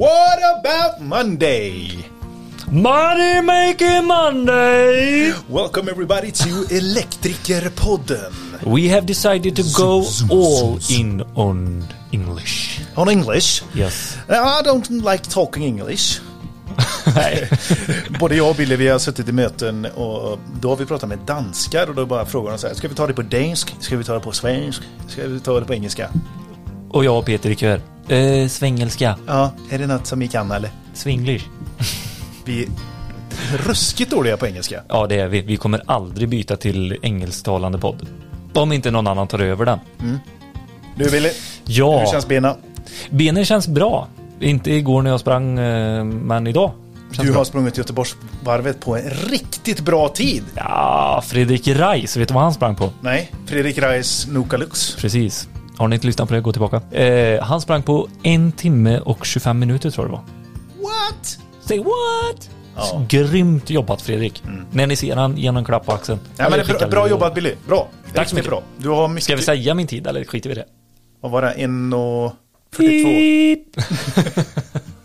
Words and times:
What 0.00 0.38
about 0.38 1.02
Monday? 1.02 2.06
Money 2.70 3.42
making 3.42 4.06
Monday! 4.06 5.34
Welcome 5.46 5.90
everybody 5.90 6.30
to 6.30 6.48
Elektrikerpodden. 6.70 8.32
We 8.64 8.88
have 8.88 9.06
decided 9.06 9.56
to 9.56 9.62
go 9.76 10.02
all 10.30 10.78
in 10.90 11.22
on 11.34 11.84
English. 12.12 12.80
On 12.96 13.10
English? 13.10 13.62
Yes. 13.74 14.16
I 14.30 14.62
don't 14.62 14.90
like 14.90 15.28
talking 15.28 15.64
English. 15.64 16.20
Nej. 17.14 17.48
Både 18.20 18.36
jag 18.36 18.50
och 18.50 18.56
Billy 18.56 18.76
vi 18.76 18.88
har 18.88 18.98
suttit 18.98 19.28
i 19.28 19.32
möten 19.32 19.84
och 19.84 20.38
då 20.60 20.68
har 20.68 20.76
vi 20.76 20.86
pratat 20.86 21.08
med 21.08 21.18
danskar 21.18 21.88
och 21.88 21.94
då 21.94 22.06
bara 22.06 22.26
frågar 22.26 22.50
de 22.50 22.58
så 22.58 22.66
här. 22.66 22.74
Ska 22.74 22.88
vi 22.88 22.94
ta 22.94 23.06
det 23.06 23.14
på 23.14 23.22
dansk? 23.22 23.76
Ska 23.80 23.96
vi 23.96 24.04
ta 24.04 24.14
det 24.14 24.20
på 24.20 24.32
svensk? 24.32 24.82
Ska 25.08 25.26
vi 25.26 25.40
ta 25.40 25.60
det 25.60 25.66
på 25.66 25.74
engelska? 25.74 26.10
Och 26.90 27.04
jag 27.04 27.18
och 27.18 27.24
Peter 27.24 27.50
ikväll. 27.50 27.80
Eh, 28.08 28.48
svengelska. 28.48 29.16
Ja, 29.26 29.52
är 29.70 29.78
det 29.78 29.86
något 29.86 30.06
som 30.06 30.18
vi 30.18 30.28
kan 30.28 30.50
eller? 30.50 30.70
Swinglish. 30.94 31.44
Vi 32.44 32.62
är 32.62 32.68
ruskigt 33.66 34.10
dåliga 34.10 34.36
på 34.36 34.46
engelska. 34.46 34.82
Ja, 34.88 35.06
det 35.06 35.14
är 35.20 35.28
vi. 35.28 35.40
Vi 35.40 35.56
kommer 35.56 35.82
aldrig 35.86 36.28
byta 36.28 36.56
till 36.56 36.96
engelsktalande 37.02 37.78
podd. 37.78 38.06
Om 38.54 38.72
inte 38.72 38.90
någon 38.90 39.06
annan 39.06 39.26
tar 39.28 39.38
över 39.38 39.64
den. 39.64 39.78
Du 40.96 41.10
Billy, 41.10 41.30
Ja, 41.64 41.98
hur 42.00 42.06
känns 42.06 42.28
benen? 42.28 42.54
benen 43.10 43.44
känns 43.44 43.68
bra. 43.68 44.08
Inte 44.40 44.72
igår 44.72 45.02
när 45.02 45.10
jag 45.10 45.20
sprang, 45.20 45.58
eh, 45.58 46.04
men 46.04 46.46
idag. 46.46 46.70
Känns 47.12 47.26
Du 47.26 47.32
bra. 47.32 47.40
har 47.40 47.44
sprungit 47.44 47.78
Göteborgsvarvet 47.78 48.80
på 48.80 48.96
en 48.96 49.10
riktigt 49.10 49.80
bra 49.80 50.08
tid. 50.08 50.42
Ja, 50.54 51.22
Fredrik 51.26 51.68
Reis, 51.68 52.16
vet 52.16 52.28
du 52.28 52.34
vad 52.34 52.42
han 52.42 52.54
sprang 52.54 52.76
på? 52.76 52.90
Nej, 53.00 53.30
Fredrik 53.46 53.78
Reis 53.78 54.26
Nukalux. 54.30 54.94
Precis. 54.96 55.48
Har 55.80 55.88
ni 55.88 55.94
inte 55.94 56.06
lyssnat 56.06 56.28
på 56.28 56.34
det, 56.34 56.40
gå 56.40 56.52
tillbaka. 56.52 56.96
Eh, 56.96 57.42
han 57.42 57.60
sprang 57.60 57.82
på 57.82 58.08
en 58.22 58.52
timme 58.52 58.98
och 58.98 59.26
25 59.26 59.58
minuter 59.58 59.90
tror 59.90 60.08
jag 60.08 60.10
det 60.10 60.16
var. 60.16 60.24
What? 60.88 61.38
Say 61.60 61.78
what? 61.78 62.50
Ja. 62.76 62.96
Mm. 62.96 63.06
Grymt 63.08 63.70
jobbat 63.70 64.02
Fredrik. 64.02 64.42
När 64.72 64.86
ni 64.86 64.96
ser 64.96 65.16
han, 65.16 65.36
ge 65.36 65.48
honom 65.48 65.58
en 65.58 65.64
klapp 65.64 65.86
på 65.86 65.92
axeln. 65.92 66.18
Ja, 66.36 66.48
men 66.50 66.58
det 66.58 66.70
är 66.70 66.78
bra, 66.78 66.88
bra 66.88 67.08
jobbat 67.08 67.34
Billy. 67.34 67.54
Bra. 67.68 67.88
Tack 68.14 68.28
så 68.28 68.34
mycket. 68.34 68.50
bra. 68.50 68.62
Du 68.76 68.88
har 68.88 69.08
mycket... 69.08 69.24
Ska 69.24 69.36
vi 69.36 69.42
säga 69.42 69.74
min 69.74 69.86
tid 69.86 70.06
eller 70.06 70.24
skiter 70.24 70.50
vi 70.50 70.56
i 70.56 70.58
det? 70.58 70.66
Vad 71.20 71.32
var 71.32 71.42
det? 71.42 71.54
1.42. 71.56 73.58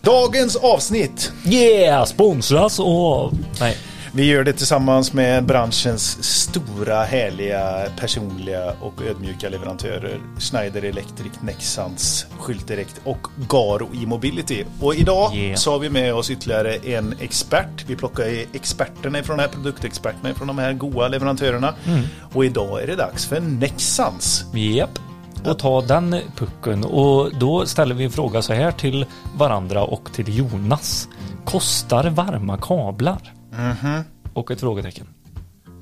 Dagens 0.00 0.56
avsnitt. 0.56 1.32
Yeah! 1.46 2.04
Sponsras 2.04 2.80
av... 2.80 3.38
Nej. 3.60 3.76
Vi 4.16 4.24
gör 4.24 4.44
det 4.44 4.52
tillsammans 4.52 5.12
med 5.12 5.44
branschens 5.44 6.24
stora, 6.24 7.04
härliga, 7.04 7.86
personliga 8.00 8.72
och 8.80 9.02
ödmjuka 9.02 9.48
leverantörer 9.48 10.20
Schneider 10.38 10.84
Electric, 10.84 11.32
Nexans, 11.40 12.26
Skyltdirekt 12.38 13.00
och 13.04 13.26
Garo 13.48 13.88
E-mobility. 13.94 14.64
Och 14.80 14.94
idag 14.94 15.36
Yeah. 15.36 15.56
så 15.56 15.72
har 15.72 15.78
vi 15.78 15.90
med 15.90 16.14
oss 16.14 16.30
ytterligare 16.30 16.74
en 16.74 17.14
expert. 17.20 17.84
Vi 17.86 17.96
plockar 17.96 18.24
experterna 18.52 19.22
från 19.22 19.36
de 19.36 19.42
här 19.42 19.50
produktexperterna 19.50 20.34
från 20.34 20.46
de 20.46 20.58
här 20.58 20.72
goa 20.72 21.08
leverantörerna. 21.08 21.74
Mm. 21.86 22.02
Och 22.32 22.44
idag 22.44 22.82
är 22.82 22.86
det 22.86 22.96
dags 22.96 23.26
för 23.26 23.40
Nexans. 23.40 24.44
Japp. 24.54 24.98
Och 25.44 25.58
ta 25.58 25.80
den 25.80 26.16
pucken. 26.36 26.84
Och 26.84 27.30
då 27.38 27.66
ställer 27.66 27.94
vi 27.94 28.04
en 28.04 28.10
fråga 28.10 28.42
så 28.42 28.52
här 28.52 28.72
till 28.72 29.06
varandra 29.38 29.84
och 29.84 30.12
till 30.12 30.38
Jonas. 30.38 31.08
Kostar 31.44 32.10
varma 32.10 32.58
kablar? 32.58 33.35
Mhm. 33.58 34.02
Och 34.32 34.50
ett 34.50 34.60
frågetecken. 34.60 35.06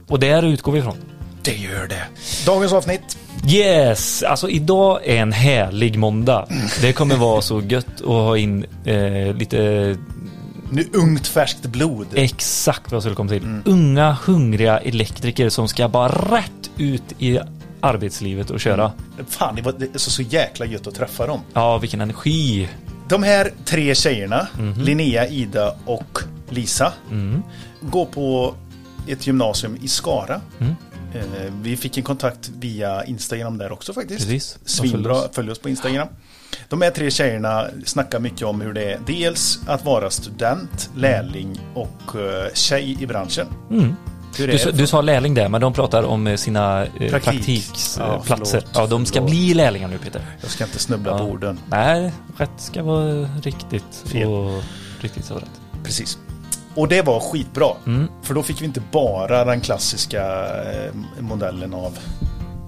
Och 0.09 0.19
där 0.21 0.43
utgår 0.43 0.73
vi 0.73 0.79
ifrån. 0.79 0.97
Det 1.43 1.57
gör 1.57 1.87
det. 1.89 2.03
Dagens 2.47 2.73
avsnitt. 2.73 3.19
Yes! 3.49 4.23
Alltså 4.23 4.49
idag 4.49 5.01
är 5.05 5.17
en 5.17 5.33
härlig 5.33 5.99
måndag. 5.99 6.47
Det 6.81 6.93
kommer 6.93 7.17
vara 7.17 7.43
så 7.43 7.61
gött 7.61 8.01
att 8.01 8.07
ha 8.07 8.37
in 8.39 8.67
eh, 8.85 9.35
lite 9.37 9.59
Nu 10.71 10.89
ungt 10.93 11.27
färskt 11.27 11.67
blod. 11.67 12.07
exakt 12.15 12.83
vad 12.91 12.97
jag 12.97 13.03
skulle 13.03 13.17
komma 13.17 13.29
till. 13.31 13.61
Unga 13.65 14.17
hungriga 14.25 14.79
elektriker 14.79 15.49
som 15.49 15.69
ska 15.69 15.89
bara 15.89 16.09
rätt 16.37 16.71
ut 16.79 17.03
i 17.19 17.39
arbetslivet 17.81 18.51
och 18.51 18.61
köra. 18.61 18.93
Fan, 19.29 19.55
det 19.57 19.63
var 19.63 19.75
så, 19.99 20.11
så 20.11 20.23
jäkla 20.23 20.67
gött 20.67 20.87
att 20.87 20.95
träffa 20.95 21.27
dem. 21.27 21.41
Ja, 21.53 21.79
vilken 21.79 22.01
energi. 22.01 22.69
De 23.09 23.23
här 23.23 23.53
tre 23.65 23.95
tjejerna, 23.95 24.47
Mhm. 24.59 24.81
Linnea, 24.83 25.29
Ida 25.29 25.75
och 25.85 26.19
Lisa, 26.55 26.93
Mm. 27.11 27.43
går 27.81 28.07
på 28.07 28.55
ett 29.07 29.27
gymnasium 29.27 29.79
i 29.83 29.89
Skara. 29.89 30.41
Mm. 30.59 30.75
Eh, 31.15 31.53
Vi 31.63 31.77
fick 31.77 31.97
en 31.99 32.05
kontakt 32.05 32.51
via 32.59 33.05
Instagram 33.05 33.59
där 33.59 33.73
också 33.73 33.93
faktiskt. 33.93 34.21
Precis. 34.21 34.59
Svinbra, 34.65 35.13
oss. 35.15 35.29
följ 35.33 35.51
oss 35.51 35.59
på 35.59 35.69
Instagram. 35.69 36.09
De 36.69 36.83
här 36.83 36.91
tre 36.91 37.11
tjejerna 37.11 37.67
snackar 37.85 38.21
mycket 38.21 38.43
om 38.43 38.61
hur 38.61 38.73
det 38.73 38.93
är 38.93 39.01
dels 39.07 39.59
att 39.67 39.85
vara 39.85 40.11
student, 40.11 40.91
lärling 40.97 41.61
och 41.75 42.17
eh, 42.21 42.53
tjej 42.55 42.97
i 43.03 43.07
branschen. 43.07 43.47
Mm. 43.71 43.95
Du, 44.37 44.59
sa- 44.59 44.71
du 44.71 44.87
sa 44.87 45.01
lärling 45.01 45.35
där, 45.35 45.49
men 45.49 45.61
de 45.61 45.73
pratar 45.73 46.03
om 46.03 46.27
eh, 46.27 46.37
sina 46.37 46.85
eh, 46.85 46.91
Praktik. 47.11 47.25
praktiksplatser. 47.25 48.63
Ja, 48.73 48.81
ja, 48.81 48.87
de 48.87 49.07
ska 49.07 49.15
förlåt. 49.15 49.31
bli 49.31 49.55
lärlingar 49.55 49.89
nu 49.89 49.99
Peter. 49.99 50.23
Jag 50.41 50.51
ska 50.51 50.65
inte 50.65 50.79
snubbla 50.79 51.19
på 51.19 51.25
orden. 51.25 51.59
Nej, 51.71 52.13
rätt 52.37 52.51
ska 52.57 52.83
vara 52.83 53.29
riktigt. 53.43 54.03
Fel. 54.07 54.29
Och 54.29 54.63
riktigt 55.01 55.25
så 55.25 55.35
rätt. 55.35 55.61
Precis. 55.85 56.19
Och 56.75 56.89
det 56.89 57.03
var 57.03 57.21
skitbra. 57.21 57.69
Mm. 57.87 58.09
För 58.23 58.35
då 58.35 58.43
fick 58.43 58.61
vi 58.63 58.65
inte 58.65 58.83
bara 58.93 59.45
den 59.45 59.61
klassiska 59.61 60.23
eh, 60.73 60.95
modellen 61.21 61.75
av, 61.75 61.99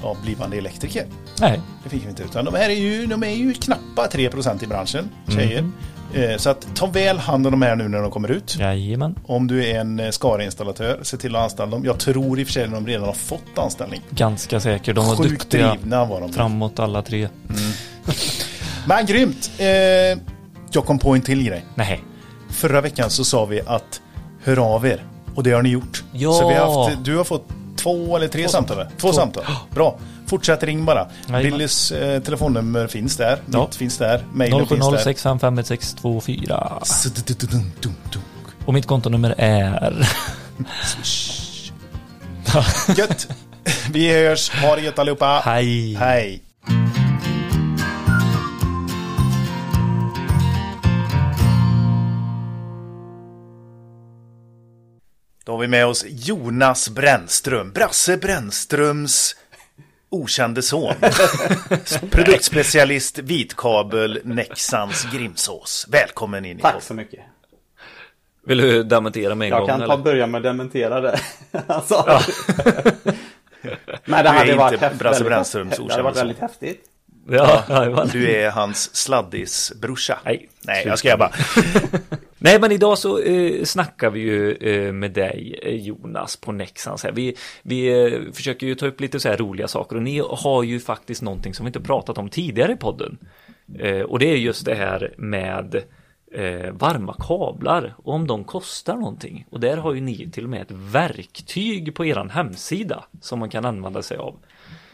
av 0.02 0.16
blivande 0.22 0.56
elektriker. 0.56 1.06
Nej, 1.40 1.60
Det 1.84 1.88
fick 1.90 2.04
vi 2.04 2.08
inte. 2.08 2.22
Utan 2.22 2.44
de 2.44 2.54
här 2.54 2.70
är 2.70 2.74
ju, 2.74 3.06
de 3.06 3.22
är 3.22 3.30
ju 3.30 3.54
knappa 3.54 4.06
3% 4.12 4.64
i 4.64 4.66
branschen, 4.66 5.08
tjejer. 5.28 5.58
Mm. 5.58 5.72
Eh, 6.14 6.36
så 6.36 6.50
att 6.50 6.66
ta 6.74 6.86
väl 6.86 7.18
hand 7.18 7.46
om 7.46 7.50
de 7.52 7.62
här 7.62 7.76
nu 7.76 7.88
när 7.88 8.02
de 8.02 8.10
kommer 8.10 8.30
ut. 8.30 8.56
jajamän. 8.60 9.14
Om 9.26 9.46
du 9.46 9.64
är 9.66 9.80
en 9.80 10.00
eh, 10.00 10.10
Skara-installatör, 10.10 10.98
se 11.02 11.16
till 11.16 11.36
att 11.36 11.42
anställa 11.42 11.70
dem. 11.70 11.84
Jag 11.84 11.98
tror 11.98 12.40
i 12.40 12.42
och 12.42 12.46
för 12.46 12.52
sig 12.52 12.64
att 12.64 12.70
de 12.72 12.86
redan 12.86 13.04
har 13.06 13.12
fått 13.12 13.58
anställning. 13.58 14.00
Ganska 14.10 14.60
säker. 14.60 14.94
De 14.94 15.06
var 15.06 15.16
Sjukt 15.16 15.30
duktiga 15.30 15.68
drivna 15.74 16.04
var 16.04 16.20
de. 16.20 16.32
framåt 16.32 16.78
alla 16.78 17.02
tre. 17.02 17.28
Men 18.88 19.06
grymt! 19.06 19.50
Jag 20.70 20.84
kom 20.84 20.98
på 20.98 21.14
en 21.14 21.20
till 21.20 21.42
grej. 21.42 21.64
Nej. 21.74 22.04
Förra 22.50 22.80
veckan 22.80 23.10
så 23.10 23.24
sa 23.24 23.44
vi 23.44 23.60
att 23.66 24.00
hör 24.44 24.74
av 24.74 24.86
er. 24.86 25.04
Och 25.34 25.42
det 25.42 25.50
har 25.52 25.62
ni 25.62 25.68
gjort. 25.68 26.04
Ja. 26.12 26.32
Så 26.32 26.48
vi 26.48 26.54
har 26.54 26.84
haft, 26.84 27.04
du 27.04 27.16
har 27.16 27.24
fått 27.24 27.48
två 27.76 28.16
eller 28.16 28.28
tre 28.28 28.42
Två 28.42 28.48
samtal? 28.48 28.76
samtal. 28.76 28.92
Två, 29.00 29.08
Två. 29.08 29.12
samtal. 29.12 29.44
Bra. 29.70 29.98
Fortsätt 30.26 30.62
ring 30.62 30.84
bara. 30.84 31.06
Jajamän. 31.28 31.42
Billys 31.50 31.92
eh, 31.92 32.22
telefonnummer 32.22 32.86
finns 32.86 33.16
där. 33.16 33.38
Ja. 33.52 33.60
Mitt 33.64 33.74
finns 33.74 33.98
där. 33.98 34.24
Mailen 34.32 34.66
finns 34.66 34.90
där. 34.90 35.12
07065511624. 35.12 36.78
S-d-d-d-dum-dum-dum. 36.82 38.22
Och 38.66 38.74
mitt 38.74 38.86
kontonummer 38.86 39.34
är... 39.38 40.06
Gött! 42.96 43.28
Vi 43.90 44.12
hörs. 44.12 44.50
Ha 44.50 44.76
det 44.76 44.82
gött 44.82 44.98
allihopa. 44.98 45.42
Hej. 45.44 45.94
Hej. 45.94 46.42
Då 55.46 55.52
har 55.52 55.58
vi 55.58 55.68
med 55.68 55.86
oss 55.86 56.04
Jonas 56.08 56.88
Brännström, 56.88 57.72
Brasse 57.72 58.16
Brännströms 58.16 59.36
okände 60.08 60.62
son. 60.62 60.94
Produktspecialist, 62.10 63.18
vitkabel, 63.18 64.20
Nexans 64.24 65.06
Grimsås. 65.12 65.86
Välkommen 65.90 66.44
in 66.44 66.58
i 66.58 66.62
Tack 66.62 66.82
så 66.82 66.94
mycket. 66.94 67.20
Vill 68.46 68.58
du 68.58 68.82
dementera 68.82 69.34
med 69.34 69.46
en 69.46 69.50
Jag 69.50 69.60
gång? 69.60 69.68
kan 69.68 69.88
ta 69.88 69.96
börja 69.96 70.26
med 70.26 70.38
att 70.38 70.42
dementera 70.42 71.00
det. 71.00 71.18
alltså. 71.66 72.04
Men 74.04 74.04
Du 74.04 74.06
det 74.06 74.14
är 74.14 74.24
hade 74.24 74.54
varit 74.54 74.72
inte 74.72 74.84
häftigt. 74.84 74.98
Brasse 74.98 75.24
Brännströms 75.24 75.76
Det 75.76 75.90
hade 75.90 76.02
varit 76.02 76.16
väldigt 76.16 76.38
häftigt. 76.38 76.84
Ja. 77.28 78.06
Du 78.12 78.30
är 78.30 78.50
hans 78.50 78.96
sladdisbrorsa. 78.96 80.18
Nej. 80.24 80.48
Nej, 80.62 80.86
jag 80.86 80.98
ska 80.98 81.16
bara. 81.16 81.32
Nej, 82.38 82.60
men 82.60 82.72
idag 82.72 82.98
så 82.98 83.18
eh, 83.18 83.64
snackar 83.64 84.10
vi 84.10 84.20
ju 84.20 84.52
eh, 84.52 84.92
med 84.92 85.12
dig 85.12 85.60
eh, 85.62 85.74
Jonas 85.74 86.36
på 86.36 86.52
Nexans 86.52 87.04
här. 87.04 87.12
Vi, 87.12 87.36
vi 87.62 88.04
eh, 88.04 88.32
försöker 88.32 88.66
ju 88.66 88.74
ta 88.74 88.86
upp 88.86 89.00
lite 89.00 89.20
så 89.20 89.28
här 89.28 89.36
roliga 89.36 89.68
saker 89.68 89.96
och 89.96 90.02
ni 90.02 90.22
har 90.30 90.62
ju 90.62 90.80
faktiskt 90.80 91.22
någonting 91.22 91.54
som 91.54 91.64
vi 91.64 91.68
inte 91.68 91.80
pratat 91.80 92.18
om 92.18 92.28
tidigare 92.28 92.72
i 92.72 92.76
podden. 92.76 93.18
Eh, 93.78 94.00
och 94.00 94.18
det 94.18 94.30
är 94.32 94.36
just 94.36 94.64
det 94.64 94.74
här 94.74 95.14
med 95.18 95.74
eh, 96.32 96.72
varma 96.72 97.16
kablar 97.18 97.94
och 97.98 98.14
om 98.14 98.26
de 98.26 98.44
kostar 98.44 98.96
någonting. 98.96 99.46
Och 99.50 99.60
där 99.60 99.76
har 99.76 99.94
ju 99.94 100.00
ni 100.00 100.30
till 100.30 100.44
och 100.44 100.50
med 100.50 100.62
ett 100.62 100.70
verktyg 100.70 101.94
på 101.94 102.04
eran 102.04 102.30
hemsida 102.30 103.04
som 103.20 103.38
man 103.38 103.50
kan 103.50 103.64
använda 103.64 104.02
sig 104.02 104.16
av. 104.16 104.36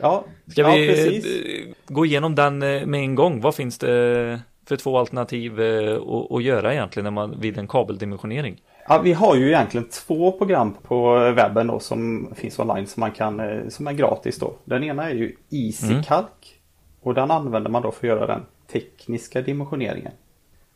Ja, 0.00 0.24
Ska 0.46 0.60
ja 0.60 0.74
vi 0.74 0.88
precis. 0.88 1.24
eh, 1.26 1.72
gå 1.86 2.06
igenom 2.06 2.34
den 2.34 2.58
med 2.58 2.94
en 2.94 3.14
gång? 3.14 3.40
Vad 3.40 3.54
finns 3.54 3.78
det 3.78 4.40
för 4.66 4.76
två 4.76 4.98
alternativ 4.98 5.60
eh, 5.60 5.96
att, 5.96 6.32
att 6.32 6.42
göra 6.42 6.72
egentligen 6.72 7.04
när 7.04 7.10
man, 7.10 7.40
vid 7.40 7.58
en 7.58 7.68
kabeldimensionering? 7.68 8.62
Ja, 8.88 9.00
vi 9.04 9.12
har 9.12 9.36
ju 9.36 9.48
egentligen 9.48 9.88
två 9.88 10.32
program 10.32 10.74
på 10.82 11.14
webben 11.14 11.66
då 11.66 11.78
som 11.78 12.28
finns 12.34 12.58
online 12.58 12.86
som 12.86 13.00
man 13.00 13.10
kan, 13.10 13.40
eh, 13.40 13.68
som 13.68 13.86
är 13.86 13.92
gratis 13.92 14.38
då. 14.38 14.54
Den 14.64 14.84
ena 14.84 15.10
är 15.10 15.14
ju 15.14 15.36
EasyCalc 15.50 16.26
och 17.02 17.14
den 17.14 17.30
använder 17.30 17.70
man 17.70 17.82
då 17.82 17.90
för 17.90 18.06
att 18.06 18.16
göra 18.16 18.26
den 18.26 18.42
tekniska 18.72 19.40
dimensioneringen. 19.40 20.12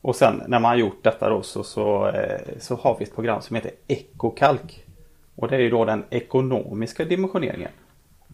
Och 0.00 0.16
sen 0.16 0.42
när 0.48 0.60
man 0.60 0.70
har 0.70 0.76
gjort 0.76 1.04
detta 1.04 1.28
då 1.28 1.42
så, 1.42 1.64
så, 1.64 2.08
eh, 2.08 2.40
så 2.58 2.74
har 2.76 2.96
vi 2.98 3.04
ett 3.04 3.14
program 3.14 3.42
som 3.42 3.56
heter 3.56 3.70
EcoCalc. 3.86 4.60
Och 5.36 5.48
det 5.48 5.56
är 5.56 5.60
ju 5.60 5.70
då 5.70 5.84
den 5.84 6.04
ekonomiska 6.10 7.04
dimensioneringen. 7.04 7.70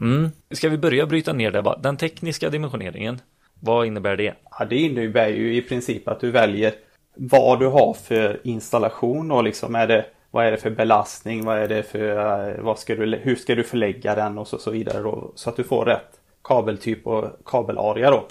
Mm. 0.01 0.31
Ska 0.51 0.69
vi 0.69 0.79
börja 0.79 1.07
bryta 1.07 1.33
ner 1.33 1.51
det? 1.51 1.63
bara? 1.63 1.79
Den 1.79 1.97
tekniska 1.97 2.51
dimensioneringen, 2.51 3.21
vad 3.65 3.87
innebär 3.87 4.17
det? 4.17 4.35
Ja, 4.59 4.65
det 4.65 4.77
innebär 4.77 5.29
ju 5.29 5.57
i 5.57 5.63
princip 5.63 6.09
att 6.09 6.21
du 6.21 6.31
väljer 6.31 6.73
vad 7.15 7.61
du 7.61 7.67
har 7.67 7.95
för 7.95 8.41
installation 8.45 9.31
och 9.31 9.45
liksom 9.45 9.75
är 9.75 9.87
det 9.87 10.05
vad 10.31 10.47
är 10.47 10.51
det 10.51 10.57
för 10.57 10.71
belastning, 10.71 11.45
vad 11.45 11.59
är 11.59 11.69
det 11.69 11.83
för, 11.83 12.59
vad 12.63 12.79
ska 12.79 12.95
du, 12.95 13.17
hur 13.17 13.37
ska 13.37 13.55
du 13.55 13.65
förlägga 13.65 14.15
den 14.15 14.39
och 14.39 14.49
så, 14.49 14.59
så 14.59 14.71
vidare 14.71 15.03
då, 15.03 15.33
så 15.35 15.51
att 15.51 15.57
du 15.57 15.65
får 15.65 15.85
rätt 15.85 16.21
kabeltyp 16.45 17.07
och 17.07 17.25
kabelarea 17.45 18.11
då. 18.11 18.27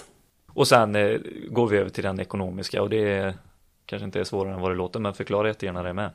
Och 0.54 0.68
sen 0.68 0.96
eh, 0.96 1.18
går 1.50 1.66
vi 1.66 1.78
över 1.78 1.90
till 1.90 2.04
den 2.04 2.20
ekonomiska 2.20 2.82
och 2.82 2.90
det 2.90 3.34
kanske 3.86 4.04
inte 4.04 4.20
är 4.20 4.24
svårare 4.24 4.54
än 4.54 4.60
vad 4.60 4.70
det 4.70 4.74
låter, 4.74 5.00
men 5.00 5.14
förklara 5.14 5.48
jättegärna 5.48 5.82
det 5.82 5.92
med. 5.92 6.10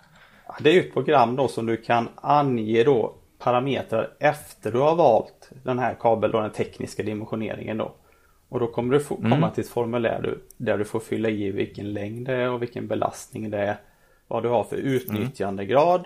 Det 0.60 0.70
är 0.70 0.74
ju 0.74 0.80
ett 0.80 0.94
program 0.94 1.36
då 1.36 1.48
som 1.48 1.66
du 1.66 1.78
kan 1.78 2.10
ange 2.16 2.84
då 2.84 3.14
parametrar 3.40 4.10
efter 4.20 4.72
du 4.72 4.80
har 4.80 4.96
valt 4.96 5.50
den 5.64 5.80
här 5.80 5.96
kabel 6.00 6.36
och 6.36 6.42
den 6.42 6.52
tekniska 6.52 7.04
dimensioneringen 7.04 7.78
då. 7.78 7.92
Och 8.50 8.60
då 8.60 8.68
kommer 8.68 8.94
du 8.94 9.00
få, 9.00 9.16
komma 9.16 9.36
Mm. 9.36 9.52
till 9.52 9.64
ett 9.64 9.70
formulär 9.70 10.38
där 10.58 10.78
du 10.78 10.86
får 10.86 11.00
fylla 11.00 11.30
i 11.30 11.52
vilken 11.52 11.94
längd 11.94 12.26
det 12.28 12.34
är 12.36 12.50
och 12.50 12.62
vilken 12.62 12.88
belastning 12.88 13.50
det 13.50 13.58
är. 13.58 13.78
Vad 14.28 14.44
du 14.44 14.50
har 14.50 14.64
för 14.64 14.76
utnyttjandegrad. 14.78 16.06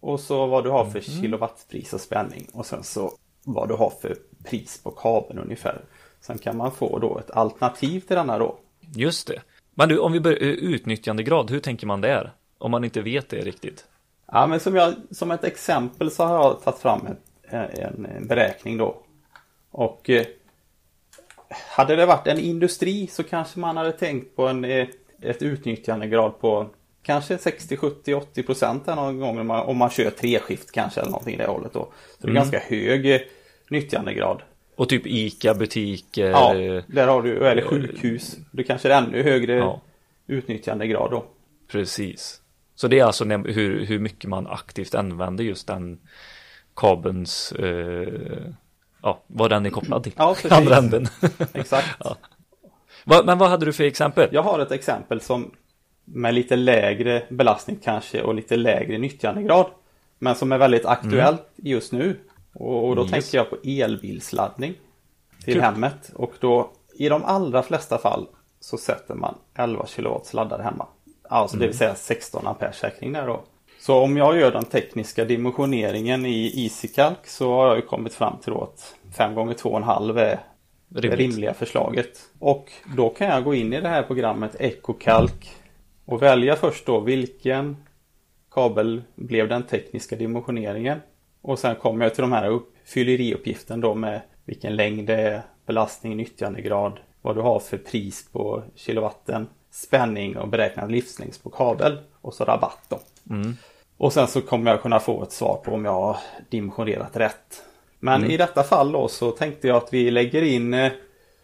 Och 0.00 0.20
så 0.20 0.46
vad 0.46 0.64
du 0.64 0.70
har 0.70 0.84
för 0.84 1.00
kilowattpris 1.00 1.92
och 1.92 2.00
spänning. 2.00 2.46
Och 2.52 2.66
sen 2.66 2.82
så 2.82 3.12
vad 3.44 3.68
du 3.68 3.74
har 3.74 3.90
för 3.90 4.16
pris 4.44 4.82
på 4.82 4.90
kabeln 4.90 5.38
ungefär. 5.38 5.80
Sen 6.20 6.38
kan 6.38 6.56
man 6.56 6.72
få 6.72 6.98
då 6.98 7.18
ett 7.18 7.30
alternativ 7.30 8.00
till 8.00 8.16
denna 8.16 8.38
då. 8.38 8.58
Just 8.96 9.26
det. 9.28 9.42
Men 9.74 9.88
du, 9.88 9.98
om 9.98 10.12
vi 10.12 10.20
börjar 10.20 10.38
eh, 10.42 10.46
utnyttjandegrad, 10.48 11.50
hur 11.50 11.60
tänker 11.60 11.86
man 11.86 12.00
där? 12.00 12.32
Om 12.58 12.70
man 12.70 12.84
inte 12.84 13.00
vet 13.02 13.28
det 13.28 13.40
riktigt. 13.40 13.86
Ja 14.32 14.46
men 14.46 14.60
som, 14.60 14.74
jag, 14.76 14.94
som 15.10 15.30
ett 15.30 15.44
exempel 15.44 16.10
så 16.10 16.24
har 16.24 16.34
jag 16.34 16.62
tagit 16.62 16.78
fram 16.80 17.00
en, 17.42 17.66
en 18.06 18.26
beräkning 18.26 18.76
då. 18.76 18.96
Och 19.70 20.10
eh, 20.10 20.26
hade 21.50 21.96
det 21.96 22.06
varit 22.06 22.26
en 22.26 22.38
industri 22.38 23.06
så 23.06 23.22
kanske 23.22 23.58
man 23.58 23.76
hade 23.76 23.92
tänkt 23.92 24.36
på 24.36 24.48
en, 24.48 24.64
eh, 24.64 24.86
ett 25.22 25.42
utnyttjandegrad 25.42 26.40
på 26.40 26.70
kanske 27.02 27.38
60, 27.38 27.76
70, 27.76 28.14
80 28.14 28.42
procent 28.42 28.86
någon 28.86 29.18
gång 29.20 29.38
om 29.38 29.46
man, 29.46 29.66
om 29.66 29.76
man 29.76 29.90
kör 29.90 30.10
treskift 30.10 30.72
kanske 30.72 31.00
eller 31.00 31.10
någonting 31.10 31.34
i 31.34 31.38
det 31.38 31.46
hållet 31.46 31.72
då. 31.72 31.88
Så 32.20 32.26
det 32.26 32.32
är 32.32 32.34
ganska 32.34 32.58
hög 32.58 33.14
eh, 33.14 33.20
nyttjandegrad. 33.70 34.42
Och 34.76 34.88
typ 34.88 35.06
ICA, 35.06 35.54
butiker. 35.54 36.30
Ja, 36.30 36.54
eh, 36.54 36.82
där 36.86 37.06
har 37.06 37.22
du, 37.22 37.46
eller 37.48 37.62
sjukhus. 37.62 38.36
Det 38.52 38.64
kanske 38.64 38.92
är 38.92 39.02
ännu 39.02 39.22
högre 39.22 39.56
Ja. 39.56 39.80
utnyttjandegrad 40.26 41.10
då. 41.10 41.24
Precis. 41.72 42.40
Så 42.74 42.88
det 42.88 42.98
är 42.98 43.04
alltså 43.04 43.24
hur, 43.24 43.86
hur 43.86 43.98
mycket 43.98 44.30
man 44.30 44.46
aktivt 44.46 44.94
använder 44.94 45.44
just 45.44 45.66
den 45.66 45.98
kabelns, 46.76 47.52
eh, 47.52 48.08
ja, 49.02 49.20
vad 49.26 49.50
den 49.50 49.66
är 49.66 49.70
kopplad 49.70 50.02
till. 50.02 50.12
Ja, 50.16 50.34
precis. 50.34 50.52
Andra 50.52 50.76
änden. 50.76 51.06
Exakt. 51.52 51.88
Va, 53.04 53.22
men 53.24 53.38
vad 53.38 53.50
hade 53.50 53.66
du 53.66 53.72
för 53.72 53.84
exempel? 53.84 54.28
Jag 54.32 54.42
har 54.42 54.58
ett 54.58 54.72
exempel 54.72 55.20
som 55.20 55.50
med 56.04 56.34
lite 56.34 56.56
lägre 56.56 57.22
belastning 57.30 57.78
kanske 57.84 58.22
och 58.22 58.34
lite 58.34 58.56
lägre 58.56 58.98
nyttjandegrad. 58.98 59.66
Men 60.18 60.34
som 60.34 60.52
är 60.52 60.58
väldigt 60.58 60.86
aktuellt 60.86 61.48
just 61.56 61.92
nu. 61.92 62.20
Och, 62.54 62.88
och 62.88 62.96
då 62.96 63.02
Yes. 63.02 63.10
tänker 63.10 63.38
jag 63.38 63.50
på 63.50 63.56
elbilsladdning 63.64 64.74
till 65.44 65.52
Kul. 65.54 65.62
hemmet. 65.62 66.10
Och 66.14 66.32
då 66.40 66.70
i 66.94 67.08
de 67.08 67.24
allra 67.24 67.62
flesta 67.62 67.98
fall 67.98 68.26
så 68.60 68.76
sätter 68.78 69.14
man 69.14 69.34
11 69.54 69.86
kW 69.96 70.08
laddare 70.32 70.62
hemma. 70.62 70.86
Alltså 71.28 71.56
det 71.56 71.66
vill 71.66 71.76
säga 71.78 71.94
16 71.94 72.46
ampere 72.46 72.72
säkring 72.72 73.12
där 73.12 73.26
då. 73.26 73.44
Så 73.88 73.98
om 73.98 74.16
jag 74.16 74.38
gör 74.38 74.52
den 74.52 74.64
tekniska 74.64 75.24
dimensioneringen 75.24 76.26
i 76.26 76.64
EasyCalc 76.64 77.18
så 77.24 77.52
har 77.52 77.66
jag 77.66 77.76
ju 77.76 77.82
kommit 77.82 78.14
fram 78.14 78.38
till 78.38 78.52
att 78.52 78.94
5 79.16 79.34
gånger 79.34 79.54
2,5 79.54 80.18
är 80.18 80.40
det 80.88 81.16
rimliga 81.16 81.54
förslaget. 81.54 82.20
Och 82.38 82.72
då 82.96 83.08
kan 83.08 83.26
jag 83.26 83.44
gå 83.44 83.54
in 83.54 83.72
i 83.72 83.80
det 83.80 83.88
här 83.88 84.02
programmet 84.02 84.56
EcoCalc 84.60 85.32
och 86.04 86.22
välja 86.22 86.56
först 86.56 86.86
då 86.86 87.00
vilken 87.00 87.76
kabel 88.50 89.02
blev 89.14 89.48
den 89.48 89.62
tekniska 89.62 90.16
dimensioneringen. 90.16 90.98
Och 91.42 91.58
sen 91.58 91.76
kommer 91.76 92.04
jag 92.04 92.14
till 92.14 92.22
de 92.22 92.32
här 92.32 92.48
upp, 92.48 92.74
fylleriuppgiften 92.84 93.80
då 93.80 93.94
med 93.94 94.20
vilken 94.44 94.76
längd 94.76 95.06
det 95.06 95.20
är, 95.20 95.42
belastning, 95.66 96.16
nyttjandegrad, 96.16 97.00
vad 97.22 97.36
du 97.36 97.40
har 97.40 97.60
för 97.60 97.78
pris 97.78 98.28
på 98.32 98.62
kilowatten, 98.74 99.48
spänning 99.70 100.36
och 100.36 100.48
beräknad 100.48 100.92
livslängd 100.92 101.42
på 101.42 101.50
kabel 101.50 101.98
och 102.20 102.34
så 102.34 102.44
rabatt 102.44 102.84
då. 102.88 103.00
Och 103.98 104.12
sen 104.12 104.26
så 104.26 104.40
kommer 104.40 104.70
jag 104.70 104.82
kunna 104.82 105.00
få 105.00 105.22
ett 105.22 105.32
svar 105.32 105.60
på 105.64 105.72
om 105.72 105.84
jag 105.84 105.92
har 105.92 106.16
dimensionerat 106.48 107.16
rätt. 107.16 107.62
Men 108.00 108.30
i 108.30 108.36
detta 108.36 108.62
fall 108.62 108.92
då 108.92 109.08
så 109.08 109.30
tänkte 109.30 109.68
jag 109.68 109.76
att 109.76 109.92
vi 109.92 110.10
lägger 110.10 110.42
in 110.42 110.74
eh, 110.74 110.92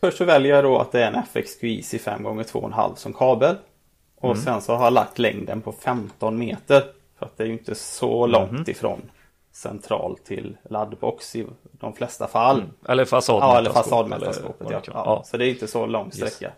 Först 0.05 0.19
så 0.19 0.25
väljer 0.25 0.55
jag 0.55 0.65
då 0.65 0.79
att 0.79 0.93
det 0.93 1.05
är 1.05 1.13
en 1.13 1.23
FXQ 1.23 1.65
Easy 1.65 1.99
5 1.99 2.41
x 2.41 2.55
2,5 2.55 2.95
som 2.95 3.13
kabel. 3.13 3.57
Och 4.21 4.39
sen 4.39 4.63
så 4.63 4.75
har 4.75 4.85
jag 4.85 4.93
lagt 4.93 5.19
längden 5.19 5.61
på 5.61 5.73
15 5.73 6.39
meter. 6.39 6.85
För 7.19 7.27
att 7.27 7.37
det 7.37 7.45
är 7.45 7.47
ju 7.47 7.53
inte 7.53 7.75
så 7.75 8.27
långt 8.27 8.69
ifrån 8.69 9.11
central 9.53 10.19
till 10.25 10.57
laddbox 10.71 11.37
i 11.37 11.47
de 11.73 11.93
flesta 11.93 12.29
fall. 12.29 12.63
Eller 12.89 13.05
fasadmätarskåp. 13.05 13.53
Ja, 13.53 13.59
eller 13.59 13.71
fasadmätarskåpet. 13.71 14.69
Ja. 14.71 14.81
Ja. 14.87 15.23
Så 15.27 15.37
det 15.37 15.47
är 15.47 15.51
inte 15.51 15.67
så 15.67 15.87
lång 15.87 16.13
sträcka. 16.13 16.53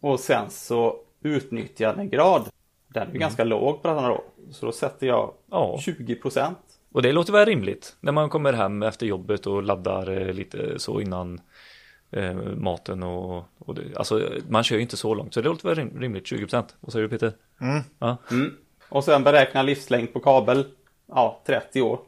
Och 0.00 0.20
sen 0.20 0.50
så 0.50 0.96
utnyttjandegrad. 1.22 2.42
Den 2.42 2.50
är 3.00 3.12
ju 3.12 3.18
ganska 3.18 3.44
låg 3.44 3.82
på 3.82 3.88
den 3.88 3.98
här 3.98 4.08
då. 4.08 4.24
Så 4.50 4.66
då 4.66 4.72
sätter 4.72 5.06
jag 5.06 5.34
Ja. 5.50 5.78
20 5.80 6.14
procent. 6.14 6.58
Och 6.92 7.02
det 7.02 7.12
låter 7.12 7.32
väl 7.32 7.46
rimligt 7.46 7.96
när 8.00 8.12
man 8.12 8.28
kommer 8.28 8.52
hem 8.52 8.82
efter 8.82 9.06
jobbet 9.06 9.46
och 9.46 9.62
laddar 9.62 10.10
eh, 10.10 10.32
lite 10.32 10.78
så 10.78 11.00
innan 11.00 11.40
eh, 12.10 12.34
maten 12.34 13.02
och, 13.02 13.44
och 13.58 13.74
det, 13.74 13.96
alltså 13.96 14.28
man 14.48 14.64
kör 14.64 14.76
ju 14.76 14.82
inte 14.82 14.96
så 14.96 15.14
långt 15.14 15.34
så 15.34 15.40
det 15.40 15.48
låter 15.48 15.68
väl 15.68 15.76
rim, 15.76 16.00
rimligt 16.00 16.24
20% 16.24 16.64
Vad 16.80 16.92
säger 16.92 17.02
du 17.02 17.08
Peter? 17.08 17.32
Ja. 17.98 18.16
Och 18.88 19.04
sen 19.04 19.24
beräkna 19.24 19.62
livslängd 19.62 20.12
på 20.12 20.20
kabel. 20.20 20.66
Ja, 21.06 21.42
30 21.46 21.82
år. 21.82 22.00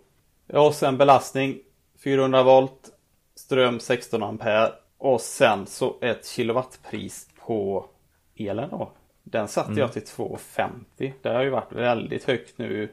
Och 0.52 0.74
sen 0.74 0.98
belastning 0.98 1.58
400 2.04 2.42
volt. 2.42 2.90
Ström 3.34 3.80
16 3.80 4.22
ampere. 4.22 4.72
Och 4.98 5.20
sen 5.20 5.66
så 5.66 5.96
ett 6.00 6.26
kilowattpris 6.26 7.28
på 7.46 7.86
elen 8.36 8.70
då. 8.70 8.92
Den 9.30 9.48
satte 9.48 9.80
jag 9.80 9.92
till 9.92 10.02
2,50. 10.02 11.12
Det 11.22 11.28
har 11.28 11.42
ju 11.42 11.50
varit 11.50 11.72
väldigt 11.72 12.24
högt 12.24 12.58
nu. 12.58 12.88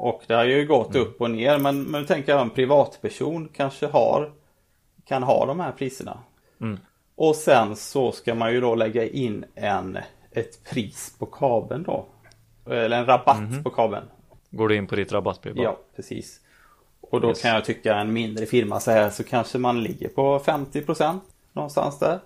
Och 0.00 0.22
det 0.26 0.34
har 0.34 0.44
ju 0.44 0.66
gått 0.66 0.94
upp 0.96 1.20
och 1.20 1.30
ner. 1.30 1.58
Men, 1.58 1.82
men 1.82 2.00
nu 2.00 2.06
tänker 2.06 2.32
jag 2.32 2.42
en 2.42 2.50
privatperson 2.50 3.48
kanske 3.56 3.86
har 3.86 4.32
kan 5.04 5.22
ha 5.22 5.46
de 5.46 5.60
här 5.60 5.72
priserna. 5.72 6.18
Och 7.16 7.36
sen 7.36 7.76
så 7.76 8.12
ska 8.12 8.34
man 8.34 8.52
ju 8.52 8.60
då 8.60 8.74
lägga 8.74 9.08
in 9.08 9.44
en, 9.54 9.98
ett 10.30 10.64
pris 10.64 11.14
på 11.18 11.26
kabeln 11.26 11.82
då. 11.82 12.06
Eller 12.66 12.98
en 12.98 13.06
rabatt 13.06 13.64
på 13.64 13.70
kabeln. 13.70 14.04
Går 14.50 14.68
du 14.68 14.76
in 14.76 14.86
på 14.86 14.96
ditt 14.96 15.12
rabattbrev? 15.12 15.54
bara? 15.54 15.64
Ja, 15.64 15.78
precis. 15.96 16.40
Och 17.00 17.20
då 17.20 17.28
Yes. 17.28 17.42
kan 17.42 17.50
jag 17.50 17.64
tycka 17.64 17.96
en 17.96 18.12
mindre 18.12 18.46
firma 18.46 18.80
så 18.80 18.90
här 18.90 19.10
så 19.10 19.24
kanske 19.24 19.58
man 19.58 19.82
ligger 19.82 20.08
på 20.08 20.38
50% 20.38 21.20
någonstans 21.52 21.98
där. 21.98 22.20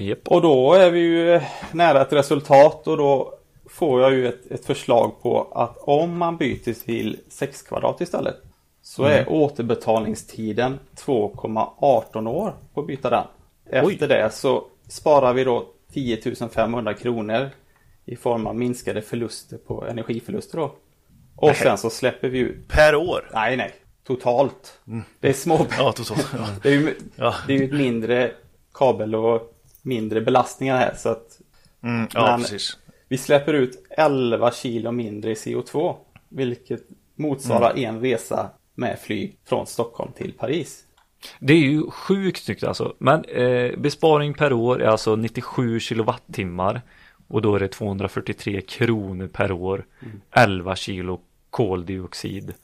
Japp. 0.00 0.28
Och 0.28 0.42
då 0.42 0.72
är 0.74 0.90
vi 0.90 1.00
ju 1.00 1.34
eh, 1.34 1.42
nära 1.72 2.02
ett 2.02 2.12
resultat 2.12 2.86
och 2.86 2.96
då 2.96 3.34
får 3.70 4.00
jag 4.00 4.12
ju 4.12 4.28
ett, 4.28 4.50
ett 4.50 4.64
förslag 4.64 5.22
på 5.22 5.52
att 5.52 5.76
om 5.80 6.18
man 6.18 6.36
byter 6.36 6.84
till 6.84 7.20
6 7.28 7.62
kvadrat 7.62 8.00
istället 8.00 8.36
så 8.82 9.04
är 9.04 9.32
återbetalningstiden 9.32 10.78
2,18 10.96 12.28
år 12.28 12.54
på 12.74 12.80
att 12.80 12.86
byta 12.86 13.10
den. 13.10 13.24
Efter 13.70 14.08
det 14.08 14.30
så 14.30 14.64
sparar 14.88 15.32
vi 15.32 15.44
då 15.44 15.66
10 15.92 16.20
500 16.54 16.94
kronor 16.94 17.50
i 18.04 18.16
form 18.16 18.46
av 18.46 18.56
minskade 18.56 19.02
förluster 19.02 19.56
på 19.58 19.84
energiförluster 19.86 20.58
då. 20.58 20.74
Och 21.36 21.56
sen 21.56 21.78
så 21.78 21.90
släpper 21.90 22.28
vi 22.28 22.38
ut 22.38 22.68
Per 22.68 22.94
år? 22.94 23.30
Nej, 23.34 23.56
nej. 23.56 23.72
Totalt. 24.06 24.80
Det 25.20 25.28
är 25.28 25.32
små 25.32 25.66
Ja, 25.78 25.92
totalt. 25.92 26.28
Ja. 26.32 26.46
det, 26.62 26.68
är 26.68 26.72
ju, 26.72 26.94
Ja. 27.16 27.34
det 27.46 27.54
är 27.54 27.58
ju 27.58 27.64
ett 27.64 27.72
mindre 27.72 28.30
kabel 28.74 29.14
och 29.14 29.54
mindre 29.82 30.20
belastningar 30.20 30.76
här. 30.78 30.94
Så 30.96 31.08
att 31.08 31.40
Mm, 31.82 32.08
ja, 32.14 32.26
Men- 32.30 32.40
precis. 32.40 32.78
vi 33.08 33.18
släpper 33.18 33.54
ut 33.54 33.86
11 33.90 34.50
kilo 34.52 34.92
mindre 34.92 35.30
i 35.30 35.34
CO2. 35.34 35.96
Vilket 36.28 36.80
motsvarar 37.14 37.70
Mm. 37.70 37.84
en 37.94 38.00
resa 38.00 38.50
med 38.74 38.98
flyg 38.98 39.38
från 39.44 39.66
Stockholm 39.66 40.12
till 40.12 40.32
Paris. 40.32 40.84
Det 41.38 41.52
är 41.52 41.58
ju 41.58 41.90
sjukt 41.90 42.42
snyggt 42.44 42.64
alltså. 42.64 42.94
Men 42.98 43.24
eh, 43.24 43.76
besparing 43.78 44.34
per 44.34 44.52
år 44.52 44.82
är 44.82 44.86
alltså 44.88 45.16
97 45.16 45.80
kilowattimmar. 45.80 46.82
Och 47.28 47.42
då 47.42 47.54
är 47.54 47.60
det 47.60 47.68
243 47.68 48.60
kronor 48.60 49.26
per 49.26 49.52
år. 49.52 49.84
11 50.30 50.76
kilo 50.76 51.20
koldioxid. 51.50 52.54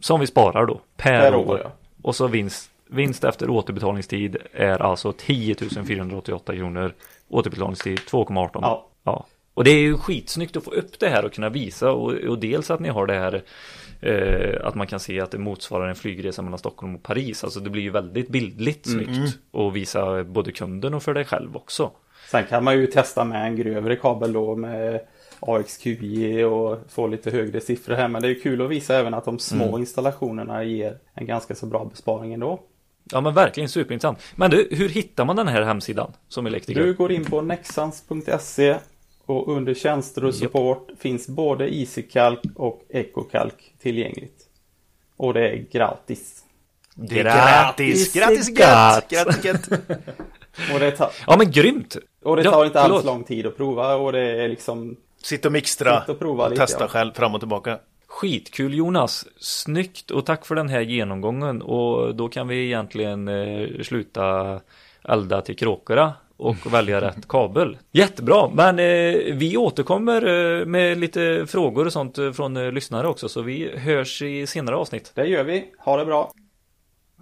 Som 0.00 0.20
vi 0.20 0.26
sparar 0.26 0.66
då. 0.66 0.80
Per, 0.96 1.20
Per 1.20 1.34
år. 1.34 1.46
år, 1.50 1.60
ja. 1.64 1.72
Och 2.02 2.16
så 2.16 2.26
vinst, 2.26 2.70
vinst 2.92 3.24
efter 3.24 3.50
återbetalningstid 3.50 4.36
är 4.52 4.82
alltså 4.82 5.12
10 5.12 5.54
488 5.86 6.56
kronor. 6.56 6.94
Återbetalningstid 7.28 7.98
2,18. 7.98 8.48
Ja. 8.52 8.88
ja. 9.04 9.26
Och 9.54 9.64
det 9.64 9.70
är 9.70 9.80
ju 9.80 9.96
skitsnyggt 9.96 10.56
att 10.56 10.64
få 10.64 10.70
upp 10.70 10.98
det 10.98 11.08
här 11.08 11.24
och 11.24 11.32
kunna 11.32 11.48
visa 11.48 11.92
och, 11.92 12.12
och 12.12 12.38
dels 12.38 12.70
att 12.70 12.80
ni 12.80 12.88
har 12.88 13.06
det 13.06 13.14
här 13.14 13.42
eh, 14.00 14.66
att 14.66 14.74
man 14.74 14.86
kan 14.86 15.00
se 15.00 15.20
att 15.20 15.30
det 15.30 15.38
motsvarar 15.38 15.88
en 15.88 15.94
flygresa 15.94 16.42
mellan 16.42 16.58
Stockholm 16.58 16.94
och 16.94 17.02
Paris. 17.02 17.44
Alltså 17.44 17.60
det 17.60 17.70
blir 17.70 17.82
ju 17.82 17.90
väldigt 17.90 18.28
bildligt 18.28 18.90
snyggt 18.90 19.38
och 19.50 19.76
visa 19.76 20.24
både 20.24 20.52
kunden 20.52 20.94
och 20.94 21.02
för 21.02 21.14
dig 21.14 21.24
själv 21.24 21.56
också. 21.56 21.90
Sen 22.30 22.44
kan 22.44 22.64
man 22.64 22.78
ju 22.78 22.86
testa 22.86 23.24
med 23.24 23.46
en 23.46 23.56
grövre 23.56 23.96
kabel 23.96 24.32
då 24.32 24.56
med 24.56 25.00
AXQJ 25.40 26.44
och 26.44 26.78
få 26.88 27.06
lite 27.06 27.30
högre 27.30 27.60
siffror 27.60 27.94
här. 27.94 28.08
Men 28.08 28.22
det 28.22 28.28
är 28.28 28.42
kul 28.42 28.62
att 28.62 28.70
visa 28.70 28.94
även 28.94 29.14
att 29.14 29.24
de 29.24 29.38
små 29.38 29.78
installationerna 29.78 30.64
ger 30.64 30.98
en 31.14 31.26
ganska 31.26 31.54
så 31.54 31.66
bra 31.66 31.84
besparing 31.84 32.32
ändå. 32.32 32.60
Ja 33.04 33.20
men 33.20 33.34
verkligen 33.34 33.68
superintressant. 33.68 34.18
Men 34.36 34.50
du, 34.50 34.68
hur 34.70 34.88
hittar 34.88 35.24
man 35.24 35.36
den 35.36 35.48
här 35.48 35.62
hemsidan 35.62 36.12
som 36.28 36.46
elektriker? 36.46 36.82
Du 36.82 36.94
går 36.94 37.12
in 37.12 37.24
på 37.24 37.40
nexans.se 37.40 38.76
och 39.26 39.56
under 39.56 39.74
tjänster 39.74 40.24
och 40.24 40.34
support 40.34 40.88
finns 40.98 41.28
både 41.28 41.74
EasyCalc 41.74 42.40
och 42.56 42.82
EcoCalc 42.88 43.54
tillgängligt. 43.82 44.48
Och 45.16 45.34
det 45.34 45.48
är 45.48 45.56
gratis. 45.72 46.44
Det 46.94 47.20
är 47.20 47.24
gratis, 47.24 48.12
gratis 48.12 48.58
gött, 48.58 49.08
gratis 49.08 49.44
gött. 49.44 49.68
Och 50.72 50.80
det 50.80 50.90
tar, 50.90 51.10
Ja 51.26 51.36
men 51.36 51.50
grymt! 51.50 51.96
och 52.22 52.36
det 52.36 52.42
Ja, 52.42 52.50
tar 52.50 52.64
inte 52.64 52.80
alls 52.80 53.04
lång 53.04 53.24
tid 53.24 53.46
att 53.46 53.56
prova 53.56 53.94
och 53.94 54.12
det 54.12 54.42
är 54.44 54.48
liksom 54.48 54.96
Sitt 55.22 55.44
och 55.44 55.52
mixtra 55.52 56.00
Sitt 56.00 56.08
och 56.08 56.18
prova 56.18 56.44
och 56.44 56.50
lite, 56.50 56.62
testa 56.62 56.84
ja. 56.84 56.88
själv 56.88 57.12
fram 57.12 57.34
och 57.34 57.40
tillbaka. 57.40 57.78
Skitkul 58.12 58.74
Jonas! 58.74 59.24
Snyggt 59.36 60.10
och 60.10 60.26
tack 60.26 60.46
för 60.46 60.54
den 60.54 60.68
här 60.68 60.80
genomgången 60.80 61.62
och 61.62 62.14
då 62.14 62.28
kan 62.28 62.48
vi 62.48 62.64
egentligen 62.66 63.28
eh, 63.28 63.68
sluta 63.82 64.60
elda 65.04 65.40
till 65.40 65.56
kråkorna 65.56 66.12
och 66.36 66.74
välja 66.74 67.00
rätt 67.00 67.28
kabel. 67.28 67.78
Jättebra, 67.92 68.50
men 68.54 68.78
eh, 68.78 69.34
vi 69.34 69.56
återkommer 69.56 70.26
eh, 70.26 70.66
med 70.66 70.98
lite 70.98 71.46
frågor 71.48 71.86
och 71.86 71.92
sånt 71.92 72.18
eh, 72.18 72.32
från 72.32 72.56
eh, 72.56 72.72
lyssnare 72.72 73.08
också 73.08 73.28
så 73.28 73.42
vi 73.42 73.78
hörs 73.78 74.22
i 74.22 74.46
senare 74.46 74.76
avsnitt. 74.76 75.12
Det 75.14 75.26
gör 75.26 75.44
vi. 75.44 75.64
Ha 75.78 75.96
det 75.96 76.04
bra. 76.04 76.32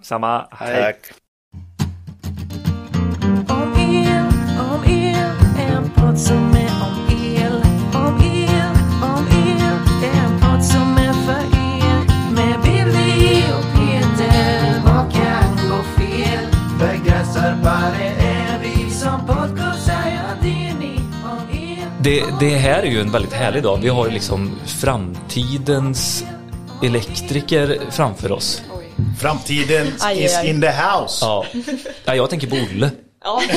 Samma, 0.01 0.47
hej! 0.51 0.81
Tack. 0.83 1.11
Om 3.49 3.73
el, 3.79 4.25
om 4.59 4.83
el, 4.83 5.31
en 5.57 5.89
podd 5.89 6.19
som 6.19 6.51
är 6.51 6.71
om 6.83 7.00
Det, 22.03 22.23
det 22.39 22.49
här 22.49 22.83
är 22.83 22.87
ju 22.87 23.01
en 23.01 23.11
väldigt 23.11 23.33
härlig 23.33 23.63
dag. 23.63 23.79
Vi 23.81 23.89
har 23.89 24.07
ju 24.07 24.11
liksom 24.11 24.59
framtidens 24.65 26.25
elektriker 26.83 27.79
framför 27.89 28.31
oss. 28.31 28.63
Framtiden 29.19 29.87
Aj, 29.99 30.23
is 30.23 30.37
aj. 30.37 30.49
in 30.49 30.61
the 30.61 30.67
house. 30.69 31.25
Ja, 31.25 31.45
ja 32.05 32.15
jag 32.15 32.29
tänker 32.29 32.47
på 32.47 32.55
Olle. 32.55 32.91
Ja. 33.23 33.41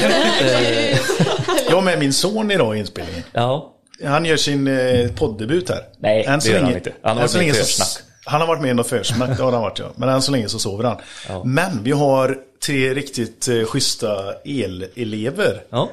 Jag 1.68 1.74
har 1.74 1.82
med 1.82 1.98
min 1.98 2.12
son 2.12 2.50
idag 2.50 2.76
i 2.76 2.80
inspelningen. 2.80 3.22
Ja, 3.32 3.74
Han 4.04 4.24
gör 4.24 4.36
sin 4.36 4.66
eh, 4.66 5.12
poddebut 5.12 5.68
här. 5.68 5.82
Nej, 5.98 6.24
än 6.24 6.40
så 6.40 6.48
det 6.48 6.54
gör 6.54 6.60
länge, 6.60 6.72
han 6.72 6.76
inte. 6.76 6.92
Han 7.02 7.16
har 7.16 7.22
varit 7.22 7.34
med 7.34 7.48
i 7.48 7.52
försnack. 7.52 7.88
Han 8.24 8.40
har 8.40 8.48
varit 8.48 8.62
med 8.62 8.70
i 8.70 8.74
något 8.74 8.88
försnack, 8.88 9.36
det 9.36 9.42
har 9.42 9.52
han 9.52 9.62
varit 9.62 9.78
ja. 9.78 9.92
Men 9.96 10.08
än 10.08 10.22
så 10.22 10.32
länge 10.32 10.48
så 10.48 10.58
sover 10.58 10.84
han. 10.84 10.96
Ja. 11.28 11.44
Men 11.44 11.82
vi 11.82 11.92
har 11.92 12.38
tre 12.66 12.94
riktigt 12.94 13.48
eh, 13.48 13.64
schyssta 13.64 14.34
elelever 14.44 15.62
ja. 15.70 15.90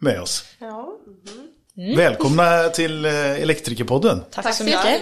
med 0.00 0.20
oss. 0.20 0.44
ja. 0.60 0.96
Välkomna 1.96 2.68
till 2.68 3.04
eh, 3.04 3.12
Elektrikerpodden. 3.42 4.22
Tack, 4.30 4.54
så 4.54 4.64
mycket. 4.64 5.00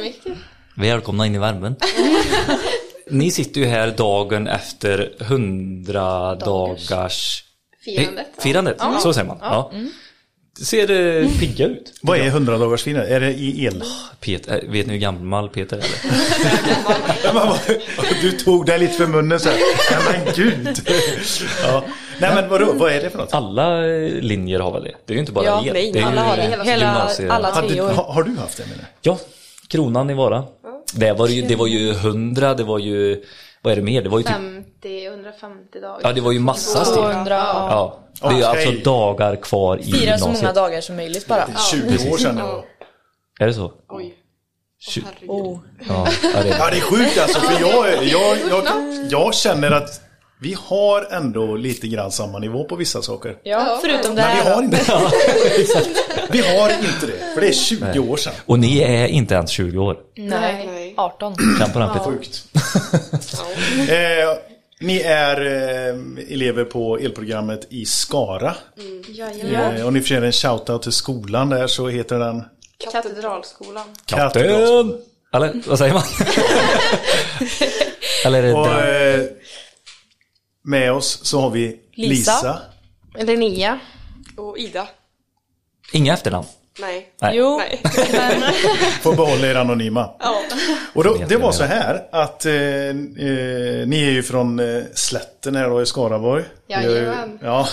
Välkomna 0.77 1.27
in 1.27 1.35
i 1.35 1.39
värmen. 1.39 1.77
Ni 3.11 3.31
sitter 3.31 3.61
ju 3.61 3.67
här 3.67 3.91
dagen 3.91 4.47
efter 4.47 5.13
100 5.21 6.35
dagars 6.35 7.45
Firandet. 7.85 8.27
Eh, 8.37 8.43
Firandet, 8.43 8.81
så 9.03 9.13
säger 9.13 9.27
man. 9.27 9.39
Ja. 9.41 9.73
Det 10.59 10.65
ser 10.65 10.91
eh, 10.91 11.29
pigga 11.39 11.67
ut. 11.67 11.93
Vad 12.03 12.19
är 12.19 12.27
100 12.27 12.59
dagars 12.59 12.83
firande? 12.83 13.09
Är 13.09 13.21
det 13.21 13.33
i 13.33 13.65
el? 13.65 13.85
Peter, 14.21 14.61
eh, 14.65 14.71
vet 14.71 14.87
ni 14.87 14.93
hur 14.93 15.01
gammal 15.01 15.49
Peter 15.49 15.77
är? 15.77 15.85
Eller? 17.31 18.23
Du 18.23 18.33
tog 18.33 18.67
dig 18.67 18.79
lite 18.79 18.93
för 18.93 19.07
munnen 19.07 19.41
så 19.41 19.49
här. 19.49 19.59
Men 20.13 20.35
gud. 20.35 20.81
Ja. 21.63 21.85
Nej 22.21 22.35
men 22.35 22.49
vadå, 22.49 22.73
vad 22.73 22.93
är 22.93 23.03
det 23.03 23.11
för 23.11 23.19
något? 23.19 23.35
Alla 23.35 23.87
eh, 23.87 24.13
linjer 24.13 24.61
har 24.61 24.73
väl 24.73 24.83
det? 24.85 24.95
Det 25.07 25.13
är 25.13 25.15
ju 25.15 25.21
inte 25.21 25.33
bara 25.33 25.45
Ja, 25.45 25.63
el. 25.67 25.73
nej, 25.73 25.93
det 25.93 25.99
är 25.99 26.03
alla 26.07 26.15
ju 26.23 26.29
har 26.29 26.37
det. 26.37 26.43
Hela, 26.43 26.65
gymnasie- 26.87 27.31
alla 27.31 27.51
Har 27.51 27.63
du, 27.63 27.81
har, 27.83 28.05
har 28.05 28.23
du 28.23 28.37
haft 28.37 28.57
det 28.57 28.67
menar 28.71 28.85
Ja, 29.03 29.19
kronan 29.69 30.11
i 30.11 30.15
Vara. 30.15 30.45
Det 30.95 31.13
var 31.13 31.27
ju, 31.29 31.43
det 31.43 31.57
var 31.57 31.67
ju 31.67 31.91
100, 31.91 32.55
det 32.55 32.65
var 32.65 32.79
ju, 32.79 33.25
vad 33.63 33.73
är 33.73 33.77
det 33.77 33.83
mer? 33.83 34.03
Det 34.03 34.09
var 34.09 34.19
ju 34.19 34.25
typ, 34.25 34.33
50, 34.33 35.07
150 35.07 35.81
dagar. 35.81 36.01
ja 36.03 36.13
det 36.13 36.21
var 36.21 36.33
ju 36.33 36.39
massa 36.39 36.85
steg. 36.85 36.95
200, 37.05 37.35
ja. 37.37 37.99
Ja, 38.21 38.29
det 38.29 38.35
är 38.35 38.39
ju 38.39 38.45
alltså 38.45 38.71
dagar 38.85 39.37
kvar 39.37 39.79
i 39.79 39.83
Fira 39.83 40.19
så 40.19 40.25
många 40.25 40.37
gymnasiet. 40.37 40.55
dagar 40.55 40.81
som 40.81 40.97
möjligt 40.97 41.27
bara. 41.27 41.47
20 41.71 42.11
år 42.13 42.17
sedan. 42.17 42.37
Ja. 42.39 42.65
Är 43.41 43.47
det 43.47 43.55
så? 43.55 43.73
Oj. 43.89 44.15
Oh. 45.27 45.59
Ja, 45.89 46.09
ja, 46.35 46.43
det 46.43 46.49
Ja 46.49 46.71
det 46.71 46.77
är 46.77 46.81
sjukt 46.81 47.19
alltså 47.23 47.41
för 47.41 47.61
jag, 47.61 48.05
jag, 48.05 48.37
jag, 48.51 48.65
jag 49.11 49.35
känner 49.35 49.71
att 49.71 50.01
vi 50.41 50.57
har 50.59 51.09
ändå 51.11 51.57
lite 51.57 51.89
grann 51.89 52.13
samma 52.13 52.39
nivå 52.39 52.65
på 52.65 52.77
vissa 52.77 53.03
saker. 53.03 53.37
Ja, 53.43 53.79
förutom 53.83 54.15
det 54.15 54.23
Men 54.23 54.37
vi 54.37 54.43
här. 54.43 54.55
har 54.55 54.63
inte 54.63 54.77
Vi 56.31 56.39
har 56.59 56.71
inte 56.71 57.07
det, 57.07 57.35
för 57.35 57.41
det 57.41 57.49
är 57.49 57.53
20 57.53 57.99
år 57.99 58.17
sedan. 58.17 58.33
Och 58.47 58.59
ni 58.59 58.79
är 58.79 59.07
inte 59.07 59.35
ens 59.35 59.51
20 59.51 59.79
år. 59.79 59.97
Nej, 60.17 60.67
Nej. 60.67 60.95
18. 60.97 61.35
Känn 61.59 61.73
på 61.73 61.79
den. 61.79 61.89
Sjukt. 61.99 62.45
eh, 63.89 64.39
ni 64.81 65.01
är 65.01 65.47
eh, 65.47 66.33
elever 66.35 66.65
på 66.65 66.99
elprogrammet 66.99 67.67
i 67.71 67.85
Skara. 67.87 68.55
Jajamän. 69.09 69.77
Eh, 69.77 69.87
och 69.87 69.93
ni 69.93 70.01
förtjänar 70.01 70.27
en 70.27 70.33
shoutout 70.33 70.83
till 70.83 70.93
skolan 70.93 71.49
där 71.49 71.67
så 71.67 71.89
heter 71.89 72.19
den 72.19 72.45
Katedralskolan. 72.93 73.85
Kapten! 74.07 74.95
Eller 75.35 75.69
vad 75.69 75.79
säger 75.79 75.95
man? 75.95 76.03
Eller 78.25 78.43
är 78.43 78.47
det 78.47 78.53
Och 78.55 78.69
eh, 78.69 79.21
med 80.69 80.93
oss 80.93 81.21
så 81.23 81.41
har 81.41 81.51
vi 81.51 81.77
Lisa. 81.95 82.33
Lisa. 82.33 82.61
Linnea. 83.27 83.79
Och 84.37 84.59
Ida. 84.59 84.89
Inga 85.93 86.15
efternamn? 86.15 86.47
Nej. 86.81 87.13
Nej. 87.21 87.37
Jo, 87.37 87.59
Nej. 87.59 87.81
Får 89.03 89.17
behålla 89.17 89.47
er 89.47 89.55
anonyma. 89.55 90.11
ja. 90.21 90.43
Och 90.93 91.05
då, 91.05 91.17
det 91.29 91.37
var 91.37 91.53
så 91.53 91.65
här 91.65 92.09
att 92.13 92.47
eh, 92.47 92.53
eh, 92.55 92.95
ni 93.87 94.05
är 94.07 94.11
ju 94.11 94.23
från 94.23 94.61
eh, 94.61 94.83
slätten 94.95 95.57
här 95.57 95.69
då 95.69 95.83
i 95.83 95.87
Skaraborg. 95.87 96.45
Jajamän. 96.69 97.39
Ja. 97.43 97.69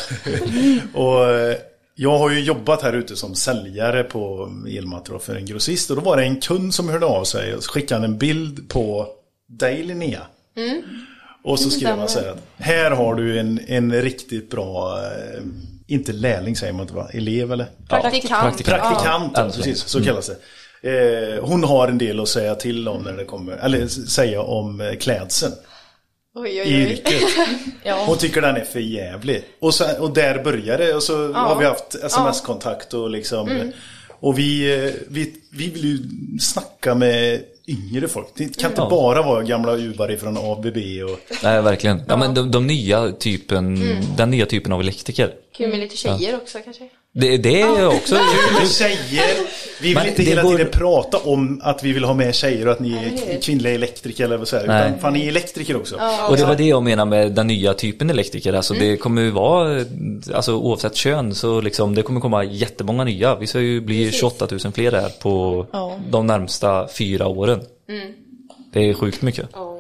och 0.93 1.29
eh, 1.29 1.57
jag 1.95 2.17
har 2.17 2.29
ju 2.29 2.39
jobbat 2.39 2.81
här 2.81 2.93
ute 2.93 3.15
som 3.15 3.35
säljare 3.35 4.03
på 4.03 4.51
elmaterial 4.77 5.19
för 5.19 5.35
en 5.35 5.45
grossist. 5.45 5.89
Och 5.89 5.95
då 5.95 6.01
var 6.01 6.17
det 6.17 6.23
en 6.23 6.41
kund 6.41 6.73
som 6.73 6.89
hörde 6.89 7.05
av 7.05 7.23
sig 7.23 7.55
och 7.55 7.63
skickade 7.63 8.05
en 8.05 8.17
bild 8.17 8.69
på 8.69 9.07
dig 9.47 9.83
Linnea. 9.83 10.21
Mm. 10.57 10.81
Och 11.45 11.59
så 11.59 11.69
skrev 11.69 11.97
han 11.97 12.09
så 12.09 12.19
här 12.19 12.27
att 12.27 12.37
här 12.57 12.91
har 12.91 13.15
du 13.15 13.39
en, 13.39 13.59
en 13.67 14.01
riktigt 14.01 14.49
bra, 14.49 14.99
eh, 15.03 15.41
inte 15.87 16.13
lärling 16.13 16.55
säger 16.55 16.73
man 16.73 16.81
inte 16.81 16.93
va? 16.93 17.07
Elev 17.13 17.51
eller? 17.51 17.65
Praktikant. 17.89 18.41
praktikant. 18.43 18.81
Praktikant, 18.81 19.31
ja. 19.35 19.49
Precis, 19.55 19.83
så 19.83 20.03
kallas 20.03 20.29
det. 20.29 20.37
Eh, 20.89 21.43
hon 21.43 21.63
har 21.63 21.87
en 21.87 21.97
del 21.97 22.19
att 22.19 22.29
säga 22.29 22.55
till 22.55 22.87
om 22.87 23.03
när 23.03 23.13
det 23.13 23.25
kommer, 23.25 23.53
eller 23.53 23.87
säga 23.87 24.41
om 24.41 24.81
eh, 24.81 24.93
klädseln 24.95 25.53
Oj, 26.35 26.49
i 26.49 26.61
oj, 26.61 26.65
oj. 26.65 26.91
yrket. 26.91 27.21
ja. 27.83 28.03
Hon 28.07 28.17
tycker 28.17 28.41
den 28.41 28.55
är 28.55 28.65
för 28.65 28.79
jävlig. 28.79 29.43
Och, 29.59 29.73
så, 29.73 29.85
och 29.99 30.13
där 30.13 30.43
börjar 30.43 30.77
det 30.77 30.93
och 30.93 31.03
så 31.03 31.33
har 31.33 31.59
vi 31.59 31.65
haft 31.65 31.95
sms-kontakt 31.95 32.93
och 32.93 33.09
liksom 33.09 33.49
Mm. 33.49 33.71
Och 34.19 34.39
vi, 34.39 34.93
vi, 35.07 35.35
vi 35.51 35.69
vill 35.69 35.85
ju 35.85 35.99
snacka 36.39 36.95
med 36.95 37.41
yngre 37.67 38.07
folk. 38.07 38.27
Det 38.35 38.57
kan 38.57 38.71
inte 38.71 38.81
Ja. 38.81 38.89
bara 38.89 39.21
vara 39.21 39.43
gamla 39.43 39.73
uvar 39.75 40.17
från 40.17 40.37
ABB 40.37 40.77
och 41.11 41.19
Nej, 41.43 41.61
verkligen. 41.61 42.01
Ja, 42.07 42.17
men 42.17 42.33
de, 42.33 42.51
de 42.51 42.67
nya 42.67 43.11
typen, 43.11 43.79
den 44.17 44.31
nya 44.31 44.45
typen 44.45 44.71
av 44.73 44.81
elektriker. 44.81 45.33
Kul 45.57 45.69
med 45.69 45.79
lite 45.79 45.97
tjejer 45.97 46.35
också 46.35 46.59
kanske. 46.63 46.83
Det, 47.17 47.37
det 47.37 47.61
är 47.61 47.87
också... 47.87 48.15
Men 48.59 48.67
tjejer, 48.67 49.25
vi 49.81 49.87
vill 49.87 49.93
Men 49.97 50.07
inte 50.07 50.23
hela 50.23 50.43
går- 50.43 50.51
tiden 50.57 50.71
prata 50.71 51.17
om 51.17 51.61
att 51.63 51.83
vi 51.83 51.91
vill 51.93 52.03
ha 52.03 52.13
med 52.13 52.35
tjejer 52.35 52.65
och 52.67 52.71
att 52.71 52.79
ni 52.79 52.93
är 52.93 53.41
kvinnliga 53.41 53.73
elektriker 53.73 54.23
eller 54.25 54.37
vad 54.37 54.47
så 54.47 54.57
här, 54.57 54.67
Nej. 54.67 54.87
utan 54.87 54.99
fan 54.99 55.13
ni 55.13 55.23
är 55.25 55.27
elektriker 55.27 55.75
också. 55.77 55.95
Och 56.29 56.37
det 56.37 56.45
var 56.45 56.55
det 56.55 56.63
jag 56.63 56.83
menar 56.83 57.05
med 57.05 57.31
den 57.31 57.47
nya 57.47 57.73
typen 57.73 58.09
elektriker. 58.09 58.53
Alltså 58.53 58.73
det 58.73 58.97
kommer 58.97 59.21
ju 59.21 59.29
vara, 59.31 59.85
alltså 60.33 60.53
oavsett 60.55 60.95
kön 60.95 61.35
så 61.35 61.61
liksom 61.61 61.95
det 61.95 62.01
kommer 62.01 62.21
komma 62.21 62.43
jättemånga 62.43 63.03
nya. 63.03 63.35
Vi 63.35 63.47
ska 63.47 63.59
ju 63.59 63.81
bli 63.81 64.11
28 64.11 64.47
000 64.51 64.59
fler 64.73 64.91
här 64.91 65.09
på 65.21 65.65
Ja. 65.71 65.99
de 66.09 66.27
närmsta 66.27 66.87
fyra 66.87 67.27
åren. 67.27 67.61
Det 68.73 68.89
är 68.89 68.93
sjukt 68.93 69.21
mycket. 69.21 69.49
Ja. 69.53 69.79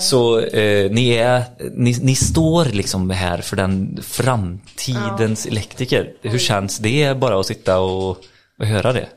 Så 0.00 0.40
eh, 0.40 0.90
ni, 0.90 1.10
är, 1.10 1.42
ni, 1.74 1.96
ni 2.02 2.14
står 2.16 2.64
liksom 2.64 3.10
här 3.10 3.38
för 3.38 3.56
den 3.56 3.98
framtidens 4.02 5.46
elektriker. 5.46 6.14
Hur 6.22 6.38
känns 6.38 6.78
det 6.78 7.16
bara 7.16 7.40
att 7.40 7.46
sitta 7.46 7.80
och 7.80 8.18
att 8.58 8.68
höra 8.68 8.92
det. 8.92 9.08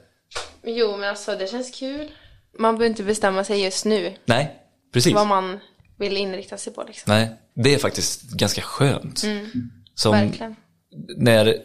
Jo, 0.66 0.98
men 0.98 1.10
alltså 1.10 1.36
det 1.36 1.48
känns 1.48 1.72
kul. 1.72 2.12
Man 2.60 2.78
behöver 2.78 2.90
inte 2.90 3.04
bestämma 3.04 3.44
sig 3.44 3.64
just 3.64 3.86
nu 3.86 4.14
Nej, 4.26 4.56
precis. 4.94 5.14
vad 5.14 5.28
man 5.28 5.60
vill 6.00 6.18
inrikta 6.18 6.58
sig 6.58 6.74
på 6.74 6.84
liksom. 6.88 7.14
Nej, 7.14 7.30
det 7.56 7.74
är 7.74 7.78
faktiskt 7.78 8.22
ganska 8.32 8.62
skönt. 8.62 9.20
Som 9.96 10.14
Mm. 10.14 10.28
Verkligen. 10.28 10.56
när, 11.18 11.58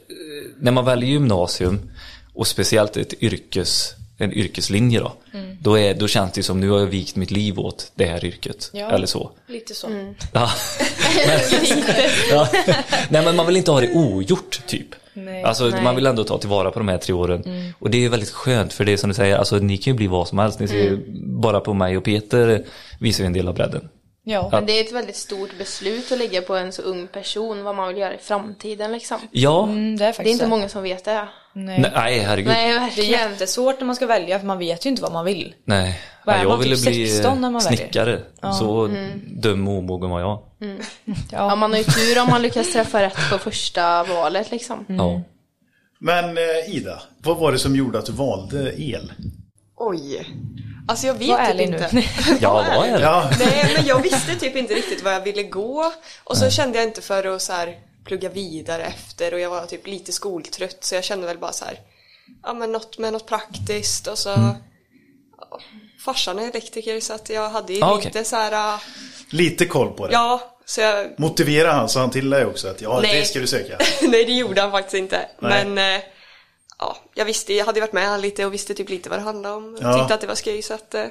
när 0.61 0.73
man 0.73 0.85
väljer 0.85 1.11
gymnasium 1.11 1.90
och 2.35 2.47
speciellt 2.47 2.97
ett 2.97 3.23
yrkes, 3.23 3.95
en 4.19 4.33
yrkeslinje 4.33 5.01
då, 5.01 5.13
Mm. 5.33 5.57
då, 5.61 5.79
är, 5.79 5.95
då 5.95 6.09
känns 6.09 6.33
det 6.33 6.43
som 6.43 6.61
nu 6.61 6.71
har 6.71 6.79
jag 6.79 6.87
vikt 6.87 7.17
mitt 7.17 7.31
liv 7.31 7.61
åt 7.61 7.93
det 7.95 8.05
här 8.05 8.25
yrket. 8.25 8.71
Ja. 8.73 8.91
Eller 8.91 9.07
så. 9.07 9.31
Lite 9.47 9.75
så. 9.75 9.87
Mm. 9.87 10.15
Ja. 10.33 10.51
ja. 12.31 12.49
Nej 13.09 13.25
men 13.25 13.37
man 13.37 13.47
vill 13.47 13.57
inte 13.57 13.71
ha 13.71 13.81
det 13.81 13.93
ogjort 13.95 14.61
typ. 14.67 14.87
Nej. 15.15 15.43
alltså 15.43 15.65
Nej. 15.69 15.83
man 15.83 15.95
vill 15.97 16.07
ändå 16.07 16.25
ta 16.25 16.39
tillvara 16.39 16.71
på 16.71 16.79
de 16.79 16.89
här 16.89 16.99
tre 16.99 17.15
åren. 17.15 17.73
Och 17.79 17.91
det 17.91 18.05
är 18.05 18.09
väldigt 18.09 18.31
skönt 18.31 18.73
för 18.73 18.85
det 18.85 18.93
är 18.93 18.97
som 18.97 19.09
du 19.11 19.15
säger, 19.15 19.37
alltså 19.37 19.57
ni 19.57 19.77
kan 19.77 19.93
ju 19.93 19.97
bli 19.97 20.07
vad 20.07 20.29
som 20.29 20.39
helst. 20.39 20.61
Ni 20.61 20.69
ser 20.69 20.83
ju 20.83 21.05
bara 21.25 21.61
på 21.61 21.75
mig 21.75 21.97
och 21.97 22.05
Peter 22.05 22.65
visar 23.01 23.25
ju 23.25 23.27
en 23.27 23.33
del 23.33 23.49
av 23.49 23.55
bredden. 23.55 23.89
Ja. 24.25 24.49
Men 24.53 24.67
det 24.67 24.73
är 24.73 24.85
ett 24.85 24.93
väldigt 24.93 25.17
stort 25.17 25.59
beslut 25.59 26.13
att 26.13 26.19
lägga 26.19 26.43
på 26.43 26.55
en 26.57 26.73
så 26.73 26.83
ung 26.83 27.07
person 27.07 27.65
vad 27.65 27.75
man 27.77 27.89
vill 27.89 27.97
göra 27.97 28.15
i 28.15 28.19
framtiden 28.19 28.93
liksom. 28.93 29.19
Ja, 29.31 29.65
Mm, 29.65 29.97
det 29.97 30.05
är 30.05 30.13
faktiskt 30.13 30.25
Det 30.25 30.31
är 30.31 30.33
inte 30.33 30.47
många 30.47 30.69
som 30.69 30.83
vet 30.83 31.05
det. 31.05 31.29
Nej. 31.65 31.81
nej, 31.81 31.91
nej 31.95 32.19
herregud. 32.19 32.47
Nej, 32.53 32.69
Det 32.69 32.77
är 32.77 32.81
verkligen. 32.81 33.11
jättesvårt 33.11 33.81
när 33.81 33.87
man 33.87 33.97
ska 33.97 34.07
välja 34.07 34.38
för 34.38 34.47
man 34.47 34.59
vet 34.59 34.87
ju 34.87 34.91
inte 34.91 35.03
vad 35.03 35.12
man 35.12 35.25
vill. 35.25 35.55
Nej, 35.65 36.00
Vad 36.25 36.35
är 36.35 36.38
ja, 36.38 36.43
jag 36.45 36.49
man, 36.50 36.61
ville 36.61 36.77
typ 36.77 36.85
bli 36.87 37.09
16 37.09 37.41
när 37.41 37.50
man 37.50 37.62
väljer? 37.62 37.77
snickare. 37.79 38.21
Så 38.59 38.91
dum 39.27 39.69
och 39.69 39.75
omogen 39.79 40.11
var 40.11 40.21
jag. 40.21 40.43
Ja, 41.33 41.57
man 41.57 41.71
har 41.71 41.79
ju 41.79 41.85
tur 41.85 42.23
om 42.23 42.29
man 42.31 42.43
lyckas 42.43 42.73
träffa 42.73 43.03
rätt 43.03 43.31
på 43.31 43.38
första 43.38 44.05
valet 44.05 44.50
liksom. 44.50 44.85
Ja. 44.88 45.21
Men 46.00 46.25
eh, 46.38 46.75
Ida, 46.77 47.03
vad 47.23 47.37
var 47.37 47.53
det 47.53 47.59
som 47.59 47.77
gjorde 47.77 47.99
att 47.99 48.07
du 48.07 48.12
valde 48.12 48.83
el? 48.83 49.12
Oj. 49.77 50.27
Alltså 50.88 51.07
jag 51.07 51.15
vet 51.15 51.29
Var 51.29 51.38
typ 51.38 51.49
ärlig 51.49 51.65
inte. 51.65 51.88
nu. 51.93 52.03
Ja, 52.41 52.65
vad 52.77 52.87
är 52.88 52.99
det? 52.99 53.05
Ja, 53.05 53.31
Nej 53.38 53.73
men 53.77 53.87
jag 53.87 54.03
visste 54.03 54.35
typ 54.35 54.57
inte 54.57 54.75
riktigt 54.75 55.05
vad 55.05 55.15
jag 55.15 55.21
ville 55.21 55.43
gå. 55.43 55.93
Och 56.25 56.37
så 56.37 56.50
kände 56.50 56.79
jag 56.79 56.87
inte 56.87 57.00
för 57.03 57.35
att 57.35 57.43
så 57.43 57.53
här, 57.53 57.75
plugga 58.09 58.29
vidare 58.29 58.83
efter 58.85 59.35
och 59.35 59.41
jag 59.41 59.50
var 59.50 59.67
typ 59.67 59.87
lite 59.87 60.12
skoltrött 60.12 60.85
så 60.85 60.95
jag 60.95 61.05
kände 61.05 61.27
väl 61.27 61.38
bara 61.38 61.53
så 61.53 61.65
här. 61.65 61.81
Ja 62.43 62.55
men 62.55 62.73
något 62.73 62.99
med 62.99 63.12
något 63.12 63.27
praktiskt 63.27 64.07
och 64.07 64.19
så 64.19 64.29
ja, 65.38 65.61
Farsan 66.05 66.38
är 66.38 66.43
elektriker 66.43 67.00
så 67.00 67.12
att 67.15 67.31
jag 67.31 67.50
hade 67.50 67.73
ju 67.73 67.83
Ah, 67.83 68.00
lite 68.05 68.25
så 68.25 68.37
här. 68.37 68.75
äh, 68.75 68.81
lite 69.31 69.67
koll 69.67 69.93
på 69.93 70.07
det. 70.07 70.12
Ja, 70.12 70.57
så 70.65 70.81
jag 70.81 71.07
Motivera 71.19 71.73
han 71.73 71.88
så 71.88 72.00
han 72.00 72.11
till 72.11 72.31
dig 72.31 72.45
också 72.45 72.69
att 72.69 72.81
ja, 72.81 73.00
Nej. 73.03 73.21
det 73.21 73.27
ska 73.27 73.38
du 73.38 73.47
söka. 73.47 73.79
Nej 74.03 74.25
det 74.25 74.33
gjorde 74.33 74.61
han 74.61 74.71
faktiskt 74.71 74.95
inte. 74.95 75.29
Nej. 75.38 75.65
Men 75.65 75.97
eh, 75.97 76.03
ja, 76.79 76.97
jag 77.15 77.25
visste, 77.25 77.55
jag 77.55 77.67
hade 77.67 77.81
varit 77.81 77.93
med 77.93 78.09
han 78.09 78.21
lite 78.21 78.47
och 78.47 78.55
visste 78.55 78.75
typ 78.75 78.88
lite 78.88 79.11
vad 79.11 79.19
det 79.19 79.23
handlade 79.23 79.55
om. 79.55 79.79
Ja. 79.81 79.99
Tyckte 79.99 80.15
att 80.15 80.21
det 80.21 80.27
var 80.27 80.35
skoj 80.35 80.62
så 80.62 80.75
att 80.75 80.95
eh, 80.95 81.05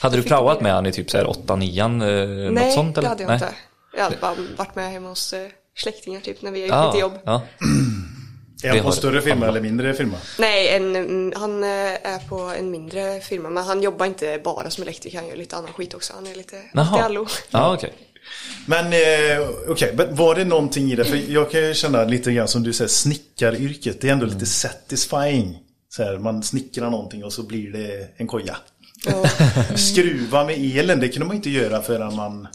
Hade 0.00 0.16
du 0.16 0.22
praoat 0.22 0.60
med 0.60 0.72
han 0.72 0.86
i 0.86 0.92
typ 0.92 1.10
så 1.10 1.18
här 1.18 1.30
8 1.30 1.56
9 1.56 1.82
eh, 1.82 1.88
något 1.88 2.52
Nej, 2.52 2.72
sånt 2.72 2.98
eller? 2.98 3.02
det 3.02 3.08
hade 3.08 3.22
jag 3.22 3.34
inte. 3.34 3.54
Jag 3.96 4.04
hade 4.04 4.16
bara 4.16 4.34
varit 4.56 4.74
med 4.74 4.92
hemma 4.92 5.08
hos 5.08 5.32
eh, 5.32 5.48
släktingar 5.78 6.20
typ 6.20 6.42
när 6.42 6.50
vi 6.50 6.60
har 6.60 6.66
gjort 6.66 6.74
Ja, 6.76 6.86
lite 6.86 6.98
jobb. 6.98 7.12
ja. 7.24 7.42
Är 8.62 8.68
han 8.68 8.82
på 8.82 8.92
större 8.92 9.22
firma 9.22 9.46
eller 9.48 9.60
mindre 9.60 9.94
firma? 9.94 10.16
Nej, 10.38 10.68
en, 10.68 10.96
mm, 10.96 11.32
han 11.36 11.62
eh, 11.62 11.68
är 12.12 12.28
på 12.28 12.38
en 12.40 12.70
mindre 12.70 13.20
firma 13.20 13.50
men 13.50 13.64
han 13.64 13.82
jobbar 13.82 14.06
inte 14.06 14.40
bara 14.44 14.70
som 14.70 14.82
elektriker, 14.82 15.18
han 15.18 15.28
gör 15.28 15.36
lite 15.36 15.56
annan 15.56 15.72
skit 15.72 15.94
också. 15.94 16.12
Han 16.16 16.26
är 16.26 16.34
lite 16.34 16.56
i 16.56 16.60
Jaha. 16.74 17.02
allo. 17.02 17.26
Ja, 17.50 17.74
okej. 17.74 17.92
Men 18.66 18.84
eh, 18.92 19.48
okej, 19.68 19.94
men 19.96 20.14
var 20.16 20.34
det 20.34 20.44
någonting 20.44 20.92
i 20.92 20.96
det? 20.96 21.04
För 21.04 21.16
jag 21.32 21.50
kan 21.50 21.60
ju 21.60 21.74
känna 21.74 22.04
lite 22.04 22.32
grann 22.32 22.48
som 22.48 22.62
du 22.62 22.72
säger, 22.72 22.88
snickaryrket. 22.88 24.00
Det 24.00 24.08
är 24.08 24.12
ändå 24.12 24.26
lite 24.26 24.46
satisfying. 24.46 25.58
Så 25.88 26.02
här, 26.02 26.18
man 26.18 26.42
snickrar 26.42 26.90
någonting 26.90 27.24
och 27.24 27.32
så 27.32 27.42
blir 27.42 27.72
det 27.72 28.08
en 28.16 28.26
koja. 28.26 28.56
Skruva 29.76 30.44
med 30.44 30.76
elen, 30.78 31.00
det 31.00 31.08
kunde 31.08 31.26
man 31.26 31.36
inte 31.36 31.50
göra 31.50 31.82
förrän 31.82 32.16
man 32.16 32.48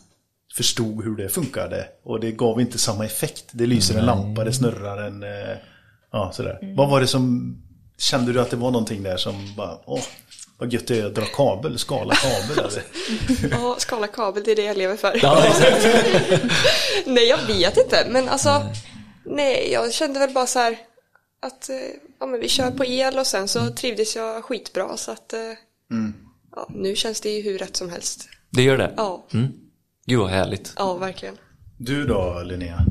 förstod 0.53 1.03
hur 1.03 1.15
det 1.15 1.29
funkade. 1.29 1.87
Och 2.03 2.19
det 2.19 2.31
gav 2.31 2.61
inte 2.61 2.77
samma 2.77 3.05
effekt. 3.05 3.45
Det 3.51 3.65
lyser 3.65 3.99
en 3.99 4.05
lampa, 4.05 4.43
det 4.43 4.53
snurrar 4.53 4.97
en... 5.07 5.23
Eh, 5.23 5.57
ja, 6.11 6.31
sådär. 6.33 6.73
Vad 6.77 6.89
var 6.89 7.01
det 7.01 7.07
som... 7.07 7.55
Kände 7.97 8.33
du 8.33 8.41
att 8.41 8.49
det 8.49 8.57
var 8.57 8.71
någonting 8.71 9.03
där 9.03 9.17
som 9.17 9.53
bara... 9.57 9.77
Åh, 9.85 10.01
vad 10.57 10.73
gött 10.73 10.87
det 10.87 10.99
är 10.99 11.05
att 11.05 11.15
dra 11.15 11.25
kabel, 11.25 11.79
skala 11.79 12.15
kabel. 12.15 12.65
Eller? 12.65 12.83
Ja, 13.51 13.75
skala 13.77 14.07
kabel, 14.07 14.43
det 14.43 14.51
är 14.51 14.55
det 14.55 14.63
jag 14.63 14.77
lever 14.77 14.95
för. 14.95 15.11
Nej, 17.09 17.27
jag 17.27 17.47
vet 17.47 17.77
inte, 17.77 18.07
men 18.09 18.29
alltså 18.29 18.61
nej, 19.25 19.69
jag 19.71 19.93
kände 19.93 20.19
väl 20.19 20.33
bara 20.33 20.47
så 20.47 20.59
här 20.59 20.77
att 21.41 21.69
eh, 21.69 21.75
ja, 22.19 22.25
men 22.25 22.39
vi 22.39 22.49
kör 22.49 22.71
på 22.71 22.85
el 22.85 23.19
och 23.19 23.27
sen 23.27 23.47
så 23.47 23.69
trivdes 23.69 24.15
jag 24.15 24.43
skitbra 24.43 24.97
så 24.97 25.11
att 25.11 25.33
eh, 25.33 25.39
ja, 26.55 26.67
nu 26.69 26.95
känns 26.95 27.21
det 27.21 27.29
ju 27.29 27.41
hur 27.41 27.57
rätt 27.57 27.75
som 27.75 27.89
helst. 27.89 28.29
Det 28.49 28.61
gör 28.61 28.77
det? 28.77 28.93
Ja, 28.97 29.25
Gud 30.05 30.19
vad 30.19 30.29
härligt. 30.29 30.73
ja 30.77 30.93
verkligen. 30.93 31.37
Du 31.77 32.05
då, 32.05 32.41
Linnea? 32.45 32.85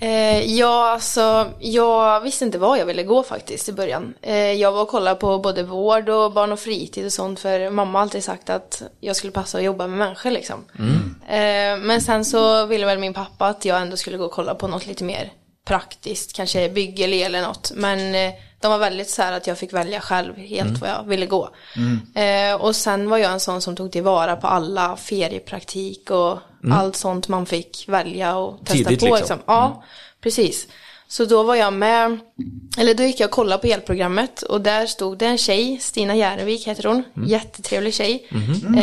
Eh, 0.00 0.54
ja, 0.56 0.90
alltså 0.90 1.50
jag 1.60 2.20
visste 2.20 2.44
inte 2.44 2.58
vad 2.58 2.78
jag 2.78 2.86
ville 2.86 3.02
gå 3.02 3.22
faktiskt 3.22 3.68
i 3.68 3.72
början. 3.72 4.14
Eh, 4.22 4.52
jag 4.52 4.72
var 4.72 4.82
och 4.82 4.88
kollade 4.88 5.16
på 5.16 5.38
både 5.38 5.62
vård 5.62 6.08
och 6.08 6.32
barn 6.32 6.52
och 6.52 6.60
fritid 6.60 7.06
och 7.06 7.12
sånt 7.12 7.40
för 7.40 7.70
mamma 7.70 7.98
har 7.98 8.02
alltid 8.02 8.24
sagt 8.24 8.50
att 8.50 8.82
jag 9.00 9.16
skulle 9.16 9.32
passa 9.32 9.58
att 9.58 9.64
jobba 9.64 9.86
med 9.86 9.98
människor 9.98 10.30
liksom. 10.30 10.64
Eh, 11.28 11.78
men 11.78 12.00
sen 12.00 12.24
så 12.24 12.66
ville 12.66 12.86
väl 12.86 12.98
min 12.98 13.14
pappa 13.14 13.46
att 13.46 13.64
jag 13.64 13.80
ändå 13.82 13.96
skulle 13.96 14.16
gå 14.16 14.24
och 14.24 14.32
kolla 14.32 14.54
på 14.54 14.68
något 14.68 14.86
lite 14.86 15.04
mer 15.04 15.32
praktiskt, 15.66 16.36
kanske 16.36 16.68
bygge 16.68 17.04
eller 17.04 17.16
el 17.16 17.34
eller 17.34 17.46
något. 17.46 17.72
Men 17.74 18.14
eh, 18.14 18.34
de 18.64 18.70
var 18.70 18.78
väldigt 18.78 19.10
så 19.10 19.22
här 19.22 19.32
att 19.32 19.46
jag 19.46 19.58
fick 19.58 19.72
välja 19.72 20.00
själv 20.00 20.36
helt 20.36 20.80
vad 20.80 20.90
jag 20.90 21.04
ville 21.04 21.26
gå. 21.26 21.48
Eh, 22.14 22.54
och 22.54 22.76
sen 22.76 23.08
var 23.08 23.18
jag 23.18 23.32
en 23.32 23.40
sån 23.40 23.60
som 23.60 23.76
tog 23.76 23.92
tillvara 23.92 24.36
på 24.36 24.46
alla 24.46 24.96
feriepraktik 24.96 26.10
och 26.10 26.38
allt 26.70 26.96
sånt 26.96 27.28
man 27.28 27.46
fick 27.46 27.84
välja 27.88 28.36
och 28.36 28.58
testa 28.58 28.74
Tidigt, 28.74 29.00
på. 29.00 29.06
liksom. 29.06 29.18
Liksom. 29.18 29.38
Ja, 29.46 29.84
precis. 30.20 30.68
Så 31.08 31.24
då 31.24 31.42
var 31.42 31.54
jag 31.54 31.72
med, 31.72 32.18
eller 32.78 32.94
då 32.94 33.02
gick 33.02 33.20
jag 33.20 33.28
och 33.28 33.34
kollade 33.34 33.62
på 33.62 33.66
elprogrammet 33.66 34.42
och 34.42 34.60
där 34.60 34.86
stod 34.86 35.18
det 35.18 35.26
en 35.26 35.38
tjej, 35.38 35.78
Stina 35.80 36.14
Järvik 36.14 36.66
heter 36.66 36.84
hon, 36.84 37.04
jättetrevlig 37.26 37.94
tjej. 37.94 38.28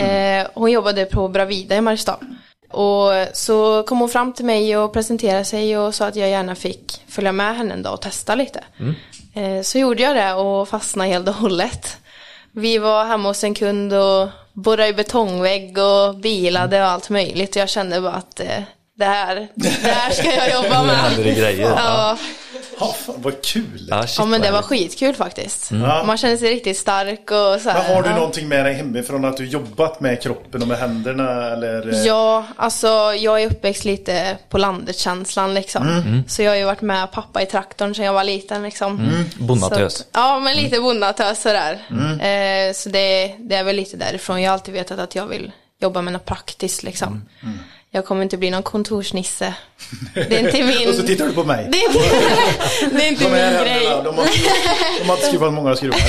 Eh, 0.01 0.47
hon 0.53 0.71
jobbade 0.71 1.05
på 1.05 1.27
Bravida 1.27 1.75
i 1.75 1.81
Mariestad. 1.81 2.19
Och 2.71 3.11
så 3.33 3.83
kom 3.83 3.99
hon 3.99 4.09
fram 4.09 4.33
till 4.33 4.45
mig 4.45 4.77
och 4.77 4.93
presenterade 4.93 5.45
sig 5.45 5.77
och 5.77 5.95
sa 5.95 6.05
att 6.05 6.15
jag 6.15 6.29
gärna 6.29 6.55
fick 6.55 7.01
följa 7.07 7.31
med 7.31 7.55
henne 7.55 7.73
en 7.73 7.83
dag 7.83 7.93
och 7.93 8.01
testa 8.01 8.35
lite. 8.35 8.63
Eh, 8.79 8.85
Eh, 9.33 9.61
så 9.61 9.77
gjorde 9.77 10.03
jag 10.03 10.15
det 10.15 10.33
och 10.33 10.67
fastnade 10.69 11.09
helt 11.09 11.27
och 11.27 11.33
hållet. 11.33 11.97
Vi 12.51 12.77
var 12.77 13.05
hemma 13.05 13.29
hos 13.29 13.43
en 13.43 13.53
kund 13.53 13.93
och 13.93 14.29
borrade 14.53 14.87
i 14.87 14.93
betongvägg 14.93 15.77
och 15.77 16.15
bilade 16.15 16.81
och 16.81 16.87
allt 16.87 17.09
möjligt. 17.09 17.49
Och 17.49 17.61
jag 17.61 17.69
kände 17.69 18.01
bara 18.01 18.13
att 18.13 18.39
eh, 18.39 18.63
det, 19.01 19.05
här, 19.05 19.47
det 19.55 19.69
här 19.69 20.11
ska 20.11 20.33
jag 20.33 20.51
jobba 20.63 20.81
Nu 20.81 20.87
med. 20.87 20.95
händer 20.95 21.23
det 21.23 21.33
grejer. 21.33 21.69
Ja, 21.69 22.17
Ja, 22.79 22.95
fan, 23.05 23.15
vad 23.17 23.41
kul! 23.41 23.87
Ja, 23.89 24.07
shit, 24.07 24.17
ja 24.19 24.25
men 24.25 24.41
det 24.41 24.51
var 24.51 24.61
skitkul 24.61 25.15
faktiskt. 25.15 25.71
Ja. 25.71 26.03
Man 26.07 26.17
känner 26.17 26.37
sig 26.37 26.49
riktigt 26.49 26.77
stark 26.77 27.31
och 27.31 27.61
så 27.61 27.69
här. 27.69 27.83
Men 27.83 27.95
har 27.95 28.03
du 28.03 28.09
ja. 28.09 28.15
någonting 28.15 28.47
med 28.47 28.65
dig 28.65 28.73
hemifrån 28.73 29.25
att 29.25 29.37
du 29.37 29.45
jobbat 29.45 29.99
med 29.99 30.21
kroppen 30.21 30.61
och 30.61 30.67
med 30.67 30.77
händerna 30.77 31.51
eller? 31.51 32.05
Ja, 32.05 32.45
alltså 32.55 32.87
jag 33.17 33.41
är 33.41 33.47
uppväxt 33.47 33.85
lite 33.85 34.37
på 34.49 34.57
landet-känslan 34.57 35.53
liksom. 35.53 35.87
Mm. 35.87 36.23
Så 36.27 36.41
jag 36.41 36.51
har 36.51 36.55
ju 36.55 36.63
varit 36.65 36.81
med 36.81 37.11
pappa 37.11 37.41
i 37.41 37.45
traktorn 37.45 37.95
sedan 37.95 38.05
jag 38.05 38.13
var 38.13 38.23
liten 38.23 38.63
liksom. 38.63 38.99
Mm. 38.99 39.25
Bonnatös. 39.39 39.97
Så 39.97 40.03
Ja, 40.11 40.39
men 40.39 40.55
lite 40.55 40.79
bonnatös 40.79 41.41
sådär. 41.41 41.79
Mm. 41.89 42.19
Eh, 42.19 42.73
så 42.73 42.89
det, 42.89 43.35
det 43.39 43.55
är 43.55 43.63
väl 43.63 43.75
lite 43.75 43.97
därifrån. 43.97 44.41
Jag 44.41 44.49
har 44.49 44.53
alltid 44.53 44.73
vetat 44.73 44.99
att 44.99 45.15
jag 45.15 45.27
vill 45.27 45.51
jobba 45.81 46.01
med 46.01 46.13
något 46.13 46.25
praktiskt 46.25 46.83
liksom. 46.83 47.25
Jag 47.93 48.05
kommer 48.05 48.23
inte 48.23 48.37
bli 48.37 48.49
någon 48.49 48.63
kontorsnisse. 48.63 49.53
Det 50.13 50.35
är 50.35 50.39
inte 50.39 50.63
min... 50.79 50.89
Och 50.89 50.95
så 50.95 51.03
tittar 51.03 51.25
du 51.25 51.33
på 51.33 51.43
mig. 51.43 51.67
Det 51.71 51.77
är 51.77 51.87
inte, 51.87 52.95
det 52.97 53.03
är 53.05 53.09
inte 53.09 53.23
De 53.23 53.29
min 53.29 53.39
grej. 53.39 53.85
händerna, 53.87 54.03
de 54.03 54.15
har, 54.17 54.25
de 54.99 55.05
har 55.09 55.15
inte 55.15 55.27
skruvat 55.27 55.53
många 55.53 55.75
skruvar. 55.75 55.99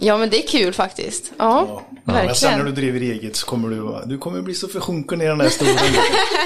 Ja, 0.00 0.16
men 0.16 0.30
det 0.30 0.44
är 0.44 0.48
kul 0.48 0.72
faktiskt. 0.74 1.32
Ja, 1.38 1.66
Ja. 1.68 1.82
Men 2.04 2.34
sen 2.34 2.50
när 2.50 2.58
verkligen. 2.58 2.64
du 2.66 2.72
driver 2.72 3.00
eget 3.14 3.36
så 3.36 3.46
kommer 3.46 3.68
du 3.68 4.02
du 4.06 4.18
kommer 4.18 4.42
bli 4.42 4.54
så 4.54 4.68
försjunken 4.68 5.20
i 5.22 5.24
den 5.26 5.40
här 5.40 5.48
stolen. 5.48 5.74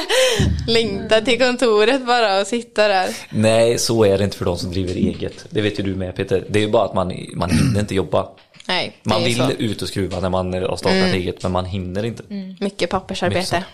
Längta 0.66 1.20
till 1.20 1.38
kontoret 1.38 2.06
bara 2.06 2.40
och 2.40 2.46
sitta 2.46 2.88
där. 2.88 3.08
Nej, 3.30 3.78
så 3.78 4.04
är 4.04 4.18
det 4.18 4.24
inte 4.24 4.36
för 4.36 4.44
de 4.44 4.58
som 4.58 4.70
driver 4.70 4.94
eget. 4.94 5.44
Det 5.50 5.60
vet 5.60 5.78
ju 5.78 5.82
du 5.82 5.94
med 5.94 6.16
Peter. 6.16 6.44
Det 6.48 6.58
är 6.58 6.62
ju 6.62 6.70
bara 6.70 6.84
att 6.84 6.94
man, 6.94 7.12
man 7.34 7.50
hinner 7.50 7.80
inte 7.80 7.94
jobba. 7.94 8.26
Nej, 8.70 8.96
Man 9.02 9.24
vill 9.24 9.36
så. 9.36 9.50
ut 9.50 9.82
och 9.82 9.88
skruva 9.88 10.20
när 10.20 10.30
man 10.30 10.52
har 10.52 10.76
startat 10.76 11.14
eget, 11.14 11.42
men 11.42 11.52
man 11.52 11.64
hinner 11.64 12.04
inte. 12.04 12.22
Mycket 12.60 12.90
pappersarbete. 12.90 13.56
Mycket 13.56 13.64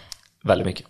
Väldigt 0.42 0.66
mycket. 0.66 0.87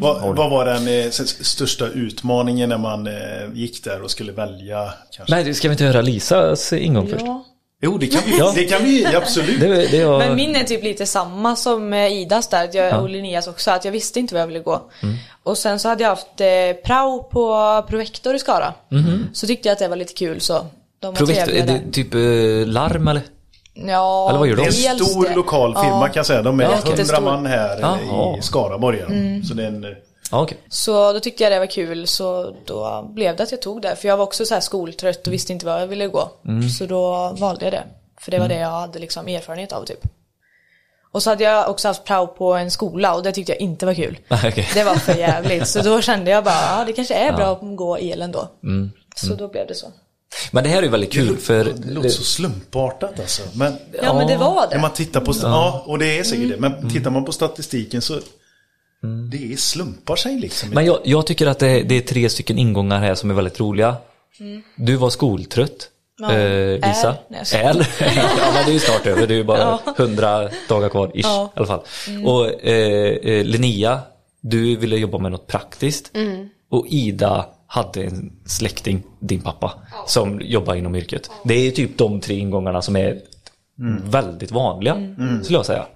vad, 0.00 0.36
vad 0.36 0.50
var 0.50 0.64
den 0.64 0.88
eh, 0.88 1.10
största 1.40 1.86
utmaningen 1.88 2.68
när 2.68 2.78
man 2.78 3.06
eh, 3.06 3.12
gick 3.54 3.84
där 3.84 4.02
och 4.02 4.10
skulle 4.10 4.32
välja? 4.32 4.92
Kanske? 5.16 5.34
Nej, 5.34 5.54
ska 5.54 5.68
vi 5.68 5.72
inte 5.72 5.84
höra 5.84 6.00
Lisas 6.02 6.72
ingång 6.72 7.08
först? 7.08 7.24
Ja. 7.26 7.44
Jo, 7.84 7.98
det 7.98 8.06
kan 8.06 8.20
vi, 8.26 8.38
Ja. 8.38 8.52
det 8.56 8.64
kan 8.64 8.84
vi 8.84 9.06
absolut. 9.06 9.60
Det, 9.60 9.86
det 9.90 10.04
var... 10.04 10.18
Men 10.18 10.36
min 10.36 10.56
är 10.56 10.64
typ 10.64 10.82
lite 10.84 11.06
samma 11.06 11.56
som 11.56 11.92
eh, 11.92 12.12
Idas 12.12 12.48
där, 12.48 12.70
jag, 12.72 12.90
Ja. 12.90 12.96
och 12.96 13.08
Linneas 13.10 13.46
också, 13.48 13.70
att 13.70 13.84
jag 13.84 13.92
visste 13.92 14.20
inte 14.20 14.34
vad 14.34 14.40
jag 14.42 14.46
ville 14.46 14.60
gå. 14.60 14.90
Och 15.42 15.58
sen 15.58 15.78
så 15.78 15.88
hade 15.88 16.02
jag 16.02 16.10
haft 16.10 16.40
eh, 16.40 16.46
prao 16.84 17.22
på 17.22 17.56
Provector 17.88 18.34
i 18.34 18.38
Skara. 18.38 18.74
Så 19.32 19.46
tyckte 19.46 19.68
jag 19.68 19.72
att 19.72 19.78
det 19.78 19.88
var 19.88 19.96
lite 19.96 20.12
kul 20.14 20.40
så 20.40 20.66
De 21.00 21.06
var 21.06 21.12
Provektor, 21.12 21.52
är 21.54 21.66
det 21.66 21.80
typ 21.92 22.14
eh, 22.14 22.20
larm 22.72 23.08
eller? 23.08 23.22
Ja, 23.74 24.28
Eller 24.28 24.38
vad 24.38 24.48
gör 24.48 24.56
de? 24.56 24.62
Det 24.62 24.86
är 24.86 24.90
en 24.90 24.98
stor 24.98 25.24
det. 25.28 25.34
lokal 25.34 25.74
firma 25.74 25.88
Ja. 25.88 26.00
kan 26.06 26.12
jag 26.14 26.26
säga. 26.26 26.42
De 26.42 26.60
är 26.60 26.64
Ja, 26.64 26.70
100 26.72 26.90
jättestor. 26.90 27.20
man 27.22 27.46
här 27.46 27.78
Jaha. 27.80 28.38
i 28.38 28.42
Skaraborg. 28.42 28.98
ja. 28.98 29.06
Så 29.48 29.54
det 29.54 29.62
är 29.62 29.66
en, 29.68 29.86
Ja, 30.30 30.42
okej. 30.42 30.58
Så 30.68 31.12
då 31.12 31.20
tyckte 31.20 31.42
jag 31.42 31.52
det 31.52 31.58
var 31.58 31.66
kul 31.66 32.06
så 32.06 32.54
då 32.64 33.08
blev 33.10 33.36
det 33.36 33.42
att 33.42 33.50
jag 33.52 33.62
tog 33.62 33.82
det. 33.82 33.96
För 33.96 34.08
jag 34.08 34.16
var 34.16 34.24
också 34.24 34.44
så 34.46 34.54
här 34.54 34.60
skoltrött 34.60 35.26
och 35.26 35.32
visste 35.32 35.52
inte 35.52 35.66
vad 35.66 35.80
jag 35.82 35.86
ville 35.86 36.06
gå. 36.08 36.28
Mm. 36.46 36.68
Så 36.68 36.86
då 36.86 37.32
valde 37.38 37.64
jag 37.64 37.72
det. 37.72 37.82
För 38.20 38.30
det 38.30 38.38
var 38.38 38.48
det 38.48 38.58
jag 38.58 38.68
hade 38.68 38.98
liksom 38.98 39.28
erfarenhet 39.28 39.72
av 39.72 39.84
typ. 39.84 40.00
Och 41.12 41.22
så 41.22 41.30
hade 41.30 41.44
jag 41.44 41.70
också 41.70 41.88
haft 41.88 42.04
prao 42.04 42.26
på 42.26 42.54
en 42.54 42.70
skola 42.70 43.14
och 43.14 43.22
det 43.22 43.32
tyckte 43.32 43.52
jag 43.52 43.60
inte 43.60 43.86
var 43.86 43.94
kul. 43.94 44.18
Okej. 44.30 44.68
Det 44.74 44.84
var 44.84 44.94
för 44.94 45.14
jävligt. 45.14 45.68
Så 45.68 45.80
då 45.82 46.00
kände 46.00 46.30
jag 46.30 46.44
bara, 46.44 46.78
ja 46.78 46.84
det 46.86 46.92
kanske 46.92 47.14
är 47.14 47.32
bra 47.32 47.46
att 47.52 47.76
gå 47.76 47.96
elen 47.96 48.32
då. 48.32 48.48
Mm. 48.62 48.90
Så 49.16 49.34
då 49.34 49.48
blev 49.48 49.66
det 49.66 49.74
så. 49.74 49.86
Men 50.50 50.64
det 50.64 50.70
här 50.70 50.78
är 50.78 50.82
ju 50.82 50.88
väldigt 50.88 51.12
kul 51.12 51.36
för... 51.36 51.64
det 51.64 51.92
låter 51.92 52.08
så 52.08 52.22
slumpartat 52.22 53.20
alltså. 53.20 53.42
Men 53.54 53.76
Ja, 54.02 54.14
men 54.14 54.26
det 54.26 54.36
var 54.36 54.54
när 54.54 54.70
det. 54.70 54.78
man 54.78 54.92
tittar 54.92 55.20
på, 55.20 55.32
ja 55.42 55.82
och 55.86 55.98
det 55.98 56.18
är 56.18 56.24
säkert 56.24 56.48
det. 56.48 56.54
Mm. 56.56 56.72
Men 56.80 56.90
tittar 56.90 57.10
man 57.10 57.24
på 57.24 57.32
statistiken 57.32 58.02
så 58.02 58.18
det 59.30 59.52
är 59.52 59.56
slumpar 59.56 60.16
sig 60.16 60.38
liksom. 60.40 60.68
Men 60.70 60.84
jag, 60.84 60.98
jag 61.04 61.26
tycker 61.26 61.46
att 61.46 61.58
det, 61.58 61.82
det 61.82 61.94
är 61.94 62.00
tre 62.00 62.28
stycken 62.28 62.58
ingångar 62.58 62.98
här 63.00 63.14
som 63.14 63.30
är 63.30 63.34
väldigt 63.34 63.60
roliga. 63.60 63.96
Du 64.76 64.96
var 64.96 65.10
skoltrött. 65.10 65.88
Ja. 66.18 66.32
Eh, 66.32 66.88
Lisa. 66.88 67.16
Är. 67.52 67.74
ja 68.00 68.52
men 68.54 68.64
det 68.66 68.70
är 68.70 68.72
ju 68.72 68.78
snart 68.78 69.06
över, 69.06 69.26
det 69.26 69.34
är 69.34 69.36
ju 69.36 69.44
bara 69.44 69.78
hundra 69.96 70.48
dagar 70.68 70.88
kvar 70.88 71.10
ish, 71.14 71.20
Ja. 71.22 71.52
i 71.56 71.58
alla 71.58 71.66
fall. 71.66 71.80
Och 72.24 72.64
eh, 72.64 73.16
eh, 73.16 73.44
Linnea, 73.44 74.00
du 74.40 74.76
ville 74.76 74.96
jobba 74.96 75.18
med 75.18 75.32
något 75.32 75.46
praktiskt. 75.46 76.10
Och 76.70 76.86
Ida 76.88 77.46
hade 77.72 78.02
en 78.04 78.32
släkting, 78.46 79.02
din 79.20 79.40
pappa, 79.40 79.72
som 80.06 80.40
jobbar 80.40 80.74
inom 80.74 80.94
yrket. 80.94 81.30
Det 81.44 81.54
är 81.54 81.70
typ 81.70 81.98
de 81.98 82.20
tre 82.20 82.34
ingångarna 82.38 82.82
som 82.82 82.96
är 82.96 83.20
väldigt 84.04 84.50
vanliga, 84.50 84.94
skulle 85.42 85.58
jag 85.58 85.66
säga. 85.66 85.86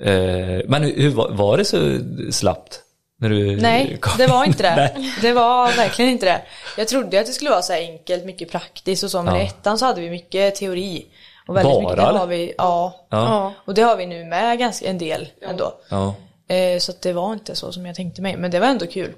Eh, 0.00 0.60
men 0.68 0.82
hur, 0.82 1.10
var, 1.10 1.56
det 1.56 1.64
så 1.64 1.98
slappt? 2.32 2.80
När 3.18 3.28
du 3.28 3.56
Nej, 3.56 3.96
kom 4.00 4.12
det 4.18 4.26
var 4.26 4.44
in? 4.44 4.50
inte 4.50 4.62
det. 4.62 4.74
Nej. 4.96 5.12
Det 5.20 5.32
var 5.32 5.76
verkligen 5.76 6.10
inte 6.10 6.26
det. 6.26 6.42
Jag 6.76 6.88
trodde 6.88 7.20
att 7.20 7.26
det 7.26 7.32
skulle 7.32 7.50
vara 7.50 7.62
så 7.62 7.72
här 7.72 7.80
enkelt, 7.80 8.24
mycket 8.24 8.50
praktiskt 8.50 9.04
och 9.04 9.10
så, 9.10 9.22
men 9.22 9.34
Ja. 9.34 9.40
i 9.42 9.44
ettan 9.44 9.78
så 9.78 9.86
hade 9.86 10.00
vi 10.00 10.10
mycket 10.10 10.54
teori. 10.54 11.06
Och 11.46 11.56
väldigt 11.56 11.72
Bara, 11.72 11.80
mycket, 11.82 11.96
det 11.96 12.18
har 12.18 12.26
vi, 12.26 12.54
ja. 12.58 13.06
Ja. 13.10 13.52
Och 13.64 13.74
det 13.74 13.82
har 13.82 13.96
vi 13.96 14.06
nu 14.06 14.24
med 14.24 14.58
ganska 14.58 14.86
en 14.86 14.98
del 14.98 15.28
ändå. 15.50 15.74
Ja. 15.88 16.14
Eh, 16.48 16.78
så 16.78 16.92
att 16.92 17.02
det 17.02 17.12
var 17.12 17.32
inte 17.32 17.54
så 17.54 17.72
som 17.72 17.86
jag 17.86 17.94
tänkte 17.96 18.22
mig, 18.22 18.36
men 18.36 18.50
det 18.50 18.60
var 18.60 18.66
ändå 18.66 18.86
kul. 18.86 19.12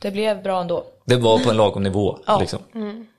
Det 0.00 0.10
blev 0.10 0.42
bra 0.42 0.60
ändå. 0.60 0.84
Det 1.04 1.16
var 1.16 1.38
på 1.38 1.50
en 1.50 1.56
lagom 1.56 1.82
nivå. 1.82 2.18
Ja. 2.26 2.40
Liksom. 2.40 2.58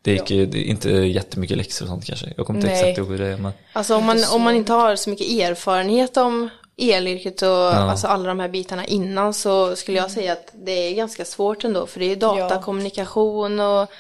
Det 0.02 0.12
gick 0.12 0.32
ju 0.32 0.46
det 0.46 0.58
är 0.58 0.64
inte 0.64 0.90
jättemycket 0.90 1.58
läxor 1.58 1.86
och 1.86 1.90
sånt 1.90 2.06
kanske. 2.06 2.34
Jag 2.38 2.46
kommer 2.46 2.60
inte 2.60 2.72
Nej. 2.72 2.82
exakt 2.82 2.98
ihåg 2.98 3.08
hur 3.08 3.18
det 3.18 3.28
är. 3.28 3.38
Men... 3.38 3.52
Alltså 3.74 3.96
om 3.96 4.06
man, 4.06 4.18
om 4.32 4.42
man 4.42 4.56
inte 4.56 4.74
har 4.74 4.96
så 4.96 5.10
mycket 5.10 5.28
erfarenhet 5.28 6.18
om 6.18 6.50
elyrket 6.78 7.42
och 7.42 7.74
alltså 7.76 8.08
alla 8.08 8.28
de 8.28 8.40
här 8.40 8.50
bitarna 8.50 8.86
innan 8.86 9.34
så 9.34 9.76
skulle 9.76 9.98
jag 9.98 10.12
säga 10.12 10.34
att 10.34 10.54
det 10.66 10.72
är 10.72 10.94
ganska 10.96 11.26
svårt 11.26 11.64
ändå 11.64 11.88
för 11.88 12.00
det 12.00 12.06
är 12.06 12.10
ju 12.10 12.16
datakommunikation 12.16 13.60
och 13.60 13.92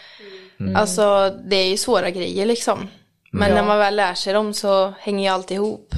alltså 0.75 1.33
det 1.45 1.55
är 1.55 1.67
ju 1.67 1.77
svåra 1.77 2.09
grejer 2.09 2.45
liksom. 2.45 2.87
Men 3.31 3.53
när 3.53 3.63
man 3.63 3.77
väl 3.77 3.95
lär 3.95 4.13
sig 4.13 4.33
dem 4.33 4.53
så 4.53 4.93
hänger 4.99 5.23
ju 5.23 5.35
allt 5.35 5.51
ihop. 5.51 5.95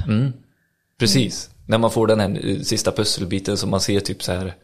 Precis. 0.98 1.50
När 1.66 1.78
man 1.78 1.90
får 1.90 2.06
den 2.06 2.20
här 2.20 2.40
eh, 2.44 2.60
sista 2.60 2.92
pusselbiten 2.92 3.56
som 3.56 3.70
man 3.70 3.80
ser 3.80 4.00
typ 4.00 4.22
så 4.22 4.32
här 4.32 4.54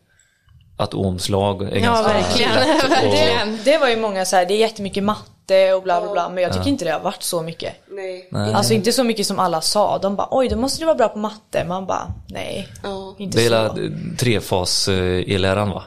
atomslag 0.77 1.63
är 1.63 1.77
Ja, 1.77 1.81
ganska 1.81 2.13
verkligen. 2.13 2.55
lätt 2.55 2.85
och- 2.85 2.91
Verkligen. 2.91 3.59
Det 3.65 3.79
var 3.79 3.89
ju 3.89 3.97
många 3.97 4.25
så 4.25 4.37
här, 4.37 4.47
det 4.47 4.55
är 4.55 4.59
jättemycket 4.59 5.05
matte 5.05 5.73
och 5.75 5.83
bla 5.83 6.01
bla 6.01 6.13
bla, 6.13 6.29
men 6.29 6.43
jag 6.43 6.53
tycker 6.53 6.69
inte 6.69 6.85
det 6.85 6.91
har 6.93 7.01
varit 7.01 7.23
så 7.23 7.43
mycket. 7.43 7.73
Nej. 7.91 8.29
Alltså 8.55 8.73
inte 8.75 8.93
så 8.93 9.05
mycket 9.05 9.27
som 9.27 9.39
alla 9.39 9.61
sa. 9.61 9.99
De 9.99 10.17
bara, 10.17 10.29
oj 10.31 10.49
då 10.49 10.57
måste 10.57 10.81
du 10.81 10.85
vara 10.87 10.95
bra 10.95 11.09
på 11.09 11.19
matte. 11.19 11.65
Man 11.65 11.87
bara, 11.87 12.13
nej. 12.29 12.69
Ja. 12.83 13.15
Inte 13.19 13.39
Det 13.39 13.45
är 13.45 13.49
så. 13.49 13.55
la- 13.55 13.77
trefas 14.19 14.89
eh, 14.89 15.35
eläran 15.35 15.71
va? 15.71 15.83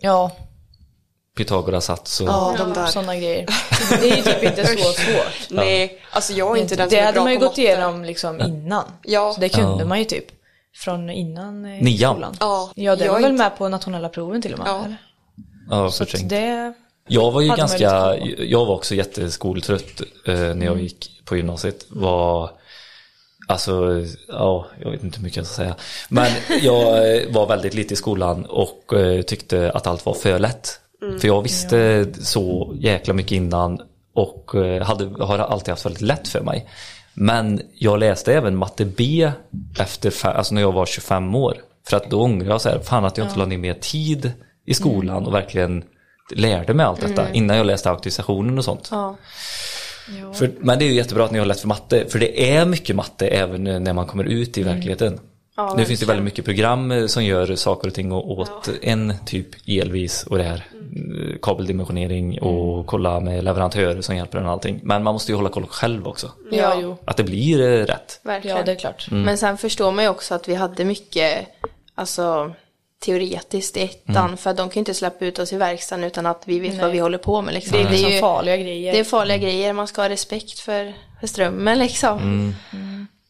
Ja, 0.00 0.30
Pythagoras 1.36 1.84
sats 1.84 2.20
och... 2.20 2.28
ja 2.28 2.54
de 2.58 2.72
där. 2.72 2.86
sådana 2.86 3.16
grejer. 3.16 3.46
Det 4.00 4.10
är 4.10 4.16
ju 4.16 4.22
typ 4.22 4.42
inte 4.42 4.66
så 4.66 4.78
svårt. 4.92 5.50
Nej, 5.50 5.98
alltså 6.10 6.32
jag 6.32 6.56
är 6.58 6.62
inte 6.62 6.76
den 6.76 6.88
det 6.88 6.90
som 6.90 6.98
är 7.00 7.04
hade 7.04 7.12
bra 7.14 7.22
man 7.22 7.32
ju 7.32 7.38
på 7.38 7.44
gått 7.44 7.50
matte. 7.52 7.62
igenom 7.62 8.04
liksom 8.04 8.40
innan. 8.40 8.84
Ja. 9.02 9.32
Så 9.34 9.40
det 9.40 9.48
kunde 9.48 9.82
Ja. 9.82 9.88
man 9.88 9.98
ju 9.98 10.04
typ. 10.04 10.24
Från 10.76 11.10
innan 11.10 11.64
eh, 11.64 11.82
Nian. 11.82 12.14
skolan. 12.14 12.34
Ja, 12.40 12.70
Ja, 12.74 12.96
det 12.96 13.04
jag 13.04 13.12
var 13.12 13.20
väl 13.20 13.30
inte- 13.30 13.42
med 13.44 13.58
på 13.58 13.68
nationella 13.68 14.08
proven 14.08 14.42
till 14.42 14.52
och 14.52 14.58
med. 14.58 14.68
Ja. 14.68 14.84
Eller? 14.84 14.96
Ja, 15.70 15.90
Så 15.90 16.04
det... 16.24 16.74
Jag 17.08 17.30
var 17.32 17.40
ju 17.40 17.48
ganska, 17.48 18.16
jag 18.38 18.66
var 18.66 18.74
också 18.74 18.94
jätteskoltrött 18.94 20.00
eh, 20.26 20.34
när 20.34 20.44
Mm. 20.50 20.62
jag 20.62 20.80
gick 20.80 21.22
på 21.24 21.36
gymnasiet. 21.36 21.86
Var, 21.88 22.50
alltså, 23.48 24.04
ja, 24.28 24.66
jag 24.82 24.90
vet 24.90 25.02
inte 25.02 25.16
hur 25.18 25.24
mycket 25.24 25.36
jag 25.36 25.46
ska 25.46 25.54
säga. 25.54 25.74
Men 26.08 26.30
jag 26.62 27.14
eh, 27.16 27.32
var 27.32 27.46
väldigt 27.46 27.74
lite 27.74 27.94
i 27.94 27.96
skolan 27.96 28.44
och 28.46 28.92
eh, 28.94 29.22
tyckte 29.22 29.72
att 29.72 29.86
allt 29.86 30.06
var 30.06 30.14
för 30.14 30.38
lätt. 30.38 30.80
Mm. 31.02 31.20
För 31.20 31.28
jag 31.28 31.42
visste 31.42 32.06
så 32.20 32.74
jäkla 32.78 33.14
mycket 33.14 33.32
innan 33.32 33.80
och 34.14 34.54
eh, 34.54 34.82
hade, 34.82 35.24
har 35.24 35.38
alltid 35.38 35.68
haft 35.72 35.86
väldigt 35.86 36.02
lätt 36.02 36.28
för 36.28 36.40
mig. 36.40 36.68
Men 37.16 37.62
jag 37.74 37.98
läste 37.98 38.34
även 38.34 38.56
matte 38.56 38.84
B 38.84 39.30
efter, 39.78 40.26
alltså 40.26 40.54
när 40.54 40.60
jag 40.60 40.72
var 40.72 40.86
25 40.86 41.34
år. 41.34 41.56
För 41.88 41.96
att 41.96 42.10
då 42.10 42.22
ångrar 42.22 42.48
jag 42.48 42.60
så 42.60 42.68
här, 42.68 42.78
fan 42.78 43.04
att 43.04 43.18
jag 43.18 43.26
inte 43.26 43.38
la 43.38 43.46
ner 43.46 43.58
mer 43.58 43.74
tid 43.74 44.32
i 44.66 44.74
skolan 44.74 45.16
Mm. 45.16 45.26
och 45.28 45.34
verkligen 45.34 45.84
lärde 46.34 46.74
mig 46.74 46.86
allt 46.86 47.00
detta 47.00 47.32
innan 47.32 47.56
jag 47.56 47.66
läste 47.66 47.90
auktorisationen 47.90 48.58
och 48.58 48.64
sånt. 48.64 48.88
Ja. 48.90 49.16
För, 50.34 50.50
men 50.58 50.78
det 50.78 50.84
är 50.84 50.86
ju 50.86 50.94
jättebra 50.94 51.24
att 51.24 51.30
ni 51.30 51.38
har 51.38 51.46
lätt 51.46 51.60
för 51.60 51.68
matte, 51.68 52.04
för 52.08 52.18
det 52.18 52.52
är 52.56 52.66
mycket 52.66 52.96
matte 52.96 53.26
även 53.28 53.64
när 53.64 53.92
man 53.92 54.06
kommer 54.06 54.24
ut 54.24 54.58
i 54.58 54.62
verkligheten. 54.62 55.20
Ja, 55.56 55.74
nu 55.76 55.84
finns 55.84 56.00
det 56.00 56.06
väldigt 56.06 56.24
mycket 56.24 56.44
program 56.44 56.90
eh, 56.92 57.06
som 57.06 57.24
gör 57.24 57.54
saker 57.56 57.88
och 57.88 57.94
ting 57.94 58.12
åt 58.12 58.68
en 58.82 59.14
typ 59.26 59.46
elvis 59.66 60.22
och 60.22 60.38
det 60.38 60.44
här 60.44 60.56
eh, 60.56 61.38
kabeldimensionering 61.42 62.40
och 62.40 62.86
kolla 62.86 63.20
med 63.20 63.44
leverantörer 63.44 64.00
som 64.00 64.16
hjälper 64.16 64.38
en 64.38 64.46
och 64.46 64.52
allting. 64.52 64.80
Men 64.82 65.02
man 65.02 65.12
måste 65.12 65.32
ju 65.32 65.36
hålla 65.36 65.48
koll 65.48 65.66
själv 65.66 66.08
också. 66.08 66.30
Ja, 66.50 66.78
jo. 66.80 66.96
Att 67.04 67.16
det 67.16 67.24
blir 67.24 67.60
eh, 67.60 67.84
rätt. 67.84 68.20
Verkligen. 68.22 68.56
Ja, 68.56 68.62
det 68.62 68.72
är 68.72 68.76
klart. 68.76 69.06
Men 69.10 69.38
sen 69.38 69.58
förstår 69.58 69.92
man 69.92 70.04
ju 70.04 70.10
också 70.10 70.34
att 70.34 70.48
vi 70.48 70.54
hade 70.54 70.84
mycket, 70.84 71.46
alltså 71.94 72.52
teoretiskt 72.98 73.76
i 73.76 73.82
ettan. 73.82 74.36
För 74.36 74.50
att 74.50 74.56
de 74.56 74.68
kan 74.68 74.74
ju 74.74 74.80
inte 74.80 74.94
släppa 74.94 75.24
ut 75.24 75.38
oss 75.38 75.52
i 75.52 75.56
verkstaden 75.56 76.04
utan 76.04 76.26
att 76.26 76.42
vi 76.44 76.60
vet 76.60 76.74
vad 76.74 76.82
Nej. 76.82 76.92
vi 76.92 76.98
håller 76.98 77.18
på 77.18 77.42
med. 77.42 77.54
Liksom. 77.54 77.78
Det 77.78 77.84
är 77.84 77.90
liksom 77.90 78.10
ju, 78.10 78.20
farliga 78.20 78.56
grejer. 78.56 78.92
det 78.92 79.00
är 79.00 79.04
farliga 79.04 79.36
grejer, 79.36 79.72
man 79.72 79.86
ska 79.86 80.02
ha 80.02 80.08
respekt 80.08 80.58
för, 80.58 80.94
för 81.20 81.26
strömmen 81.26 81.78
liksom. 81.78 82.54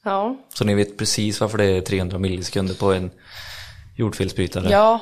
Ja. 0.06 0.36
Så 0.54 0.64
ni 0.64 0.74
vet 0.74 0.98
precis 0.98 1.40
varför 1.40 1.58
det 1.58 1.64
är 1.64 1.80
300 1.80 2.18
millisekunder 2.18 2.74
på 2.74 2.92
en 2.92 3.10
jordfelsbrytare. 3.96 4.70
Ja. 4.70 5.00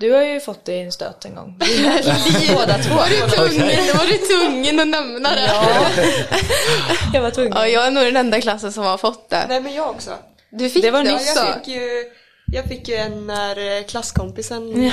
Du 0.00 0.12
har 0.12 0.22
ju 0.22 0.40
fått 0.40 0.64
dig 0.64 0.80
en 0.82 0.92
stöt 0.92 1.24
en 1.24 1.34
gång. 1.34 1.58
Båda 2.54 2.78
två. 2.78 2.98
Tvungen, 3.28 3.86
då 3.86 3.94
var 3.98 4.06
du 4.06 4.16
tvungen 4.18 4.80
att 4.80 4.88
nämna 4.88 5.30
det. 5.34 5.46
Ja. 5.46 5.86
Jag 7.14 7.22
var 7.22 7.30
tvungen. 7.30 7.52
Ja, 7.56 7.66
jag 7.68 7.86
är 7.86 7.90
nog 7.90 8.04
den 8.04 8.16
enda 8.16 8.40
klassen 8.40 8.72
som 8.72 8.84
har 8.84 8.98
fått 8.98 9.30
det. 9.30 9.46
Nej 9.48 9.60
men 9.60 9.74
jag 9.74 9.90
också. 9.90 10.10
Du 10.50 10.70
fick 10.70 10.82
Det 10.82 10.90
var 10.90 11.04
det, 11.04 11.12
nyss 11.12 11.30
också. 11.36 11.46
Jag 11.46 11.54
fick 11.64 11.68
ju, 11.68 12.04
jag 12.52 12.64
fick 12.64 12.88
ju 12.88 12.94
en 12.94 13.26
när 13.26 13.76
eh, 13.78 13.84
klasskompisen 13.84 14.84
Ja, 14.84 14.92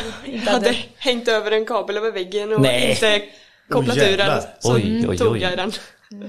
hade 0.51 0.51
hade. 0.51 0.75
hängt 0.97 1.27
över 1.27 1.51
en 1.51 1.65
kabel 1.65 1.97
över 1.97 2.11
väggen 2.11 2.53
och 2.53 2.61
Nej. 2.61 2.89
inte 2.89 3.21
kopplat 3.71 3.97
Oj, 3.97 4.03
ur 4.13 4.17
den. 4.17 4.41
Så 4.59 4.73
Oj, 4.75 5.05
oj, 5.09 5.17
tog 5.17 5.31
oj. 5.31 5.41
jag 5.41 5.53
i 5.53 5.55
den. 5.55 5.71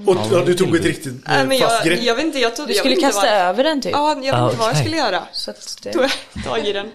Och 0.05 0.17
ja, 0.31 0.43
du 0.45 0.53
tog 0.53 0.75
ett 0.75 0.85
riktigt 0.85 1.07
eh, 1.13 1.19
Nej, 1.27 1.45
men 1.47 1.59
fast 1.59 1.85
jag, 1.85 1.93
grepp. 1.93 2.03
jag 2.03 2.15
vet 2.15 2.25
inte, 2.25 2.39
jag 2.39 2.55
trodde 2.55 2.73
Du 2.73 2.77
skulle 2.79 2.93
inte 2.93 3.05
kasta 3.05 3.21
vad, 3.21 3.33
över 3.49 3.63
den 3.63 3.81
typ. 3.81 3.91
Ja, 3.91 4.09
jag 4.09 4.21
vet 4.21 4.33
Ah, 4.33 4.45
inte 4.45 4.57
vad 4.59 4.69
jag 4.69 4.77
skulle 4.77 4.97
göra. 4.97 5.23
Så 5.33 5.51
att 5.51 5.77
det... 5.83 5.91
Tog 5.93 6.03
jag 6.03 6.11
tag 6.45 6.67
i 6.67 6.73
den. 6.73 6.91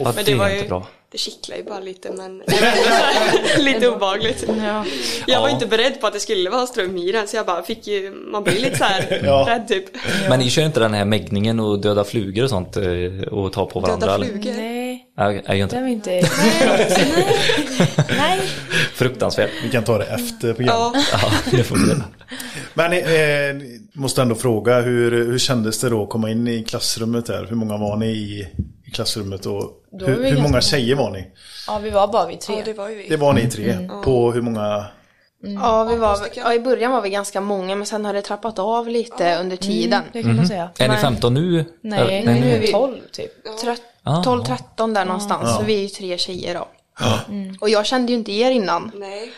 Men 0.00 0.14
det 0.14 0.22
det 0.22 0.34
var 0.34 0.48
ju, 0.48 0.54
inte 0.56 0.68
bra. 0.68 0.86
det 1.12 1.18
kittlar 1.18 1.56
ju 1.56 1.62
bara 1.64 1.80
lite 1.80 2.10
men 2.12 2.38
var 2.38 3.58
lite 3.62 3.88
obehagligt. 3.88 4.44
Ja. 4.48 4.84
Jag 5.26 5.40
var 5.40 5.48
Ja. 5.48 5.54
inte 5.54 5.66
beredd 5.66 6.00
på 6.00 6.06
att 6.06 6.12
det 6.12 6.20
skulle 6.20 6.50
vara 6.50 6.66
ström 6.66 6.96
i 6.96 7.12
den 7.12 7.28
så 7.28 7.36
jag 7.36 7.46
bara 7.46 7.62
fick 7.62 7.86
ju, 7.86 8.10
man 8.10 8.44
blir 8.44 8.58
lite 8.60 8.76
så 8.78 8.84
här 8.84 9.20
Ja. 9.24 9.46
rädd 9.48 9.68
typ. 9.68 9.84
Men 10.28 10.38
ni 10.38 10.50
kör 10.50 10.62
inte 10.62 10.80
den 10.80 10.94
här 10.94 11.04
mäggningen 11.04 11.60
och 11.60 11.80
döda 11.80 12.04
flugor 12.04 12.44
och 12.44 12.50
sånt 12.50 12.76
eh, 12.76 12.82
och 13.30 13.52
ta 13.52 13.66
på 13.66 13.80
varandra? 13.80 14.06
Döda 14.06 14.14
eller? 14.14 14.26
flugor. 14.26 14.52
Nej, 14.56 15.04
Nej, 15.16 15.42
jag 15.46 15.56
gör 15.56 15.66
det 15.68 15.80
var 15.80 15.88
inte. 15.88 16.12
inte... 16.14 16.30
Nej. 18.08 18.08
Nej. 18.18 18.40
Fruktansvärt. 18.98 19.50
Vi 19.64 19.70
kan 19.70 19.84
ta 19.84 19.98
det 19.98 20.04
efter 20.04 20.52
programmet. 20.54 20.94
Ja, 21.12 21.18
Ja, 21.22 21.30
det 21.50 21.64
får 21.64 21.76
vi 21.76 21.88
göra. 21.88 22.02
Men 22.74 22.92
eh, 22.92 23.66
måste 23.92 24.22
ändå 24.22 24.34
fråga, 24.34 24.80
hur, 24.80 25.10
hur 25.10 25.38
kändes 25.38 25.80
det 25.80 25.88
då 25.88 26.02
att 26.02 26.08
komma 26.08 26.30
in 26.30 26.48
i 26.48 26.64
klassrummet 26.64 27.26
där? 27.26 27.46
Hur 27.48 27.56
många 27.56 27.76
var 27.76 27.96
ni 27.96 28.06
i, 28.06 28.48
i 28.86 28.90
klassrummet 28.90 29.46
och 29.46 29.62
hur, 30.00 30.24
hur 30.30 30.42
många 30.42 30.60
tjejer 30.60 30.94
var 30.94 31.10
ni? 31.10 31.26
Ja, 31.66 31.78
vi 31.82 31.90
var 31.90 32.08
bara 32.08 32.26
vi 32.26 32.36
tre. 32.36 32.54
ja 32.58 32.62
det 32.64 32.72
var 32.72 32.88
ju 32.88 32.94
vi. 32.94 33.08
Det 33.08 33.16
var 33.16 33.32
ni 33.32 33.50
tre. 33.50 33.88
På 34.04 34.32
hur 34.32 34.40
många? 34.42 34.84
Ja, 35.62 35.84
vi 35.84 35.96
var, 35.96 36.18
ja, 36.36 36.54
i 36.54 36.60
början 36.60 36.92
var 36.92 37.00
vi 37.02 37.10
ganska 37.10 37.40
många 37.40 37.76
men 37.76 37.86
sen 37.86 38.04
har 38.04 38.12
det 38.14 38.22
trappat 38.22 38.58
av 38.58 38.88
lite 38.88 39.38
under 39.40 39.56
tiden. 39.56 40.02
Det 40.12 40.22
kan 40.22 40.36
man 40.36 40.46
säga. 40.46 40.70
Är 40.78 40.82
ni 40.84 40.88
Men- 40.88 41.00
15 41.00 41.34
nu? 41.34 41.64
Nej, 41.82 42.00
Eller- 42.00 42.32
nu 42.34 42.40
nu 42.40 42.50
är 42.50 42.60
vi 42.60 42.66
vi- 42.66 42.72
12 42.72 42.94
typ. 43.12 43.30
Trött- 43.62 43.82
Ah. 44.02 44.22
12-13 44.22 44.94
där 44.94 45.04
någonstans. 45.04 45.56
Så 45.56 45.62
vi 45.62 45.74
är 45.78 45.82
ju 45.82 45.88
tre 45.88 46.18
tjejer 46.18 46.54
då. 46.54 46.68
Och 47.60 47.68
jag 47.70 47.86
kände 47.86 48.12
ju 48.12 48.18
inte 48.18 48.32
er 48.32 48.50
innan. 48.50 48.92
Nej. 48.94 49.32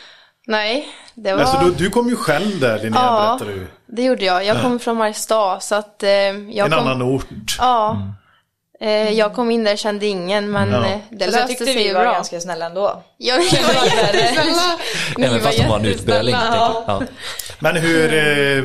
Nej, 0.46 0.88
det 1.14 1.33
var... 1.33 1.40
Alltså, 1.40 1.59
du, 1.64 1.70
du 1.85 1.90
kom 1.90 2.09
ju 2.09 2.16
själv 2.16 2.61
där 2.61 2.79
Linnea, 2.79 3.01
Ja. 3.01 3.37
berättade 3.38 3.59
du. 3.61 3.66
Det 3.96 4.03
gjorde 4.03 4.25
jag. 4.25 4.44
Jag 4.44 4.62
kom 4.62 4.79
från 4.79 4.96
Mariestad 4.96 5.61
så 5.61 5.75
att 5.75 6.03
eh, 6.03 6.11
jag 6.11 6.59
En 6.59 6.70
kom... 6.70 6.79
annan 6.79 7.03
ort. 7.03 7.57
Ja. 7.59 8.03
Eh, 8.81 9.11
jag 9.12 9.35
kom 9.35 9.51
in 9.51 9.64
där 9.64 9.77
kände 9.77 10.07
ingen 10.07 10.51
men 10.51 10.70
Ja. 10.70 10.77
eh, 10.87 10.99
det 11.11 11.25
Alltså, 11.25 11.25
jag 11.25 11.31
löste 11.31 11.46
tyckte 11.49 11.64
sig 11.64 11.75
vi 11.75 11.92
var 11.92 12.01
bra. 12.03 12.12
ganska 12.12 12.40
snälla 12.40 12.66
ändå. 12.66 13.03
Ja, 13.18 13.37
ni 13.53 13.62
var 13.62 13.85
jättesnälla. 13.85 14.79
Ni 15.18 15.25
Även 15.25 15.40
fast 15.40 15.59
de 15.59 15.68
var 15.68 15.79
en 15.79 15.85
utböling. 15.87 16.35
jättesnälla. 16.35 16.85
Ja. 16.87 17.03
Men 17.59 17.77
hur, 17.77 18.05
eh, 18.14 18.64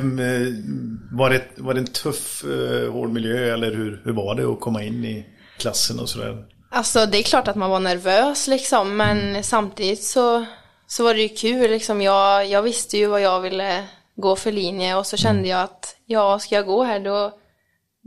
var, 1.11 1.29
det, 1.29 1.41
var 1.57 1.73
det 1.73 1.79
en 1.79 1.87
tuff, 1.87 2.43
eh, 2.43 2.91
hård 2.93 3.09
miljö 3.13 3.53
eller 3.53 3.71
hur, 3.75 4.01
hur 4.05 4.13
var 4.13 4.35
det 4.35 4.43
att 4.53 4.59
komma 4.59 4.83
in 4.83 5.05
i 5.05 5.25
klassen 5.57 5.99
och 5.99 6.09
sådär? 6.09 6.37
Alltså 6.75 7.05
det 7.05 7.17
är 7.17 7.23
klart 7.23 7.47
att 7.47 7.55
man 7.55 7.69
var 7.69 7.79
nervös 7.79 8.47
liksom 8.47 8.97
men 8.97 9.43
samtidigt 9.43 10.03
så, 10.03 10.45
så 10.87 11.03
var 11.03 11.13
det 11.13 11.21
ju 11.21 11.29
kul 11.29 11.71
liksom. 11.71 12.01
Jag, 12.01 12.45
jag 12.45 12.61
visste 12.61 12.97
ju 12.97 13.07
vad 13.07 13.21
jag 13.21 13.41
ville 13.41 13.83
gå 14.15 14.35
för 14.35 14.51
linje 14.51 14.95
och 14.95 15.07
så 15.07 15.17
kände 15.17 15.47
jag 15.47 15.61
att 15.61 15.95
ja, 16.05 16.39
ska 16.39 16.55
jag 16.55 16.65
gå 16.65 16.83
här 16.83 16.99
då 16.99 17.31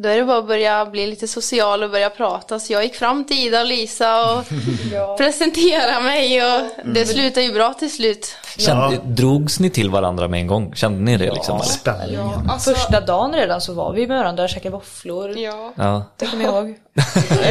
då 0.03 0.09
är 0.09 0.17
det 0.17 0.25
bara 0.25 0.39
att 0.39 0.47
börja 0.47 0.87
bli 0.87 1.07
lite 1.07 1.29
social 1.29 1.83
och 1.83 1.91
börja 1.91 2.11
prata. 2.11 2.59
Så 2.59 2.73
jag 2.73 2.85
gick 2.85 2.95
fram 2.95 3.25
till 3.25 3.39
Ida 3.47 3.61
och 3.61 3.67
Lisa 3.67 4.39
och 4.39 4.45
presenterade 5.19 6.03
mig 6.03 6.43
och 6.45 6.61
det 6.85 7.07
slutade 7.07 7.47
ju 7.47 7.53
bra 7.53 7.75
till 7.75 7.93
slut. 7.93 8.37
Kände, 8.59 9.01
Drogs 9.05 9.61
ni 9.61 9.71
till 9.71 9.91
varandra 9.91 10.29
med 10.29 10.41
en 10.41 10.47
gång? 10.47 10.75
Kände 10.75 11.01
ni 11.01 11.17
det 11.17 11.33
liksom? 11.35 11.57
eller? 11.57 11.65
Spänningen. 11.65 12.51
Alltså, 12.51 12.75
Första 12.75 13.01
dagen 13.01 13.33
redan 13.33 13.61
så 13.61 13.75
var 13.75 13.93
vi 13.93 14.07
med 14.07 14.19
varandra 14.19 14.43
och 14.43 14.51
käkade 14.51 14.73
våfflor. 14.73 15.39
Ja, 15.39 15.73
Ja. 15.77 16.05
Det 16.17 16.27
kommer 16.27 16.45
jag 16.45 16.55
ihåg. 16.55 16.69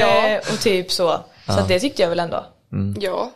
eh, 0.02 0.54
och 0.54 0.60
typ 0.60 0.92
så. 0.92 1.20
Så 1.48 1.66
det 1.68 1.80
tyckte 1.80 2.02
jag 2.02 2.10
väl 2.10 2.20
ändå. 2.20 2.46
ja. 3.00 3.32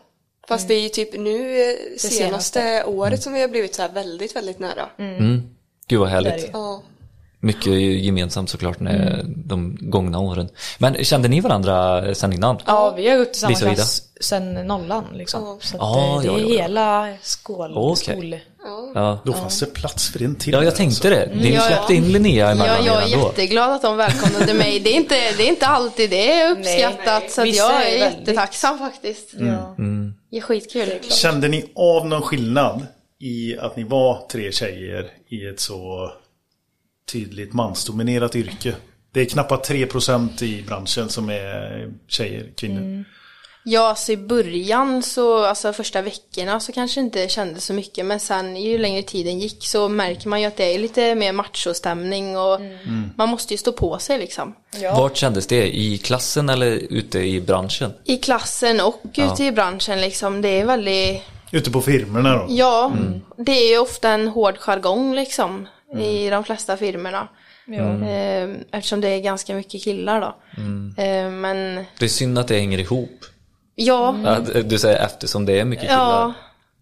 Fast 0.48 0.68
det 0.68 0.74
är 0.74 0.82
ju 0.82 0.90
typ 0.90 1.20
nu 1.20 1.62
eh, 1.62 1.78
senaste, 1.98 2.08
senaste. 2.10 2.84
året 2.84 3.24
som 3.24 3.34
vi 3.34 3.42
har 3.42 3.48
blivit 3.48 3.76
så 3.76 3.82
här 3.82 3.90
väldigt, 3.90 4.36
väldigt 4.36 4.60
nära. 4.60 4.86
Mm. 5.00 5.42
Gud 5.88 6.00
vad 6.00 6.10
Det 6.10 6.16
är 6.16 6.22
det 6.22 6.30
härligt. 6.30 6.50
Ja. 6.54 6.82
Mycket 7.44 7.74
gemensamt 8.04 8.50
såklart 8.50 8.80
med 8.80 9.26
de 9.46 9.78
gångna 9.82 10.20
åren. 10.20 10.50
Men 10.78 11.04
kände 11.04 11.28
ni 11.28 11.40
varandra 11.42 12.04
sen 12.16 12.34
innan? 12.34 12.58
Ja, 12.66 12.94
vi 12.98 13.10
har 13.10 13.18
gått 13.18 13.36
i 13.36 13.40
samma 13.40 13.56
klass 13.56 14.02
sen 14.22 14.54
nollan 14.54 15.06
liksom. 15.14 15.44
Ja. 15.44 15.58
Så 15.62 15.76
att, 15.78 15.82
Ah, 15.84 16.16
eh, 16.16 16.22
det 16.22 16.28
ja, 16.28 16.34
är 16.34 16.40
ja, 16.40 16.48
ja. 16.50 16.62
hela 16.64 17.14
skål, 17.22 17.72
Okej. 17.76 18.16
skol... 18.16 18.40
Ja. 18.96 19.20
Då 19.26 19.34
fanns 19.34 19.60
det 19.60 19.66
plats 19.66 20.10
för 20.10 20.24
en 20.24 20.36
till. 20.36 20.54
Ja, 20.54 20.64
jag 20.64 20.76
tänkte 20.76 21.10
det. 21.10 21.30
Ni 21.36 21.54
Ja, 21.54 21.62
släppte 21.62 21.94
ja. 21.94 21.98
in 21.98 22.12
Linnea 22.12 22.46
Ja, 22.46 22.52
emellan 22.52 22.86
jag 22.86 23.04
är 23.04 23.08
jätteglad 23.08 23.70
att 23.72 23.82
de 23.82 23.98
välkomnade 23.98 24.54
mig. 24.54 24.80
Det 24.80 24.90
är 24.90 24.96
inte, 24.96 25.16
det 25.38 25.44
är 25.44 25.50
inte 25.50 25.66
alltid 25.68 26.10
det 26.10 26.32
är 26.32 26.52
uppskattat 26.52 27.22
Nej. 27.24 27.30
så 27.30 27.42
att 27.42 27.48
Vissa 27.48 27.64
jag 27.64 27.72
är 27.88 27.96
är 27.96 28.00
väldigt- 28.00 28.20
jättetacksam 28.20 28.78
faktiskt. 28.80 29.34
Ja. 29.40 29.76
Det 30.32 30.38
är 30.38 30.42
skitkul. 30.42 30.90
Kände 31.10 31.48
ni 31.48 31.66
av 31.76 32.08
någon 32.08 32.22
skillnad 32.22 32.86
i 33.20 33.58
att 33.58 33.76
ni 33.78 33.84
var 33.84 34.28
tre 34.32 34.52
tjejer 34.52 35.08
i 35.30 35.46
ett 35.48 35.60
så 35.60 36.12
tydligt 37.12 37.54
mansdominerat 37.54 38.36
yrke? 38.36 38.76
Det 39.14 39.22
är 39.22 39.26
knappt 39.26 39.70
3% 39.70 40.44
i 40.44 40.64
branschen 40.64 41.10
som 41.10 41.30
är 41.30 41.94
tjejer, 42.08 42.52
kvinnor. 42.58 43.06
Ja, 43.64 43.90
alltså 43.90 44.12
i 44.12 44.18
början 44.18 45.04
så, 45.04 45.46
alltså 45.46 45.74
första 45.74 46.02
veckorna 46.02 46.60
så 46.60 46.72
kanske 46.72 47.00
inte 47.00 47.28
kände 47.28 47.60
så 47.60 47.74
mycket 47.74 48.06
men 48.06 48.20
sen 48.20 48.58
ju 48.58 48.78
längre 48.78 49.04
tiden 49.04 49.40
gick 49.40 49.66
så 49.66 49.90
märker 49.90 50.30
man 50.30 50.42
ju 50.42 50.48
att 50.48 50.58
det 50.58 50.76
är 50.76 50.80
lite 50.80 51.16
mer 51.16 51.34
machostämning 51.34 52.38
och 52.38 52.60
man 53.16 53.30
måste 53.30 53.54
ju 53.54 53.58
stå 53.58 53.72
på 53.72 54.00
sig 54.00 54.20
liksom. 54.20 54.56
Vart 54.96 55.18
kändes 55.18 55.48
det? 55.48 55.78
I 55.78 55.98
klassen 55.98 56.50
eller 56.50 56.72
ute 56.72 57.20
i 57.20 57.42
branschen? 57.42 57.94
I 58.06 58.18
klassen 58.18 58.82
och 58.82 59.02
ute 59.18 59.44
i 59.44 59.52
branschen 59.52 60.02
liksom, 60.02 60.42
det 60.42 60.50
är 60.50 60.66
väldigt 60.66 61.22
Ute 61.54 61.72
på 61.72 61.82
firmorna 61.82 62.36
då? 62.36 62.46
Ja, 62.50 62.94
det 63.38 63.52
är 63.52 63.70
ju 63.70 63.78
ofta 63.78 64.10
en 64.10 64.28
hård 64.28 64.58
jargong 64.58 65.16
liksom 65.16 65.68
i 66.00 66.30
de 66.30 66.44
flesta 66.44 66.78
firmorna. 66.78 67.28
Eh, 67.68 68.50
eftersom 68.72 69.02
det 69.02 69.08
är 69.08 69.20
ganska 69.22 69.56
mycket 69.56 69.84
killar 69.84 70.22
då. 70.22 70.28
Eh, 71.04 71.30
men 71.30 71.76
Det 72.00 72.06
är 72.06 72.10
synd 72.10 72.40
att 72.40 72.48
det 72.48 72.60
hänger 72.60 72.78
ihop. 72.78 73.26
ja, 73.76 74.16
Att 74.26 74.70
Du 74.70 74.80
säger 74.80 75.06
eftersom 75.06 75.46
det 75.46 75.60
är 75.60 75.66
mycket 75.66 75.86
killar. 75.90 75.96
ja, 76.22 76.34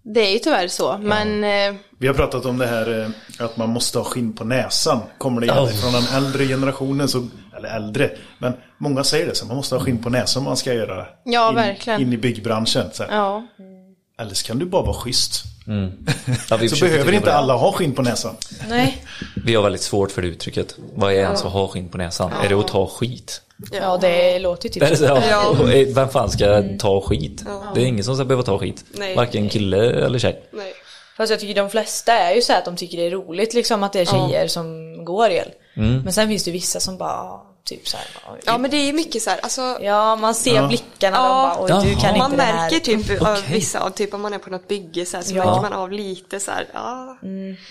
det 0.03 0.19
är 0.21 0.33
ju 0.33 0.39
tyvärr 0.39 0.67
så. 0.67 0.97
Men 0.97 1.43
eh, 1.43 1.75
Vi 1.97 2.07
har 2.07 2.13
pratat 2.13 2.45
om 2.45 2.57
det 2.57 2.67
här 2.67 3.01
eh, 3.39 3.45
att 3.45 3.57
man 3.57 3.69
måste 3.69 3.97
ha 3.97 4.05
skinn 4.05 4.33
på 4.33 4.43
näsan. 4.43 4.99
Kommer 5.17 5.41
det 5.41 5.47
egentligen 5.47 5.81
från 5.81 5.93
den 5.93 6.23
äldre 6.23 6.45
generationen, 6.47 7.07
så, 7.07 7.27
eller 7.57 7.69
äldre, 7.75 8.11
men 8.37 8.53
många 8.77 9.03
säger 9.03 9.27
det 9.27 9.35
så. 9.35 9.45
Man 9.45 9.55
måste 9.57 9.75
ha 9.75 9.81
skinn 9.83 9.97
på 10.03 10.09
näsan 10.09 10.41
om 10.41 10.45
man 10.45 10.57
ska 10.57 10.73
göra 10.73 11.05
Ja, 11.25 11.49
in, 11.49 11.55
verkligen. 11.55 12.01
in 12.01 12.13
i 12.13 12.17
byggbranschen. 12.17 12.85
Så 12.93 13.03
ja, 13.09 13.47
Eller 14.19 14.33
så 14.33 14.45
kan 14.47 14.59
du 14.59 14.65
bara 14.65 14.81
vara 14.81 14.93
schysst. 14.93 15.43
Ja, 16.49 16.57
vi 16.57 16.69
Så 16.69 16.85
behöver 16.85 17.11
inte 17.11 17.33
alla 17.33 17.53
ha 17.53 17.71
skinn 17.71 17.95
på 17.95 18.01
näsan. 18.01 18.35
Nej. 18.69 19.05
Vi 19.45 19.55
har 19.55 19.63
väldigt 19.63 19.81
svårt 19.81 20.11
för 20.11 20.21
det 20.21 20.27
uttrycket. 20.27 20.75
Vad 20.95 21.11
är 21.11 21.15
ens 21.15 21.45
att 21.45 21.51
ha 21.51 21.67
skinn 21.67 21.89
på 21.89 21.97
näsan? 21.97 22.31
Är 22.43 22.49
det 22.49 22.55
att 22.55 22.67
ta 22.67 22.87
skit? 22.87 23.41
Ja, 23.71 23.97
det 23.97 24.39
låter 24.39 24.69
ju 24.69 24.73
typ 24.87 24.97
så? 24.97 25.03
Ja. 25.05 25.71
Eh, 25.73 25.87
Vem 25.95 26.09
fan 26.09 26.29
ska 26.29 26.63
ta 26.79 27.01
skit? 27.01 27.43
Det 27.75 27.81
är 27.81 27.85
ingen 27.85 28.03
som 28.03 28.15
ska 28.15 28.25
behöva 28.25 28.43
ta 28.43 28.59
skit. 28.59 28.85
Nej. 28.91 29.15
Varken 29.15 29.49
kille 29.49 29.91
eller 30.05 30.19
tjej. 30.19 30.43
Nej. 30.51 30.73
Fast 31.17 31.29
jag 31.31 31.39
tycker 31.39 31.55
de 31.61 31.69
flesta 31.69 32.13
är 32.13 32.35
ju 32.35 32.41
så 32.41 32.51
här 32.51 32.59
att 32.59 32.65
de 32.65 32.75
tycker 32.75 32.97
det 32.97 33.05
är 33.07 33.11
roligt 33.11 33.53
liksom 33.53 33.83
att 33.83 33.93
det 33.93 33.99
är 33.99 34.05
tjejer 34.05 34.47
som 34.47 34.95
går 35.05 35.29
el. 35.29 35.49
Men 35.73 36.13
sen 36.13 36.27
finns 36.27 36.43
det 36.43 36.51
vissa 36.51 36.79
som 36.79 36.97
bara 36.97 37.39
typ 37.69 37.87
så 37.87 37.97
här. 37.97 38.05
Ja 38.45 38.57
men 38.57 38.71
det 38.71 38.77
är 38.77 38.93
mycket 38.93 39.21
så 39.21 39.29
här, 39.29 39.39
alltså 39.43 39.77
Ja, 39.81 40.15
man 40.15 40.35
ser 40.35 40.67
blickarna 40.67 41.17
Ja. 41.17 41.55
de 41.57 41.67
bara, 41.67 41.79
oj 41.81 41.89
du 41.89 41.95
kan 42.01 42.17
man 42.17 42.31
inte 42.31 42.43
här. 42.43 42.53
märker 42.61 42.79
typ 42.79 43.21
av 43.21 43.27
Okej. 43.27 43.43
vissa, 43.53 43.79
av 43.79 43.89
typ 43.89 44.13
om 44.13 44.21
man 44.21 44.33
är 44.33 44.37
på 44.37 44.49
något 44.49 44.67
bygge 44.67 45.05
så, 45.05 45.17
här, 45.17 45.23
så 45.23 45.35
Ja. 45.35 45.45
märker 45.45 45.61
man 45.61 45.73
av 45.73 45.91
lite 45.91 46.39
så 46.39 46.51
här, 46.51 46.65
ja. 46.73 47.17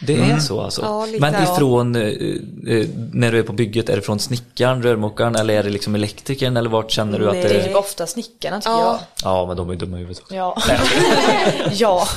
Det 0.07 0.21
är 0.21 0.39
så 0.39 0.61
alltså. 0.61 0.83
Ja, 0.83 1.07
lite. 1.07 1.21
Men 1.21 1.35
Ja. 1.35 1.55
ifrån, 1.55 1.97
eh, 1.97 2.03
eh, 2.03 2.87
när 3.13 3.33
du 3.33 3.39
är 3.39 3.43
på 3.43 3.53
bygget, 3.53 3.89
är 3.89 3.97
det 3.97 4.03
från 4.03 4.19
snickaren, 4.19 4.83
rörmokaren 4.83 5.37
eller 5.37 5.55
är 5.55 5.63
det 5.63 5.71
liksom 5.71 5.95
elektrikern 5.95 6.57
eller 6.57 6.71
vart 6.71 6.91
känner 6.91 7.19
du 7.19 7.27
att 7.27 7.33
Det 7.35 7.43
är 7.43 7.55
det 7.55 7.65
typ 7.65 7.77
ofta 7.77 8.07
snickarna 8.07 8.61
tycker 8.61 8.71
Ja. 8.71 9.01
Ja 9.25 9.47
men 9.47 9.57
de 9.57 9.69
är 9.69 9.73
ju 9.73 9.79
dumma 9.79 9.97
i 9.97 10.01
huvudet 10.01 10.23
också. 10.23 10.35
jag. 10.35 10.63
Ja. 10.69 10.75
ja. 11.73 12.09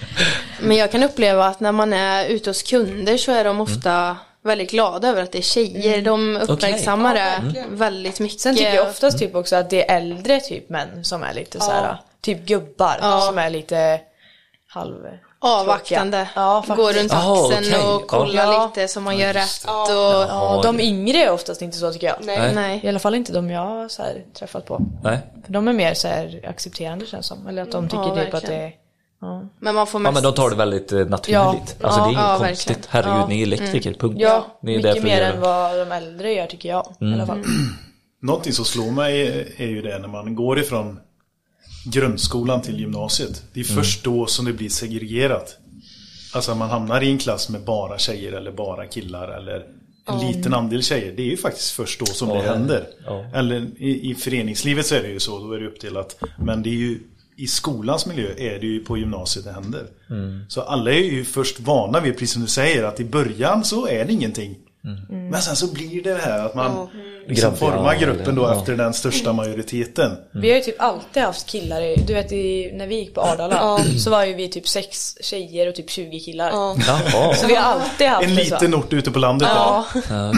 men 0.60 0.76
jag 0.76 0.92
kan 0.92 1.02
uppleva 1.02 1.46
att 1.46 1.60
när 1.60 1.72
man 1.72 1.92
är 1.92 2.26
ute 2.26 2.50
hos 2.50 2.62
kunder 2.62 3.16
så 3.16 3.32
är 3.32 3.44
de 3.44 3.60
ofta 3.60 4.16
väldigt 4.42 4.70
glada 4.70 5.08
över 5.08 5.22
att 5.22 5.32
det 5.32 5.38
är 5.38 5.42
tjejer. 5.42 6.02
De 6.02 6.36
uppmärksammar 6.36 7.14
det 7.14 7.64
väldigt 7.70 8.20
mycket. 8.20 8.40
Sen 8.40 8.56
tycker 8.56 8.74
jag 8.74 8.88
oftast 8.88 9.18
typ 9.18 9.34
också 9.34 9.56
att 9.56 9.70
det 9.70 9.90
är 9.90 9.96
äldre 9.96 10.40
typ 10.40 10.68
män 10.68 11.04
som 11.04 11.22
är 11.22 11.34
lite 11.34 11.60
så 11.60 11.70
här, 11.70 11.96
typ 12.20 12.44
gubbar 12.44 12.98
Ja. 13.00 13.20
som 13.20 13.38
är 13.38 13.50
lite 13.50 14.00
halv... 14.68 14.94
avvaktande. 15.38 16.28
Ja. 16.34 16.64
Går 16.68 16.92
runt 16.92 17.12
Jaha, 17.12 17.48
axeln 17.48 17.74
okej. 17.74 17.94
och 17.94 18.06
kollar 18.08 18.52
Ja. 18.52 18.66
lite 18.66 18.88
så 18.88 19.00
man 19.00 19.18
gör 19.18 19.32
rätt. 19.32 19.64
Och, 19.64 19.90
Ja, 20.28 20.60
de 20.62 20.80
yngre 20.80 21.18
är 21.18 21.30
oftast 21.30 21.62
inte 21.62 21.76
så 21.76 21.92
tycker 21.92 22.06
jag. 22.06 22.16
Nej. 22.20 22.54
Nej. 22.54 22.80
I 22.82 22.88
alla 22.88 22.98
fall 22.98 23.14
inte 23.14 23.32
de 23.32 23.50
jag 23.50 23.60
har 23.60 23.88
så 23.88 24.02
här, 24.02 24.22
träffat 24.38 24.66
på. 24.66 24.80
Nej. 25.02 25.18
För 25.46 25.52
de 25.52 25.68
är 25.68 25.72
mer 25.72 25.94
så 25.94 26.08
här 26.08 26.40
accepterande 26.48 27.06
känns 27.06 27.26
som. 27.26 27.46
Eller 27.46 27.62
att 27.62 27.72
de 27.72 27.88
tycker 27.88 28.16
Ja, 28.16 28.24
typ 28.24 28.34
att 28.34 28.46
det 28.46 28.54
är... 28.54 28.72
Ja, 29.22 29.48
Men 29.60 29.74
man 29.74 29.86
får 29.86 30.00
Ja 30.00 30.02
mest... 30.02 30.14
men 30.14 30.22
de 30.22 30.34
tar 30.34 30.50
det 30.50 30.56
väldigt 30.56 30.92
eh, 30.92 30.98
naturligt. 30.98 31.28
Ja. 31.32 31.62
Alltså 31.80 32.00
det 32.00 32.06
är 32.06 32.10
inget 32.10 32.20
Ja, 32.22 32.38
konstigt. 32.38 32.68
verkligen. 32.70 32.88
Herregud, 32.90 33.20
Ja. 33.22 33.26
ni 33.28 33.38
är 33.38 33.46
elektriker, 33.46 33.94
punkt. 33.94 34.16
ja 34.20 34.58
Ni 34.62 34.74
är 34.74 34.76
mycket 34.76 35.02
mer 35.04 35.22
än 35.22 35.40
vad 35.40 35.78
de 35.78 35.92
äldre 35.92 36.32
gör 36.32 36.46
tycker 36.46 36.68
jag. 36.68 36.86
I 37.00 37.04
alla 37.14 37.26
fall. 37.26 37.42
Någonting 38.22 38.52
som 38.52 38.64
slår 38.64 38.90
mig 38.90 39.46
är 39.56 39.66
ju 39.66 39.82
det 39.82 39.98
när 39.98 40.08
man 40.08 40.34
går 40.34 40.58
ifrån 40.58 41.00
grundskolan 41.86 42.62
till 42.62 42.80
gymnasiet. 42.80 43.42
Det 43.52 43.60
är 43.60 43.64
först 43.64 44.04
då 44.04 44.26
som 44.26 44.44
det 44.44 44.52
blir 44.52 44.68
segregerat. 44.68 45.56
Alltså 46.34 46.54
man 46.54 46.70
hamnar 46.70 47.02
i 47.02 47.10
en 47.10 47.18
klass 47.18 47.48
med 47.48 47.64
bara 47.64 47.98
tjejer 47.98 48.32
eller 48.32 48.52
bara 48.52 48.86
killar 48.86 49.28
eller 49.28 49.66
en 50.08 50.18
liten 50.18 50.54
andel 50.54 50.82
tjejer. 50.82 51.12
Det 51.16 51.22
är 51.22 51.26
ju 51.30 51.36
faktiskt 51.36 51.70
först 51.70 52.00
då 52.00 52.06
som 52.06 52.28
Ja, 52.28 52.34
det 52.34 52.42
händer. 52.42 52.86
ja. 53.06 53.24
Eller 53.34 53.66
i, 53.78 54.10
i 54.10 54.14
föreningslivet 54.14 54.86
så 54.86 54.94
är 54.94 55.02
det 55.02 55.08
ju 55.08 55.20
så, 55.20 55.38
då 55.38 55.52
är 55.52 55.60
det 55.60 55.66
uppdelat. 55.66 56.16
Men 56.38 56.62
det 56.62 56.68
är 56.68 56.74
ju 56.74 56.98
i 57.42 57.46
skolans 57.46 58.06
miljö 58.06 58.28
är 58.38 58.58
det 58.58 58.66
ju 58.66 58.84
på 58.84 58.98
gymnasiet 58.98 59.44
det 59.44 59.52
händer. 59.52 59.86
Så 60.48 60.60
alla 60.60 60.90
är 60.90 60.94
ju 60.98 61.24
först 61.24 61.60
vana 61.60 62.00
vid, 62.00 62.12
precis 62.12 62.32
som 62.32 62.42
du 62.42 62.48
säger, 62.48 62.84
att 62.84 63.00
i 63.00 63.04
början 63.04 63.64
så 63.64 63.86
är 63.86 64.04
det 64.04 64.12
ingenting. 64.12 64.56
Men 65.08 65.42
sen 65.42 65.56
så 65.56 65.72
blir 65.72 66.02
det 66.02 66.14
det 66.14 66.20
här 66.22 66.46
att 66.46 66.54
man 66.54 66.88
liksom 67.28 67.50
Grabb- 67.50 67.58
formar 67.58 67.94
gruppen 67.96 68.34
då 68.34 68.42
ja. 68.42 68.58
efter 68.58 68.76
den 68.76 68.94
största 68.94 69.32
majoriteten. 69.32 70.16
Vi 70.32 70.48
har 70.50 70.56
ju 70.56 70.62
typ 70.62 70.82
alltid 70.82 71.22
haft 71.22 71.46
killar 71.46 72.06
du 72.06 72.14
vet 72.14 72.32
i, 72.32 72.72
när 72.74 72.86
vi 72.86 72.94
gick 72.98 73.14
på 73.14 73.20
Ardala 73.20 73.78
så 73.98 74.10
var 74.10 74.24
ju 74.24 74.34
vi 74.34 74.48
typ 74.48 74.68
sex 74.68 75.14
tjejer 75.20 75.68
och 75.68 75.74
typ 75.74 75.90
20 75.90 76.20
killar. 76.20 76.50
Så 77.34 77.46
vi 77.46 77.54
har 77.54 77.62
alltid 77.62 78.06
haft 78.08 78.24
En 78.24 78.34
liten 78.34 78.74
ort 78.74 78.92
ute 78.92 79.10
på 79.10 79.18
landet 79.18 79.48
Ja, 79.54 79.86
Ja. 80.08 80.32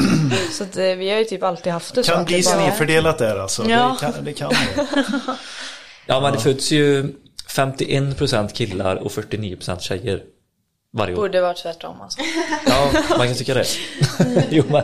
så 0.53 0.65
att, 0.65 0.77
eh, 0.77 0.85
vi 0.85 1.11
har 1.11 1.19
ju 1.19 1.25
typ 1.25 1.43
alltid 1.43 1.73
haft 1.73 1.95
det 1.95 2.01
där. 2.01 2.07
så. 2.09 2.13
Kan 2.13 2.25
bli 2.25 2.43
snedfördelat 2.43 3.19
där 3.19 3.37
alltså. 3.39 3.65
Ja. 3.71 3.97
Det 4.01 4.07
kan 4.13 4.25
det. 4.25 4.33
Kan 4.33 4.49
det. 4.51 4.87
ja 6.07 6.21
men 6.21 6.33
det 6.33 6.39
föds 6.39 6.73
ju 6.73 7.15
51% 7.49 8.49
killar 8.49 8.97
och 8.97 9.11
49% 9.11 9.81
tjejer 9.81 10.23
varje 10.93 11.15
år. 11.15 11.17
Borde 11.17 11.41
vara 11.41 11.55
tvärtom 11.55 12.01
alltså. 12.01 12.21
Ja, 12.67 12.93
man 13.19 13.27
kan 13.27 13.37
tycka 13.37 13.55
det. 13.55 13.67
jo 14.51 14.65
men, 14.69 14.83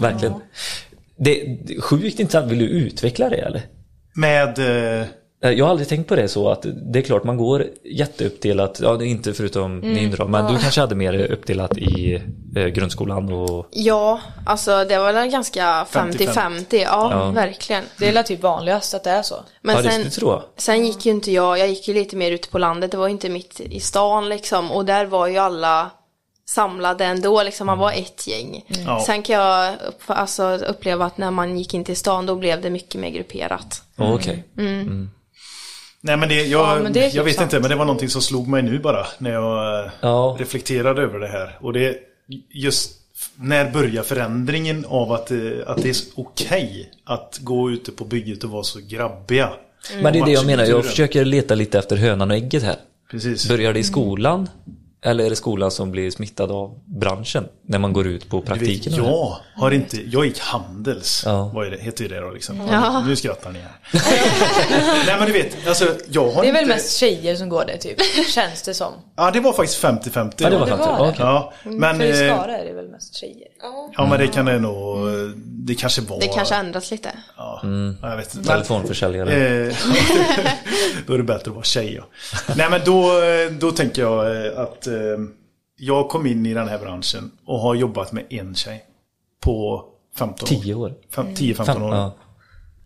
verkligen. 0.00 0.34
Det, 1.16 1.58
sjukt 1.80 2.20
intressant, 2.20 2.52
vill 2.52 2.58
du 2.58 2.64
utveckla 2.64 3.28
det 3.28 3.36
eller? 3.36 3.62
Med... 4.14 4.58
Eh, 5.00 5.06
Jag 5.50 5.64
har 5.64 5.70
aldrig 5.70 5.88
tänkt 5.88 6.08
på 6.08 6.16
det 6.16 6.28
så 6.28 6.48
att 6.50 6.66
det 6.92 6.98
är 6.98 7.02
klart 7.02 7.24
man 7.24 7.36
går 7.36 7.66
jätteuppdelat, 7.84 8.80
ja 8.82 8.96
det 8.96 9.04
är 9.04 9.08
inte 9.08 9.34
förutom 9.34 9.78
ni 9.78 10.06
då, 10.06 10.28
men 10.28 10.52
du 10.52 10.58
kanske 10.58 10.80
hade 10.80 10.94
mer 10.94 11.32
uppdelat 11.32 11.78
i 11.78 12.22
eh, 12.56 12.66
grundskolan 12.66 13.32
och 13.32 13.68
Ja, 13.70 14.20
alltså 14.46 14.84
det 14.84 14.98
var 14.98 15.12
väl 15.12 15.28
ganska 15.30 15.84
50-50. 15.84 16.64
Ja, 16.70 16.84
Ja. 17.10 17.30
verkligen. 17.30 17.84
Det 17.98 18.08
är 18.08 18.12
väl 18.12 18.24
typ 18.24 18.42
vanligast 18.42 18.94
att 18.94 19.04
det 19.04 19.10
är 19.10 19.22
så. 19.22 19.36
Men 19.62 19.76
ja, 19.76 19.90
sen, 19.90 20.02
det 20.04 20.10
tror 20.10 20.32
jag. 20.32 20.42
sen 20.56 20.86
gick 20.86 21.06
ju 21.06 21.12
inte 21.12 21.32
jag, 21.32 21.58
jag 21.58 21.68
gick 21.68 21.88
ju 21.88 21.94
lite 21.94 22.16
mer 22.16 22.30
ute 22.30 22.48
på 22.48 22.58
landet, 22.58 22.90
det 22.90 22.96
var 22.96 23.06
ju 23.06 23.12
inte 23.12 23.28
mitt 23.28 23.60
i 23.60 23.80
stan 23.80 24.28
liksom. 24.28 24.70
Och 24.72 24.84
där 24.84 25.06
var 25.06 25.26
ju 25.26 25.38
alla 25.38 25.90
samlade 26.46 27.04
ändå, 27.04 27.42
liksom 27.42 27.66
man 27.66 27.78
var 27.78 27.92
ett 27.92 28.26
gäng. 28.26 28.64
Ja. 28.86 29.02
Sen 29.06 29.22
kan 29.22 29.36
jag 29.36 29.74
upp, 29.88 30.02
alltså, 30.06 30.56
uppleva 30.56 31.04
att 31.04 31.18
när 31.18 31.30
man 31.30 31.58
gick 31.58 31.74
in 31.74 31.84
till 31.84 31.96
stan 31.96 32.26
då 32.26 32.36
blev 32.36 32.60
det 32.60 32.70
mycket 32.70 33.00
mer 33.00 33.10
grupperat. 33.10 33.82
Ja, 33.96 34.14
Okej. 34.14 34.44
Nej 36.06 36.16
men 36.16 36.28
det, 36.28 36.34
jag, 36.34 36.76
Ja, 36.76 36.82
men 36.82 36.92
det 36.92 37.14
jag 37.14 37.24
vet 37.24 37.34
sant. 37.36 37.52
inte, 37.52 37.60
men 37.60 37.70
det 37.70 37.76
var 37.76 37.84
någonting 37.84 38.08
som 38.08 38.22
slog 38.22 38.48
mig 38.48 38.62
nu 38.62 38.78
bara 38.78 39.06
när 39.18 39.32
jag 39.32 39.84
eh, 39.84 39.90
Ja. 40.00 40.36
reflekterade 40.40 41.02
över 41.02 41.18
det 41.18 41.26
här. 41.28 41.58
Och 41.60 41.72
det 41.72 41.96
just 42.50 42.92
när 43.36 43.70
börjar 43.70 44.02
förändringen 44.02 44.84
av 44.88 45.12
att, 45.12 45.30
eh, 45.30 45.38
att 45.66 45.82
det 45.82 45.88
är 45.88 45.96
okej 46.14 46.90
att 47.04 47.38
gå 47.42 47.70
ute 47.70 47.92
på 47.92 48.04
bygget 48.04 48.44
och 48.44 48.50
vara 48.50 48.62
så 48.62 48.78
grabbiga? 48.88 49.50
Men 50.02 50.12
det 50.12 50.18
är 50.18 50.24
det 50.24 50.32
jag 50.32 50.46
menar, 50.46 50.64
jag 50.64 50.84
försöker 50.84 51.24
leta 51.24 51.54
lite 51.54 51.78
efter 51.78 51.96
hönan 51.96 52.30
och 52.30 52.36
ägget 52.36 52.62
här. 52.62 52.76
Precis. 53.10 53.48
Börjar 53.48 53.72
det 53.72 53.78
i 53.78 53.84
skolan? 53.84 54.48
Eller 55.06 55.24
är 55.24 55.30
det 55.30 55.36
skolan 55.36 55.70
som 55.70 55.90
blir 55.90 56.10
smittad 56.10 56.50
av 56.50 56.78
branschen? 56.84 57.48
När 57.66 57.78
man 57.78 57.92
går 57.92 58.06
ut 58.06 58.28
på 58.28 58.36
Du 58.36 58.40
vet, 58.40 58.48
praktiken? 58.48 58.92
jag 58.94 59.36
har 59.56 59.70
inte, 59.70 59.96
jag 60.10 60.24
gick 60.26 60.38
Handels. 60.40 61.22
Ja. 61.26 61.50
Vad 61.54 61.66
är 61.66 61.70
det, 61.70 61.76
heter 61.76 62.08
det 62.08 62.20
då 62.20 62.30
liksom. 62.30 62.56
Nu 63.06 63.16
skrattar 63.16 63.50
ni 63.52 63.58
här. 63.58 63.72
Nej 65.06 65.16
men 65.18 65.26
du 65.26 65.32
vet, 65.32 65.68
alltså 65.68 65.88
jag 66.08 66.30
har 66.30 66.42
Det 66.42 66.48
är 66.48 66.52
väl 66.52 66.62
inte... 66.62 66.74
mest 66.74 66.96
tjejer 66.96 67.36
som 67.36 67.48
går 67.48 67.64
det 67.66 67.78
typ. 67.78 67.96
Känns 68.28 68.62
det 68.62 68.74
som. 68.74 68.92
Ja 69.16 69.30
det 69.30 69.40
var 69.40 69.52
faktiskt 69.52 69.82
50-50. 69.84 70.32
Ja, 70.38 70.50
det 70.50 70.56
var 70.56 70.66
det 70.66 70.70
sant. 70.70 70.80
var 70.80 70.88
Ja, 70.98 71.04
det. 71.04 71.10
okej. 71.10 71.16
Ja, 71.20 71.52
men... 71.64 71.96
För 71.98 72.04
i 72.04 72.10
eh, 72.28 72.34
Skara 72.36 72.58
är 72.58 72.64
det 72.64 72.72
väl 72.72 72.88
mest 72.88 73.14
tjejer. 73.16 73.48
Ja 73.96 74.06
men 74.10 74.18
det 74.20 74.26
kan 74.26 74.44
det 74.44 74.58
nog, 74.58 74.98
det 75.46 75.74
kanske 75.74 76.00
var... 76.02 76.20
Det 76.20 76.26
kanske 76.28 76.54
ändras 76.54 76.90
lite. 76.90 77.10
Ja, 77.36 77.60
jag 78.02 78.16
vet 78.16 78.34
inte. 78.34 78.48
Telefonförsäljare. 78.48 79.30
Eh, 79.66 79.74
då 81.06 81.12
är 81.14 81.18
det 81.18 81.24
bättre 81.24 81.50
att 81.50 81.54
vara 81.54 81.64
tjej. 81.64 81.94
Ja. 81.94 82.04
Nej 82.56 82.70
men 82.70 82.80
då, 82.84 83.10
då 83.60 83.70
tänker 83.70 84.02
jag 84.02 84.46
eh, 84.46 84.58
att 84.60 84.86
eh, 84.86 84.93
jag 85.76 86.08
kom 86.08 86.26
in 86.26 86.46
i 86.46 86.54
den 86.54 86.68
här 86.68 86.78
branschen 86.78 87.30
och 87.46 87.58
har 87.60 87.74
jobbat 87.74 88.12
med 88.12 88.24
en 88.30 88.54
tjej. 88.54 88.84
På 89.40 89.84
15 90.18 90.44
år. 90.58 90.60
10 90.62 90.74
år. 90.74 90.94
Fem- 91.10 91.34
10-15 91.34 91.82
år. 91.88 91.94
Ja. 91.94 92.12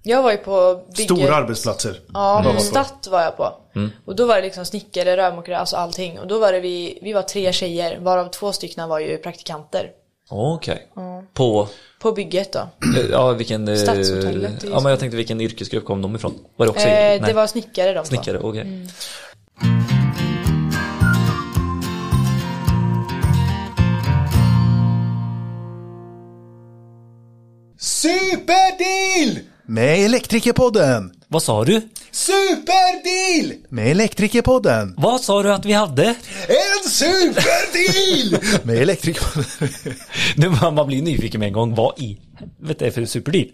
Jag 0.02 0.22
var 0.22 0.30
ju 0.30 0.36
på 0.36 0.82
bygget. 0.96 1.04
Stora 1.16 1.36
arbetsplatser. 1.36 2.00
Ja, 2.14 2.44
på. 2.54 2.60
Statt 2.60 3.08
var 3.10 3.22
jag 3.22 3.36
på. 3.36 3.52
Mm. 3.74 3.90
Och 4.04 4.16
då 4.16 4.26
var 4.26 4.36
det 4.36 4.42
liksom 4.42 4.64
snickare, 4.64 5.16
rörmokare, 5.16 5.58
alltså 5.58 5.76
allting. 5.76 6.18
Och 6.18 6.26
då 6.26 6.38
var 6.38 6.52
det 6.52 6.60
vi, 6.60 6.98
vi 7.02 7.12
var 7.12 7.22
tre 7.22 7.52
tjejer, 7.52 7.98
varav 8.00 8.28
två 8.30 8.52
stycken 8.52 8.88
var 8.88 8.98
ju 8.98 9.16
praktikanter. 9.18 9.90
Okej. 10.30 10.88
På, 11.34 11.68
På 12.00 12.12
bygget 12.12 12.52
då. 12.52 12.58
eh, 12.98 13.06
ja 13.10 13.32
vilken... 13.32 13.68
eh, 13.68 13.76
Stadshotellet 13.76 14.64
Ja 14.64 14.80
men 14.80 14.90
jag 14.90 15.00
tänkte 15.00 15.16
vilken 15.16 15.40
yrkesgrupp 15.40 15.84
kom 15.84 16.02
de 16.02 16.14
ifrån? 16.16 16.34
Var 16.56 16.66
det 16.66 16.70
också 16.70 16.86
Eh, 16.88 17.26
det 17.26 17.32
var 17.32 17.46
snickare 17.46 17.92
de. 17.92 18.04
Snickare, 18.04 18.38
okej. 18.38 18.86
Superdeal! 27.80 29.38
Med 29.66 30.04
Elektrikerpodden. 30.04 31.12
Vad 31.28 31.42
sa 31.42 31.64
du? 31.64 31.88
Superdeal! 32.10 33.52
Med 33.68 33.90
Elektrikerpodden. 33.90 34.94
Vad 34.96 35.20
sa 35.20 35.42
du 35.42 35.52
att 35.52 35.64
vi 35.64 35.72
hade? 35.72 36.04
En 36.48 36.90
superdeal! 36.90 38.42
med 38.66 38.76
Elektrikerpodden. 38.76 39.68
Nu 40.36 40.48
man 40.48 40.74
man 40.74 40.86
blir 40.86 41.02
nyfiken 41.02 41.40
med 41.40 41.46
en 41.46 41.52
gång. 41.52 41.74
Vad 41.74 41.98
i 41.98 42.18
helvete 42.38 42.86
är 42.86 42.90
för 42.90 43.04
superdeal? 43.04 43.48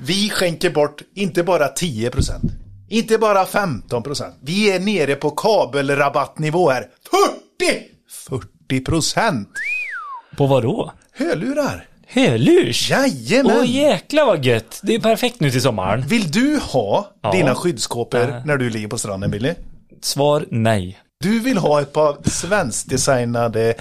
Vi 0.00 0.30
skänker 0.30 0.70
bort 0.70 1.02
inte 1.14 1.42
bara 1.42 1.68
10%. 1.68 2.32
Inte 2.88 3.18
bara 3.18 3.44
15%. 3.44 4.32
Vi 4.40 4.70
är 4.70 4.80
nere 4.80 5.14
på 5.14 5.30
kabelrabattnivå 5.30 6.70
här. 6.70 6.86
40! 7.10 7.82
40%! 8.70 9.46
På 10.36 10.46
vad 10.46 10.62
då? 10.62 10.92
Hörlurar. 11.12 11.88
Hörlurs? 12.10 12.90
Jajamän! 12.90 13.56
Åh 13.58 13.70
jäklar 13.70 14.26
vad 14.26 14.44
gött! 14.44 14.80
Det 14.82 14.94
är 14.94 15.00
perfekt 15.00 15.40
nu 15.40 15.50
till 15.50 15.62
sommaren. 15.62 16.00
Vill 16.06 16.30
du 16.30 16.58
ha 16.62 17.10
Ja. 17.22 17.32
dina 17.32 17.54
skyddskåpor 17.54 18.20
Äh. 18.20 18.44
när 18.44 18.56
du 18.56 18.70
ligger 18.70 18.88
på 18.88 18.98
stranden, 18.98 19.30
Billy? 19.30 19.54
Svar 20.02 20.46
nej. 20.50 20.98
Du 21.20 21.40
vill 21.40 21.58
ha 21.58 21.80
ett 21.80 21.92
par 21.92 22.16
svenskdesignade 22.28 23.74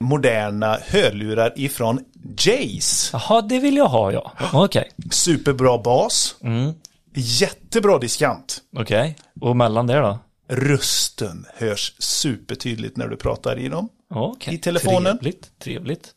moderna 0.00 0.78
hörlurar 0.86 1.52
ifrån 1.56 2.00
Jace. 2.38 3.10
Jaha, 3.12 3.42
det 3.42 3.58
vill 3.58 3.76
jag 3.76 3.86
ha 3.88 4.12
ja. 4.12 4.32
Okej. 4.52 4.90
Superbra 5.10 5.78
bas. 5.78 6.34
Mm. 6.42 6.72
Jättebra 7.14 7.98
diskant. 7.98 8.58
Okej. 8.76 9.16
Och 9.40 9.56
mellan 9.56 9.86
det 9.86 9.94
då? 9.98 10.18
Rösten 10.50 11.46
hörs 11.56 11.94
supertydligt 11.98 12.96
när 12.96 13.08
du 13.08 13.16
pratar 13.16 13.58
i 13.58 13.68
dem. 13.68 13.88
Okej. 14.14 14.54
I 14.54 14.58
telefonen. 14.58 15.06
Mm. 15.06 15.18
Trevligt. 15.18 15.58
Trevligt. 15.58 16.10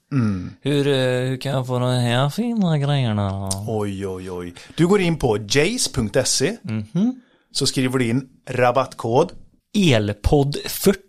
Hur, 0.62 0.88
eh, 0.88 0.94
hur 1.30 1.38
kan 1.38 1.52
jag 1.52 1.68
få 1.68 1.80
de 1.80 1.90
här 1.90 2.30
fina 2.30 2.78
grejerna? 2.78 3.50
Oj, 3.68 4.08
oj, 4.08 4.32
oj. 4.32 4.54
Du 4.76 4.88
går 4.88 5.02
in 5.02 5.18
på 5.18 5.38
jace.se. 5.38 6.58
Mhm. 6.64 7.22
Så 7.52 7.68
skriver 7.68 8.00
du 8.00 8.10
in 8.10 8.30
rabattkod 8.50 9.32
Elpodd 9.78 10.58
40. 10.68 11.02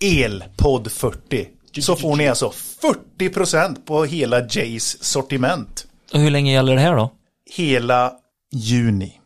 ELPOD40. 0.00 1.46
Så 1.80 1.96
får 1.96 2.16
ni 2.16 2.28
alltså 2.28 2.52
40% 3.18 3.84
på 3.84 4.04
hela 4.04 4.40
Jace 4.40 4.98
sortiment. 5.00 5.86
Och 6.12 6.20
hur 6.20 6.30
länge 6.30 6.52
gäller 6.52 6.74
det 6.74 6.80
här 6.80 6.96
då? 6.96 7.12
Hela 7.56 8.12
juni. 8.52 9.20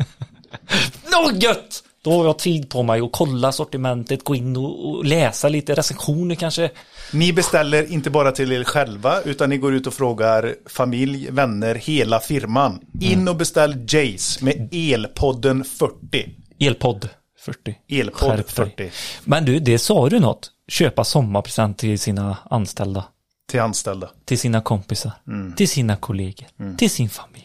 Nå 1.12 1.30
gött! 1.38 1.82
Då 2.02 2.12
har 2.12 2.24
jag 2.24 2.38
tid 2.38 2.68
på 2.70 2.82
mig 2.82 3.00
att 3.00 3.12
kolla 3.12 3.52
sortimentet, 3.52 4.24
gå 4.24 4.34
in 4.34 4.56
och, 4.56 4.88
och 4.90 5.04
läsa 5.04 5.48
lite 5.48 5.74
recensioner 5.74 6.34
kanske. 6.34 6.70
Ni 7.12 7.32
beställer 7.32 7.92
inte 7.92 8.10
bara 8.10 8.32
till 8.32 8.52
er 8.52 8.64
själva 8.64 9.20
utan 9.22 9.50
ni 9.50 9.56
går 9.56 9.74
ut 9.74 9.86
och 9.86 9.94
frågar 9.94 10.54
familj, 10.66 11.30
vänner, 11.30 11.74
hela 11.74 12.20
firman. 12.20 12.80
In 13.00 13.28
och 13.28 13.36
beställ 13.36 13.86
Jace 13.88 14.44
med 14.44 14.68
Elpodden 14.72 15.64
40. 15.64 16.28
Elpodd 16.60 17.08
40. 17.44 17.74
Elpodd 17.88 18.30
Skärp 18.30 18.76
dig. 18.76 18.90
40 18.90 18.90
Men 19.24 19.44
du, 19.44 19.58
det 19.58 19.78
sa 19.78 20.08
du 20.08 20.20
något. 20.20 20.50
Köpa 20.68 21.04
sommarpresent 21.04 21.78
till 21.78 21.98
sina 21.98 22.36
anställda. 22.50 23.04
till 23.50 23.60
anställda. 23.60 24.10
Till 24.24 24.38
sina 24.38 24.60
kompisar. 24.60 25.12
Till 25.56 25.68
sina 25.68 25.96
kollegor. 25.96 26.76
Till 26.76 26.90
sin 26.90 27.08
familj. 27.08 27.39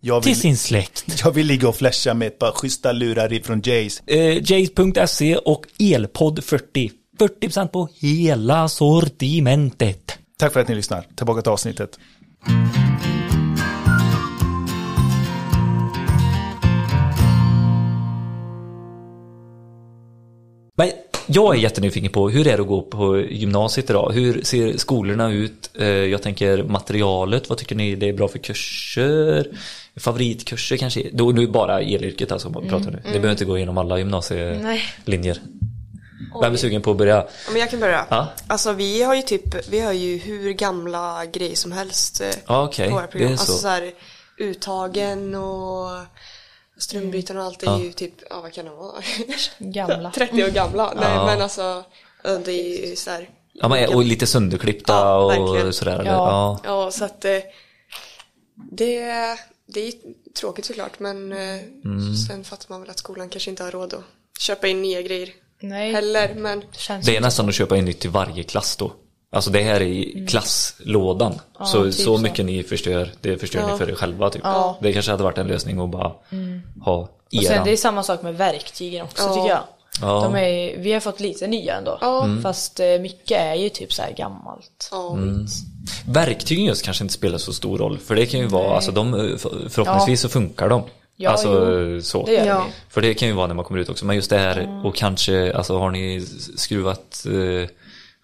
Jag 0.00 0.22
Till 0.22 0.30
vill, 0.30 0.40
sin 0.40 0.56
släkt. 0.56 1.20
jag 1.24 1.32
vill 1.32 1.46
ligga 1.46 1.68
och 1.68 1.76
flasha 1.76 2.14
med 2.14 2.28
ett 2.28 2.38
par 2.38 2.52
schyssta 2.52 2.92
lurar 2.92 3.32
ifrån 3.32 3.62
Jace. 3.64 4.02
Eh, 4.06 4.52
Jace.se 4.52 5.36
och 5.36 5.66
Elpodd 5.78 6.44
40. 6.44 6.90
40% 7.18 7.68
på 7.68 7.88
hela 7.94 8.68
sortimentet. 8.68 10.18
Tack 10.38 10.52
för 10.52 10.60
att 10.60 10.68
ni 10.68 10.74
lyssnar. 10.74 11.06
Tillbaka 11.16 11.42
till 11.42 11.52
avsnittet. 11.52 11.98
Men 20.76 20.90
jag 21.26 21.54
är 21.54 21.58
jättenyfiken 21.58 22.12
på 22.12 22.28
hur 22.30 22.46
är 22.46 22.56
det 22.56 22.62
att 22.62 22.68
gå 22.68 22.82
på 22.82 23.18
gymnasiet 23.20 23.90
idag? 23.90 24.12
Hur 24.12 24.42
ser 24.42 24.76
skolorna 24.76 25.32
ut? 25.32 25.70
Eh, 25.78 25.86
Jag 25.86 26.22
tänker 26.22 26.62
materialet, 26.62 27.48
vad 27.48 27.58
tycker 27.58 27.74
ni 27.74 27.94
det 27.94 28.08
är 28.08 28.12
bra 28.12 28.28
för 28.28 28.38
kurser? 28.38 29.46
Favoritkurser 29.96 30.76
kanske? 30.76 31.08
Då 31.12 31.30
nu 31.30 31.46
bara 31.46 31.80
elyrket 31.80 32.32
alltså, 32.32 32.48
man 32.50 32.68
pratar 32.68 32.90
nu. 32.90 32.96
Det 33.04 33.10
behöver 33.10 33.30
inte 33.30 33.44
gå 33.44 33.56
igenom 33.56 33.78
alla 33.78 33.98
gymnasielinjer. 33.98 35.38
Vem 36.42 36.52
är 36.52 36.56
sugen 36.56 36.82
på 36.82 36.90
att 36.90 36.96
börja? 36.96 37.14
Ja, 37.16 37.28
Men 37.50 37.60
jag 37.60 37.70
kan 37.70 37.80
börja. 37.80 38.06
Ja. 38.10 38.28
Alltså 38.46 38.72
vi 38.72 39.02
har 39.02 39.14
ju 39.14 39.22
typ, 39.22 39.68
vi 39.68 39.80
har 39.80 39.92
ju 39.92 40.16
hur 40.18 40.52
gamla 40.52 41.26
grejer 41.32 41.56
som 41.56 41.72
helst 41.72 42.20
eh, 42.20 42.28
Ja, 42.46 42.64
okej. 42.64 42.88
på 42.88 42.94
våra 42.94 43.06
program. 43.06 43.28
Det 43.28 43.32
är 43.34 43.38
Alltså 43.38 43.52
så. 43.52 43.58
så 43.58 43.68
här, 43.68 43.90
uttagen 44.38 45.34
och 45.34 45.88
strömbyten 46.78 47.36
och 47.36 47.42
allt 47.44 47.62
är 47.62 47.66
Ja. 47.66 47.80
ju 47.80 47.92
typ, 47.92 48.14
ja 48.30 48.40
vad 48.40 48.52
kan 48.52 48.64
de 48.66 48.76
vara? 48.76 49.02
Gamla. 49.58 50.10
30 50.14 50.44
år 50.44 50.48
gamla. 50.48 50.92
Nej 50.96 51.04
Ja. 51.14 51.26
men 51.26 51.42
alltså, 51.42 51.84
det 52.44 52.52
är 52.52 52.88
ju 52.90 52.96
så 52.96 53.10
här. 53.10 53.30
Ja, 53.52 53.68
men, 53.68 53.94
och 53.94 54.04
lite 54.04 54.26
sönderklippta 54.26 54.92
Ja, 54.92 55.38
och 55.66 55.74
sådär. 55.74 55.98
Eller? 55.98 56.10
Ja. 56.10 56.60
Ja. 56.64 56.84
Ja 56.84 56.90
så 56.90 57.04
att 57.04 57.24
eh, 57.24 57.38
det, 58.72 59.00
det 59.66 59.80
är 59.88 59.92
tråkigt 60.40 60.64
såklart 60.64 60.98
men 60.98 61.32
eh, 61.32 61.38
Mm. 61.84 62.16
sen 62.16 62.44
fattar 62.44 62.66
man 62.68 62.80
väl 62.80 62.90
att 62.90 62.98
skolan 62.98 63.28
kanske 63.28 63.50
inte 63.50 63.62
har 63.64 63.70
råd 63.70 63.94
att 63.94 64.04
köpa 64.40 64.66
in 64.68 64.82
nya 64.82 65.02
grejer 65.02 65.28
Nej. 65.60 65.92
heller 65.92 66.34
men 66.34 66.62
Känns 66.72 67.06
Det 67.06 67.16
är 67.16 67.20
nästan 67.20 67.48
att 67.48 67.54
köpa 67.54 67.76
in 67.76 67.84
nytt 67.84 68.00
till 68.00 68.10
varje 68.10 68.42
klass 68.42 68.76
då. 68.76 68.92
Alltså 69.34 69.50
det 69.50 69.62
här 69.62 69.74
är 69.74 69.80
i 69.80 70.26
klasslådan. 70.28 71.34
så, 71.66 71.84
typ 71.84 71.94
så 71.94 72.02
så. 72.16 72.18
mycket 72.22 72.44
ni 72.44 72.62
förstör, 72.62 73.10
det 73.20 73.38
förstör 73.38 73.72
ni 73.72 73.78
för 73.78 73.90
er 73.90 73.94
själva 73.94 74.30
typ. 74.30 74.42
Ja. 74.44 74.76
Det 74.80 74.92
kanske 74.92 75.10
hade 75.10 75.22
varit 75.24 75.38
en 75.38 75.46
lösning 75.46 75.80
att 75.80 75.90
bara 75.90 76.12
ha 76.84 76.94
Och 76.96 77.08
sen 77.42 77.52
eran. 77.52 77.64
det 77.64 77.72
är 77.72 77.76
samma 77.76 78.02
sak 78.02 78.22
med 78.22 78.34
verktygen 78.36 79.04
också 79.04 79.22
Ja. 79.22 79.34
tycker 79.34 79.48
jag. 79.48 79.60
Ja. 80.00 80.20
De 80.32 80.36
är, 80.36 80.78
vi 80.78 80.92
har 80.92 81.00
fått 81.00 81.20
lite 81.20 81.46
nya 81.46 81.74
ändå. 81.76 81.98
Fast 82.42 82.80
eh, 82.80 82.98
mycket 83.00 83.40
är 83.40 83.54
ju 83.54 83.68
typ 83.68 83.92
så 83.92 84.02
här 84.02 84.12
gammalt. 84.16 84.88
Ja. 84.90 85.16
Verktygen 86.08 86.64
just 86.64 86.84
kanske 86.84 87.04
inte 87.04 87.14
spelar 87.14 87.38
så 87.38 87.52
stor 87.52 87.78
roll. 87.78 87.98
För 87.98 88.14
det 88.14 88.26
kan 88.26 88.40
ju 88.40 88.46
vara, 88.46 88.74
alltså 88.74 88.92
de, 88.92 89.12
för- 89.38 89.68
förhoppningsvis 89.68 90.20
så 90.20 90.28
funkar 90.28 90.68
de. 90.68 90.82
Ja, 91.16 91.30
alltså 91.30 91.72
jo. 91.80 92.02
så. 92.02 92.26
Det 92.26 92.32
Ja. 92.44 92.66
För 92.88 93.00
det 93.02 93.14
kan 93.14 93.28
ju 93.28 93.34
vara 93.34 93.46
när 93.46 93.54
man 93.54 93.64
kommer 93.64 93.80
ut 93.80 93.88
också. 93.88 94.06
Men 94.06 94.16
just 94.16 94.30
det 94.30 94.38
här 94.38 94.82
och 94.86 94.94
kanske, 94.96 95.52
alltså 95.56 95.78
har 95.78 95.90
ni 95.90 96.26
skruvat 96.56 97.26
eh, 97.26 97.68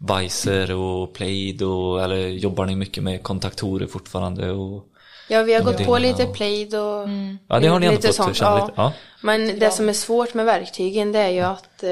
Weiser 0.09 0.75
och 0.75 1.13
Plaid 1.13 1.63
och 1.63 2.03
eller 2.03 2.29
jobbar 2.29 2.67
ni 2.67 2.77
mycket 2.77 3.03
med 3.03 3.23
kontaktorer 3.23 3.87
fortfarande? 3.87 4.51
Och, 4.51 4.87
Ja, 5.29 5.43
vi 5.43 5.55
har 5.55 5.63
gått 5.63 5.85
på 5.85 5.99
lite 5.99 6.23
ja. 6.23 6.33
plaid 6.33 6.75
och 6.75 7.09
Ja, 7.49 7.61
det 7.61 7.69
har 7.69 7.81
ni 7.81 7.91
lite 7.91 8.07
fått 8.09 8.17
sånt. 8.17 8.41
ja. 8.41 8.65
lite, 8.67 8.73
ja. 8.77 8.93
Men 9.23 9.59
det 9.59 9.71
som 9.71 9.89
är 9.89 9.93
svårt 9.93 10.35
med 10.35 10.47
verktygen 10.47 11.13
det 11.13 11.19
är 11.19 11.29
ju 11.29 11.41
att 11.41 11.83
eh, 11.83 11.91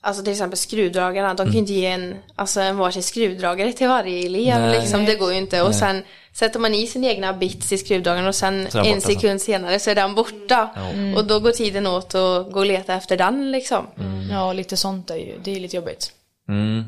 Alltså 0.00 0.22
till 0.22 0.32
exempel 0.32 0.58
skruvdragarna, 0.58 1.34
de 1.34 1.46
kan 1.46 1.52
ju 1.52 1.58
inte 1.58 1.72
ge 1.72 1.86
en, 1.86 2.14
alltså 2.36 2.60
en 2.60 2.76
varsin 2.76 3.02
skruvdragare 3.02 3.72
till 3.72 3.88
varje 3.88 4.26
elev 4.26 4.60
Nej. 4.60 4.80
liksom, 4.80 5.04
det 5.04 5.14
går 5.14 5.32
ju 5.32 5.38
inte. 5.38 5.62
Och 5.62 5.74
sen 5.74 6.02
sätter 6.32 6.60
man 6.60 6.74
i 6.74 6.86
sin 6.86 7.04
egna 7.04 7.32
bits 7.32 7.72
i 7.72 7.78
skruvdragaren 7.78 8.26
och 8.26 8.34
sen 8.34 8.68
Så 8.70 8.78
en 8.78 8.84
borta 8.84 9.00
sekund 9.00 9.40
senare 9.40 9.78
så 9.78 9.90
är 9.90 9.94
den 9.94 10.14
borta. 10.14 10.70
Och 11.16 11.24
då 11.24 11.40
går 11.40 11.50
tiden 11.50 11.86
åt 11.86 12.14
att 12.14 12.52
gå 12.52 12.58
och 12.58 12.66
leta 12.66 12.94
efter 12.94 13.16
den 13.16 13.52
liksom. 13.52 13.86
Ja, 14.30 14.52
lite 14.52 14.76
sånt 14.76 15.10
är 15.10 15.16
ju, 15.16 15.38
det 15.44 15.56
är 15.56 15.60
lite 15.60 15.76
jobbigt. 15.76 16.12
Mm. 16.48 16.84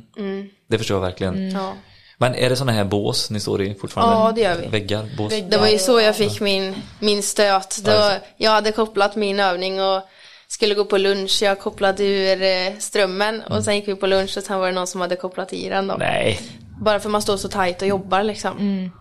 Det 0.67 0.79
förstår 0.79 0.97
jag 0.97 1.03
verkligen. 1.03 1.51
Ja. 1.51 1.75
Men 2.19 2.35
är 2.35 2.51
det 2.51 2.57
sådana 2.57 2.73
här 2.73 2.85
bås 2.85 3.31
ni 3.31 3.41
står 3.41 3.63
i 3.63 3.75
fortfarande? 3.75 4.15
Ja, 4.15 4.33
det 4.33 4.41
gör 4.41 4.57
vi. 4.57 4.67
Väggar, 4.67 5.09
bås? 5.17 5.33
Det 5.51 5.57
var 5.57 5.69
ju 5.69 5.79
så 5.79 6.01
jag 6.01 6.17
fick 6.17 6.41
min, 6.41 6.75
min 6.99 7.23
stöt. 7.23 7.81
Ja, 7.85 8.13
just 8.13 8.25
jag 8.37 8.51
hade 8.51 8.73
kopplat 8.73 9.17
min 9.17 9.41
övning 9.41 9.83
och 9.83 10.03
skulle 10.49 10.75
gå 10.75 10.85
på 10.85 10.99
lunch. 10.99 11.39
Jag 11.43 11.61
kopplade 11.61 12.05
ur 12.05 12.43
eh, 12.43 12.73
strömmen 12.79 13.43
och 13.43 13.65
sen 13.65 13.77
gick 13.77 13.89
vi 13.89 13.95
på 13.95 14.07
lunch 14.07 14.37
och 14.37 14.43
sen 14.43 14.59
var 14.59 14.67
det 14.67 14.73
någon 14.73 14.87
som 14.87 15.01
hade 15.01 15.17
kopplat 15.17 15.53
i 15.53 15.69
den 15.69 15.87
då. 15.87 15.95
Nej, 15.99 16.41
Bara 16.81 17.01
för 17.01 17.09
man 17.09 17.23
står 17.23 17.37
så 17.37 17.49
tajt 17.49 17.83
och 17.83 17.89
jobbar 17.89 18.23
liksom. 18.23 18.59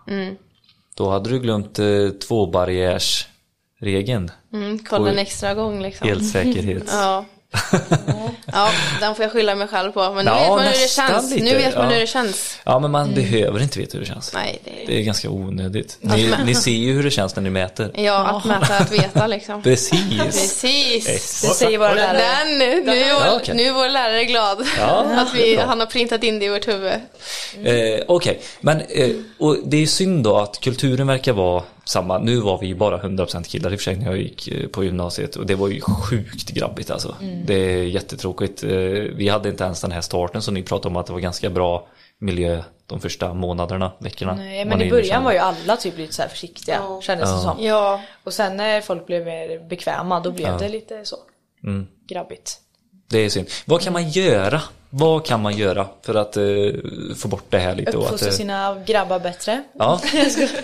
Mm. 0.07 0.36
då 0.95 1.10
hade 1.10 1.30
du 1.30 1.39
glömt 1.39 1.80
eh, 1.80 2.10
tvåbarriärsregeln. 2.28 4.32
Mm, 4.53 4.80
kolla 4.80 5.12
en 5.12 5.20
extra 5.20 5.53
gång 5.53 5.82
liksom. 5.82 6.10
Elsäkerhets... 6.10 6.93
Ja. 6.93 7.26
ja, 8.66 8.72
den 8.99 9.16
får 9.16 9.24
jag 9.24 9.32
skylla 9.32 9.55
mig 9.55 9.68
själv 9.68 9.91
på. 9.91 10.12
Men 10.14 10.26
nu 10.26 10.32
Ja, 10.32 10.39
vet 10.39 10.49
man 10.49 10.60
hur 10.64 10.72
det 10.72 10.89
känns. 10.89 11.32
lite, 11.32 11.43
Nu 11.43 11.57
vet 11.57 11.76
man 11.76 11.86
ja. 11.86 11.91
hur 11.93 11.99
det 11.99 12.07
känns. 12.07 12.57
Ja, 12.64 12.80
men 12.80 12.91
man 12.91 13.14
behöver 13.14 13.62
inte 13.62 13.80
veta 13.80 13.91
hur 13.93 13.99
det 13.99 14.05
känns. 14.05 14.34
Nej, 14.34 14.60
det 14.64 14.72
Det 14.88 14.99
är 14.99 15.03
ganska 15.03 15.30
onödigt. 15.30 15.97
Ni, 16.01 16.34
ni 16.45 16.55
ser 16.55 16.72
ju 16.72 16.93
hur 16.93 17.03
det 17.03 17.12
känns 17.12 17.36
när 17.36 17.43
ni 17.43 17.49
mäter. 17.49 17.91
Ja, 17.95 18.18
att 18.28 18.45
mäta, 18.45 18.78
att 18.78 18.91
veta 18.91 19.28
liksom. 19.28 19.62
Precis. 19.64 20.20
Precis. 20.20 21.41
Det 21.41 21.47
säger 21.47 21.78
våra 21.78 21.93
lärare. 21.93 22.22
Den, 22.45 22.57
nu, 22.57 22.66
är 22.91 23.14
vår, 23.14 23.26
Ja, 23.26 23.36
okej. 23.41 23.55
nu 23.55 23.64
är 23.64 23.72
vår 23.74 23.89
lärare 23.89 24.26
glad. 24.26 24.68
Ja, 24.80 25.05
att 25.18 25.34
är 25.34 25.38
vi, 25.38 25.55
han 25.55 25.80
har 25.80 25.88
printat 25.88 26.24
in 26.24 26.39
det 26.39 26.45
i 26.45 26.49
vårt 26.49 26.68
huvud. 26.68 26.93
Eh, 27.64 27.99
Okej, 28.07 28.41
men 28.62 28.82
eh, 28.82 29.10
och 29.39 29.57
det 29.66 29.84
är 29.84 29.88
synd 29.88 30.24
då 30.24 30.38
att 30.38 30.60
kulturen 30.60 31.07
verkar 31.07 31.34
vara 31.34 31.64
samma. 31.84 32.18
Nu 32.18 32.40
var 32.40 32.58
vi 32.58 32.76
bara 32.76 32.98
100% 33.02 33.44
killar 33.44 33.72
i 33.74 33.76
och 33.76 33.80
för 33.80 33.84
sig 33.84 33.96
när 33.98 34.06
jag 34.06 34.18
gick 34.18 34.48
eh, 34.48 34.68
på 34.68 34.84
gymnasiet 34.84 35.36
och 35.36 35.46
det 35.46 35.56
var 35.56 35.68
ju 35.68 35.82
sjukt 35.82 36.50
grabbigt 36.52 36.92
alltså. 36.92 37.16
Det 37.46 37.54
är 37.54 37.84
jättetråkigt. 37.84 38.64
Eh, 38.64 38.70
vi 39.16 39.30
hade 39.30 39.50
inte 39.50 39.64
ens 39.64 39.82
den 39.82 39.92
här 39.92 40.02
starten 40.02 40.42
som 40.42 40.54
ni 40.54 40.64
pratade 40.64 40.88
om 40.88 40.96
att 40.98 41.06
det 41.06 41.14
var 41.14 41.20
ganska 41.20 41.50
bra 41.50 41.88
miljö 42.20 42.64
de 42.86 43.00
första 43.00 43.34
månaderna, 43.34 43.92
veckorna. 44.00 44.36
Nej, 44.36 44.66
men 44.66 44.82
i 44.82 44.90
början 44.90 45.24
var 45.24 45.32
ju 45.32 45.38
alla 45.38 45.76
typ 45.78 45.98
lite 45.98 46.14
så 46.14 46.22
här 46.22 46.30
försiktiga, 46.30 46.76
Ja. 46.76 47.02
kändes 47.02 47.30
det 47.30 47.36
Ja. 47.36 47.42
som. 47.42 47.66
Ja, 47.66 48.02
Och 48.24 48.34
sen 48.34 48.58
när 48.58 48.82
folk 48.82 49.06
blev 49.06 49.26
mer 49.26 49.70
bekväma, 49.70 50.20
då 50.20 50.32
blev 50.32 50.48
Ja. 50.48 50.58
det 50.58 50.70
lite 50.70 51.06
så 51.06 51.16
Mm. 51.64 51.88
grabbigt. 52.10 52.58
Det 53.10 53.18
är 53.20 53.30
synd. 53.30 53.47
Vad 53.66 53.82
kan 53.82 53.93
man 53.93 54.10
göra? 54.10 54.62
Vad 54.91 55.26
kan 55.26 55.41
man 55.41 55.57
göra 55.57 55.88
för 56.05 56.16
att 56.16 56.38
eh, 56.38 56.43
få 57.18 57.28
bort 57.28 57.45
det 57.49 57.57
här 57.60 57.76
lite? 57.76 57.91
och 57.97 58.03
att, 58.03 58.05
Uppfostra 58.05 58.28
eh, 58.30 58.34
sina 58.34 58.78
grabbar 58.86 59.20
bättre. 59.20 59.64
Ja, 59.80 59.99
det 60.12 60.18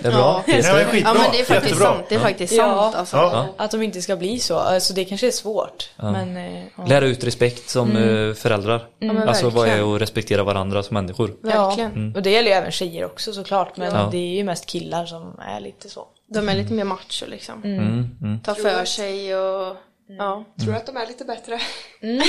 är 0.08 0.12
bra. 0.12 0.44
Ja. 0.48 0.54
Ja, 0.54 0.74
men 0.76 0.86
skitbra. 0.86 1.00
ja 1.00 1.14
men 1.14 1.32
det 1.32 1.40
är 1.40 1.44
faktiskt 1.46 1.52
Jättebra. 1.52 1.86
sant. 1.86 2.06
Det 2.10 2.16
är 2.16 2.20
faktiskt 2.20 2.54
Ja. 2.54 2.82
sant 2.82 2.96
alltså. 2.96 3.18
Ja. 3.18 3.48
Att 3.58 3.72
de 3.72 3.82
inte 3.82 4.02
ska 4.02 4.16
bli 4.16 4.40
så. 4.40 4.58
Alltså 4.58 4.94
det 4.94 5.06
kanske 5.06 5.28
är 5.28 5.32
svårt. 5.32 5.90
Men, 5.98 6.36
ja. 6.78 6.86
Lära 6.88 7.06
ut 7.06 7.24
respekt 7.24 7.70
som 7.70 7.92
eh, 7.98 8.34
föräldrar. 8.34 8.86
men 9.00 9.30
alltså 9.30 9.50
vad 9.50 9.68
är 9.68 9.96
att 9.96 10.02
respektera 10.02 10.44
varandra 10.44 10.84
som 10.84 10.94
människor? 10.94 11.32
Verkligen. 11.42 12.12
Ja, 12.14 12.18
och 12.20 12.24
det 12.24 12.30
gäller 12.32 12.50
ju 12.50 12.54
även 12.56 12.72
tjejer 12.72 13.06
också 13.06 13.34
såklart. 13.34 13.78
Men 13.78 13.94
Ja. 13.96 14.08
det 14.12 14.18
är 14.18 14.36
ju 14.36 14.44
mest 14.44 14.66
killar 14.66 15.06
som 15.06 15.40
är 15.40 15.60
lite 15.60 15.90
så. 15.90 16.06
De 16.34 16.50
är 16.50 16.56
lite 16.56 16.74
mer 16.74 16.84
macho 16.84 17.26
liksom. 17.28 17.64
Mm, 17.64 18.40
Ta 18.46 18.56
för 18.56 18.86
sig 18.86 19.36
och 19.36 19.76
ja. 20.08 20.46
Tror 20.60 20.72
du 20.72 20.78
att 20.78 20.86
de 20.86 20.98
är 20.98 21.08
lite 21.08 21.26
bättre? 21.26 21.60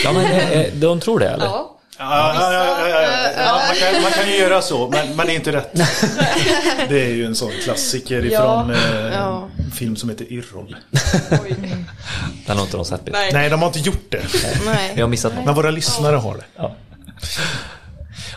Ja 0.05 0.13
men 0.13 0.25
eh, 0.25 0.51
eh, 0.53 0.75
de 0.75 1.01
tror 1.01 1.19
det 1.21 1.29
eller? 1.29 1.45
Ja. 1.47 1.73
Ja, 1.99 2.35
ja, 2.35 2.53
ja, 2.53 2.89
ja, 2.89 3.03
ja. 3.03 3.31
Ja, 3.39 3.61
man, 3.69 3.77
kan, 3.77 4.03
man 4.03 4.13
kan 4.13 4.29
ju 4.31 4.37
göra 4.37 4.63
så, 4.63 4.89
men, 4.89 5.17
men 5.17 5.27
det 5.27 5.33
är 5.33 5.37
inte 5.37 5.53
rätt. 5.53 5.73
Det 6.89 7.03
är 7.05 7.09
ju 7.15 7.25
en 7.25 7.35
sån 7.35 7.51
klassiker 7.65 8.25
ifrån 8.25 8.71
eh, 8.71 9.13
Ja. 9.15 9.49
en 9.65 9.71
film 9.71 9.97
som 9.97 10.09
heter 10.11 10.33
Yrrol. 10.33 10.77
Den 12.47 12.57
har 12.57 12.65
inte 12.65 12.77
de 12.77 12.85
sett. 12.85 13.01
Nej. 13.13 13.31
Nej, 13.33 13.51
de 13.51 13.61
har 13.61 13.67
inte 13.67 13.79
gjort 13.79 14.11
det. 14.11 14.23
Nej. 14.67 14.93
Jag 14.97 15.03
har 15.05 15.09
missat 15.09 15.35
något. 15.35 15.45
Men 15.45 15.55
våra 15.55 15.71
lyssnare 15.71 16.17
har 16.17 16.35
det. 16.35 16.45
Ja, 16.57 16.77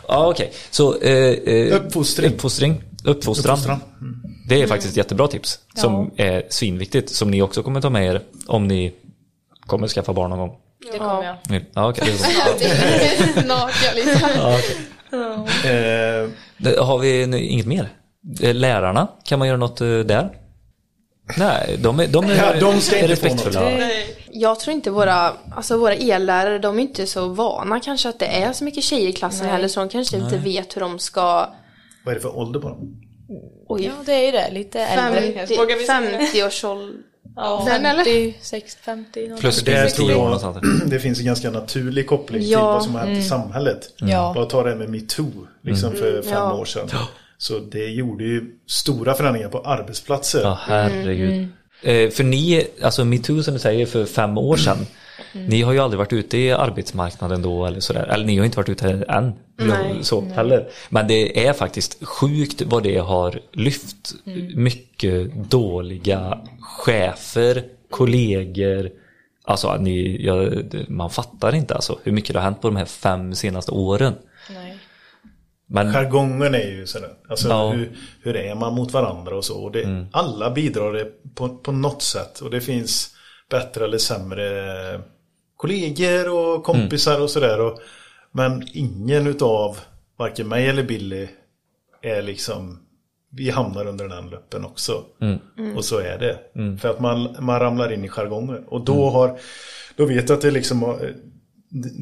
ja 0.08 0.28
okej. 0.28 0.52
Så 0.70 1.02
eh, 1.02 1.14
eh, 1.56 1.76
Uppfostring. 1.76 2.34
uppfostring. 2.34 2.84
Uppfostran. 3.04 3.54
Uppfostran. 3.54 3.80
Det 4.48 4.62
är 4.62 4.68
faktiskt 4.68 4.92
ett 4.92 4.98
jättebra 4.98 5.28
tips. 5.28 5.60
Som 5.76 6.12
är 6.18 6.44
svinviktigt. 6.50 7.10
Som 7.16 7.32
ni 7.32 7.42
också 7.42 7.64
kommer 7.64 7.82
ta 7.82 7.90
med 7.90 8.06
er 8.16 8.22
om 8.48 8.68
ni 8.68 8.94
kommer 9.70 9.88
skaffa 9.88 10.14
barn 10.14 10.30
någon 10.30 10.40
gång. 10.40 10.58
Det 10.92 10.98
kommer 10.98 11.24
jag. 11.24 11.36
Ja, 11.76 11.92
bra. 11.92 11.94
Snart 13.44 13.72
ja, 13.84 13.92
lite. 13.96 14.32
Ja, 14.36 14.58
okej. 14.58 14.78
Eh, 15.66 16.30
Det- 16.58 16.80
Har 16.80 16.98
vi 16.98 17.24
n- 17.24 17.34
inget 17.34 17.66
mer? 17.66 17.90
Eh, 18.42 18.54
Lärarna, 18.54 19.08
kan 19.24 19.40
man 19.40 19.48
göra 19.48 19.58
något 19.58 19.82
eh, 19.82 19.88
där? 20.00 20.30
Nej, 21.38 21.76
de 21.80 22.00
är, 22.00 22.08
de 22.08 22.26
är, 22.26 22.36
Ja, 22.36 22.60
de 22.60 22.82
ska 22.82 22.98
är 22.98 23.08
respektfulla. 23.08 23.62
något. 23.70 23.82
Jag 24.32 24.60
tror 24.60 24.74
inte 24.74 24.92
våra, 24.92 25.34
alltså 25.56 25.78
våra 25.78 25.94
ellärare, 25.94 26.60
de 26.60 26.78
är 26.80 26.82
inte 26.82 27.06
så 27.08 27.28
vana 27.28 27.80
kanske 27.80 28.10
att 28.10 28.20
det 28.20 28.26
är 28.26 28.54
så 28.54 28.64
mycket 28.64 28.84
tjejer 28.84 29.10
i 29.10 29.14
klassen 29.14 29.48
heller 29.50 29.68
så 29.68 29.80
de 29.80 29.90
kanske 29.90 30.18
inte 30.18 30.38
vet 30.38 30.76
hur 30.76 30.82
de 30.82 31.00
ska, 31.00 31.22
vad 32.06 32.12
är 32.12 32.16
det 32.16 32.22
för 32.22 32.38
ålder 32.38 32.60
på 32.60 32.70
dem? 32.70 33.02
oj, 33.68 33.86
Ja 33.86 33.92
det 34.06 34.14
är 34.14 34.26
ju 34.26 34.32
det. 34.32 34.50
Lite 34.52 34.80
äldre. 34.82 35.22
50, 35.34 35.58
Vågar 35.58 35.76
vi 35.78 35.86
säga 35.86 36.02
det? 36.02 36.18
50 36.18 36.44
års 36.44 36.64
ålder. 36.64 36.94
Ja, 37.36 37.64
Den, 37.68 37.86
eller? 37.86 38.04
50, 38.04 38.36
60, 38.42 38.80
50. 38.84 39.28
någon 39.28 39.40
Plus 39.40 39.62
Det 39.62 39.72
minus 39.78 39.94
tror 39.94 40.08
10 40.08 40.16
år. 40.16 40.90
Det 40.90 41.00
finns 41.00 41.20
en 41.20 41.26
ganska 41.26 41.52
naturlig 41.52 42.08
koppling 42.08 42.42
till 42.42 42.52
Ja. 42.52 42.72
vad 42.74 42.84
som 42.84 42.96
har 42.96 43.02
hänt 43.06 43.18
i 43.20 43.24
samhället. 43.24 43.94
Ja. 43.98 44.32
Bara 44.36 44.46
ta 44.46 44.64
det 44.64 44.76
med 44.76 44.90
metoo, 44.90 45.48
liksom 45.64 45.92
för 45.92 46.22
fem 46.22 46.32
ja. 46.34 46.54
år 46.54 46.66
sedan. 46.66 46.90
Så 47.38 47.60
det 47.60 47.86
gjorde 47.86 48.24
ju 48.24 48.52
stora 48.68 49.14
förändringar 49.14 49.50
på 49.50 49.60
arbetsplatser. 49.60 50.42
Ja, 50.42 50.60
herregud. 50.62 51.48
Eh, 51.84 52.10
för 52.10 52.24
ni, 52.24 52.68
alltså 52.84 53.06
metoo 53.06 53.44
som 53.44 53.54
du 53.54 53.60
säger 53.60 53.86
för 53.86 54.06
fem 54.06 54.38
år 54.38 54.58
sedan. 54.58 54.78
Ni 55.34 55.62
har 55.62 55.74
ju 55.74 55.80
aldrig 55.80 55.98
varit 55.98 56.14
ute 56.14 56.38
i 56.38 56.52
arbetsmarknaden 56.52 57.42
då 57.42 57.66
eller 57.66 57.80
sådär. 57.80 58.04
Eller 58.08 58.26
ni 58.26 58.38
har 58.38 58.46
inte 58.46 58.58
varit 58.58 58.70
ute 58.70 58.90
än. 59.08 59.34
Nej. 59.58 59.98
så 60.02 60.22
heller. 60.26 60.68
Men 60.90 61.08
det 61.08 61.48
är 61.48 61.54
faktiskt 61.54 62.06
sjukt 62.08 62.62
vad 62.62 62.84
det 62.84 62.98
har 62.98 63.40
lyft. 63.54 64.14
Mycket 64.56 65.34
dåliga 65.50 66.40
chefer, 66.62 67.64
kollegor. 67.90 68.90
Alltså 69.44 69.76
ni, 69.78 70.26
ja, 70.26 70.50
man 70.88 71.10
fattar 71.10 71.56
inte 71.56 71.76
alltså 71.76 72.00
hur 72.04 72.12
mycket 72.12 72.34
det 72.34 72.40
har 72.40 72.44
hänt 72.44 72.62
på 72.62 72.68
de 72.68 72.76
här 72.76 72.86
fem 72.86 73.36
senaste 73.36 73.72
åren. 73.72 74.14
Nej. 74.50 74.78
Men 75.72 75.94
Jargongen 75.94 76.56
är 76.56 76.70
ju 76.72 76.88
sådär. 76.88 77.10
Alltså 77.30 77.48
Ja. 77.50 77.72
hur, 77.72 77.92
hur 78.24 78.36
är 78.36 78.56
man 78.56 78.74
mot 78.74 78.92
varandra 78.94 79.36
och 79.38 79.46
så. 79.46 79.64
Och 79.64 79.72
det, 79.72 80.06
Alla 80.12 80.52
bidrar 80.52 80.94
det 80.94 81.06
på, 81.36 81.50
på 81.50 81.72
något 81.72 82.02
sätt. 82.02 82.40
Och 82.40 82.50
det 82.52 82.62
finns 82.62 83.16
bättre 83.50 83.86
eller 83.86 83.98
sämre 83.98 85.02
kollegor 85.56 86.30
och 86.30 86.64
kompisar 86.64 87.22
och 87.22 87.30
sådär. 87.30 87.74
Men 88.32 88.64
ingen 88.74 89.28
utav 89.28 89.78
varken 90.18 90.48
mig 90.48 90.68
eller 90.68 90.84
Billy 90.84 91.28
är 92.02 92.22
liksom 92.22 92.80
vi 93.32 93.50
hamnar 93.50 93.88
under 93.88 94.08
den 94.10 94.30
löppen 94.30 94.66
också. 94.66 95.04
Och 95.76 95.86
så 95.86 95.98
är 96.00 96.18
det. 96.18 96.38
För 96.82 96.90
att 96.90 97.00
man, 97.00 97.36
man 97.40 97.60
ramlar 97.60 97.92
in 97.94 98.06
i 98.06 98.10
jargongen. 98.10 98.64
Och 98.68 98.82
då 98.86 99.10
har 99.10 99.38
Då 99.96 100.06
vet 100.06 100.30
jag 100.30 100.36
att 100.36 100.42
det 100.42 100.52
liksom 100.52 100.96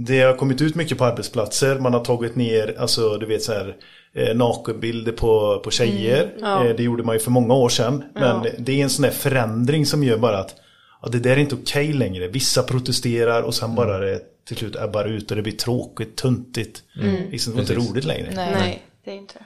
det 0.05 0.21
har 0.21 0.33
kommit 0.33 0.61
ut 0.61 0.75
mycket 0.75 0.97
på 0.97 1.05
arbetsplatser. 1.05 1.79
Man 1.79 1.93
har 1.93 2.05
tagit 2.05 2.35
ner, 2.35 2.75
alltså 2.79 3.17
du 3.17 3.25
vet 3.25 3.43
så 3.43 3.53
här 3.53 3.75
eh, 4.13 4.35
nakenbilder 4.35 5.11
på, 5.11 5.59
på 5.63 5.71
tjejer. 5.71 6.29
ja. 6.41 6.65
Eh, 6.65 6.75
det 6.75 6.83
gjorde 6.83 7.03
man 7.03 7.15
ju 7.15 7.19
för 7.19 7.31
många 7.31 7.53
år 7.53 7.69
sedan. 7.69 8.03
Men 8.13 8.43
Ja. 8.43 8.51
det 8.57 8.71
är 8.79 8.83
en 8.83 8.89
sån 8.89 9.05
här 9.05 9.11
förändring 9.11 9.85
som 9.85 10.03
gör 10.03 10.17
bara 10.17 10.37
att 10.39 10.55
ja, 11.01 11.09
det 11.09 11.19
där 11.19 11.31
är 11.31 11.37
inte 11.37 11.55
okej 11.55 11.93
längre. 11.93 12.27
Vissa 12.27 12.63
protesterar 12.63 13.41
och 13.43 13.55
sen 13.55 13.75
bara 13.75 13.97
det 13.99 14.21
till 14.47 14.57
slut 14.57 14.75
ebbar 14.75 15.05
ut 15.05 15.31
och 15.31 15.37
det 15.37 15.43
blir 15.43 15.53
tråkigt, 15.57 16.15
tuntigt. 16.15 16.83
Liksom, 17.31 17.53
det 17.55 17.59
är 17.59 17.61
inte 17.61 17.75
roligt 17.75 18.05
längre. 18.05 18.31
Nej. 18.35 18.51
Nej. 18.59 18.81
det 19.05 19.11
är 19.11 19.15
inte 19.15 19.33
det. 19.33 19.45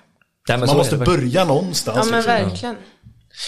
Nej, 0.50 0.58
Man 0.68 0.78
måste 0.78 0.98
det 0.98 1.06
börja 1.06 1.46
någonstans. 1.46 1.98
Ja 1.98 2.04
men 2.12 2.16
liksom. 2.20 2.34
verkligen. 2.50 2.76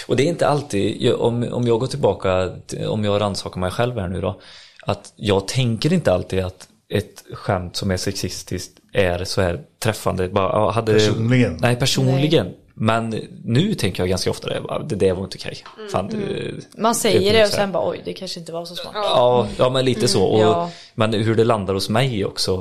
Och 0.08 0.16
det 0.16 0.24
är 0.24 0.28
inte 0.28 0.48
alltid, 0.48 1.14
om, 1.14 1.44
om 1.54 1.68
jag 1.68 1.80
går 1.80 1.88
tillbaka, 1.88 2.50
till- 2.68 2.86
om 2.88 3.04
jag 3.04 3.22
rannsakar 3.22 3.60
mig 3.60 3.72
själv 3.72 4.00
här 4.00 4.08
nu 4.08 4.22
då, 4.22 4.42
att 4.86 5.14
jag 5.16 5.48
tänker 5.48 5.94
inte 5.94 6.14
alltid 6.14 6.40
att 6.40 6.68
ett 6.90 7.24
skämt 7.34 7.76
som 7.76 7.92
är 7.92 7.98
sexistiskt 7.98 8.80
är 8.94 9.24
så 9.24 9.42
här 9.42 9.62
träffande. 9.84 10.30
Bara, 10.30 10.72
hade, 10.72 10.94
Personligen. 10.94 11.58
Nej, 11.62 11.76
personligen. 11.76 12.54
Men 12.74 13.10
nu 13.46 13.74
tänker 13.74 14.04
jag 14.04 14.10
ganska 14.10 14.30
ofta 14.30 14.50
det, 14.50 14.62
det 14.86 14.96
där 14.96 15.14
var 15.14 15.24
inte 15.24 15.38
okej. 15.40 15.58
Fan, 15.92 16.08
det- 16.08 16.78
Man 16.82 16.96
säger 16.96 17.34
det 17.34 17.44
och 17.44 17.50
så 17.50 17.56
här. 17.56 17.64
sen 17.64 17.72
bara 17.72 17.90
oj, 17.90 18.02
det 18.06 18.14
kanske 18.14 18.40
inte 18.40 18.52
var 18.52 18.66
så 18.66 18.76
smart. 18.76 18.94
Ja, 18.96 19.48
ja 19.58 19.70
men 19.70 19.86
lite 19.86 20.08
så. 20.08 20.24
Och, 20.24 20.40
ja. 20.40 20.72
Men 20.96 21.14
hur 21.14 21.36
det 21.36 21.44
landar 21.44 21.74
hos 21.74 21.90
mig 21.90 22.26
också 22.26 22.58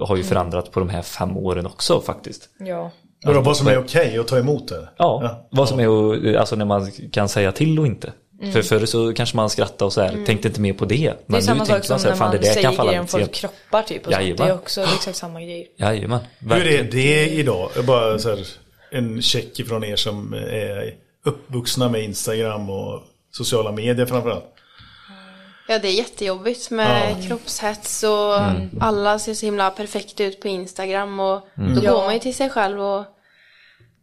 har 0.00 0.16
ju 0.16 0.22
förändrat 0.22 0.70
på 0.70 0.80
de 0.80 0.88
här 0.88 1.02
fem 1.02 1.36
åren 1.36 1.66
också 1.66 2.00
faktiskt. 2.00 2.48
Ja. 2.58 2.90
Vadå, 3.24 3.40
vad 3.40 3.56
som 3.56 3.66
är 3.66 3.78
okej 3.78 4.18
att 4.18 4.28
ta 4.28 4.38
emot 4.38 4.68
det? 4.68 4.88
Ja, 4.96 5.44
vad 5.50 5.68
som 5.68 5.80
är 5.80 6.34
alltså 6.36 6.56
när 6.56 6.64
man 6.64 6.90
kan 7.12 7.28
säga 7.28 7.52
till 7.52 7.78
och 7.78 7.86
inte. 7.86 8.12
För 8.52 8.62
förr 8.62 8.86
så 8.86 9.12
kanske 9.12 9.36
man 9.36 9.50
skrattade 9.50 9.84
och 9.84 9.92
så 9.92 10.00
här, 10.00 10.24
tänkte 10.26 10.48
inte 10.48 10.60
mer 10.60 10.72
på 10.72 10.84
det. 10.84 10.96
Det 10.96 11.06
är 11.06 11.14
Men 11.26 11.36
nu 11.38 11.42
samma 11.42 11.58
sak 11.58 11.68
tänker 11.68 11.86
som 11.86 11.94
man 11.94 12.00
så 12.00 12.06
här, 12.08 12.12
när 12.14 12.18
fan 12.18 12.30
det 12.30 12.36
man 12.36 12.44
säger 12.54 12.62
kan 12.62 12.74
falla 12.74 12.90
grejer 12.90 13.00
om 13.00 13.06
folks 13.06 13.40
kroppar 13.40 13.82
typ. 13.82 14.06
Och 14.06 14.12
sånt. 14.12 14.16
Det 14.16 14.22
Jajamän. 14.24 14.48
är 14.48 14.54
också 14.54 14.80
exakt 14.82 15.16
samma 15.16 15.42
grejer. 15.42 15.66
Jajamän. 15.76 16.20
Hur 16.38 16.66
är 16.66 16.82
det 16.84 17.28
idag? 17.28 17.68
Bara 17.86 18.18
så 18.18 18.28
här, 18.28 18.46
en 18.94 19.22
check 19.22 19.58
ifrån 19.60 19.84
er 19.84 19.96
som 19.96 20.32
är 20.34 20.94
uppvuxna 21.24 21.88
med 21.88 22.02
Instagram 22.02 22.70
och 22.70 23.02
sociala 23.30 23.72
medier 23.72 24.06
framförallt. 24.06 24.44
Ja 25.68 25.78
det 25.78 25.88
är 25.88 25.92
jättejobbigt 25.92 26.70
med 26.70 27.26
kroppshets 27.28 28.02
och 28.02 28.38
Mm. 28.38 28.70
alla 28.80 29.18
ser 29.18 29.34
så 29.34 29.46
himla 29.46 29.70
perfekta 29.70 30.24
ut 30.24 30.40
på 30.40 30.48
Instagram 30.48 31.20
och 31.20 31.48
Mm. 31.58 31.74
då 31.74 31.84
Ja. 31.84 31.92
går 31.92 32.04
man 32.04 32.14
ju 32.14 32.20
till 32.20 32.34
sig 32.34 32.50
själv 32.50 32.80
och 32.80 33.04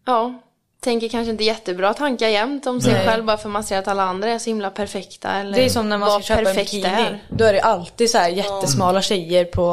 ja, 0.06 0.42
tänker 0.84 1.10
kanske 1.10 1.32
inte 1.32 1.44
jättebra 1.44 1.94
tankar 1.94 2.28
jämt 2.28 2.68
om 2.68 2.82
sig 2.82 2.94
Nej. 2.94 3.06
själv 3.08 3.26
bara 3.26 3.38
för 3.38 3.50
man 3.50 3.64
ser 3.64 3.78
att 3.78 3.88
alla 3.88 4.04
andra 4.04 4.30
är 4.30 4.40
så 4.40 4.50
himla 4.50 4.70
perfekta 4.70 5.32
eller 5.32 5.58
Det 5.58 5.66
är 5.66 5.70
som 5.70 5.90
när 5.90 5.98
man 5.98 6.10
ska 6.12 6.22
köpa 6.22 6.40
en 6.40 6.46
perfekt 6.46 6.72
bikini. 6.72 6.94
är. 6.94 7.20
Då 7.30 7.46
är 7.46 7.54
det 7.54 7.62
alltid 7.62 8.10
så 8.10 8.18
här 8.18 8.30
jättesmala 8.30 9.02
tjejer 9.02 9.46
på, 9.46 9.72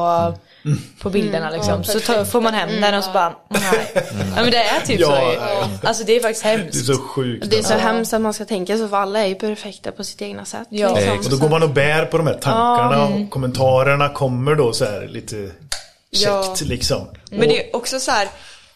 på 1.03 1.11
bilderna 1.11 1.51
liksom. 1.51 1.85
Så 1.85 2.01
tar, 2.01 2.25
får 2.25 2.41
man 2.41 2.55
hem 2.55 2.81
den 2.81 2.95
och 2.95 3.05
så 3.05 3.11
bara, 3.13 3.33
nej. 3.49 3.93
Ja 4.37 4.43
men 4.43 4.51
det 4.51 4.57
är 4.65 4.81
typ 4.87 5.01
Ja, 5.01 5.07
så 5.07 5.13
ja. 5.41 5.69
Alltså 5.89 6.05
det 6.05 6.17
är 6.17 6.21
faktiskt 6.21 6.43
Det 6.45 6.49
är 6.51 6.59
hemskt. 6.59 6.87
så 6.87 6.95
sjukt. 6.99 7.51
Det 7.51 7.59
är 7.59 7.63
så 7.63 7.73
alltså. 7.73 7.89
hemskt 7.89 8.13
att 8.13 8.21
man 8.21 8.35
ska 8.35 8.45
tänka 8.45 8.79
så 8.79 8.89
för 8.89 8.97
alla 8.97 9.19
är 9.21 9.27
ju 9.27 9.35
perfekta 9.35 9.93
på 9.93 10.05
sitt 10.05 10.23
egna 10.23 10.45
sätt. 10.45 10.67
Ja. 10.71 10.95
liksom. 10.95 11.19
Och 11.19 11.31
då 11.31 11.37
går 11.37 11.49
man 11.49 11.63
och 11.63 11.71
bär 11.71 12.05
på 12.05 12.19
de 12.19 12.27
här 12.27 12.35
tankarna 12.35 13.05
och 13.05 13.31
kommentarerna 13.31 14.09
kommer 14.09 14.55
då 14.55 14.73
så 14.73 14.85
här 14.85 15.09
lite 15.09 15.51
Ja. 16.11 16.55
käckt 16.57 16.69
liksom. 16.69 17.07
Men 17.31 17.41
det 17.49 17.69
är 17.71 17.77
också 17.77 18.01
så 18.01 18.11
här, 18.11 18.29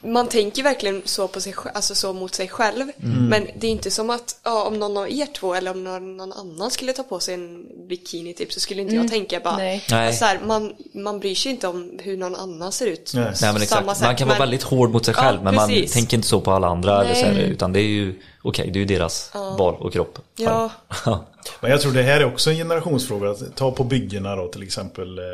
man 0.04 0.28
tänker 0.28 0.62
verkligen 0.62 1.02
så 1.04 1.28
på 1.28 1.40
sig 1.40 1.54
alltså 1.74 1.94
så 1.94 2.12
mot 2.12 2.34
sig 2.34 2.48
själv. 2.48 2.82
Mm. 3.02 3.26
Men 3.26 3.46
det 3.56 3.66
är 3.66 3.70
inte 3.70 3.90
som 3.90 4.10
att 4.10 4.36
ja, 4.44 4.64
om 4.64 4.78
någon 4.78 4.96
av 4.96 5.10
er 5.10 5.26
två 5.26 5.54
eller 5.54 5.70
om 5.70 5.84
någon, 5.84 6.16
någon 6.16 6.32
annan 6.32 6.70
skulle 6.70 6.92
ta 6.92 7.02
på 7.02 7.20
sig 7.20 7.34
en 7.34 7.66
bikini 7.88 8.34
typ 8.34 8.52
så 8.52 8.60
skulle 8.60 8.82
inte 8.82 8.94
jag 8.94 9.08
tänka 9.08 9.40
bara, 9.40 9.56
Nej. 9.56 9.84
Alltså 9.92 10.18
så 10.18 10.24
här, 10.24 10.40
man, 10.46 10.72
man 10.94 11.20
bryr 11.20 11.34
sig 11.34 11.52
inte 11.52 11.68
om 11.68 11.98
hur 12.02 12.16
någon 12.16 12.34
annan 12.36 12.72
ser 12.72 12.86
ut. 12.86 13.12
Nej. 13.14 13.24
Nej 13.24 13.32
men 13.32 13.38
samma 13.40 13.62
exakt, 13.62 13.96
sätt, 13.98 14.06
man 14.06 14.16
kan 14.16 14.28
vara 14.28 14.38
men- 14.38 14.42
väldigt 14.48 14.62
hård 14.62 14.90
mot 14.90 15.04
sig 15.04 15.14
Ja, 15.16 15.22
själv 15.22 15.42
men 15.42 15.54
man 15.54 15.68
precis. 15.68 15.92
tänker 15.92 16.16
inte 16.16 16.28
så 16.28 16.40
på 16.40 16.50
alla 16.52 16.66
andra 16.68 17.04
eller 17.04 17.14
så 17.14 17.26
här, 17.26 17.38
utan 17.38 17.72
det 17.72 17.80
är 17.80 17.88
ju 17.88 18.20
okej, 18.42 18.70
det 18.70 18.78
är 18.78 18.80
ju 18.80 18.86
deras 18.86 19.30
val 19.58 19.74
och 19.78 19.92
kropp. 19.92 20.18
Ja. 20.36 20.70
Ja. 21.06 21.24
Men 21.60 21.70
jag 21.70 21.80
tror 21.80 21.92
det 21.92 22.02
här 22.02 22.20
är 22.20 22.24
också 22.26 22.50
en 22.50 22.56
generationsfråga. 22.56 23.30
Att 23.30 23.56
ta 23.56 23.70
på 23.72 23.84
byggena 23.84 24.36
då 24.36 24.48
till 24.48 24.62
exempel. 24.62 25.18
eh, 25.18 25.24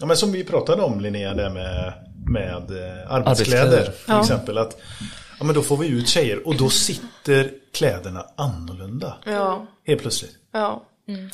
Ja, 0.00 0.06
men 0.06 0.16
som 0.16 0.32
vi 0.32 0.44
pratade 0.44 0.82
om 0.82 1.00
Linnea, 1.00 1.34
det 1.34 1.50
med, 1.50 1.92
med 2.26 2.70
eh, 2.70 3.12
arbetskläder. 3.12 3.64
Arbetskläder. 3.64 3.92
Till 4.06 4.20
exempel. 4.20 4.58
Att, 4.58 4.76
ja, 5.38 5.44
men 5.44 5.54
då 5.54 5.62
får 5.62 5.76
vi 5.76 5.88
ut 5.88 6.08
tjejer 6.08 6.46
och 6.48 6.56
då 6.56 6.70
sitter 6.70 7.50
kläderna 7.74 8.24
annorlunda. 8.36 9.14
Ja, 9.26 9.66
Helt 9.86 10.00
plötsligt. 10.00 10.32
ja. 10.52 10.84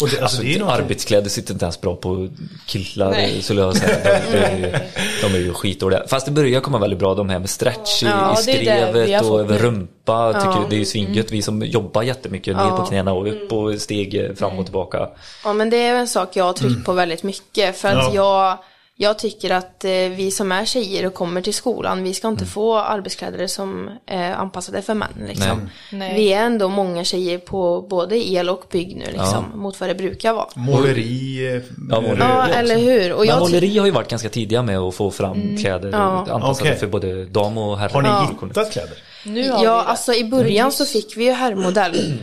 Och 0.00 0.08
det, 0.08 0.20
alltså, 0.20 0.42
det 0.42 0.54
är 0.54 0.58
något, 0.58 0.70
Arbetskläder 0.70 1.28
sitter 1.28 1.52
inte 1.52 1.64
ens 1.64 1.80
bra 1.80 1.96
på 1.96 2.28
killar 2.66 3.10
Nej. 3.10 3.42
skulle 3.42 3.60
jag 3.60 3.76
säga. 3.76 4.20
De, 4.32 4.62
de, 4.62 4.78
de 5.22 5.34
är 5.34 5.38
ju 5.38 5.52
skitdåliga. 5.52 6.02
Fast 6.06 6.26
det 6.26 6.32
börjar 6.32 6.60
komma 6.60 6.78
väldigt 6.78 6.98
bra 6.98 7.14
de 7.14 7.28
här 7.28 7.38
med 7.38 7.50
stretch 7.50 8.02
i, 8.02 8.06
Ja, 8.06 8.36
i 8.40 8.44
det 8.46 8.52
det 8.52 9.02
skrevet 9.02 9.22
och 9.22 9.40
över 9.40 9.58
rumpa. 9.58 10.32
Tycker 10.32 10.70
det 10.70 10.76
är 10.76 10.78
ju 10.78 10.84
svingött. 10.84 11.30
Vi 11.32 11.42
som 11.42 11.62
jobbar 11.62 12.02
jättemycket 12.02 12.56
ner 12.56 12.70
på 12.70 12.86
knäna 12.86 13.12
och 13.12 13.26
upp 13.28 13.52
och 13.52 13.80
steg 13.80 14.14
eh, 14.14 14.34
fram 14.34 14.58
och 14.58 14.64
tillbaka. 14.64 15.08
Ja 15.44 15.52
men 15.52 15.70
det 15.70 15.76
är 15.76 15.94
en 15.94 16.08
sak 16.08 16.36
jag 16.36 16.44
har 16.44 16.52
tryckt 16.52 16.84
på 16.84 16.92
väldigt 16.92 17.22
mycket 17.22 17.76
för 17.76 17.88
att 17.88 18.14
jag, 18.14 18.58
jag 18.96 19.18
tycker 19.18 19.50
att 19.50 19.84
eh, 19.84 19.90
vi 19.90 20.30
som 20.30 20.52
är 20.52 20.64
tjejer 20.64 21.06
och 21.06 21.14
kommer 21.14 21.40
till 21.42 21.54
skolan, 21.54 22.02
vi 22.02 22.14
ska 22.14 22.28
inte 22.28 22.46
få 22.46 22.78
arbetskläder 22.78 23.46
som 23.46 23.90
är 24.06 24.32
anpassade 24.32 24.82
för 24.82 24.94
män 24.94 25.08
liksom. 25.28 25.70
Nej. 25.92 26.14
Vi 26.14 26.32
är 26.32 26.42
ändå 26.42 26.68
många 26.68 27.04
tjejer 27.04 27.38
på 27.38 27.86
både 27.90 28.28
el 28.28 28.48
och 28.50 28.64
bygg 28.70 28.96
nu 28.96 29.04
liksom, 29.12 29.44
mot 29.54 29.80
vad 29.80 29.90
det 29.90 29.94
brukar 29.94 30.32
vara. 30.32 30.46
måleri. 30.54 31.46
eh, 31.56 31.62
Ja, 31.90 32.00
måleri. 32.00 32.18
Ja, 32.20 32.46
eller 32.48 32.78
hur? 32.78 33.12
Och 33.12 33.26
Men 33.26 33.38
måleri 33.38 33.78
har 33.78 33.86
ju 33.86 33.92
varit 33.92 34.08
ganska 34.10 34.28
tidiga 34.28 34.62
med 34.62 34.78
att 34.78 34.94
få 34.94 35.10
fram 35.10 35.56
kläder 35.56 35.92
anpassade 35.92 36.50
Okej. 36.70 36.76
för 36.76 36.86
både 36.86 37.24
dam 37.24 37.58
och 37.58 37.78
herr. 37.78 37.88
Har 37.88 38.02
ni 38.02 38.46
hittat 38.48 38.72
kläder? 38.72 38.98
Nu 39.26 39.50
har 39.50 39.64
Ja, 39.64 39.82
alltså 39.82 40.14
i 40.14 40.24
början 40.24 40.72
så 40.72 40.84
fick 40.84 41.16
vi 41.16 41.24
ju 41.24 41.32
herrmodell. 41.32 42.14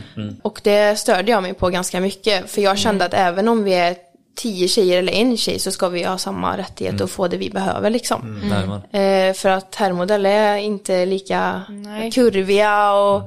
Och 0.42 0.60
det 0.64 0.98
störde 0.98 1.30
jag 1.30 1.42
mig 1.42 1.54
på 1.54 1.68
ganska 1.68 2.00
mycket. 2.00 2.50
För 2.50 2.62
jag 2.62 2.78
kände 2.78 3.04
att 3.04 3.14
även 3.14 3.48
om 3.48 3.64
vi 3.64 3.74
är 3.74 3.96
tio 4.36 4.68
tjejer 4.68 4.98
eller 4.98 5.12
en 5.12 5.36
tjej 5.36 5.58
så 5.58 5.70
ska 5.72 5.88
vi 5.88 6.02
ha 6.02 6.18
samma 6.18 6.56
rättighet 6.58 7.00
att 7.00 7.10
få 7.10 7.28
det 7.28 7.36
vi 7.36 7.50
behöver 7.50 7.90
liksom. 7.90 8.40
Nej, 8.50 8.66
men, 8.66 9.02
Eh, 9.28 9.34
för 9.34 9.48
att 9.48 9.74
herrmodell 9.74 10.26
är 10.26 10.56
inte 10.56 11.06
lika 11.06 11.62
Nej. 11.68 12.10
kurviga 12.10 12.92
och, 12.92 13.16
och 13.16 13.22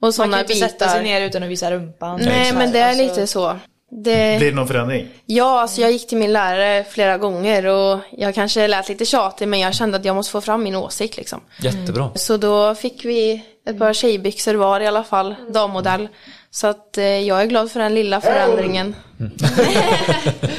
Man 0.00 0.12
sådana 0.12 0.32
kan 0.32 0.40
inte 0.40 0.54
bitar. 0.54 0.68
sätta 0.68 0.88
sig 0.88 1.02
ner 1.02 1.20
utan 1.20 1.42
att 1.42 1.48
visa 1.48 1.70
rumpan. 1.70 2.20
Nej, 2.24 2.52
men 2.52 2.72
det 2.72 2.78
är 2.78 2.88
Alltså, 2.88 3.02
lite 3.02 3.26
så. 3.26 3.56
Det, 3.92 4.38
Blir 4.38 4.50
det 4.50 4.56
någon 4.56 4.66
förändring? 4.68 5.08
ja, 5.26 5.60
alltså 5.60 5.80
jag 5.80 5.92
gick 5.92 6.06
till 6.08 6.18
min 6.18 6.32
lärare 6.32 6.84
flera 6.84 7.18
gånger 7.18 7.66
och 7.66 7.98
jag 8.10 8.34
kanske 8.34 8.68
lät 8.68 8.88
lite 8.88 9.04
tjatig 9.04 9.48
men 9.48 9.60
jag 9.60 9.74
kände 9.74 9.96
att 9.96 10.04
jag 10.04 10.16
måste 10.16 10.32
få 10.32 10.40
fram 10.40 10.62
min 10.62 10.76
åsikt 10.76 11.16
liksom. 11.16 11.40
jättebra. 11.60 12.10
Så 12.14 12.36
då 12.36 12.74
fick 12.74 13.04
vi 13.04 13.44
ett 13.66 13.78
par 13.78 13.92
tjejbyxor 13.92 14.54
var 14.54 14.80
i 14.80 14.86
alla 14.86 15.04
fall, 15.04 15.34
dammodell. 15.52 16.08
Så 16.52 16.66
att 16.66 16.98
eh, 16.98 17.04
jag 17.04 17.42
är 17.42 17.46
glad 17.46 17.70
för 17.70 17.80
den 17.80 17.94
lilla 17.94 18.20
förändringen. 18.20 18.94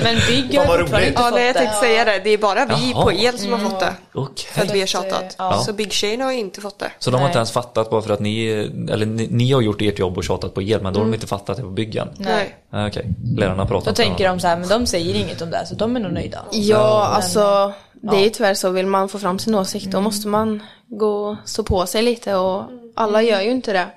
Men 0.03 0.17
bygg 0.27 0.57
har 0.59 0.79
fortfarande 0.79 1.07
inte 1.07 1.21
Ja, 1.21 1.25
fått 1.25 1.33
nej, 1.33 1.45
jag 1.45 1.55
det. 1.55 1.59
tänkte 1.59 1.75
säga 1.77 2.05
det. 2.05 2.21
Det 2.23 2.29
är 2.29 2.37
bara 2.37 2.65
vi 2.65 2.91
Jaha. 2.91 3.03
på 3.03 3.11
el 3.11 3.37
som 3.39 3.51
har 3.53 3.59
fått 3.69 3.79
det. 3.79 3.93
Okej. 4.13 4.45
För 4.51 4.61
att 4.61 4.75
vi 4.75 4.79
har 4.79 4.87
tjatat. 4.87 5.35
Ja. 5.37 5.63
Så 5.65 5.73
byggtjejerna 5.73 6.23
har 6.25 6.31
inte 6.31 6.61
fått 6.61 6.79
det. 6.79 6.91
Så 6.99 7.11
de 7.11 7.15
har 7.15 7.21
Nej. 7.21 7.29
inte 7.29 7.37
ens 7.37 7.51
fattat 7.51 7.89
bara 7.89 8.01
för 8.01 8.13
att 8.13 8.19
ni, 8.19 8.47
eller 8.91 9.05
ni, 9.05 9.27
ni 9.31 9.51
har 9.51 9.61
gjort 9.61 9.81
ert 9.81 9.99
jobb 9.99 10.17
och 10.17 10.23
tjatat 10.23 10.53
på 10.53 10.61
er 10.61 10.79
men 10.79 10.93
då 10.93 10.99
har 10.99 11.05
de 11.05 11.13
inte 11.13 11.27
fattat 11.27 11.57
det 11.57 11.63
på 11.63 11.69
byggen? 11.69 12.07
Nej. 12.17 12.55
Okej, 12.87 13.09
lärarna 13.37 13.65
pratar 13.65 13.91
Då 13.91 13.95
tänker 13.95 14.27
de 14.27 14.39
så 14.39 14.47
här, 14.47 14.57
men 14.57 14.69
de 14.69 14.85
säger 14.85 15.15
inget 15.15 15.41
om 15.41 15.49
det, 15.51 15.65
så 15.65 15.75
de 15.75 15.95
är 15.95 15.99
nog 15.99 16.11
nöjda. 16.13 16.45
Ja, 16.51 17.05
alltså 17.15 17.73
det 17.93 18.15
är 18.17 18.23
ju 18.23 18.29
tyvärr 18.29 18.53
så, 18.53 18.69
vill 18.69 18.87
man 18.87 19.09
få 19.09 19.19
fram 19.19 19.39
sin 19.39 19.55
åsikt 19.55 19.91
då 19.91 20.01
måste 20.01 20.27
man 20.27 20.63
gå 20.87 21.07
och 21.29 21.35
stå 21.45 21.63
på 21.63 21.85
sig 21.85 22.01
lite 22.01 22.35
och 22.35 22.63
alla 22.95 23.21
gör 23.21 23.41
ju 23.41 23.51
inte 23.51 23.73
det. 23.73 23.87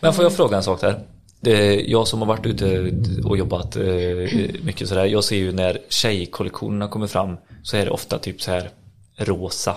Men 0.00 0.12
får 0.14 0.24
jag 0.24 0.32
fråga 0.32 0.56
en 0.56 0.62
sak 0.62 0.80
där? 0.80 1.00
Jag 1.86 2.08
som 2.08 2.18
har 2.20 2.26
varit 2.26 2.46
ute 2.46 2.92
och 3.24 3.36
jobbat 3.38 3.76
eh, 3.76 3.84
mycket 4.62 4.88
sådär, 4.88 5.04
jag 5.04 5.24
ser 5.24 5.36
ju 5.36 5.52
när 5.52 5.78
tjejkollektionerna 5.88 6.88
kommer 6.88 7.06
fram 7.06 7.36
så 7.62 7.76
är 7.76 7.84
det 7.84 7.90
ofta 7.90 8.18
typ 8.18 8.42
så 8.42 8.50
här 8.50 8.70
rosa, 9.16 9.76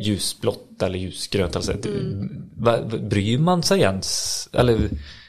ljusblått 0.00 0.82
eller 0.82 0.98
ljusgrönt. 0.98 1.56
Alltså, 1.56 1.72
va- 2.56 2.82
bryr 3.00 3.38
man 3.38 3.62
sig 3.62 3.80
ens? 3.80 4.48
Eller 4.52 4.88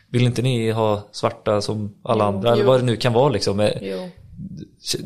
vill 0.09 0.23
inte 0.23 0.41
ni 0.41 0.71
ha 0.71 1.07
svarta 1.11 1.61
som 1.61 1.95
alla 2.03 2.23
andra? 2.25 2.51
Eller 2.51 2.63
vad 2.63 2.79
det 2.79 2.85
nu 2.85 2.95
kan 2.95 3.13
vara 3.13 3.29
liksom. 3.29 3.59
Är, 3.59 3.79
Jo. 3.81 4.09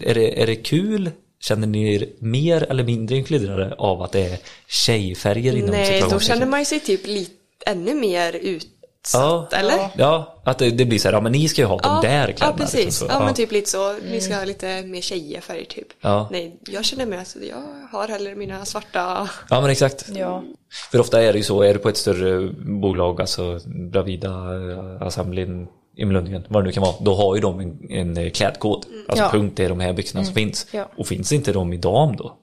är, 0.02 0.14
det, 0.14 0.42
är 0.42 0.48
det 0.48 0.56
kul? 0.56 1.10
Känner 1.40 1.68
ni 1.68 1.96
er 1.96 2.06
mer 2.20 2.64
eller 2.64 2.84
mindre 2.84 3.16
inkluderade 3.18 3.74
av 3.78 4.02
att 4.02 4.12
det 4.12 4.26
är 4.26 4.40
tjejfärger 4.68 5.56
inom 5.56 5.70
Nej, 5.70 6.04
då 6.12 6.20
känner 6.20 6.46
man 6.46 6.66
sig 6.66 6.80
typ 6.80 7.08
lite 7.08 7.32
ännu 7.66 7.94
mer 7.96 8.34
utsatt, 8.34 8.72
Ja. 9.14 9.48
eller? 9.52 9.80
Ja, 9.98 10.42
att 10.46 10.58
det, 10.58 10.70
det 10.70 10.86
blir 10.86 11.00
så 11.00 11.08
här, 11.08 11.14
ja 11.14 11.22
men 11.22 11.32
ni 11.32 11.48
ska 11.48 11.62
ju 11.62 11.68
ha 11.68 11.78
de 11.78 12.02
där 12.02 12.28
ja 12.28 12.34
kläderna. 12.36 12.58
precis. 12.58 12.86
liksom, 12.86 13.08
så. 13.08 13.14
ja, 13.14 13.20
men 13.26 13.34
typ 13.34 13.52
lite 13.52 13.70
så. 13.70 13.96
Vi 14.04 14.22
ska 14.22 14.36
ha 14.36 14.44
lite 14.46 14.84
mer 14.84 15.02
tjejfärg 15.02 15.66
typ. 15.66 15.88
Ja. 16.02 16.28
Nej, 16.32 16.60
jag 16.70 16.86
känner 16.86 17.06
mig 17.06 17.20
att 17.20 17.36
jag 17.50 17.64
har 17.98 18.08
hellre 18.08 18.36
mina 18.36 18.66
svarta. 18.66 19.30
Ja 19.50 19.62
men 19.62 19.70
exakt. 19.70 20.06
Ja. 20.16 20.44
För 20.92 21.00
ofta 21.00 21.22
är 21.24 21.34
det 21.34 21.38
ju 21.38 21.44
så, 21.44 21.62
är 21.62 21.74
du 21.74 21.80
på 21.80 21.90
ett 21.90 21.98
större 21.98 22.50
bolag, 22.82 23.22
alltså 23.22 23.60
Bravida, 23.92 24.30
eh, 24.30 25.02
Assemblin, 25.08 25.68
i 25.98 26.06
Lundgren, 26.06 26.46
vad 26.48 26.64
det 26.64 26.68
nu 26.68 26.72
kan 26.74 26.84
vara, 26.84 26.96
då 27.00 27.16
har 27.16 27.36
ju 27.36 27.42
de 27.42 27.60
en, 27.60 27.92
en 27.92 28.18
eh, 28.18 28.30
klädkod. 28.30 28.86
Alltså 29.08 29.24
Ja. 29.24 29.30
punkt, 29.32 29.60
är 29.60 29.70
de 29.70 29.80
här 29.80 29.94
byxorna 29.94 30.26
som 30.26 30.34
finns. 30.34 30.68
Ja. 30.72 30.90
Och 30.98 31.08
finns 31.08 31.32
inte 31.32 31.52
de 31.54 31.74
i 31.74 31.78
dam 31.78 32.16
då, 32.16 32.38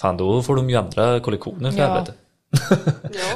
fan 0.00 0.16
då 0.16 0.42
får 0.42 0.56
de 0.56 0.70
ju 0.70 0.76
ändra 0.76 1.20
kollektioner 1.20 1.70
för 1.70 1.78
Ja. 1.78 1.86
helvete. 1.86 2.12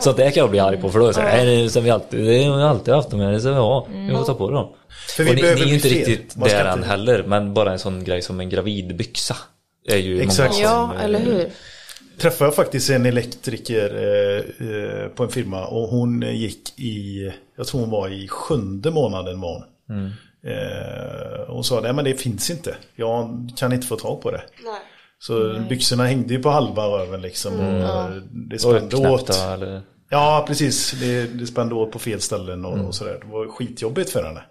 Så 0.00 0.10
att 0.10 0.16
det 0.16 0.30
kan 0.30 0.40
jag 0.40 0.50
bli 0.50 0.58
arg 0.60 0.80
på 0.80 0.90
för 0.90 0.98
då 0.98 1.04
är 1.04 1.08
det 1.08 1.14
så 1.14 1.20
här, 1.20 1.44
nej 1.44 1.62
det 1.62 1.70
sen 1.70 1.84
vi 1.84 1.90
alltid, 1.90 2.24
det 2.24 2.44
har 2.44 2.56
vi 2.56 2.62
alltid 2.62 2.94
haft 2.94 3.10
dem 3.10 3.20
här, 3.20 3.32
det 3.32 3.40
ska 3.40 3.50
vi 3.50 3.56
ha, 3.56 3.86
vi 3.90 4.10
får 4.10 4.24
ta 4.24 4.34
på 4.34 4.50
dem. 4.50 4.72
För 5.16 5.24
vi 5.24 5.30
och 5.30 5.34
ni, 5.34 5.42
ni 5.42 5.48
är 5.48 5.56
ju 5.66 5.74
inte 5.74 5.88
riktigt 5.88 6.34
där 6.44 6.64
än 6.64 6.82
heller, 6.82 7.22
men 7.26 7.54
bara 7.54 7.72
en 7.72 7.78
sån 7.78 8.04
grej 8.04 8.22
som 8.22 8.40
en 8.40 8.48
gravidbyxa 8.48 9.36
är 9.88 9.96
ju 9.96 10.20
Exakt. 10.20 10.52
många 10.54 10.62
Ja, 10.64 10.88
som, 10.88 10.96
eh, 10.98 11.04
eller 11.04 11.18
hur? 11.18 11.50
träffade 12.18 12.46
jag 12.48 12.54
faktiskt 12.54 12.90
en 12.90 13.06
elektriker 13.06 13.94
eh, 13.94 14.68
eh, 14.68 15.08
på 15.08 15.22
en 15.22 15.28
firma 15.30 15.64
och 15.66 15.88
hon 15.88 16.22
gick 16.22 16.78
i, 16.78 17.30
jag 17.56 17.66
tror 17.66 17.80
hon 17.80 17.90
var 17.90 18.08
i 18.08 18.28
sjunde 18.28 18.90
månaden 18.90 19.40
var 19.40 19.52
hon. 19.88 19.96
Mm. 19.98 20.10
Eh, 20.46 21.46
hon 21.48 21.64
sa, 21.64 21.80
nej 21.80 21.92
men 21.92 22.04
det 22.04 22.14
finns 22.14 22.50
inte. 22.50 22.76
Jag 22.96 23.48
kan 23.56 23.72
inte 23.72 23.86
få 23.86 23.96
tag 23.96 24.20
på 24.22 24.30
det. 24.30 24.42
Nej. 24.64 24.80
Så 25.26 25.60
byxorna 25.68 26.04
hängde 26.06 26.34
ju 26.34 26.42
på 26.42 26.50
halva 26.50 26.82
röven 26.82 27.20
liksom. 27.22 27.54
Och 27.60 28.10
det 28.30 28.54
Och 28.54 28.60
spände 28.60 28.96
åt. 28.96 29.26
knäppta 29.26 29.54
eller... 29.54 29.82
Ja, 30.10 30.44
precis. 30.48 30.92
Det, 31.00 31.26
det 31.26 31.46
spände 31.46 31.74
åt 31.74 31.92
på 31.92 31.98
fel 31.98 32.20
ställen 32.20 32.64
och, 32.64 32.86
och 32.86 32.94
sådär. 32.94 33.18
Det 33.22 33.32
var 33.32 33.46
skitjobbigt 33.48 34.10
för 34.10 34.24
henne. 34.24 34.42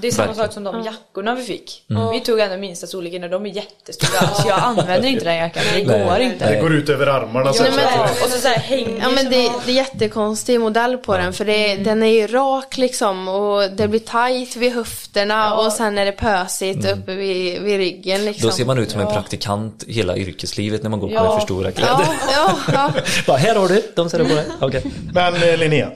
Det 0.00 0.06
är 0.06 0.12
samma 0.12 0.26
Verkligen. 0.26 0.46
sak 0.48 0.54
som 0.54 0.64
de 0.64 0.82
jackorna 0.84 1.34
vi 1.34 1.42
fick. 1.42 1.82
Vi 2.12 2.20
tog 2.20 2.40
ändå 2.40 2.56
minsta 2.56 2.86
storleken 2.86 3.24
och 3.24 3.30
de 3.30 3.46
är 3.46 3.50
jättestora. 3.50 4.18
Alltså 4.28 4.48
jag 4.48 4.58
använder 4.58 5.08
inte 5.08 5.24
den 5.24 5.36
jackan, 5.36 5.62
det 5.74 5.80
går 5.80 5.92
Nej. 5.98 6.22
inte. 6.24 6.52
Det 6.52 6.60
går 6.60 6.74
ut 6.74 6.88
över 6.88 7.06
armarna. 7.06 7.52
så 7.52 7.62
Nej, 7.62 7.72
att 7.72 7.76
men-. 7.76 8.00
Och 8.24 8.28
så, 8.30 8.38
så 8.38 8.48
här 8.48 8.58
hänger 8.58 8.98
Ja 9.00 9.10
men 9.14 9.24
det, 9.24 9.50
det 9.66 9.70
är 9.72 9.74
jättekonstig 9.74 10.60
modell 10.60 10.98
på 10.98 11.16
den 11.16 11.32
för 11.32 11.44
det, 11.44 11.76
den 11.76 12.02
är 12.02 12.06
ju 12.06 12.26
rak 12.26 12.76
liksom 12.76 13.28
och 13.28 13.70
det 13.70 13.88
blir 13.88 14.00
tight 14.00 14.56
vid 14.56 14.72
höfterna 14.72 15.54
och 15.54 15.72
sen 15.72 15.98
är 15.98 16.04
det 16.04 16.12
pösigt 16.12 16.90
uppe 16.92 17.14
vid, 17.14 17.62
vid 17.62 17.76
ryggen 17.76 18.24
liksom. 18.24 18.48
Då 18.48 18.54
ser 18.54 18.64
man 18.64 18.78
ut 18.78 18.90
som 18.90 19.00
en 19.00 19.06
praktikant 19.12 19.84
hela 19.88 20.16
yrkeslivet 20.16 20.82
när 20.82 20.90
man 20.90 21.00
går 21.00 21.08
på 21.08 21.14
Ja. 21.14 21.22
med 21.24 21.32
för 21.32 21.40
stora 21.40 21.70
kläder. 21.72 21.94
Ja, 21.98 22.14
ja, 22.32 22.56
ja. 22.72 22.92
Bara, 23.26 23.36
här 23.36 23.54
har 23.54 23.68
du, 23.68 23.82
de 23.96 24.10
ser 24.10 24.18
du 24.18 24.24
på 24.24 24.34
dig. 24.34 24.46
Okej. 24.60 24.82
Men 25.12 25.34
eh, 25.34 25.56
Linnea, 25.56 25.90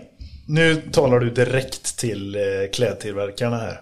nu 0.46 0.76
talar 0.92 1.18
du 1.20 1.30
direkt 1.30 1.98
till 1.98 2.34
eh, 2.34 2.40
klädtillverkarna 2.72 3.56
här. 3.56 3.80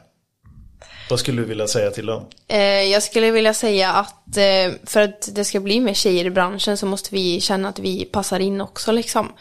Vad 1.10 1.20
skulle 1.20 1.42
du 1.42 1.48
vilja 1.48 1.66
säga 1.66 1.90
till 1.90 2.06
dem? 2.06 2.26
Eh, 2.48 2.58
jag 2.82 3.02
skulle 3.02 3.30
vilja 3.30 3.54
säga 3.54 3.92
att 3.92 4.36
eh, 4.36 4.72
för 4.86 5.00
att 5.02 5.28
det 5.34 5.44
ska 5.44 5.60
bli 5.60 5.80
mer 5.80 5.94
tjejer 5.94 6.24
i 6.24 6.30
branschen 6.30 6.76
så 6.76 6.86
måste 6.86 7.14
vi 7.14 7.40
känna 7.40 7.68
att 7.68 7.78
vi 7.78 8.04
passar 8.04 8.40
in 8.40 8.60
också 8.60 8.92
liksom. 8.92 9.32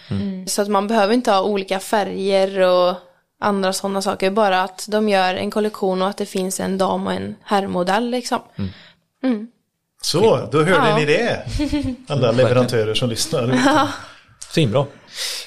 Så 0.47 0.61
att 0.61 0.67
man 0.67 0.87
behöver 0.87 1.13
inte 1.13 1.31
ha 1.31 1.41
olika 1.41 1.79
färger 1.79 2.59
och 2.59 2.95
andra 3.41 3.73
sådana 3.73 4.01
saker. 4.01 4.31
Bara 4.31 4.61
att 4.63 4.85
de 4.89 5.09
gör 5.09 5.35
en 5.35 5.51
kollektion 5.51 6.01
och 6.01 6.07
att 6.07 6.17
det 6.17 6.25
finns 6.25 6.59
en 6.59 6.77
dam 6.77 7.07
och 7.07 7.13
en 7.13 7.35
herrmodell 7.43 8.09
liksom. 8.09 8.39
Så, 10.01 10.49
då 10.51 10.57
hörde 10.63 10.89
Ja. 10.89 10.97
ni 10.97 11.05
det. 11.05 11.45
Alla 12.13 12.31
leverantörer 12.31 12.93
som 12.93 13.09
lyssnar. 13.09 13.87
Svinbra. 14.51 14.85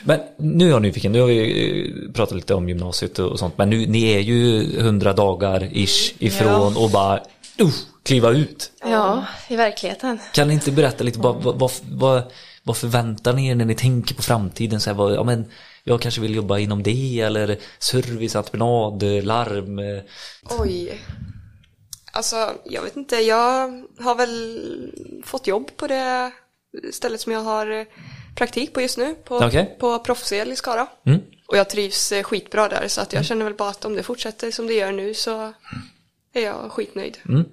Men 0.03 0.20
nu 0.38 0.66
är 0.66 0.70
jag 0.70 0.82
nyfiken, 0.82 1.12
nu 1.12 1.20
har 1.20 1.28
vi 1.28 2.05
eh, 2.07 2.12
pratat 2.12 2.36
lite 2.36 2.55
om 2.55 2.68
gymnasiet 2.68 3.18
och 3.18 3.38
sånt, 3.38 3.59
men 3.59 3.70
nu, 3.70 3.86
ni 3.86 4.12
är 4.12 4.20
ju 4.20 4.64
hundra 4.80 5.12
dagar 5.12 5.68
ish 5.72 6.14
ifrån 6.18 6.76
och 6.76 6.90
bara 6.90 7.20
uh, 7.61 7.70
kliva 8.03 8.30
ut. 8.30 8.72
Ja, 8.80 9.24
i 9.49 9.57
verkligheten. 9.57 10.18
Kan 10.32 10.49
ni 10.49 10.55
inte 10.55 10.72
berätta 10.72 11.05
lite, 11.05 11.18
vad, 11.18 11.42
vad, 11.42 11.72
vad, 11.90 12.22
vad, 12.62 12.76
förväntar 12.76 13.32
ni 13.32 13.49
er 13.49 13.55
när 13.55 13.64
ni 13.64 13.74
tänker 13.74 14.14
på 14.14 14.22
framtiden? 14.22 14.80
Så 14.80 14.90
här, 14.90 14.94
vad, 14.94 15.14
ja, 15.14 15.24
men, 15.24 15.51
jag 15.84 16.01
kanske 16.01 16.20
vill 16.20 16.34
jobba 16.34 16.59
inom 16.59 16.82
det 16.82 17.20
eller 17.20 17.59
service, 17.78 18.36
entreprenad, 18.36 19.03
larm. 19.03 19.78
eh, 19.78 20.03
Oj. 20.61 21.01
Alltså, 22.12 22.53
jag 22.64 22.82
vet 22.82 22.96
inte. 22.96 23.16
Jag 23.16 23.84
har 24.01 24.14
väl 24.14 25.22
fått 25.24 25.46
jobb 25.46 25.70
på 25.76 25.86
det 25.86 26.30
stället 26.92 27.20
som 27.20 27.32
jag 27.32 27.40
har 27.40 27.86
praktik 28.39 28.72
på 28.74 28.80
just 28.80 28.99
nu. 28.99 29.14
På, 29.24 29.36
Okej. 29.36 29.76
på 29.80 29.99
Proffsel 29.99 30.53
i 30.53 30.57
Skara. 30.57 30.86
Mm. 31.07 31.20
Och 31.47 31.57
jag 31.57 31.70
trivs 31.70 32.12
eh, 32.12 32.22
skitbra 32.22 32.68
där 32.68 32.89
så 32.89 33.01
att 33.01 33.12
jag 33.12 33.24
känner 33.24 33.45
väl 33.45 33.55
bara 33.55 33.68
att 33.70 33.84
om 33.84 33.95
det 33.95 34.03
fortsätter 34.03 34.51
som 34.51 34.66
det 34.66 34.74
gör 34.74 34.93
nu 34.93 35.14
så 35.14 35.53
är 36.34 36.41
jag 36.43 36.72
skitnöjd. 36.72 37.18
Mm. 37.28 37.45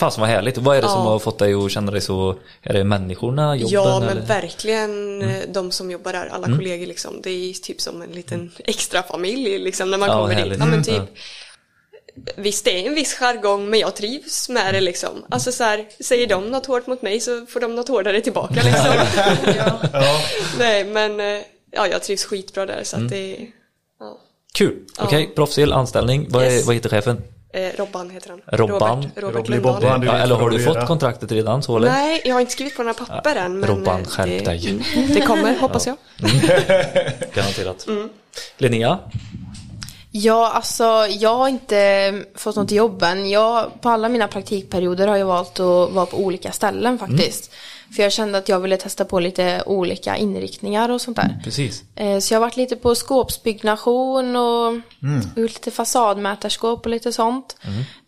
Fasen 0.00 0.20
vad 0.20 0.30
härligt. 0.30 0.58
Vad 0.58 0.76
är 0.76 0.82
det 0.82 0.88
som 0.88 0.98
Ja. 1.04 1.10
har 1.10 1.18
fått 1.18 1.38
dig 1.38 1.54
att 1.54 1.70
känna 1.70 1.92
dig 1.92 2.00
så, 2.00 2.38
är 2.62 2.72
det 2.72 2.84
människorna, 2.84 3.56
jobben 3.56 3.72
Ja, 3.74 4.00
men 4.00 4.08
eller? 4.08 4.26
verkligen 4.26 5.22
Mm. 5.22 5.28
eh, 5.36 5.42
de 5.48 5.70
som 5.70 5.90
jobbar 5.90 6.12
där, 6.12 6.26
alla 6.26 6.46
kollegor 6.46 6.86
liksom. 6.86 7.20
Det 7.22 7.30
är 7.30 7.52
typ 7.52 7.80
som 7.80 8.02
en 8.02 8.10
liten 8.10 8.50
extra 8.64 9.02
familj 9.02 9.58
liksom 9.58 9.90
när 9.90 9.98
man 9.98 10.08
Ja, 10.08 10.22
kommer 10.22 10.34
härligt. 10.34 10.52
dit. 10.52 10.58
Ja, 10.60 10.64
men 10.66 10.74
Mm. 10.74 10.84
typ, 10.84 11.18
Visst, 12.36 12.64
det 12.64 12.70
är 12.82 12.86
en 12.88 12.94
viss 12.94 13.14
jargong, 13.14 13.70
men 13.70 13.80
jag 13.80 13.96
trivs 13.96 14.48
med 14.48 14.74
det 14.74 14.80
liksom. 14.80 15.24
Alltså 15.28 15.52
så 15.52 15.64
här, 15.64 15.86
säger 16.00 16.26
de 16.26 16.50
något 16.50 16.66
hårt 16.66 16.86
mot 16.86 17.02
mig 17.02 17.20
så 17.20 17.46
får 17.46 17.60
de 17.60 17.74
något 17.74 17.88
hårdare 17.88 18.20
tillbaka 18.20 18.54
liksom. 18.54 18.94
Ja. 19.92 20.20
Nej, 20.58 20.84
men 20.84 21.20
eh, 21.20 21.40
ja, 21.70 21.86
jag 21.86 22.02
trivs 22.02 22.24
skitbra 22.24 22.66
där 22.66 22.80
så 22.84 22.96
Mm. 22.96 23.06
att 23.06 23.10
det 23.12 23.36
är, 23.36 23.46
ja. 24.00 24.18
Kul, 24.54 24.76
okej, 24.98 25.32
proffsel, 25.34 25.72
anställning, 25.72 26.26
vad, 26.30 26.44
är, 26.44 26.50
Yes. 26.50 26.66
vad 26.66 26.74
heter 26.74 26.88
chefen? 26.90 27.22
Eh, 27.52 27.68
Robban 27.78 28.10
heter 28.10 28.30
han. 28.30 28.40
Robban. 28.46 29.10
Robert, 29.16 29.48
Robert. 29.48 29.62
Bobban. 29.62 30.00
du 30.00 30.06
Ja, 30.06 30.16
eller 30.18 30.34
har 30.34 30.50
du 30.50 30.58
fått 30.64 30.86
kontraktet 30.86 31.32
redan 31.32 31.62
så 31.62 31.76
eller? 31.76 31.88
Nej, 31.90 32.22
jag 32.24 32.34
har 32.34 32.40
inte 32.40 32.52
skrivit 32.52 32.76
på 32.76 32.82
några 32.82 32.94
papper 33.06 33.36
än. 33.36 33.60
Men 33.60 33.68
Robban, 33.70 34.00
eh, 34.00 34.06
skärp 34.06 34.26
det, 34.26 34.38
dig. 34.44 34.70
mm, 34.70 35.14
Det 35.14 35.20
kommer, 35.20 35.58
hoppas 35.58 35.86
jag. 35.86 35.96
Garanterat. 37.34 37.86
Mm. 37.88 38.08
Linnea? 38.58 38.98
Ja, 40.12 40.50
alltså 40.54 40.84
jag 41.10 41.36
har 41.36 41.48
inte 41.48 42.12
fått 42.34 42.56
något 42.56 42.70
jobb 42.70 43.02
än. 43.02 43.30
Jag, 43.30 43.80
på 43.80 43.88
alla 43.88 44.08
mina 44.08 44.28
praktikperioder 44.28 45.08
har 45.08 45.16
jag 45.16 45.26
valt 45.26 45.60
att 45.60 45.92
vara 45.92 46.06
på 46.06 46.16
olika 46.16 46.52
ställen 46.52 46.98
faktiskt. 46.98 47.50
För 47.96 48.02
jag 48.02 48.12
kände 48.12 48.38
att 48.38 48.48
jag 48.48 48.60
ville 48.60 48.76
testa 48.76 49.04
på 49.04 49.20
lite 49.20 49.62
olika 49.66 50.16
inriktningar 50.16 50.88
och 50.88 51.00
sånt 51.00 51.16
där. 51.16 51.40
Precis. 51.44 51.82
Eh, 51.96 52.18
Så 52.18 52.34
jag 52.34 52.40
har 52.40 52.46
varit 52.46 52.56
lite 52.56 52.76
på 52.76 52.94
skåpsbyggnation 52.94 54.36
och 54.36 54.74
gjort 55.36 55.50
lite 55.54 55.70
fasadmätarskåp 55.70 56.84
och 56.86 56.90
lite 56.90 57.12
sånt. 57.12 57.56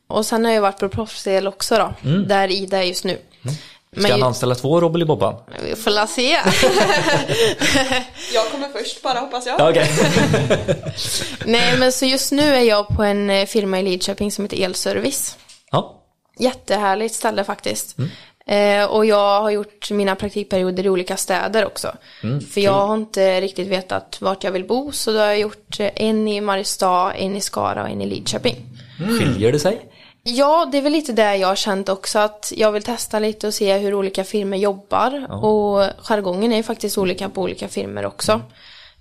Och 0.06 0.26
sen 0.26 0.44
har 0.44 0.52
jag 0.52 0.62
varit 0.62 0.78
på 0.80 0.88
proffsdel 0.88 1.46
också 1.46 1.76
då, 1.76 2.10
där 2.28 2.50
Ida 2.50 2.78
är 2.78 2.82
just 2.82 3.04
nu. 3.04 3.18
Ska 3.96 4.12
han 4.12 4.22
anställa 4.22 4.54
två 4.54 4.80
Robbly 4.80 5.04
Bobban? 5.04 5.34
vi 5.62 5.76
får 5.76 5.90
la 5.90 6.06
se. 6.06 6.30
Jag 8.34 8.50
kommer 8.50 8.68
först 8.68 9.02
bara, 9.02 9.18
hoppas 9.18 9.46
jag. 9.46 9.60
Ja, 9.60 9.70
Okej. 9.70 9.90
Nej 11.46 11.78
men 11.78 11.92
så 11.92 12.04
just 12.04 12.32
nu 12.32 12.54
är 12.54 12.60
jag 12.60 12.88
på 12.88 13.02
en 13.02 13.30
eh, 13.30 13.46
firma 13.46 13.80
i 13.80 13.82
Lidköping 13.82 14.32
som 14.32 14.44
heter 14.44 14.64
Elservice. 14.64 15.36
Ja. 15.70 16.02
Jättehärligt 16.38 17.14
ställe 17.14 17.44
faktiskt. 17.44 17.96
Eh, 18.46 18.84
och 18.84 19.06
jag 19.06 19.40
har 19.40 19.50
gjort 19.50 19.90
mina 19.90 20.14
praktikperioder 20.16 20.86
i 20.86 20.88
olika 20.88 21.16
städer 21.16 21.66
också. 21.66 21.92
För 22.52 22.60
jag 22.60 22.86
har 22.86 22.94
inte 22.94 23.40
riktigt 23.40 23.68
vetat 23.68 24.18
vart 24.20 24.44
jag 24.44 24.52
vill 24.52 24.64
bo. 24.66 24.92
Så 24.92 25.12
då 25.12 25.18
har 25.18 25.26
jag 25.26 25.40
gjort 25.40 25.80
eh, 25.80 25.90
en 25.94 26.28
i 26.28 26.40
Mariestad, 26.40 27.12
en 27.12 27.36
i 27.36 27.40
Skara 27.40 27.82
och 27.82 27.88
en 27.88 28.00
i 28.02 28.06
Lidköping. 28.06 28.56
Skiljer 29.18 29.52
det 29.52 29.58
sig? 29.58 29.80
Ja, 30.22 30.68
det 30.72 30.78
är 30.78 30.82
väl 30.82 30.92
lite 30.92 31.12
det 31.12 31.36
jag 31.36 31.48
har 31.48 31.56
känt 31.56 31.88
också. 31.88 32.18
Att 32.18 32.52
jag 32.56 32.72
vill 32.72 32.82
testa 32.82 33.18
lite 33.18 33.46
och 33.46 33.54
se 33.54 33.78
hur 33.78 33.94
olika 33.94 34.24
firmor 34.24 34.58
jobbar. 34.58 35.26
Och 35.44 35.86
jargongen 35.98 36.52
är 36.52 36.56
ju 36.56 36.62
faktiskt 36.62 36.98
olika 36.98 37.28
på 37.28 37.42
olika 37.42 37.68
firmor 37.68 38.06
också. 38.06 38.40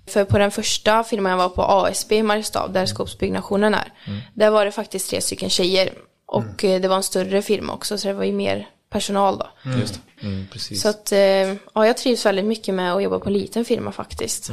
För 0.07 0.25
på 0.25 0.37
den 0.37 0.51
första 0.51 1.03
firman 1.03 1.31
jag 1.31 1.37
var 1.37 1.49
på, 1.49 1.61
ASB 1.61 2.11
i 2.11 2.23
Mariestad, 2.23 2.67
där 2.67 2.85
skåpsbyggnationen 2.85 3.73
är. 3.73 3.93
Där 4.33 4.49
var 4.49 4.65
det 4.65 4.71
faktiskt 4.71 5.09
tre 5.09 5.21
stycken 5.21 5.49
tjejer. 5.49 5.93
Och 6.25 6.63
eh, 6.63 6.81
det 6.81 6.87
var 6.87 6.95
en 6.95 7.03
större 7.03 7.41
firma 7.41 7.73
också, 7.73 7.97
så 7.97 8.07
det 8.07 8.13
var 8.13 8.23
ju 8.23 8.31
mer 8.33 8.67
personal 8.89 9.37
då. 9.37 9.47
Mm, 10.21 10.47
precis. 10.51 10.81
Så 10.81 10.89
att, 10.89 11.11
eh, 11.11 11.19
ja, 11.19 11.87
jag 11.87 11.97
trivs 11.97 12.25
väldigt 12.25 12.45
mycket 12.45 12.75
med 12.75 12.93
att 12.93 13.03
jobba 13.03 13.19
på 13.19 13.29
en 13.29 13.33
liten 13.33 13.65
firma 13.65 13.91
faktiskt. 13.91 14.45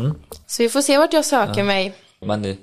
Så 0.46 0.62
vi 0.62 0.68
får 0.68 0.80
se 0.82 0.98
vart 0.98 1.12
jag 1.12 1.24
söker 1.24 1.62
mig. 1.62 1.94
Men 2.20 2.44
eh, 2.44 2.56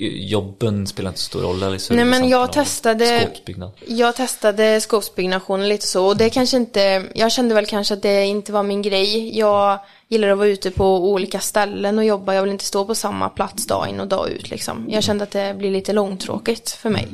jobben 0.00 0.86
spelar 0.86 1.10
inte 1.10 1.20
så 1.20 1.26
stor 1.26 1.40
roll? 1.40 1.62
Eller 1.62 1.94
Nej 1.94 2.04
men 2.04 2.28
jag 2.28 2.54
serviceentreprenad, 2.54 2.98
testade 2.98 3.20
Skåpsbyggnad? 3.20 3.70
Jag 3.86 4.16
testade 4.16 4.80
skåpsbyggnationen 4.80 5.68
lite 5.68 5.86
så 5.86 6.06
och 6.06 6.16
det 6.16 6.30
kanske 6.30 6.56
inte 6.56 7.04
Jag 7.14 7.32
kände 7.32 7.54
väl 7.54 7.66
kanske 7.66 7.94
att 7.94 8.02
det 8.02 8.24
inte 8.24 8.52
var 8.52 8.62
min 8.62 8.82
grej 8.82 9.38
Jag 9.38 9.78
gillar 10.08 10.28
att 10.28 10.38
vara 10.38 10.48
ute 10.48 10.70
på 10.70 11.10
olika 11.10 11.40
ställen 11.40 11.98
och 11.98 12.04
jobba 12.04 12.34
Jag 12.34 12.42
vill 12.42 12.52
inte 12.52 12.64
stå 12.64 12.84
på 12.84 12.94
samma 12.94 13.28
plats 13.28 13.66
dag 13.66 13.88
in 13.88 14.00
och 14.00 14.08
dag 14.08 14.30
ut 14.30 14.50
liksom 14.50 14.86
Jag 14.88 15.02
kände 15.02 15.24
att 15.24 15.30
det 15.30 15.54
blir 15.58 15.70
lite 15.70 15.92
långtråkigt 15.92 16.70
för 16.70 16.90
mig 16.90 17.08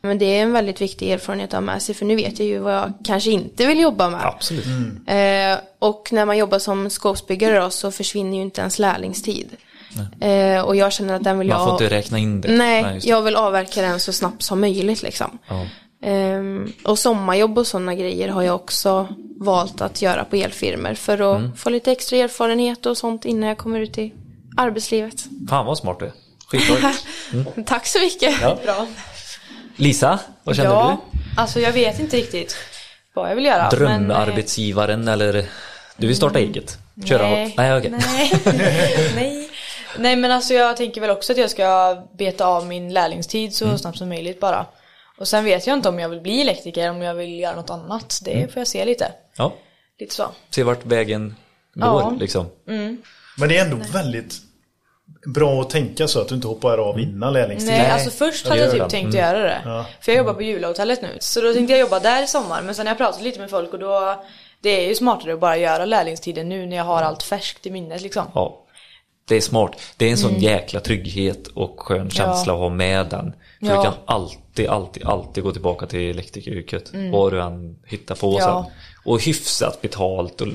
Men 0.00 0.18
det 0.18 0.24
är 0.24 0.42
en 0.42 0.52
väldigt 0.52 0.80
viktig 0.80 1.10
erfarenhet 1.10 1.48
att 1.48 1.54
ha 1.54 1.60
med 1.60 1.82
sig 1.82 1.94
för 1.94 2.04
nu 2.04 2.16
vet 2.16 2.38
jag 2.38 2.48
ju 2.48 2.58
vad 2.58 2.74
jag 2.74 2.92
kanske 3.04 3.30
inte 3.30 3.66
vill 3.66 3.80
jobba 3.80 4.10
med 4.10 4.26
Absolut. 4.26 4.66
Eh, 5.06 5.58
och 5.78 6.08
när 6.12 6.24
man 6.24 6.38
jobbar 6.38 6.58
som 6.58 6.90
skåpsbyggare 6.90 7.60
då, 7.60 7.70
så 7.70 7.90
försvinner 7.90 8.36
ju 8.36 8.42
inte 8.42 8.60
ens 8.60 8.78
lärlingstid. 8.78 9.56
Eh, 10.20 10.60
och 10.60 10.76
jag 10.76 10.92
känner 10.92 11.14
att 11.14 11.24
den 11.24 11.38
vill 11.38 11.48
Man 11.48 11.56
jag... 11.58 11.64
får 11.66 11.72
inte 11.84 11.96
räkna 11.96 12.18
in 12.18 12.40
det. 12.40 12.48
Nej, 12.52 12.82
det. 12.82 13.04
jag 13.08 13.22
vill 13.22 13.36
avverka 13.36 13.82
den 13.82 14.00
så 14.00 14.12
snabbt 14.12 14.42
som 14.42 14.60
möjligt 14.60 15.02
liksom. 15.02 15.38
Ja. 15.48 15.66
Ehm, 16.02 16.72
och 16.84 16.98
sommarjobb 16.98 17.58
och 17.58 17.66
sådana 17.66 17.94
grejer 17.94 18.28
har 18.28 18.42
jag 18.42 18.54
också 18.54 19.08
valt 19.40 19.80
att 19.80 20.02
göra 20.02 20.24
på 20.24 20.36
elfirmor 20.36 20.94
för 20.94 21.12
att 21.34 21.38
Mm. 21.40 21.56
få 21.56 21.70
lite 21.70 21.92
extra 21.92 22.16
erfarenhet 22.18 22.86
och 22.86 22.96
sånt 22.98 23.24
innan 23.24 23.48
jag 23.48 23.58
kommer 23.58 23.80
ut 23.80 23.98
i 23.98 24.12
arbetslivet. 24.56 25.24
Fan 25.50 25.66
vad 25.66 25.78
smart 25.78 25.98
du 25.98 26.04
är. 26.06 26.12
Skitbra. 26.46 26.92
Tack 27.66 27.86
så 27.86 27.98
mycket. 27.98 28.34
Ja. 28.42 28.58
Bra. 28.64 28.86
Lisa, 29.76 30.18
vad 30.44 30.56
känner 30.56 30.70
Ja, 30.70 31.00
alltså 31.36 31.60
jag 31.60 31.72
vet 31.72 32.00
inte 32.00 32.16
riktigt 32.16 32.56
vad 33.14 33.30
jag 33.30 33.36
vill 33.36 33.44
göra. 33.44 33.68
du? 33.70 33.76
men, 33.78 34.10
eh, 34.10 34.16
Drömarbetsgivaren 34.18 35.08
eller 35.08 35.46
du 35.96 36.06
vill 36.06 36.16
starta 36.16 36.38
eget? 36.38 36.78
Köra 37.04 37.22
Nej. 37.22 37.54
Nej, 37.56 37.76
okej. 37.78 37.90
Nej. 37.90 38.32
Nej. 39.14 39.47
Nej 39.98 40.16
men 40.16 40.30
alltså 40.30 40.54
jag 40.54 40.76
tänker 40.76 41.00
väl 41.00 41.10
också 41.10 41.32
att 41.32 41.38
jag 41.38 41.50
ska 41.50 41.96
beta 42.18 42.46
av 42.46 42.66
min 42.66 42.92
lärlingstid 42.92 43.54
så 43.54 43.64
Mm. 43.64 43.78
snabbt 43.78 43.98
som 43.98 44.08
möjligt 44.08 44.40
bara. 44.40 44.66
Och 45.18 45.28
sen 45.28 45.44
vet 45.44 45.66
jag 45.66 45.74
inte 45.76 45.88
om 45.88 45.98
jag 45.98 46.08
vill 46.08 46.20
bli 46.20 46.40
elektriker 46.40 46.90
om 46.90 47.02
jag 47.02 47.14
vill 47.14 47.38
göra 47.40 47.56
något 47.56 47.70
annat. 47.70 48.20
Det 48.24 48.32
Mm. 48.32 48.48
får 48.48 48.60
jag 48.60 48.66
se 48.66 48.84
lite. 48.84 49.12
Ja. 49.36 49.52
Lite 49.98 50.14
så. 50.14 50.26
Se 50.50 50.62
vart 50.62 50.84
vägen 50.86 51.34
går 51.74 51.86
Ja. 52.02 52.16
liksom. 52.20 52.46
Men 53.36 53.48
det 53.48 53.56
är 53.58 53.64
ändå 53.64 53.76
väldigt 53.92 54.34
bra 55.34 55.60
att 55.60 55.70
tänka 55.70 56.08
så 56.08 56.20
att 56.20 56.28
du 56.28 56.34
inte 56.34 56.46
hoppar 56.48 56.78
av 56.78 57.00
innan 57.00 57.32
lärlingstiden. 57.32 57.78
Nej, 57.78 57.90
alltså 57.90 58.10
först 58.10 58.44
Ja, 58.44 58.50
hade 58.50 58.60
det 58.60 58.66
jag 58.66 58.72
typ 58.72 58.80
den. 58.80 58.90
tänkt 58.90 59.14
Mm. 59.14 59.26
göra 59.26 59.38
det. 59.42 59.60
Ja. 59.64 59.84
För 60.00 60.12
jag 60.12 60.18
jobbar 60.18 60.34
på 60.34 60.42
Julahotellet 60.42 61.02
nu. 61.02 61.16
Så 61.20 61.40
då 61.40 61.52
tänkte 61.54 61.72
jag 61.72 61.80
jobba 61.80 62.00
där 62.00 62.22
i 62.22 62.26
sommar. 62.26 62.62
Men 62.62 62.74
sen 62.74 62.86
har 62.86 62.90
jag 62.90 62.98
pratat 62.98 63.22
lite 63.22 63.40
med 63.40 63.50
folk 63.50 63.72
och 63.72 63.78
då 63.78 64.24
det 64.60 64.70
är 64.70 64.88
ju 64.88 64.94
smartare 64.94 65.34
att 65.34 65.40
bara 65.40 65.56
göra 65.56 65.84
lärlingstiden 65.84 66.48
nu 66.48 66.66
när 66.66 66.76
jag 66.76 66.84
har 66.84 67.02
allt 67.02 67.22
färskt 67.22 67.66
i 67.66 67.70
minnet 67.70 68.00
liksom. 68.02 68.24
Ja. 68.34 68.64
Det 69.28 69.36
är 69.36 69.40
smart. 69.40 69.70
Det 69.96 70.04
är 70.04 70.10
en 70.12 70.18
Mm. 70.18 70.30
sån 70.30 70.40
jäkla 70.40 70.80
trygghet 70.80 71.46
och 71.46 71.74
skön 71.80 72.10
känsla 72.10 72.52
att 72.52 72.58
ha 72.58 72.68
med 72.68 73.06
den. 73.06 73.32
För 73.60 73.66
Ja. 73.66 73.76
du 73.76 73.82
kan 73.82 73.92
alltid, 74.06 74.68
alltid, 74.68 75.06
alltid 75.06 75.44
gå 75.44 75.52
tillbaka 75.52 75.86
till 75.86 76.10
elektrikeryrket. 76.10 76.90
Vad 77.12 77.32
du 77.32 77.42
än 77.42 77.76
hittar 77.86 78.14
på 78.14 78.26
Mm. 78.26 78.38
Ja. 78.38 78.64
sen. 78.64 78.72
Och 79.04 79.22
hyfsat 79.22 79.82
betalt 79.82 80.40
och 80.40 80.48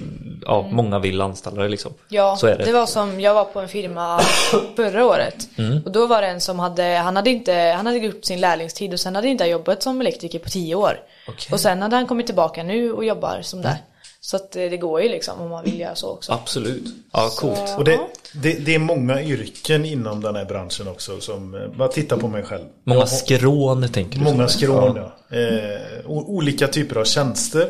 ja, 0.46 0.68
många 0.72 1.00
vill 1.00 1.22
anställa 1.22 1.62
dig 1.62 1.70
liksom. 1.70 1.94
Ja, 2.10 2.36
Så 2.36 2.48
är 2.48 2.58
det. 2.58 2.64
det 2.64 2.72
var 2.74 2.86
som, 2.86 3.20
jag 3.20 3.34
var 3.34 3.46
på 3.46 3.60
en 3.60 3.68
firma 3.68 4.20
förra 4.76 5.06
året. 5.06 5.36
Mm. 5.58 5.82
Och 5.86 5.92
då 5.92 6.08
var 6.08 6.22
det 6.22 6.28
en 6.28 6.42
som 6.42 6.60
hade, 6.60 6.84
han 6.84 7.16
hade 7.16 7.30
inte, 7.30 7.54
han 7.54 7.86
hade 7.86 7.98
gjort 7.98 8.26
sin 8.26 8.40
lärlingstid 8.42 8.94
och 8.94 9.00
sen 9.00 9.16
hade 9.16 9.28
inte 9.28 9.46
jobbat 9.46 9.84
som 9.84 10.02
elektriker 10.02 10.40
på 10.40 10.50
tio 10.50 10.76
år. 10.76 11.00
Okej. 11.28 11.54
Och 11.54 11.60
sen 11.60 11.82
hade 11.82 11.96
han 11.96 12.08
kommit 12.08 12.26
tillbaka 12.26 12.64
nu 12.64 12.92
och 12.94 13.06
jobbar 13.06 13.40
som 13.42 13.62
det. 13.62 13.78
Så 14.26 14.36
att 14.36 14.56
eh, 14.56 14.62
det 14.70 14.78
går 14.78 15.02
ju 15.02 15.10
liksom 15.10 15.42
om 15.42 15.50
man 15.50 15.64
vill 15.64 15.80
göra 15.80 15.96
så 15.96 16.10
också. 16.10 16.32
Absolut. 16.32 16.84
Ja, 17.12 17.30
coolt. 17.38 17.76
Och 17.78 17.84
det, 17.84 18.00
det, 18.42 18.54
det 18.66 18.76
är 18.76 18.80
många 18.80 19.24
yrken 19.24 19.86
inom 19.86 20.22
den 20.22 20.36
här 20.36 20.46
branschen 20.46 20.88
också 20.88 21.20
som, 21.22 21.56
eh, 21.56 21.68
bara 21.78 21.88
titta 21.88 22.18
på 22.18 22.28
mig 22.28 22.44
själv. 22.44 22.64
Många 22.84 23.00
Jag 23.00 23.10
skrån 23.10 23.88
tänker 23.90 24.18
du? 24.20 24.24
Många 24.26 24.48
så? 24.48 24.58
skrån 24.58 24.96
ja. 25.30 25.38
Eh, 25.38 26.06
o- 26.06 26.26
olika 26.28 26.68
typer 26.68 26.96
av 26.96 27.06
tjänster. 27.06 27.70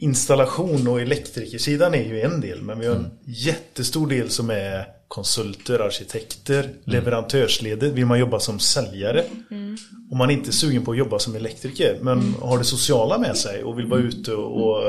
Installation 0.00 0.88
och 0.88 1.00
elektrikersidan 1.00 1.94
är 1.94 2.04
ju 2.04 2.20
en 2.20 2.40
del. 2.40 2.62
Men 2.62 2.78
vi 2.80 2.86
har 2.86 2.94
en 2.94 3.10
jättestor 3.24 4.06
del 4.06 4.30
som 4.30 4.50
är 4.50 4.84
konsulter, 5.08 5.78
arkitekter, 5.78 6.70
leverantörsledet. 6.84 7.92
Vill 7.92 8.06
man 8.06 8.18
jobba 8.18 8.40
som 8.40 8.58
säljare. 8.58 9.24
Om 10.12 10.18
man 10.18 10.30
inte 10.30 10.50
är 10.50 10.52
sugen 10.52 10.84
på 10.84 10.90
att 10.90 10.98
jobba 10.98 11.18
som 11.18 11.36
elektriker. 11.36 11.98
Men 12.00 12.34
har 12.40 12.58
det 12.58 12.64
sociala 12.64 13.18
med 13.18 13.36
sig 13.36 13.64
och 13.64 13.78
vill 13.78 13.86
vara 13.86 14.00
ute 14.00 14.32
och, 14.34 14.68
och 14.68 14.82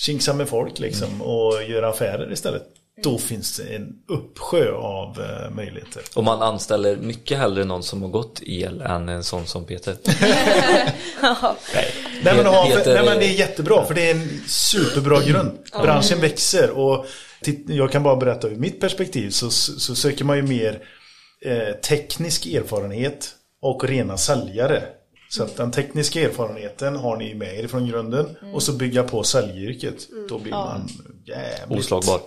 tjingsa 0.00 0.32
med 0.34 0.48
folk 0.48 0.78
liksom. 0.78 1.22
Och 1.22 1.62
göra 1.68 1.88
affärer 1.88 2.32
istället. 2.32 2.62
Då 3.02 3.18
finns 3.18 3.56
det 3.56 3.74
en 3.76 3.92
uppsjö 4.08 4.72
av 4.72 5.20
eh, 5.20 5.50
möjligheter. 5.50 6.02
Och 6.14 6.24
man 6.24 6.42
anställer 6.42 6.96
mycket 6.96 7.38
hellre 7.38 7.64
någon 7.64 7.82
som 7.82 8.02
har 8.02 8.08
gått 8.08 8.42
el 8.46 8.80
än 8.80 9.08
en 9.08 9.24
sån 9.24 9.46
som 9.46 9.64
Peter. 9.64 9.96
nej. 11.74 11.92
Nej 12.22 12.36
men, 12.36 12.46
ha, 12.46 12.66
Peter- 12.66 12.94
nej 12.94 13.04
men 13.04 13.18
det 13.18 13.24
är 13.26 13.38
jättebra 13.38 13.84
för 13.84 13.94
det 13.94 14.10
är 14.10 14.14
en 14.14 14.40
superbra 14.46 15.20
grund. 15.22 15.50
Branschen 15.72 16.20
växer 16.20 16.70
och 16.70 17.06
jag 17.66 17.92
kan 17.92 18.02
bara 18.02 18.16
berätta 18.16 18.48
ur 18.48 18.56
mitt 18.56 18.80
perspektiv 18.80 19.30
så, 19.30 19.50
så 19.50 19.94
söker 19.94 20.24
man 20.24 20.36
ju 20.36 20.42
mer 20.42 20.82
eh, 21.44 21.74
teknisk 21.74 22.46
erfarenhet 22.46 23.28
och 23.62 23.84
rena 23.84 24.16
säljare. 24.16 24.82
Så 25.30 25.42
att 25.42 25.56
den 25.56 25.70
tekniska 25.70 26.20
erfarenheten 26.20 26.96
har 26.96 27.16
ni 27.16 27.34
med 27.34 27.58
er 27.58 27.66
från 27.66 27.86
grunden 27.86 28.36
och 28.54 28.62
så 28.62 28.72
bygga 28.72 29.02
på 29.02 29.22
säljyrket. 29.22 30.08
Då 30.28 30.38
blir 30.38 30.52
man 30.52 30.88
jävligt 31.24 31.78
Oslagbar. 31.78 32.20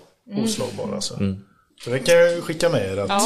oslagbar 0.43 0.95
alltså. 0.95 1.13
Så 1.83 1.89
det 1.89 1.99
kan 1.99 2.15
jag 2.15 2.43
skicka 2.43 2.69
med 2.69 2.93
er 2.93 2.97
att 2.97 3.21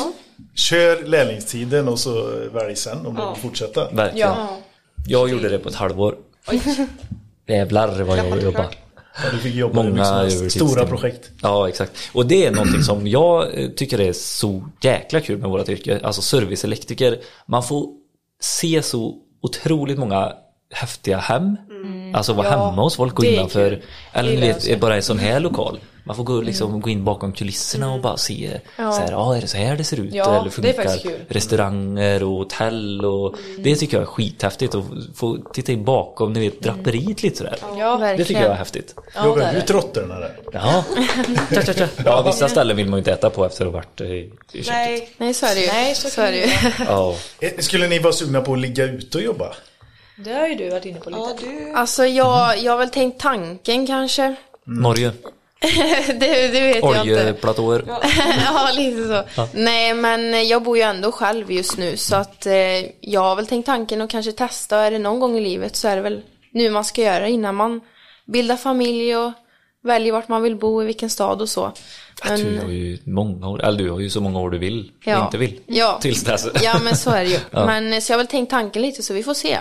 kör 0.56 1.04
lärlingstiden 1.04 1.88
och 1.88 2.00
så 2.00 2.32
välj 2.54 2.76
sen 2.76 3.06
om 3.06 3.16
du 3.16 3.22
vill 3.22 3.42
fortsätta. 3.42 3.92
Verkligen. 3.92 4.30
Ja. 4.30 4.58
Jag 5.08 5.30
gjorde 5.30 5.50
det 5.50 5.60
på 5.60 5.70
ett 5.70 5.76
halvår. 5.76 6.18
Jävlar 7.48 8.02
vad 8.02 8.18
jag 8.18 8.44
jobbar. 8.44 8.66
Ja, 9.24 9.32
du 9.32 9.38
fick 9.38 9.56
jobba 9.56 9.84
Många. 9.84 10.30
Stora 10.50 10.86
projekt. 10.86 11.30
Ja, 11.42 11.70
exakt. 11.70 11.92
Och 12.14 12.26
det 12.26 12.46
är 12.46 12.52
någonting 12.52 12.84
som 12.84 13.08
jag 13.08 13.60
eh, 13.60 13.70
tycker 13.70 14.00
är 14.00 14.14
så 14.14 14.70
jäkla 14.82 15.22
kul 15.22 15.38
med 15.38 15.50
vårt 15.50 15.70
yrke. 15.70 16.00
Alltså 16.04 16.22
serviceelektriker. 16.22 17.20
Man 17.46 17.64
får 17.64 17.88
se 18.40 18.82
så 18.82 19.16
otroligt 19.42 19.98
många 19.98 20.34
häftiga 20.74 21.18
hem. 21.18 21.58
Alltså 22.14 22.34
vara 22.34 22.48
Mm. 22.48 22.60
Ja, 22.60 22.70
hemma 22.70 22.82
hos 22.82 22.96
folk, 22.96 23.20
är 23.24 23.34
innanför. 23.34 23.82
Eller 24.14 24.42
vet, 24.42 24.80
bara 24.80 24.96
en 24.96 25.02
sån 25.04 25.20
här 25.20 25.40
lokal. 25.40 25.80
Man 26.08 26.16
får 26.16 26.24
Mm. 26.24 26.36
gå, 26.36 26.42
liksom, 26.42 26.82
gå 26.82 26.90
in 26.90 27.04
bakom 27.04 27.34
kulisserna 27.34 27.94
och 27.94 28.02
bara 28.02 28.18
se. 28.18 28.60
Så 28.76 28.82
här, 28.82 29.12
ja, 29.12 29.36
är 29.36 29.42
det 29.42 29.48
så 29.48 29.58
här 29.58 29.78
det 29.78 29.84
ser 29.84 30.00
ut? 30.00 30.14
Ja, 30.14 30.26
Eller 30.26 30.52
det 30.62 30.70
är 30.70 30.74
funkar. 30.74 31.08
Mm. 31.08 31.20
restauranger 31.28 32.24
och 32.24 32.30
hotell 32.30 33.06
och 33.06 33.36
det 33.60 33.76
tycker 33.76 33.98
jag 33.98 34.02
är 34.02 34.06
skithäftigt 34.08 34.76
att 34.76 34.84
få 35.16 35.38
titta 35.54 35.72
in 35.72 35.86
bakom, 35.86 36.34
ni 36.34 36.40
vet, 36.40 36.62
draperiet 36.62 37.24
lite 37.24 37.38
sådär. 37.38 37.58
Ja, 37.78 37.98
Det 38.18 38.26
tycker 38.26 38.42
jag 38.42 38.52
är 38.52 38.56
häftigt. 38.56 38.96
Ja, 39.16 39.36
det. 39.36 39.58
ut 39.58 39.70
råttorna 39.72 40.20
där. 40.20 40.40
Ja. 40.54 40.84
Tja, 41.54 41.62
tja, 41.62 41.74
tja. 41.74 41.88
ja, 42.06 42.22
vissa 42.22 42.50
ställen 42.50 42.78
vill 42.78 42.86
man 42.90 42.98
ju 42.98 43.00
inte 43.00 43.12
äta 43.12 43.30
på 43.30 43.46
efter 43.46 43.66
att 43.66 43.72
ha 43.72 43.78
varit 43.80 44.02
eh, 44.02 44.08
i 44.12 44.32
i. 44.54 44.64
Nej, 44.68 45.10
Nej, 45.18 45.34
så 45.34 45.46
är 45.46 45.56
det 45.56 45.62
ju. 45.62 45.68
Nej, 45.68 45.96
så 45.96 46.10
så 46.10 46.22
är 46.22 46.32
det 46.32 46.38
ju. 46.38 46.48
Ja. 46.88 47.16
Eh, 47.40 47.52
Skulle 47.60 47.88
ni 47.88 48.00
vara 48.00 48.14
sugna 48.14 48.42
på 48.42 48.54
att 48.54 48.60
ligga 48.60 48.84
ute 48.84 49.18
och 49.18 49.24
jobba? 49.24 49.54
Det 50.26 50.34
har 50.34 50.48
ju 50.48 50.56
du 50.56 50.70
varit 50.70 50.86
inne 50.86 51.00
på 51.00 51.10
lite. 51.10 51.22
ja 51.22 51.36
du. 51.42 51.74
Alltså 51.76 52.06
jag, 52.06 52.60
jag 52.60 52.72
har 52.72 52.78
väl 52.78 52.90
tänkt 52.90 53.20
tanken 53.22 53.88
kanske. 53.88 54.36
Norge, 54.64 55.12
det, 56.08 56.48
det 56.48 56.62
vet 56.62 56.76
jag 56.84 56.96
inte. 56.98 57.02
oljeplatåer. 57.02 57.84
ja, 58.46 58.70
lite 58.76 59.26
så. 59.36 59.48
Nej, 59.54 59.94
men 59.94 60.48
jag 60.48 60.64
bor 60.64 60.78
ju 60.78 60.84
ändå 60.84 61.12
själv 61.12 61.52
just 61.52 61.78
nu 61.78 61.98
så 61.98 62.16
att 62.16 62.46
eh, 62.46 62.54
jag 63.02 63.22
har 63.22 63.36
väl 63.36 63.48
tänkt 63.48 63.66
tanken 63.66 64.02
att 64.02 64.10
kanske 64.10 64.32
testa. 64.32 64.78
Är 64.78 64.92
det 64.92 65.00
någon 65.00 65.20
gång 65.20 65.38
i 65.38 65.42
livet 65.42 65.76
så 65.76 65.88
är 65.88 65.96
det 65.96 66.02
väl 66.02 66.22
nu 66.52 66.70
man 66.70 66.86
ska 66.86 67.02
göra 67.02 67.28
innan 67.28 67.56
man 67.56 67.82
bildar 68.26 68.58
familj 68.58 69.16
och 69.16 69.32
väljer 69.84 70.12
vart 70.14 70.28
man 70.28 70.42
vill 70.44 70.56
bo, 70.56 70.84
i 70.84 70.86
vilken 70.86 71.10
stad 71.10 71.42
och 71.42 71.50
så. 71.50 71.72
Men, 72.30 72.40
Du 72.40 72.60
har 72.60 72.70
ju 72.70 72.98
många 73.06 73.50
år, 73.50 73.64
eller 73.66 73.78
du 73.78 73.90
har 73.92 74.00
ju 74.00 74.10
så 74.10 74.22
många 74.22 74.40
år 74.40 74.50
du 74.50 74.58
vill 74.58 74.92
Ja. 75.04 75.26
inte 75.26 75.38
vill. 75.38 75.60
Ja. 75.68 76.00
Tills 76.02 76.24
dess. 76.24 76.48
ja, 76.64 76.80
men 76.84 76.96
så 76.98 77.10
är 77.10 77.24
det 77.24 77.30
ju. 77.30 77.40
Ja. 77.52 77.66
Men 77.66 78.02
så 78.02 78.12
jag 78.12 78.18
har 78.18 78.24
väl 78.24 78.28
tänkt 78.28 78.50
tanken 78.50 78.82
lite 78.82 79.04
så 79.04 79.14
vi 79.14 79.24
får 79.24 79.34
se. 79.34 79.58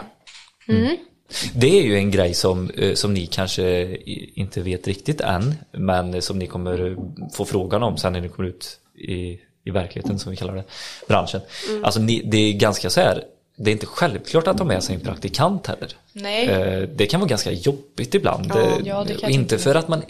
Det 1.55 1.79
är 1.79 1.83
ju 1.83 1.97
en 1.97 2.11
grej 2.11 2.35
som, 2.35 2.71
eh, 2.71 2.95
som 2.95 3.15
ni 3.15 3.27
kanske 3.27 3.97
inte 4.35 4.61
vet 4.61 4.87
riktigt 4.87 5.21
än, 5.21 5.55
men 5.73 6.23
som 6.23 6.39
ni 6.39 6.47
kommer 6.47 6.91
eh, 6.91 6.97
få 7.33 7.45
frågan 7.45 7.83
om 7.83 7.97
sen 7.97 8.13
när 8.13 8.21
ni 8.21 8.29
kommer 8.29 8.49
ut 8.49 8.79
i, 8.95 9.39
i 9.65 9.71
verkligheten 9.71 10.19
som 10.19 10.31
vi 10.31 10.37
kallar 10.37 10.55
det, 10.57 10.65
branschen. 11.09 11.41
Alltså 11.83 12.01
ni, 12.01 12.23
det 12.25 12.37
är 12.37 12.53
ganska 12.53 12.91
så 12.91 13.01
här, 13.01 13.25
det 13.57 13.71
är 13.71 13.73
inte 13.73 13.87
självklart 13.87 14.47
att 14.47 14.59
ta 14.59 14.65
med 14.65 14.83
sig 14.83 14.95
en 14.95 15.01
praktikant 15.01 15.67
heller. 15.67 15.93
Nej. 16.13 16.47
Eh, 16.49 16.89
Det 16.95 17.07
kan 17.07 17.21
vara 17.21 17.29
ganska 17.29 17.53
jobbigt 17.53 18.15
ibland. 18.15 18.53
ja, 18.85 19.05
det 19.09 19.15
kan 19.15 19.31
inte 19.31 19.59
för 19.59 19.75
att 19.75 19.89
man 19.89 20.03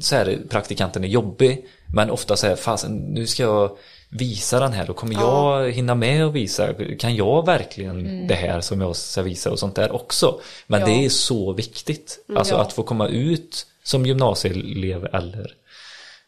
så 0.00 0.16
här, 0.16 0.38
praktikanten 0.48 1.04
är 1.04 1.08
jobbig, 1.08 1.64
men 1.94 2.10
ofta 2.10 2.36
så 2.36 2.46
här, 2.46 2.56
fasen 2.56 2.96
nu 2.96 3.26
ska 3.26 3.42
jag 3.42 3.70
visa 4.16 4.60
den 4.60 4.72
här, 4.72 4.86
då 4.86 4.92
kommer 4.94 5.14
jag 5.14 5.70
hinna 5.70 5.94
med 5.94 6.24
att 6.26 6.32
visa, 6.32 6.68
kan 6.98 7.16
jag 7.16 7.46
verkligen 7.46 8.26
det 8.26 8.34
här 8.34 8.60
som 8.60 8.80
jag 8.80 8.96
ska 8.96 9.22
visa 9.22 9.50
och 9.50 9.58
sånt 9.58 9.76
där 9.76 9.92
också. 9.92 10.40
Men 10.66 10.82
Mm. 10.82 10.92
Ja. 10.92 10.98
det 10.98 11.04
är 11.04 11.08
så 11.10 11.52
viktigt, 11.52 12.18
alltså 12.36 12.54
Ja. 12.54 12.60
att 12.60 12.72
få 12.72 12.82
komma 12.82 13.08
ut 13.08 13.66
som 13.82 14.06
gymnasieelev 14.06 15.04
eller 15.12 15.54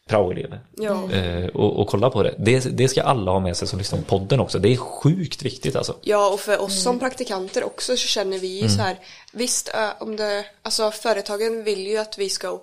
praoelev 0.09 0.59
Ja. 0.77 1.11
eh, 1.11 1.45
och, 1.45 1.79
och 1.79 1.87
kolla 1.87 2.09
på 2.09 2.23
det. 2.23 2.35
det. 2.37 2.59
Det 2.77 2.87
ska 2.87 3.03
alla 3.03 3.31
ha 3.31 3.39
med 3.39 3.57
sig 3.57 3.67
som 3.67 3.79
lyssnar 3.79 3.99
på 3.99 4.05
podden 4.05 4.39
också, 4.39 4.59
det 4.59 4.73
är 4.73 4.77
sjukt 4.77 5.41
viktigt 5.43 5.75
alltså. 5.75 5.95
Ja, 6.01 6.29
och 6.33 6.39
för 6.39 6.61
oss 6.61 6.83
som 6.83 6.99
praktikanter 6.99 7.63
också 7.63 7.97
så 7.97 8.07
känner 8.07 8.39
vi 8.39 8.61
ju 8.61 8.69
så 8.69 8.81
här, 8.81 8.95
visst, 9.33 9.69
om 9.99 10.15
det, 10.15 10.45
alltså 10.61 10.91
företagen 10.91 11.63
vill 11.63 11.87
ju 11.87 11.97
att 11.97 12.17
vi 12.17 12.29
ska 12.29 12.59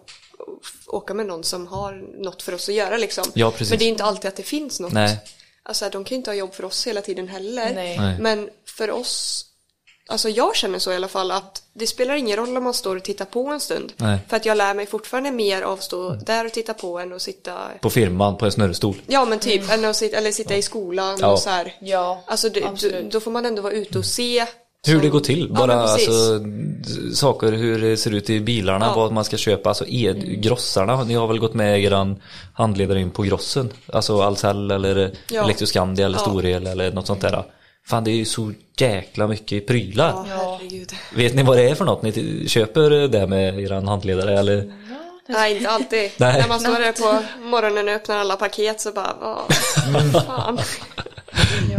åka 0.87 1.15
med 1.15 1.27
någon 1.27 1.45
som 1.45 1.67
har 1.67 1.93
något 2.25 2.43
för 2.43 2.55
oss 2.55 2.69
att 2.69 2.75
göra 2.75 2.97
liksom. 2.97 3.25
Ja, 3.35 3.51
precis. 3.51 3.71
Men 3.71 3.79
det 3.79 3.85
är 3.85 3.89
inte 3.89 4.05
alltid 4.05 4.29
att 4.29 4.37
det 4.37 4.43
finns 4.43 4.81
något. 4.81 4.93
Nej. 4.93 5.19
Alltså 5.63 5.85
de 5.91 6.05
kan 6.05 6.15
ju 6.15 6.17
inte 6.17 6.31
ha 6.31 6.35
jobb 6.35 6.55
för 6.55 6.65
oss 6.65 6.87
hela 6.87 7.01
tiden 7.01 7.29
heller. 7.29 7.75
Nej. 7.75 7.99
Nej. 7.99 8.19
Men 8.21 8.51
för 8.77 8.91
oss, 8.91 9.45
alltså 10.09 10.29
jag 10.29 10.57
känner 10.57 10.79
så 10.79 10.93
i 10.93 10.97
alla 10.97 11.09
fall 11.09 11.31
att 11.31 11.63
det 11.73 11.87
spelar 11.87 12.15
ingen 12.15 12.37
roll 12.37 12.57
om 12.57 12.65
man 12.65 12.75
står 12.75 12.97
och 12.97 13.03
tittar 13.03 13.25
på 13.25 13.47
en 13.49 13.61
stund. 13.61 13.93
Nej. 13.97 14.19
För 14.29 14.37
att 14.37 14.47
jag 14.47 14.57
lär 14.57 14.75
mig 14.75 14.87
fortfarande 14.87 15.31
mer 15.31 15.63
av 15.63 15.73
att 15.73 15.83
stå 15.83 16.11
där 16.11 16.45
och 16.47 16.53
titta 16.53 16.75
på 16.75 16.99
än 16.99 17.13
att 17.13 17.23
sitta 17.23 17.69
På 17.81 17.91
firman 17.91 18.37
på 18.39 18.45
en 18.45 18.53
snurrstol. 18.53 18.97
Ja 19.07 19.25
men 19.25 19.39
typ, 19.39 19.71
än 19.71 19.85
att 19.85 19.97
sitta, 19.97 20.17
eller 20.17 20.33
sitta 20.33 20.57
i 20.57 20.63
skolan 20.63 21.19
Ja. 21.21 21.33
och 21.33 21.39
så 21.39 21.51
här. 21.51 21.75
Ja, 21.81 22.25
Alltså 22.27 22.49
det, 22.49 22.65
absolut. 22.65 23.13
då 23.13 23.21
får 23.21 23.31
man 23.31 23.47
ändå 23.47 23.63
vara 23.63 23.73
ute 23.73 23.99
och 23.99 24.07
se. 24.07 24.47
Hur 24.87 25.01
det 25.01 25.09
går 25.09 25.21
till, 25.21 25.47
Ja, 25.51 25.67
bara 25.67 25.83
precis. 25.87 26.09
alltså, 26.09 26.41
saker 27.15 27.53
hur 27.53 27.81
det 27.81 27.97
ser 27.97 28.11
ut 28.15 28.31
i 28.31 28.41
bilarna, 28.41 28.87
Ja. 28.87 28.95
vad 28.97 29.13
man 29.13 29.25
ska 29.25 29.37
köpa, 29.37 29.69
alltså 29.69 29.85
ed, 29.89 30.43
grossarna, 30.43 31.05
ni 31.05 31.15
har 31.15 31.27
väl 31.27 31.39
gått 31.39 31.55
med 31.55 31.85
eran 31.85 32.17
handledare 32.55 33.01
in 33.01 33.11
på 33.11 33.23
grossen, 33.23 33.73
alltså 33.93 34.23
Ahlsell 34.23 34.71
eller 34.71 35.11
Ja. 35.31 35.45
Elektroskandia 35.45 36.07
eller 36.07 36.19
Ja. 36.19 36.23
Storel 36.23 36.67
eller 36.67 36.93
något 36.93 37.07
sånt 37.07 37.21
där. 37.21 37.45
Fan 37.87 38.05
det 38.05 38.11
är 38.11 38.17
ju 38.17 38.25
så 38.25 38.53
jäkla 38.79 39.27
mycket 39.27 39.67
prylar. 39.67 40.27
Ja. 40.31 40.61
Vet 41.15 41.35
ni 41.35 41.43
vad 41.43 41.57
det 41.57 41.69
är 41.71 41.75
för 41.75 41.85
något? 41.85 42.03
Ni 42.03 42.45
köper 42.49 43.09
det 43.09 43.27
med 43.27 43.59
eran 43.61 43.89
handledare 43.89 44.39
eller? 44.39 44.73
Nej, 45.29 45.57
inte 45.57 45.71
alltid. 45.71 46.11
Nej. 46.17 46.41
När 46.41 46.49
man 46.49 46.61
står 46.61 46.73
där 46.81 46.93
på 46.93 47.23
morgonen 47.45 47.89
och 47.89 47.95
öppnar 47.95 48.17
alla 48.17 48.37
paket 48.37 48.81
så 48.81 48.93
bara, 48.93 49.15
vad 49.21 50.25
fan. 50.27 50.59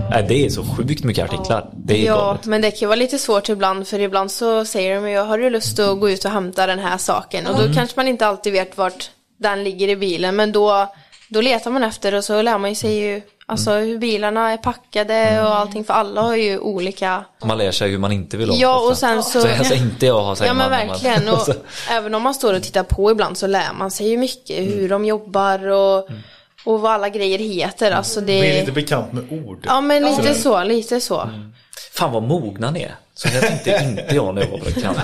Nej, 0.09 0.25
det 0.27 0.45
är 0.45 0.49
så 0.49 0.63
sjukt 0.77 1.03
mycket 1.03 1.23
artiklar. 1.33 1.69
Det 1.73 1.93
är 2.01 2.05
Ja, 2.05 2.15
galet. 2.17 2.45
men 2.45 2.61
det 2.61 2.71
kan 2.71 2.89
vara 2.89 2.95
lite 2.95 3.17
svårt 3.19 3.49
ibland 3.49 3.87
för 3.87 3.99
ibland 3.99 4.31
så 4.31 4.65
säger 4.65 4.95
de 4.95 5.09
ju 5.11 5.17
har 5.17 5.37
du 5.37 5.49
lust 5.49 5.79
att 5.79 5.99
gå 5.99 6.09
ut 6.09 6.25
och 6.25 6.31
hämta 6.31 6.67
den 6.67 6.79
här 6.79 6.97
saken 6.97 7.47
och 7.47 7.55
då 7.55 7.61
Mm. 7.61 7.73
kanske 7.75 7.93
man 7.99 8.07
inte 8.07 8.27
alltid 8.27 8.53
vet 8.53 8.77
vart 8.77 9.09
den 9.39 9.63
ligger 9.63 9.87
i 9.87 9.95
bilen 9.95 10.35
men 10.35 10.51
då, 10.51 10.87
då 11.29 11.41
letar 11.41 11.71
man 11.71 11.83
efter 11.83 12.13
och 12.15 12.23
så 12.23 12.41
lär 12.41 12.57
man 12.57 12.69
ju 12.69 12.75
sig 12.75 12.93
ju 12.99 13.21
alltså 13.45 13.71
Mm. 13.71 13.87
hur 13.89 13.97
bilarna 13.97 14.51
är 14.51 14.57
packade 14.57 15.41
och 15.41 15.55
allting 15.55 15.83
för 15.85 15.93
alla 15.93 16.21
har 16.21 16.35
ju 16.35 16.59
olika 16.59 17.25
Man 17.43 17.57
lär 17.57 17.71
sig 17.71 17.89
hur 17.91 17.97
man 17.97 18.11
inte 18.11 18.37
vill 18.37 18.49
ha. 18.49 18.57
Ja 18.57 18.79
och 18.89 18.97
sen 18.97 19.23
så 19.23 19.41
Så 19.41 19.47
här 19.47 19.63
ska 19.63 19.75
inte 19.75 20.05
jag 20.05 20.21
ha, 20.23 20.35
Ja 20.45 20.53
men 20.53 20.69
verkligen 20.69 21.29
och 21.29 21.47
även 21.89 22.15
om 22.15 22.21
man 22.21 22.33
står 22.33 22.53
och 22.53 22.63
tittar 22.63 22.83
på 22.83 23.11
ibland 23.11 23.37
så 23.37 23.47
lär 23.47 23.73
man 23.77 23.91
sig 23.91 24.09
ju 24.09 24.17
mycket 24.17 24.57
hur 24.57 24.89
de 24.89 25.05
jobbar 25.05 25.67
och, 25.67 26.09
och 26.65 26.81
vad 26.81 26.91
alla 26.91 27.09
grejer 27.09 27.37
heter 27.39 27.91
alltså 27.91 28.21
Blir 28.21 28.41
lite 28.53 28.65
det 28.65 28.71
bekant 28.71 29.13
med 29.13 29.23
ord. 29.31 29.59
Ja 29.65 29.81
men 29.81 30.03
lite 30.05 30.33
så, 30.33 30.63
lite 30.63 31.01
så 31.01 31.29
Fan 31.93 32.11
vad 32.11 32.23
mogna 32.23 32.71
ni 32.71 32.81
är. 32.81 32.95
Så 33.13 33.27
här 33.27 33.41
tänkte 33.41 33.81
inte 33.85 34.15
jag 34.15 34.35
när 34.35 34.41
jag 34.41 34.49
var 34.51 34.57
praktikant. 34.57 34.97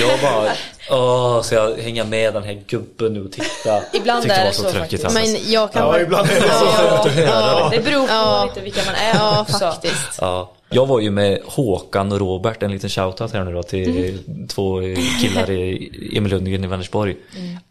Jag 0.00 0.20
bara, 0.22 0.50
åh, 0.90 1.42
ska 1.42 1.54
jag 1.54 1.76
hänga 1.76 2.04
med 2.04 2.34
den 2.34 2.42
här 2.42 2.62
gubben 2.66 3.14
nu 3.14 3.24
och 3.24 3.32
titta? 3.32 3.82
Ibland 3.92 4.22
Tyckte 4.22 4.36
är 4.36 4.44
det 4.46 4.52
så 4.52 4.62
tråkigt, 4.62 4.78
faktiskt. 4.78 5.04
alltså. 5.04 5.20
Men 5.20 5.52
jag 5.52 5.72
kan 5.72 5.82
Ja, 5.82 5.88
bara- 5.92 6.00
ibland 6.02 6.30
är 6.30 6.34
det 6.34 6.40
så. 6.52 7.22
ja, 7.22 7.68
Det 7.72 7.80
beror 7.80 8.06
på 8.06 8.12
Ja. 8.12 8.44
lite 8.48 8.60
vilka 8.64 8.80
man 8.86 8.94
är 8.94 9.14
ja 9.14 9.46
faktiskt 9.60 10.18
Ja, 10.20 10.52
jag 10.70 10.86
var 10.86 11.00
ju 11.00 11.10
med 11.10 11.40
Håkan 11.44 12.12
och 12.12 12.18
Robert, 12.18 12.62
en 12.62 12.70
liten 12.70 12.90
shoutout 12.90 13.32
här 13.32 13.44
nu 13.44 13.52
då 13.52 13.62
till 13.62 14.18
två 14.48 14.80
killar 15.22 15.50
i 15.50 16.12
Emil 16.16 16.32
Lundgren 16.32 16.64
i 16.64 16.66
Vänersborg. 16.66 17.16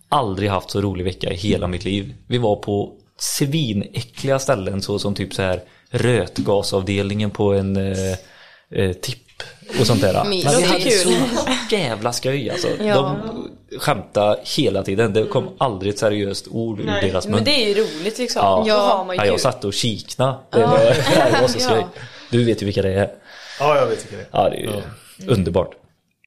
Aldrig 0.10 0.50
haft 0.50 0.70
så 0.72 0.82
rolig 0.82 1.04
vecka 1.04 1.32
i 1.32 1.36
hela 1.36 1.68
mitt 1.68 1.86
liv. 1.86 2.14
Vi 2.28 2.38
var 2.38 2.56
på 2.56 2.92
svinäckliga 3.18 4.40
ställen 4.40 4.82
så 4.82 5.00
som 5.00 5.16
typ 5.16 5.34
så 5.34 5.42
här 5.42 5.62
rötgasavdelningen 5.90 7.32
på 7.32 7.54
en 7.54 7.78
eh, 7.78 8.12
eh, 8.72 8.94
tipp 8.94 9.44
och 9.80 9.88
sånt 9.88 10.02
där. 10.02 10.14
Men 10.24 10.32
vi 10.32 10.44
hade 10.44 10.80
kul. 10.80 10.92
så 10.92 11.76
jävla 11.76 12.14
skoj 12.14 12.50
alltså. 12.50 12.68
Ja. 12.84 12.96
De 12.96 13.80
skämtade 13.80 14.40
hela 14.58 14.84
tiden. 14.84 15.14
Det 15.14 15.26
kom 15.26 15.50
aldrig 15.58 15.94
ett 15.94 16.00
seriöst 16.00 16.48
ord 16.48 16.80
ur 16.80 16.86
deras 16.86 17.28
mun. 17.28 17.36
Men 17.36 17.44
det 17.44 17.64
är 17.64 17.68
ju 17.68 17.74
roligt 17.84 18.18
liksom. 18.18 18.42
Ja. 18.42 18.66
Då 18.68 18.74
har 18.74 19.06
man 19.06 19.16
ju 19.16 19.20
Ja, 19.20 19.24
kul. 19.24 19.32
jag 19.32 19.40
satt 19.40 19.66
och 19.66 19.74
kikna. 19.74 20.40
Det 20.52 20.60
var, 20.60 20.78
det 21.32 21.42
var 21.42 21.48
så 21.48 21.60
skoj. 21.60 21.78
Ja. 21.78 22.02
Du 22.32 22.44
vet 22.44 22.62
ju 22.62 22.66
vilka 22.66 22.82
det 22.82 22.94
är. 22.94 23.10
Ja, 23.60 23.78
jag 23.78 23.88
vet 23.88 24.02
inte 24.04 24.16
det. 24.16 24.26
Ja, 24.32 24.50
det 24.50 24.56
är 24.56 24.62
ju 24.62 24.72
underbart. 25.28 25.72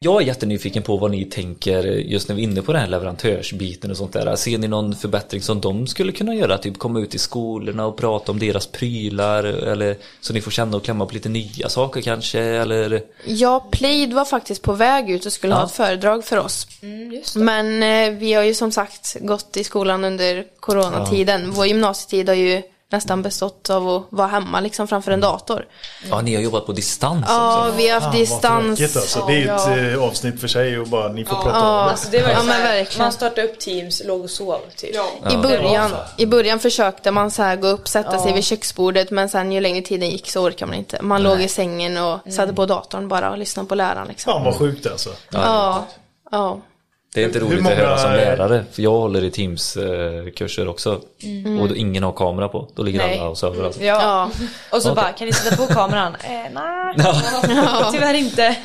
Jag 0.04 0.22
är 0.22 0.26
jättenyfiken 0.26 0.82
på 0.82 0.96
vad 0.96 1.10
ni 1.10 1.24
tänker 1.24 1.82
just 1.84 2.28
när 2.28 2.36
vi 2.36 2.42
är 2.42 2.44
inne 2.44 2.62
på 2.62 2.72
den 2.72 2.80
här 2.80 2.88
leverantörsbiten 2.88 3.90
och 3.90 3.96
sånt 3.96 4.12
där. 4.12 4.36
Ser 4.36 4.58
ni 4.58 4.68
någon 4.68 4.96
förbättring 4.96 5.42
som 5.42 5.60
de 5.60 5.86
skulle 5.86 6.12
kunna 6.12 6.34
göra? 6.34 6.58
Typ 6.58 6.78
komma 6.78 7.00
ut 7.00 7.14
i 7.14 7.18
skolorna 7.18 7.86
och 7.86 7.96
prata 7.96 8.32
om 8.32 8.38
deras 8.38 8.66
prylar 8.66 9.44
eller 9.44 9.96
så 10.20 10.32
ni 10.32 10.40
får 10.40 10.50
känna 10.50 10.76
och 10.76 10.84
klämma 10.84 11.06
på 11.06 11.14
lite 11.14 11.28
nya 11.28 11.68
saker 11.68 12.00
kanske 12.00 12.40
eller? 12.40 13.02
Ja, 13.26 13.68
Plaid 13.72 14.12
var 14.12 14.24
faktiskt 14.24 14.62
på 14.62 14.72
väg 14.72 15.10
ut 15.10 15.26
och 15.26 15.32
skulle 15.32 15.54
ha 15.54 15.60
Ja. 15.60 15.66
ett 15.66 15.72
föredrag 15.72 16.24
för 16.24 16.36
oss. 16.38 16.66
Mm, 16.82 17.12
just 17.12 17.34
det. 17.34 17.40
Men 17.40 17.82
eh, 17.82 18.18
vi 18.18 18.32
har 18.32 18.42
ju 18.42 18.54
som 18.54 18.72
sagt 18.72 19.16
gått 19.20 19.56
i 19.56 19.64
skolan 19.64 20.04
under 20.04 20.44
coronatiden. 20.60 21.50
Vår 21.50 21.66
gymnasietid 21.66 22.28
har 22.28 22.36
ju 22.36 22.62
nästan 22.90 23.22
bestått 23.22 23.70
av 23.70 23.88
att 23.88 24.02
vara 24.10 24.26
hemma 24.28 24.60
liksom 24.60 24.88
framför 24.88 25.12
en 25.12 25.20
dator. 25.20 25.66
Ja, 26.10 26.20
ni 26.20 26.34
har 26.34 26.42
jobbat 26.42 26.66
på 26.66 26.72
distans 26.72 27.24
Ja, 27.28 27.60
också. 27.66 27.76
vi 27.76 27.88
har 27.88 27.94
haft 28.00 28.04
vad 28.06 28.14
distans. 28.14 28.78
tråkigt 28.78 28.96
alltså. 28.96 29.24
Det 29.26 29.42
är 29.42 29.54
ett 29.88 29.94
eh, 29.96 30.02
avsnitt 30.04 30.40
för 30.40 30.48
sig 30.48 30.78
och 30.78 30.86
bara 30.86 31.08
ni 31.08 31.24
får 31.24 31.36
prata 31.36 31.48
om 31.48 31.54
det. 31.86 31.90
Alltså 31.90 32.08
det 32.10 32.22
var 32.22 32.28
Ja, 32.30 32.42
men 32.42 32.62
verkligen. 32.62 33.04
man 33.04 33.12
startade 33.12 33.42
upp 33.48 33.58
Teams, 33.58 34.02
låg 34.04 34.20
och 34.20 34.30
sov 34.30 34.58
typ. 34.76 34.90
Ja. 34.94 35.30
I 35.32 35.36
början. 35.36 35.90
I 36.16 36.26
början 36.26 36.58
försökte 36.60 37.10
man 37.10 37.30
så 37.30 37.42
här 37.42 37.56
gå 37.56 37.66
upp, 37.68 37.88
sätta 37.88 38.18
sig 38.18 38.28
Ja. 38.28 38.34
vid 38.34 38.44
köksbordet 38.44 39.10
men 39.10 39.28
sen 39.28 39.52
ju 39.52 39.60
längre 39.60 39.82
tiden 39.82 40.10
gick 40.10 40.30
så 40.30 40.40
orkar 40.40 40.66
man 40.66 40.74
inte. 40.76 41.02
Man 41.02 41.22
låg 41.22 41.40
i 41.40 41.48
sängen 41.48 41.96
och 41.96 42.18
satte 42.32 42.52
på 42.52 42.66
datorn 42.66 43.08
bara 43.08 43.30
och 43.30 43.38
lyssnade 43.38 43.68
på 43.68 43.74
läraren 43.74 44.08
liksom. 44.08 44.32
Fan 44.32 44.44
vad 44.44 44.58
sjukt 44.58 44.86
alltså. 44.86 45.10
Ja, 45.30 45.84
ja. 46.30 46.60
Det 47.14 47.20
är 47.22 47.24
inte 47.26 47.38
roligt 47.38 47.62
många- 47.62 47.74
att 47.76 47.80
höra 47.82 47.98
som 47.98 48.10
lärare 48.12 48.64
för 48.72 48.82
jag 48.82 48.90
håller 48.90 49.24
i 49.24 49.30
Teams-kurser 49.30 50.68
också. 50.68 50.90
Och 51.60 51.68
då 51.68 51.76
ingen 51.76 52.02
har 52.02 52.12
kamera 52.12 52.48
på. 52.48 52.68
Då 52.74 52.82
ligger 52.82 52.98
Nej. 52.98 53.18
alla 53.18 53.28
och 53.28 53.38
sover 53.38 53.64
alltså. 53.64 53.82
Ja. 53.84 54.02
ja. 54.02 54.30
Och 54.70 54.82
så 54.82 54.92
Okej. 54.92 55.02
bara, 55.02 55.12
kan 55.12 55.26
ni 55.26 55.32
sätta 55.32 55.56
på 55.56 55.66
kameran? 55.74 56.16
Eh, 56.24 56.30
nej, 56.54 56.94
tyvärr 57.92 58.14
inte. 58.14 58.56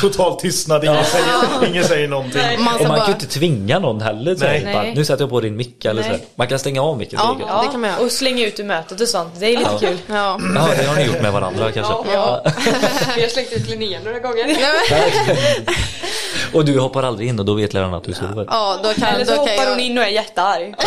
Total 0.00 0.36
tystnad, 0.40 0.84
ingen, 0.84 1.04
säger, 1.04 1.26
ingen 1.68 1.84
säger 1.84 2.08
någonting. 2.08 2.40
Man 2.58 2.74
Och 2.74 2.80
man 2.80 2.88
kan 2.88 2.96
ju 2.96 3.00
bara... 3.00 3.06
inte 3.12 3.26
tvinga 3.26 3.78
någon 3.78 4.00
heller. 4.00 4.34
Så 4.36 4.44
Nej. 4.44 4.64
bara, 4.72 4.82
Nej. 4.82 4.94
nu 4.94 5.04
sätter 5.04 5.22
jag 5.22 5.30
på 5.30 5.40
din 5.40 5.56
mick 5.56 5.84
eller 5.84 6.02
så. 6.02 6.08
Nej. 6.08 6.26
Man 6.34 6.46
kan 6.48 6.58
stänga 6.58 6.82
av 6.82 6.98
micken. 6.98 7.18
Ja. 7.22 7.36
gött. 7.40 7.62
det 7.64 7.70
kan 7.72 7.80
man 7.80 7.90
göra. 7.90 8.00
Och 8.00 8.10
slänga 8.12 8.46
ut 8.46 8.60
ur 8.60 8.64
mötet 8.64 9.00
och 9.00 9.08
sånt. 9.08 9.40
Det 9.40 9.46
är 9.46 9.58
lite 9.58 9.70
kul. 9.80 9.98
Ja. 10.06 10.40
Ja, 10.54 10.68
det 10.78 10.84
har 10.86 10.96
ni 10.96 11.04
gjort 11.04 11.22
med 11.22 11.32
varandra 11.32 11.72
kanske. 11.72 11.92
Ja. 12.12 12.42
Vi 13.16 13.22
har 13.22 13.28
slängt 13.28 13.52
ut 13.52 13.68
Linnea 13.70 14.00
några 14.04 14.18
gånger. 14.18 14.46
Och 16.54 16.64
du 16.64 16.78
hoppar 16.78 17.02
aldrig 17.02 17.28
in 17.28 17.38
och 17.38 17.44
då 17.44 17.54
vet 17.54 17.74
läraren 17.74 17.94
att 17.94 18.04
du 18.04 18.12
sover. 18.12 18.44
Ja, 18.48 18.80
då 18.82 18.94
kan, 18.94 19.14
Eller 19.14 19.24
så 19.24 19.30
då 19.30 19.36
kan 19.36 19.40
hoppar 19.40 19.64
jag... 19.64 19.70
hon 19.70 19.80
in 19.80 19.98
och 19.98 20.04
är 20.04 20.08
jättearg. 20.08 20.74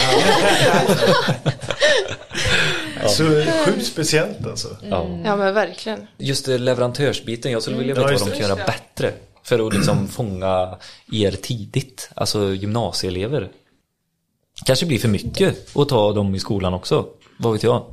Så 3.08 3.24
sjukt 3.66 3.86
speciellt 3.86 4.48
alltså. 4.48 4.68
Ja. 4.90 5.08
Ja 5.26 5.36
men 5.36 5.54
verkligen. 5.54 6.08
Just 6.18 6.46
det, 6.46 6.58
leverantörsbiten, 6.58 7.52
jag 7.52 7.62
skulle 7.62 7.78
vilja 7.78 7.96
Ja, 7.96 8.02
veta 8.02 8.12
just 8.12 8.26
vad 8.26 8.34
de 8.34 8.40
kan 8.40 8.50
göra 8.50 8.66
bättre. 8.66 9.14
För 9.44 9.68
att 9.68 9.74
liksom 9.74 10.08
fånga 10.08 10.78
er 11.12 11.32
tidigt, 11.32 12.10
alltså 12.16 12.54
gymnasieelever. 12.54 13.50
Kanske 14.66 14.86
blir 14.86 15.00
för 15.00 15.08
mycket 15.08 15.78
att 15.78 15.90
ta 15.90 16.14
dem 16.14 16.36
i 16.36 16.40
skolan 16.40 16.74
också, 16.74 17.06
vad 17.38 17.54
vet 17.54 17.64
jag. 17.64 17.86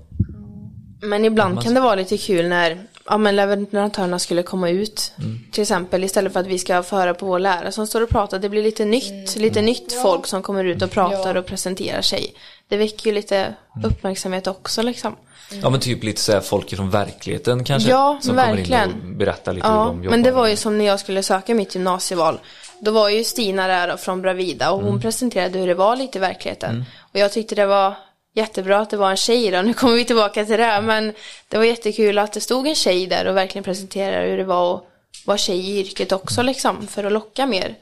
Men 1.03 1.25
ibland 1.25 1.63
kan 1.63 1.75
det 1.75 1.81
vara 1.81 1.95
lite 1.95 2.19
kul 2.19 2.49
när 2.49 2.87
ja, 3.07 3.19
men 3.19 3.37
leverantörerna 3.37 4.19
skulle 4.19 4.43
komma 4.43 4.69
ut. 4.71 5.13
Till 5.53 5.63
exempel 5.63 6.05
istället 6.05 6.33
för 6.33 6.41
att 6.41 6.47
vi 6.47 6.59
ska 6.59 6.83
få 6.83 6.97
höra 6.97 7.15
på 7.15 7.27
vår 7.27 7.39
lärare 7.39 7.73
som 7.73 7.87
står 7.87 8.01
och 8.01 8.09
pratar. 8.09 8.39
Det 8.39 8.49
blir 8.49 8.63
lite 8.63 8.85
nytt, 8.85 9.37
lite 9.37 9.63
nytt 9.63 9.93
folk 10.03 10.27
som 10.27 10.43
kommer 10.43 10.65
ut 10.65 10.83
och 10.83 10.91
pratar 10.91 11.35
och 11.35 11.47
presenterar 11.47 12.03
sig. 12.03 12.35
Det 12.69 12.77
väcker 12.77 13.07
ju 13.07 13.13
lite 13.15 13.55
uppmärksamhet 13.85 14.47
också 14.47 14.83
liksom. 14.83 15.17
Ja 15.63 15.71
men 15.71 15.81
typ 15.81 16.05
lite 16.05 16.21
såhär 16.21 16.41
folk 16.41 16.77
från 16.77 16.91
verkligheten 16.91 17.65
kanske. 17.65 17.91
Ja, 17.91 18.19
som 18.23 18.37
verkligen. 18.37 18.91
kommer 18.91 19.05
in 19.05 19.11
och 19.13 19.17
berättar 19.19 19.53
lite 19.53 19.69
hur 19.69 19.75
Ja, 19.75 19.85
de 19.85 19.97
jobbar. 20.05 20.11
men 20.11 20.23
det 20.23 20.31
var 20.31 20.49
ju 20.49 20.57
som 20.57 20.79
när 20.79 20.85
jag 20.85 21.01
skulle 21.01 21.23
söka 21.23 21.55
mitt 21.55 21.75
gymnasieval. 21.75 22.41
Då 22.81 22.91
var 22.91 23.09
ju 23.09 23.25
Stina 23.25 23.67
där 23.67 23.97
från 23.97 24.23
Bravida 24.23 24.71
och 24.71 24.83
hon 24.83 25.01
presenterade 25.01 25.59
hur 25.59 25.67
det 25.67 25.75
var 25.75 25.97
lite 25.97 26.19
i 26.19 26.21
verkligheten. 26.21 26.85
Och 27.13 27.19
jag 27.19 27.33
tyckte 27.33 27.55
det 27.55 27.67
var 27.67 27.95
jättebra 28.35 28.79
att 28.81 28.91
det 28.91 28.97
var 28.97 29.11
en 29.11 29.17
tjej 29.17 29.51
då. 29.51 29.63
Nu 29.63 29.75
kommer 29.75 29.95
vi 29.95 30.05
tillbaka 30.05 30.45
till 30.45 30.57
det. 30.59 30.81
Men 30.81 31.13
det 31.49 31.57
var 31.57 31.65
jättekul 31.65 32.19
att 32.19 32.33
det 32.33 32.41
stod 32.41 32.67
en 32.67 32.75
tjej 32.75 33.07
där 33.07 33.27
och 33.27 33.37
verkligen 33.37 33.65
presenterade 33.65 34.27
hur 34.31 34.37
det 34.39 34.45
var 34.45 34.75
att 34.75 34.83
vara 35.27 35.39
tjej 35.39 35.59
i 35.71 35.81
yrket 35.81 36.13
också 36.13 36.43
liksom. 36.43 36.87
För 36.87 37.05
att 37.05 37.13
locka 37.13 37.47
mer. 37.47 37.75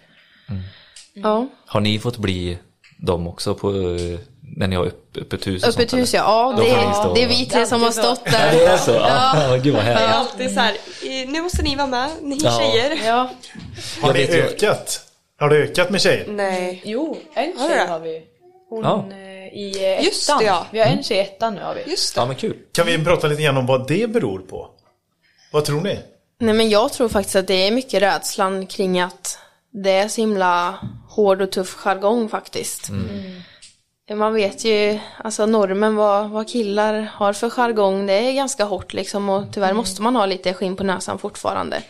Ja, 1.15 1.47
Har 1.67 1.81
ni 1.81 1.99
fått 1.99 2.17
bli 2.17 2.59
dem 2.99 3.27
också 3.29 3.55
på, 3.55 3.71
eh, 3.71 4.19
när 4.57 4.67
ni 4.67 4.77
har 4.77 4.85
upp, 4.87 5.17
öppet 5.17 5.47
hus 5.47 5.63
och 5.63 5.69
öppet 5.69 5.91
sånt, 5.91 6.03
hus 6.03 6.15
eller? 6.15 6.25
ja. 6.25 6.55
Ja, 6.59 6.89
ni 6.89 6.95
stå- 6.95 7.15
det, 7.15 7.21
det 7.21 7.25
är 7.25 7.29
vi 7.29 7.47
tre 7.47 7.67
som 7.67 7.83
har 7.83 7.91
stått 7.91 8.21
Ja, 8.25 8.31
det 8.33 8.57
där. 8.59 8.69
är 8.73 8.77
så? 8.77 8.91
Ja, 8.91 9.59
gud 9.63 9.75
vad 9.75 9.85
Det 9.85 9.91
är 9.91 9.95
härligt. 9.95 10.15
alltid 10.15 10.51
så 10.55 10.61
här, 10.61 10.73
"Eh, 11.03 11.29
nu 11.29 11.43
måste 11.43 11.63
ni 11.63 11.77
vara 11.77 11.87
med, 11.87 12.11
ni 12.23 12.39
Ja. 12.43 12.59
tjejer. 12.61 12.99
Ja, 13.07 13.31
Har 14.01 14.15
ju- 14.15 14.27
ökat? 14.43 15.01
Har 15.41 15.49
det 15.51 15.57
ökat 15.57 15.91
med 15.91 16.01
tjejer? 16.01 16.27
Nej. 16.29 16.83
Jo, 16.85 17.19
en 17.35 17.45
tjej 17.59 17.69
det? 17.69 17.87
har 17.93 17.99
vi. 18.01 18.23
Hon 18.71 18.83
Ja. 18.85 19.05
I 19.59 19.85
ettan. 19.85 20.05
Just 20.05 20.39
det, 20.39 20.45
ja. 20.45 20.67
Vi 20.71 20.79
har 20.79 20.87
en 20.87 21.03
tjej 21.03 21.19
i 21.19 21.21
ettan 21.21 21.55
nu 21.55 21.63
har 21.63 21.75
vi. 21.75 21.91
Just 21.91 22.15
det. 22.15 22.21
Ja 22.21 22.27
men 22.27 22.37
kul. 22.37 22.57
Kan 22.73 22.87
vi 22.87 23.05
prata 23.05 23.27
lite 23.27 23.43
grann 23.43 23.57
om 23.57 23.67
vad 23.67 23.89
det 23.89 24.11
beror 24.11 24.39
på? 24.39 24.71
Vad 25.53 25.65
tror 25.65 25.81
ni? 25.81 25.99
Nej 26.41 26.55
men 26.55 26.69
jag 26.71 26.93
tror 26.93 27.09
faktiskt 27.09 27.37
att 27.37 27.47
det 27.47 27.67
är 27.67 27.71
mycket 27.71 28.03
rädslan 28.03 28.67
kring 28.67 29.01
att 29.01 29.39
det 29.71 29.91
är 29.91 30.09
så 30.09 30.21
himla 30.21 30.79
hård 31.09 31.43
och 31.43 31.53
tuff 31.53 31.75
jargong 31.75 32.29
faktiskt. 32.29 32.91
Man 34.15 34.35
vet 34.35 34.65
ju, 34.65 34.99
alltså 35.25 35.47
normen 35.47 35.97
vad, 35.97 36.31
vad 36.31 36.49
killar 36.49 37.11
har 37.15 37.33
för 37.33 37.51
jargong, 37.51 38.07
det 38.07 38.13
är 38.13 38.33
ganska 38.33 38.65
hårt 38.65 38.93
liksom 38.93 39.29
och 39.29 39.45
tyvärr 39.53 39.73
måste 39.73 40.03
man 40.03 40.17
ha 40.17 40.27
lite 40.27 40.55
skinn 40.55 40.77
på 40.77 40.85
näsan 40.85 41.19
fortfarande. 41.19 41.83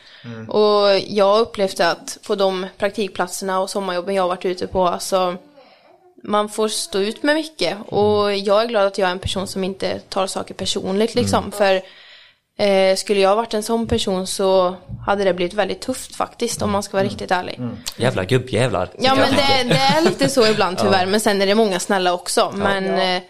Och 0.48 0.98
jag 1.06 1.24
har 1.24 1.40
upplevt 1.40 1.80
att 1.80 2.18
på 2.26 2.34
de 2.34 2.66
praktikplatserna 2.78 3.60
och 3.60 3.70
sommarjobben 3.70 4.14
jag 4.14 4.22
har 4.22 4.28
varit 4.28 4.44
ute 4.44 4.66
på, 4.66 4.88
alltså 4.88 5.36
man 6.22 6.48
får 6.48 6.68
stå 6.68 6.98
ut 6.98 7.22
med 7.22 7.34
mycket. 7.34 7.76
Och 7.86 8.36
jag 8.36 8.62
är 8.62 8.66
glad 8.66 8.86
att 8.86 8.98
jag 8.98 9.08
är 9.08 9.12
en 9.12 9.18
person 9.18 9.46
som 9.46 9.64
inte 9.64 9.98
tar 9.98 10.26
saker 10.26 10.54
personligt 10.54 11.14
liksom. 11.14 11.52
För 11.52 11.82
eh, 12.58 12.96
skulle 12.96 13.20
jag 13.20 13.36
varit 13.36 13.54
en 13.54 13.62
sån 13.62 13.86
person 13.86 14.26
så 14.26 14.76
hade 15.06 15.24
det 15.24 15.34
blivit 15.34 15.54
väldigt 15.54 15.80
tufft 15.80 16.16
faktiskt 16.16 16.62
om 16.62 16.70
man 16.70 16.82
ska 16.82 16.96
vara 16.96 17.06
riktigt 17.06 17.30
ärlig. 17.30 17.60
Jävla 17.96 18.24
gubbjävlar. 18.24 18.90
Ja 18.98 19.14
men 19.14 19.30
det, 19.30 19.74
det 19.74 19.80
är 19.80 20.00
lite 20.02 20.28
så 20.28 20.46
ibland 20.46 20.78
tyvärr. 20.82 21.06
Men 21.06 21.20
sen 21.20 21.42
är 21.42 21.46
det 21.46 21.54
många 21.54 21.80
snälla 21.80 22.12
också. 22.12 22.52
Men 22.56 22.98
eh, 22.98 23.22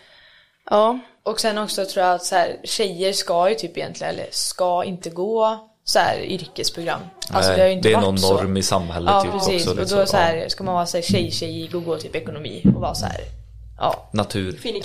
ja, 0.70 0.98
Och 1.22 1.40
sen 1.40 1.58
också 1.58 1.84
tror 1.84 2.06
jag 2.06 2.14
att 2.14 2.24
så 2.24 2.34
här, 2.34 2.56
tjejer 2.64 3.12
ska 3.12 3.48
ju 3.48 3.54
typ 3.54 3.76
egentligen, 3.76 4.14
eller 4.14 4.26
ska 4.30 4.84
inte 4.84 5.10
gå 5.10 5.67
så 5.88 5.98
här 5.98 6.18
yrkesprogram. 6.20 7.00
Alltså 7.30 7.50
Nej, 7.50 7.56
det 7.56 7.62
har 7.62 7.68
ju 7.68 7.74
inte 7.74 7.88
det 7.88 7.94
är 7.94 8.00
någon 8.00 8.18
så. 8.18 8.32
norm 8.34 8.56
i 8.56 8.62
samhället 8.62 9.10
Ja 9.14 9.22
typ 9.22 9.32
precis, 9.32 9.66
också. 9.68 9.70
och 9.70 9.76
då 9.76 10.06
så 10.06 10.16
Ja. 10.16 10.20
här, 10.20 10.48
ska 10.48 10.64
man 10.64 10.74
vara 10.74 10.86
så 10.86 10.96
här, 10.96 11.02
tjej-tjej 11.02 11.70
och 11.74 11.84
gå 11.84 11.96
typ 11.96 12.16
ekonomi 12.16 12.62
och 12.74 12.80
vara 12.80 12.94
så 12.94 13.06
här, 13.06 13.20
ja. 13.78 14.08
Natur. 14.12 14.52
Fin 14.52 14.76
i. 14.76 14.82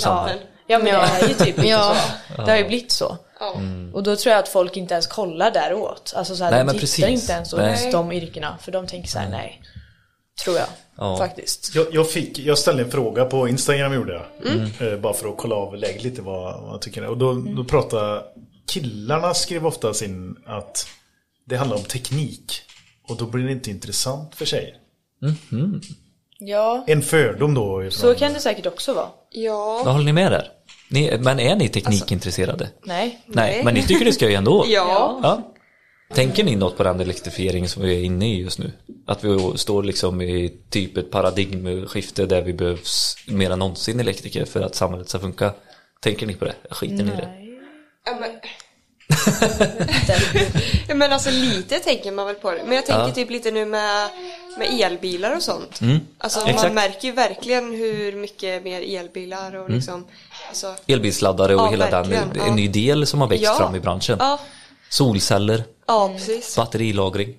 Ja 0.68 0.78
men 0.80 0.86
det 0.86 0.92
är 0.92 1.28
ju 1.28 1.34
typ 1.34 1.64
Ja. 1.66 1.96
så. 2.36 2.42
Det 2.42 2.52
har 2.52 2.58
ju 2.58 2.68
blivit 2.68 2.92
så. 2.92 3.18
Ja. 3.40 3.54
Och 3.94 4.04
då 4.04 4.16
tror 4.16 4.32
jag 4.32 4.40
att 4.40 4.48
folk 4.48 4.78
inte 4.78 4.94
ens 4.94 5.08
kollar 5.08 5.52
däråt. 5.52 6.14
Alltså 6.16 6.36
så 6.36 6.44
här, 6.44 6.52
Nej, 6.52 6.60
de 6.60 6.66
men 6.66 6.74
tittar 6.74 6.82
precis. 6.82 7.06
inte 7.22 7.34
ens 7.34 7.54
Nej. 7.54 7.86
åt 7.88 7.92
de 7.92 8.12
yrkena. 8.12 8.58
För 8.62 8.72
de 8.72 8.88
tänker 8.88 9.10
så 9.10 9.20
här, 9.20 9.30
nej. 9.30 9.62
Tror 10.44 10.56
jag. 10.58 10.68
Ja. 10.98 11.18
Faktiskt. 11.18 11.76
Jag, 11.76 11.88
jag, 11.92 12.10
fick, 12.10 12.40
jag 12.40 12.58
ställde 12.58 12.84
en 12.84 12.92
fråga 12.92 13.26
på 13.26 13.48
Instagram 13.48 13.94
gjorde 13.94 14.14
jag. 14.14 14.94
Eh, 14.94 15.00
bara 15.00 15.14
för 15.14 15.30
att 15.30 15.38
kolla 15.38 15.56
av 15.56 15.76
läget 15.76 16.04
lite 16.04 16.22
vad, 16.22 16.62
vad 16.62 16.74
jag 16.74 16.82
tycker. 16.82 17.06
Och 17.06 17.18
då, 17.18 17.34
då 17.34 17.64
pratade 17.64 18.22
killarna 18.68 19.34
skrev 19.34 19.66
ofta 19.66 19.94
sin 19.94 20.38
att 20.46 20.88
det 21.46 21.56
handlar 21.58 21.78
om 21.78 21.84
teknik. 21.84 22.62
Och 23.10 23.18
då 23.18 23.26
blir 23.26 23.44
det 23.44 23.52
inte 23.52 23.70
intressant 23.70 24.36
för 24.36 24.46
tjejer. 24.46 24.76
Ja, 26.40 26.84
En 26.88 27.02
fördom 27.02 27.54
då. 27.54 27.88
Så 27.92 28.16
kan 28.16 28.34
det 28.34 28.40
säkert 28.40 28.66
också 28.66 28.94
vara. 28.94 29.08
Ja. 29.30 29.82
Vad 29.86 29.94
håller 29.94 30.06
ni 30.06 30.14
med 30.14 30.32
där? 30.32 30.48
Ni, 30.90 31.18
men 31.20 31.40
är 31.40 31.56
ni 31.56 31.70
teknikintresserade? 31.70 32.70
Nej. 32.86 33.24
Nej, 33.28 33.54
nej. 33.56 33.64
men 33.64 33.74
ni 33.74 33.84
tycker 33.84 34.06
det 34.06 34.14
ska 34.14 34.30
ju 34.30 34.36
ändå? 34.36 34.66
Ja. 34.70 35.20
Ja. 35.24 35.50
Tänker 36.14 36.44
ni 36.44 36.56
något 36.56 36.78
på 36.78 36.84
den 36.84 37.00
elektrifiering 37.00 37.68
som 37.68 37.84
vi 37.84 37.96
är 37.96 38.04
inne 38.04 38.34
i 38.34 38.42
just 38.42 38.60
nu? 38.60 38.72
Att 39.08 39.24
vi 39.24 39.40
står 39.56 39.84
liksom 39.84 40.22
i 40.22 40.62
typ 40.70 40.98
ett 40.98 41.12
paradigmskifte 41.12 42.26
där 42.26 42.42
vi 42.42 42.54
behövs 42.54 43.16
mer 43.28 43.52
än 43.52 43.60
någonsin 43.60 44.00
elektriker 44.00 44.46
för 44.46 44.62
att 44.62 44.76
samhället 44.76 45.10
ska 45.10 45.20
funka. 45.20 45.54
Tänker 46.02 46.28
ni 46.28 46.34
på 46.34 46.46
det? 46.46 46.56
Skiter 46.70 47.04
ni 47.04 47.12
i 47.12 47.16
det? 47.16 47.43
Ja, 48.06 48.18
men... 48.20 48.32
ja, 50.88 50.96
men 50.96 51.12
alltså 51.14 51.30
lite 51.32 51.80
tänker 51.80 52.12
man 52.12 52.26
väl 52.26 52.36
på 52.36 52.52
det. 52.52 52.64
Men 52.66 52.76
jag 52.76 52.86
tänker 52.86 53.08
Ja. 53.08 53.12
typ 53.14 53.30
lite 53.30 53.52
nu 53.52 53.66
med, 53.66 54.10
med 54.58 54.80
elbilar 54.82 55.36
och 55.36 55.44
sånt. 55.44 55.80
Alltså 56.18 56.40
Mm. 56.40 56.50
Exakt. 56.50 56.64
man 56.64 56.74
märker 56.74 57.08
ju 57.08 57.12
verkligen 57.14 57.72
hur 57.72 58.16
mycket 58.16 58.64
mer 58.64 59.00
elbilar 59.00 59.56
och 59.56 59.70
liksom 59.70 60.08
alltså, 60.50 60.76
Elbilsladdare 60.88 61.56
och 61.56 61.62
Ja, 61.62 61.70
hela 61.72 61.90
verkligen, 61.90 62.30
den, 62.30 62.38
ja. 62.38 62.46
en 62.48 62.56
ny 62.56 62.68
del 62.68 63.08
som 63.08 63.22
har 63.22 63.28
växt 63.28 63.44
Ja. 63.44 63.56
fram 63.58 63.76
i 63.76 63.80
branschen. 63.80 64.18
Ja, 64.20 64.40
Solceller, 64.90 65.64
ja 65.88 66.10
precis. 66.18 66.56
batterilagring. 66.56 67.36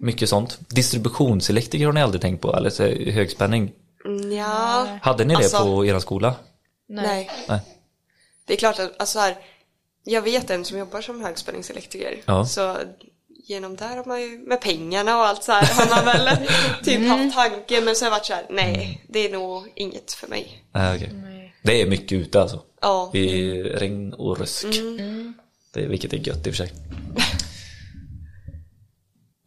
Mycket 0.00 0.28
sånt. 0.28 0.58
Distributionselektriker 0.68 1.86
har 1.86 1.92
ni 1.92 2.02
aldrig 2.02 2.20
tänkt 2.22 2.40
på, 2.42 2.56
eller 2.56 2.70
så 2.70 2.82
högspänning. 2.86 3.72
Mm, 4.04 4.32
Ja, 4.32 4.86
Hade 5.02 5.24
ni 5.24 5.34
det 5.34 5.38
Alltså- 5.38 5.64
på 5.64 5.84
er 5.86 5.98
skola? 5.98 6.34
nej. 6.88 7.30
Nej. 7.48 7.60
Det 8.46 8.52
är 8.52 8.56
klart 8.56 8.78
att 8.78 9.00
alltså 9.00 9.18
här, 9.18 9.36
jag 10.08 10.22
vet 10.22 10.50
en 10.50 10.64
som 10.64 10.78
jobbar 10.78 11.00
som 11.00 11.20
högspänningselektriker. 11.20 12.22
Ja. 12.24 12.46
Så 12.46 12.76
genom 13.28 13.76
där 13.76 13.96
har 13.96 14.04
man 14.04 14.22
ju, 14.22 14.38
med 14.38 14.60
pengarna 14.60 15.18
och 15.18 15.26
allt 15.26 15.44
så 15.44 15.52
här, 15.52 15.74
har 15.74 15.96
man 15.96 16.04
väl 16.04 16.48
typ 16.84 17.08
haft 17.08 17.34
tanke 17.34 17.80
men 17.80 17.96
så 17.96 18.04
har 18.04 18.10
jag 18.10 18.18
varit 18.18 18.26
så 18.26 18.32
här, 18.32 18.46
nej, 18.50 19.04
det 19.08 19.18
är 19.28 19.32
nog 19.32 19.72
inget 19.74 20.12
för 20.12 20.28
mig. 20.28 20.64
Nej, 20.72 20.96
okej. 20.96 21.12
Det 21.62 21.82
är 21.82 21.86
mycket 21.86 22.12
ute 22.12 22.40
alltså. 22.40 22.62
Ja, 22.80 23.10
I 23.14 23.62
regn 23.62 24.12
och 24.12 24.38
rusk. 24.38 24.66
Det, 25.72 25.86
vilket 25.86 26.12
är 26.12 26.16
gött 26.16 26.46
i 26.46 26.50
och 26.50 26.54
för 26.54 26.64
sig. 26.66 26.72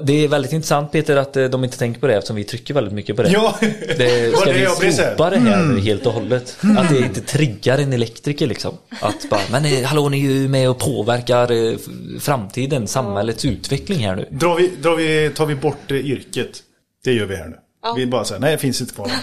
Det 0.04 0.24
är 0.24 0.28
väldigt 0.28 0.54
intressant 0.54 0.91
Peter 0.91 1.16
att 1.16 1.38
eh, 1.38 1.45
de 1.45 1.64
inte 1.64 1.78
tänker 1.78 1.99
på 2.02 2.08
det 2.08 2.16
eftersom 2.16 2.36
vi 2.36 2.43
trycker 2.43 2.74
väldigt 2.74 2.93
mycket 2.93 3.16
på 3.16 3.24
det. 3.24 3.30
Ja, 3.30 3.58
Det, 3.97 4.32
var 4.32 4.38
ska 4.41 4.54
det 4.54 4.78
vi 4.82 4.91
slopa 4.93 5.30
det 5.30 5.39
här 5.39 5.80
helt 5.80 6.06
och 6.06 6.14
hållet? 6.14 6.58
Att 6.78 6.89
det 6.89 6.97
inte 6.97 7.22
triggar 7.22 7.78
en 7.78 7.93
elektriker 7.93 8.47
liksom? 8.47 8.78
Att 9.02 9.30
bara, 9.30 9.41
men 9.52 9.66
eh, 9.66 9.84
hallå 9.84 10.10
ni 10.10 10.26
är 10.26 10.32
ju 10.32 10.47
med 10.47 10.70
och 10.70 10.80
påverkar 10.80 11.52
eh, 11.52 11.78
framtiden, 12.20 12.88
samhällets 12.88 13.45
utveckling 13.45 13.99
här 13.99 14.16
nu. 14.16 14.28
Drar 14.32 14.56
vi, 14.56 14.72
drar 14.82 14.95
vi, 14.95 15.32
tar 15.36 15.45
vi 15.45 15.56
bort 15.56 15.91
yrket? 15.91 16.64
Det 17.04 17.14
gör 17.14 17.26
vi 17.26 17.36
här 17.36 17.47
nu. 17.47 17.58
Vi 17.95 18.06
bara 18.06 18.26
säger 18.26 18.41
nej 18.41 18.52
det 18.52 18.58
finns 18.58 18.82
inte 18.82 18.93
kvar. 18.93 19.12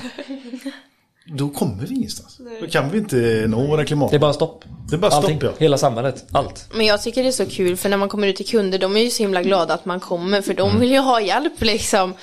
Då 1.30 1.48
kommer 1.48 1.86
vi 1.86 1.94
ingenstans. 1.94 2.40
Då 2.60 2.66
kan 2.66 2.90
vi 2.90 2.98
inte 2.98 3.44
nå 3.48 3.66
våra 3.66 3.84
klimat. 3.84 4.10
Det 4.10 4.16
är 4.16 4.20
bara 4.20 4.32
stopp. 4.32 4.64
Det 4.90 4.96
är 4.96 4.98
bara 4.98 5.10
stopp, 5.10 5.24
Allting, 5.24 5.38
ja. 5.42 5.50
hela 5.58 5.78
samhället, 5.78 6.24
allt. 6.32 6.66
Men 6.74 6.86
jag 6.86 7.02
tycker 7.02 7.22
det 7.22 7.28
är 7.28 7.32
så 7.32 7.46
kul 7.46 7.76
för 7.76 7.88
när 7.88 7.96
man 7.96 8.08
kommer 8.08 8.26
ut 8.26 8.36
till 8.36 8.46
kunder, 8.46 8.78
de 8.78 8.96
är 8.96 9.00
ju 9.00 9.10
så 9.10 9.22
himla 9.22 9.42
glada 9.42 9.74
att 9.74 9.84
man 9.84 10.00
kommer 10.00 10.42
för 10.42 10.54
de 10.54 10.80
vill 10.80 10.90
ju 10.90 10.98
ha 10.98 11.20
hjälp 11.20 11.60
liksom. 11.60 12.14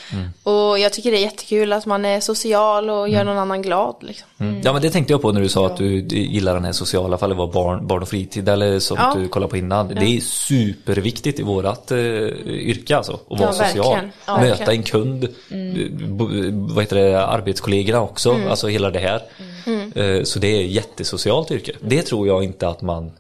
Och 0.43 0.79
jag 0.79 0.93
tycker 0.93 1.11
det 1.11 1.17
är 1.17 1.21
jättekul 1.21 1.73
att 1.73 1.85
man 1.85 2.05
är 2.05 2.19
social 2.19 2.89
och 2.89 3.09
gör 3.09 3.23
någon 3.23 3.37
annan 3.37 3.61
glad 3.61 3.95
liksom. 3.99 4.27
Mm. 4.37 4.61
Ja 4.63 4.73
men 4.73 4.81
det 4.81 4.89
tänkte 4.89 5.13
jag 5.13 5.21
på 5.21 5.31
när 5.31 5.41
du 5.41 5.49
sa 5.49 5.65
att 5.65 5.77
du 5.77 5.99
gillar 6.07 6.53
den 6.53 6.65
här 6.65 6.71
sociala, 6.71 7.17
fall 7.17 7.29
det 7.29 7.35
var 7.35 7.51
barn, 7.53 7.87
barn 7.87 8.01
och 8.01 8.09
fritid 8.09 8.49
eller 8.49 8.79
som 8.79 8.97
Ja. 8.99 9.13
du 9.17 9.27
kollade 9.27 9.49
på 9.49 9.57
innan. 9.57 9.87
Det 9.87 10.05
är 10.17 10.19
superviktigt 10.21 11.39
i 11.39 11.43
vårat 11.43 11.91
eh, 11.91 11.97
yrke 12.47 12.97
alltså, 12.97 13.19
att 13.29 13.39
vara 13.39 13.53
social. 13.53 13.97
Ja, 14.25 14.37
Möta 14.37 14.47
verkligen. 14.57 14.71
en 14.79 14.83
kund, 14.83 15.23
eh, 15.23 16.07
bo, 16.09 16.27
vad 16.73 16.83
heter 16.83 16.95
det, 16.95 17.25
arbetskollegorna 17.25 18.01
också, 18.01 18.37
alltså 18.49 18.67
hela 18.67 18.91
det 18.95 19.07
här. 19.07 19.21
Eh, 19.95 20.23
så 20.23 20.39
det 20.39 20.47
är 20.47 20.65
ett 20.65 20.71
jättesocialt 20.71 21.51
yrke. 21.51 21.71
Det 21.81 22.01
tror 22.01 22.27
jag 22.27 22.43
inte 22.43 22.67
att 22.67 22.81
man 22.81 23.11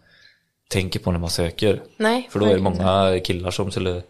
tänker 0.69 0.99
på 0.99 1.11
när 1.11 1.19
man 1.19 1.29
söker. 1.29 1.81
Nej, 1.97 2.29
För 2.31 2.39
då 2.39 2.45
är 2.45 2.53
det 2.55 2.61
många 2.61 3.19
killar 3.19 3.51
som 3.51 3.71
skulle 3.71 4.01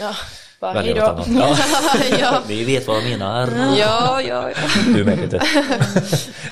Ja, 0.00 0.14
bara 0.60 0.72
välja 0.72 0.94
något 0.94 1.28
annat. 1.28 1.58
Ja. 2.10 2.16
ja. 2.20 2.42
Ni 2.48 2.64
vet 2.64 2.86
vad 2.86 2.96
jag 2.96 3.04
menar. 3.04 3.50
ja, 3.78 4.22
ja, 4.22 4.50
ja. 4.50 4.56
Du 4.94 5.04
med 5.04 5.18
Peter. 5.18 5.42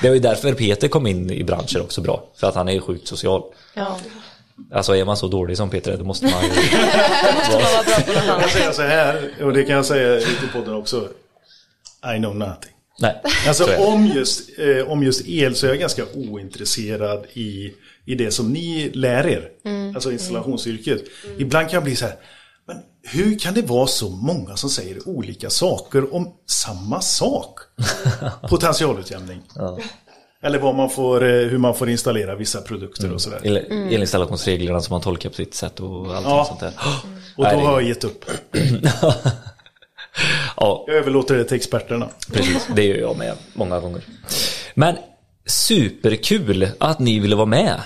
Det 0.03 0.09
var 0.09 0.15
ju 0.15 0.21
därför 0.21 0.53
Peter 0.53 0.89
kom 0.89 1.07
in 1.07 1.31
i 1.31 1.45
branschen 1.45 1.81
också 1.81 2.01
bra. 2.01 2.25
För 2.37 2.47
att 2.47 2.55
han 2.55 2.69
är 2.69 2.81
sjukt 2.81 3.09
social. 3.09 3.43
ja. 3.75 3.99
Alltså 4.73 4.97
är 4.97 5.05
man 5.05 5.17
så 5.17 5.29
dålig 5.29 5.57
som 5.57 5.71
Peter 5.71 5.93
är, 5.93 5.97
då 5.97 6.05
måste 6.05 6.25
man 6.27 6.43
ju... 6.43 6.49
Jag 8.27 8.41
kan 8.41 8.49
säga 8.51 8.73
så 8.73 8.83
här, 8.83 9.31
och 9.43 9.53
det 9.53 9.63
kan 9.63 9.77
jag 9.77 9.87
säga 9.87 10.15
ute 10.15 10.45
i 10.45 10.49
podden 10.53 10.75
också. 10.75 11.09
I 12.17 12.19
know 12.19 12.37
nothing. 12.37 12.76
Nej, 12.99 13.23
Alltså 13.49 13.77
om 13.77 14.07
just, 14.07 14.59
eh, 14.59 14.91
om 14.91 15.03
just 15.03 15.29
el 15.29 15.55
så 15.55 15.67
är 15.67 15.71
jag 15.71 15.79
ganska 15.79 16.05
ointresserad 16.15 17.25
i, 17.33 17.73
i 18.05 18.15
det 18.15 18.31
som 18.31 18.53
ni 18.53 18.91
lär 18.95 19.27
er. 19.27 19.49
Alltså 19.95 20.13
installationsyrket. 20.13 21.03
Ibland 21.39 21.67
kan 21.69 21.75
jag 21.77 21.85
bli 21.85 21.97
så 21.97 22.05
här. 22.07 22.15
Men 22.67 22.77
hur 23.03 23.39
kan 23.39 23.55
det 23.55 23.63
vara 23.63 23.87
så 23.87 24.09
många 24.11 24.57
som 24.57 24.71
säger 24.71 25.09
olika 25.09 25.51
saker 25.51 26.15
om 26.15 26.33
samma 26.47 27.01
sak? 27.01 27.59
Potentialutjämning. 28.51 29.43
Eller 30.43 30.59
vad 30.59 30.75
man 30.75 30.91
får, 30.91 31.25
eh, 31.25 31.31
hur 31.49 31.59
man 31.59 31.75
får 31.75 31.89
installera 31.89 32.35
vissa 32.35 32.61
produkter 32.61 33.13
och 33.13 33.21
sådär. 33.21 33.41
El- 33.45 33.57
Elinstallationsreglerna 33.95 34.81
som 34.81 34.95
man 34.95 35.01
tolkar 35.01 35.29
på 35.29 35.35
sitt 35.35 35.55
sätt 35.55 35.81
och 35.81 36.17
allting 36.17 36.31
Ja. 36.33 36.45
sånt 36.49 36.61
där. 36.61 36.73
Och 37.37 37.45
då 37.45 37.51
har 37.67 37.81
jag 37.81 37.89
gett 37.89 38.05
upp. 38.05 38.25
Ja, 40.57 40.85
Jag 40.87 40.97
överlåter 40.97 41.35
det 41.37 41.45
till 41.45 41.57
experterna. 41.57 42.09
precis. 42.33 42.67
Det 42.75 42.85
gör 42.85 42.97
jag 42.97 43.19
med 43.19 43.35
många 43.53 43.81
gånger. 43.81 44.01
Men 44.75 44.97
superkul 45.47 46.69
att 46.79 46.99
ni 46.99 47.19
ville 47.19 47.37
vara 47.37 47.47
med. 47.47 47.81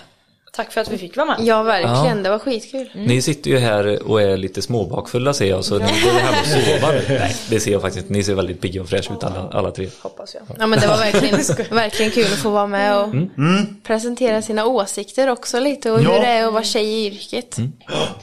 Tack 0.53 0.73
för 0.73 0.81
att 0.81 0.91
vi 0.91 0.99
fick 0.99 1.17
vara 1.17 1.27
med. 1.27 1.37
ja 1.41 1.63
verkligen. 1.63 2.23
Det 2.23 2.31
var 2.31 2.39
skitkul. 2.39 2.91
Ni 2.95 3.23
sitter 3.23 3.51
ju 3.51 3.59
här 3.59 4.03
och 4.11 4.23
är 4.23 4.37
lite 4.37 4.63
småbakfulla 4.63 5.33
ser 5.35 5.47
jag, 5.47 5.65
så 5.65 5.75
ni 5.79 5.81
går 5.85 6.11
hem 6.11 6.35
och 6.41 6.47
sova 6.47 6.93
nu. 6.93 7.05
Nej, 7.09 7.37
det 7.51 7.61
ser 7.61 7.73
jag 7.73 7.81
faktiskt 7.83 8.03
inte. 8.05 8.13
Ni 8.13 8.25
ser 8.25 8.35
väldigt 8.35 8.61
pigga 8.61 8.83
och 8.83 8.89
fräscha 8.89 9.15
ut 9.15 9.25
alla, 9.25 9.49
alla 9.53 9.71
tre. 9.71 9.89
Hoppas 10.03 10.35
jag. 10.35 10.43
Ja 10.59 10.67
men 10.67 10.81
det 10.81 10.87
var 10.87 10.97
verkligen, 10.97 11.41
verkligen 11.77 12.11
kul 12.13 12.25
att 12.25 12.39
få 12.39 12.51
vara 12.51 12.67
med 12.67 12.99
och 12.99 13.05
Mm. 13.09 13.77
presentera 13.83 14.43
sina 14.43 14.67
åsikter 14.67 15.29
också 15.31 15.61
lite 15.61 15.91
och 15.91 16.03
Ja. 16.03 16.13
hur 16.13 16.21
det 16.21 16.27
är 16.27 16.47
att 16.47 16.53
vara 16.53 16.65
tjej 16.65 16.87
i 16.87 17.07
yrket. 17.07 17.57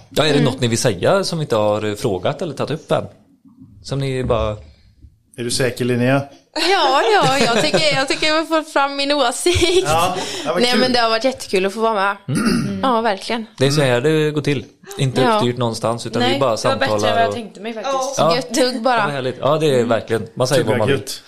Ja, 0.09 0.25
är 0.25 0.33
det 0.33 0.43
något 0.43 0.59
ni 0.61 0.67
vill 0.67 0.77
säga 0.77 1.23
som 1.23 1.39
vi 1.39 1.43
inte 1.43 1.55
har 1.55 1.95
frågat 1.95 2.41
eller 2.41 2.53
tagit 2.53 2.71
upp 2.71 2.91
än? 2.91 3.05
Som 3.87 3.99
ni 3.99 4.23
bara... 4.23 4.51
Är 5.37 5.43
du 5.43 5.51
säker 5.51 5.85
Linnea? 5.85 6.21
Ja, 6.71 7.01
ja, 7.13 7.37
jag 7.39 7.63
tycker 7.63 7.95
jag, 7.95 8.07
tycker 8.07 8.27
jag 8.27 8.35
har 8.35 8.45
fått 8.45 8.73
fram 8.73 8.95
min 8.95 9.11
åsikt. 9.11 9.83
Ja, 9.87 10.17
ja, 10.45 10.55
Nej 10.59 10.71
kul. 10.71 10.79
men 10.79 10.93
det 10.93 10.99
har 10.99 11.09
varit 11.09 11.23
jättekul 11.23 11.65
att 11.65 11.73
få 11.73 11.79
vara 11.79 11.93
med. 11.93 12.17
Ja, 12.83 13.01
verkligen. 13.01 13.45
Det 13.57 13.65
är 13.65 13.71
så 13.71 13.81
här 13.81 14.01
det 14.01 14.31
går 14.31 14.41
till. 14.41 14.65
Inte 14.97 15.21
Ja. 15.21 15.35
uppstyrt 15.35 15.57
någonstans 15.57 16.05
utan 16.05 16.21
vi 16.21 16.27
Nej, 16.29 16.39
bara 16.39 16.55
det 16.55 16.63
var 16.67 16.75
bättre 16.75 16.85
än 16.85 16.91
vad 16.91 17.01
samtalar. 17.01 17.21
jag 17.23 17.33
tänkte 17.33 17.59
mig 17.61 17.73
faktiskt. 17.73 18.15
Ja. 18.17 18.35
Göttugg 18.35 18.65
Ja, 18.65 18.71
vad 18.73 18.83
bara. 18.83 18.99
härligt. 18.99 19.35
Ja, 19.39 19.57
det 19.57 19.79
är 19.79 19.83
verkligen. 19.83 20.27
Man 20.33 20.47
säger 20.47 20.63
vad 20.63 20.77
man 20.77 20.87
vill. 20.87 20.97
Gött. 20.97 21.23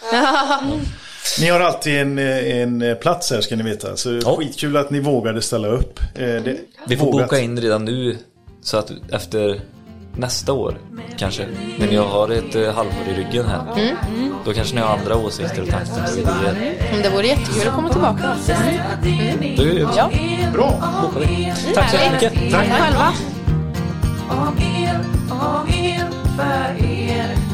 Ni 1.40 1.50
har 1.50 1.60
alltid 1.60 2.00
en, 2.00 2.20
en 2.20 2.98
plats 3.02 3.32
här 3.32 3.42
ska 3.42 3.56
ni 3.56 3.64
veta. 3.64 3.96
Så 3.96 4.20
Ja. 4.24 4.36
skitkul 4.36 4.78
att 4.78 4.90
ni 4.90 5.00
vågade 5.00 5.42
ställa 5.42 5.68
upp. 5.68 6.00
Eh, 6.16 6.20
Det, 6.20 6.58
Vi 6.88 6.98
får 6.98 7.06
vågat. 7.06 7.30
boka 7.30 7.40
in 7.42 7.62
redan 7.62 7.86
nu 7.86 8.18
så 8.62 8.78
att 8.78 8.92
efter 9.12 9.62
nästa 10.20 10.54
år 10.54 10.78
kanske, 11.18 11.48
när 11.80 11.88
jag 11.88 12.06
har 12.06 12.30
ett 12.30 12.56
eh, 12.56 12.74
halvår 12.74 13.04
i 13.08 13.14
ryggen 13.14 13.46
här, 13.46 13.62
mm. 13.74 13.96
mm. 14.08 14.34
då 14.46 14.54
kanske 14.54 14.76
ni 14.76 14.82
har 14.82 14.98
andra 14.98 15.18
åsikter 15.18 15.62
och 15.62 15.70
tankar 15.70 16.04
och 16.12 16.18
idéer. 16.18 16.76
Mm, 16.90 17.02
det 17.04 17.10
vore 17.10 17.28
jättekul 17.28 17.68
att 17.68 17.76
komma 17.76 17.90
tillbaka. 17.90 18.36
Mm. 18.54 19.56
Då 19.58 19.64
gör 19.64 19.74
vi. 19.74 19.88
Ja. 19.98 20.10
Bra. 20.54 20.84
Bokar 21.02 21.20
vi. 21.20 21.54
Tack 21.76 21.90
så 21.90 21.98
mycket. 22.14 22.52
Tack. 22.52 22.68
Själva. 22.68 23.14
Om 24.30 24.58
er, 24.60 25.00
om 25.30 25.70
er, 25.70 26.10
för 26.38 26.90
er. 26.90 27.50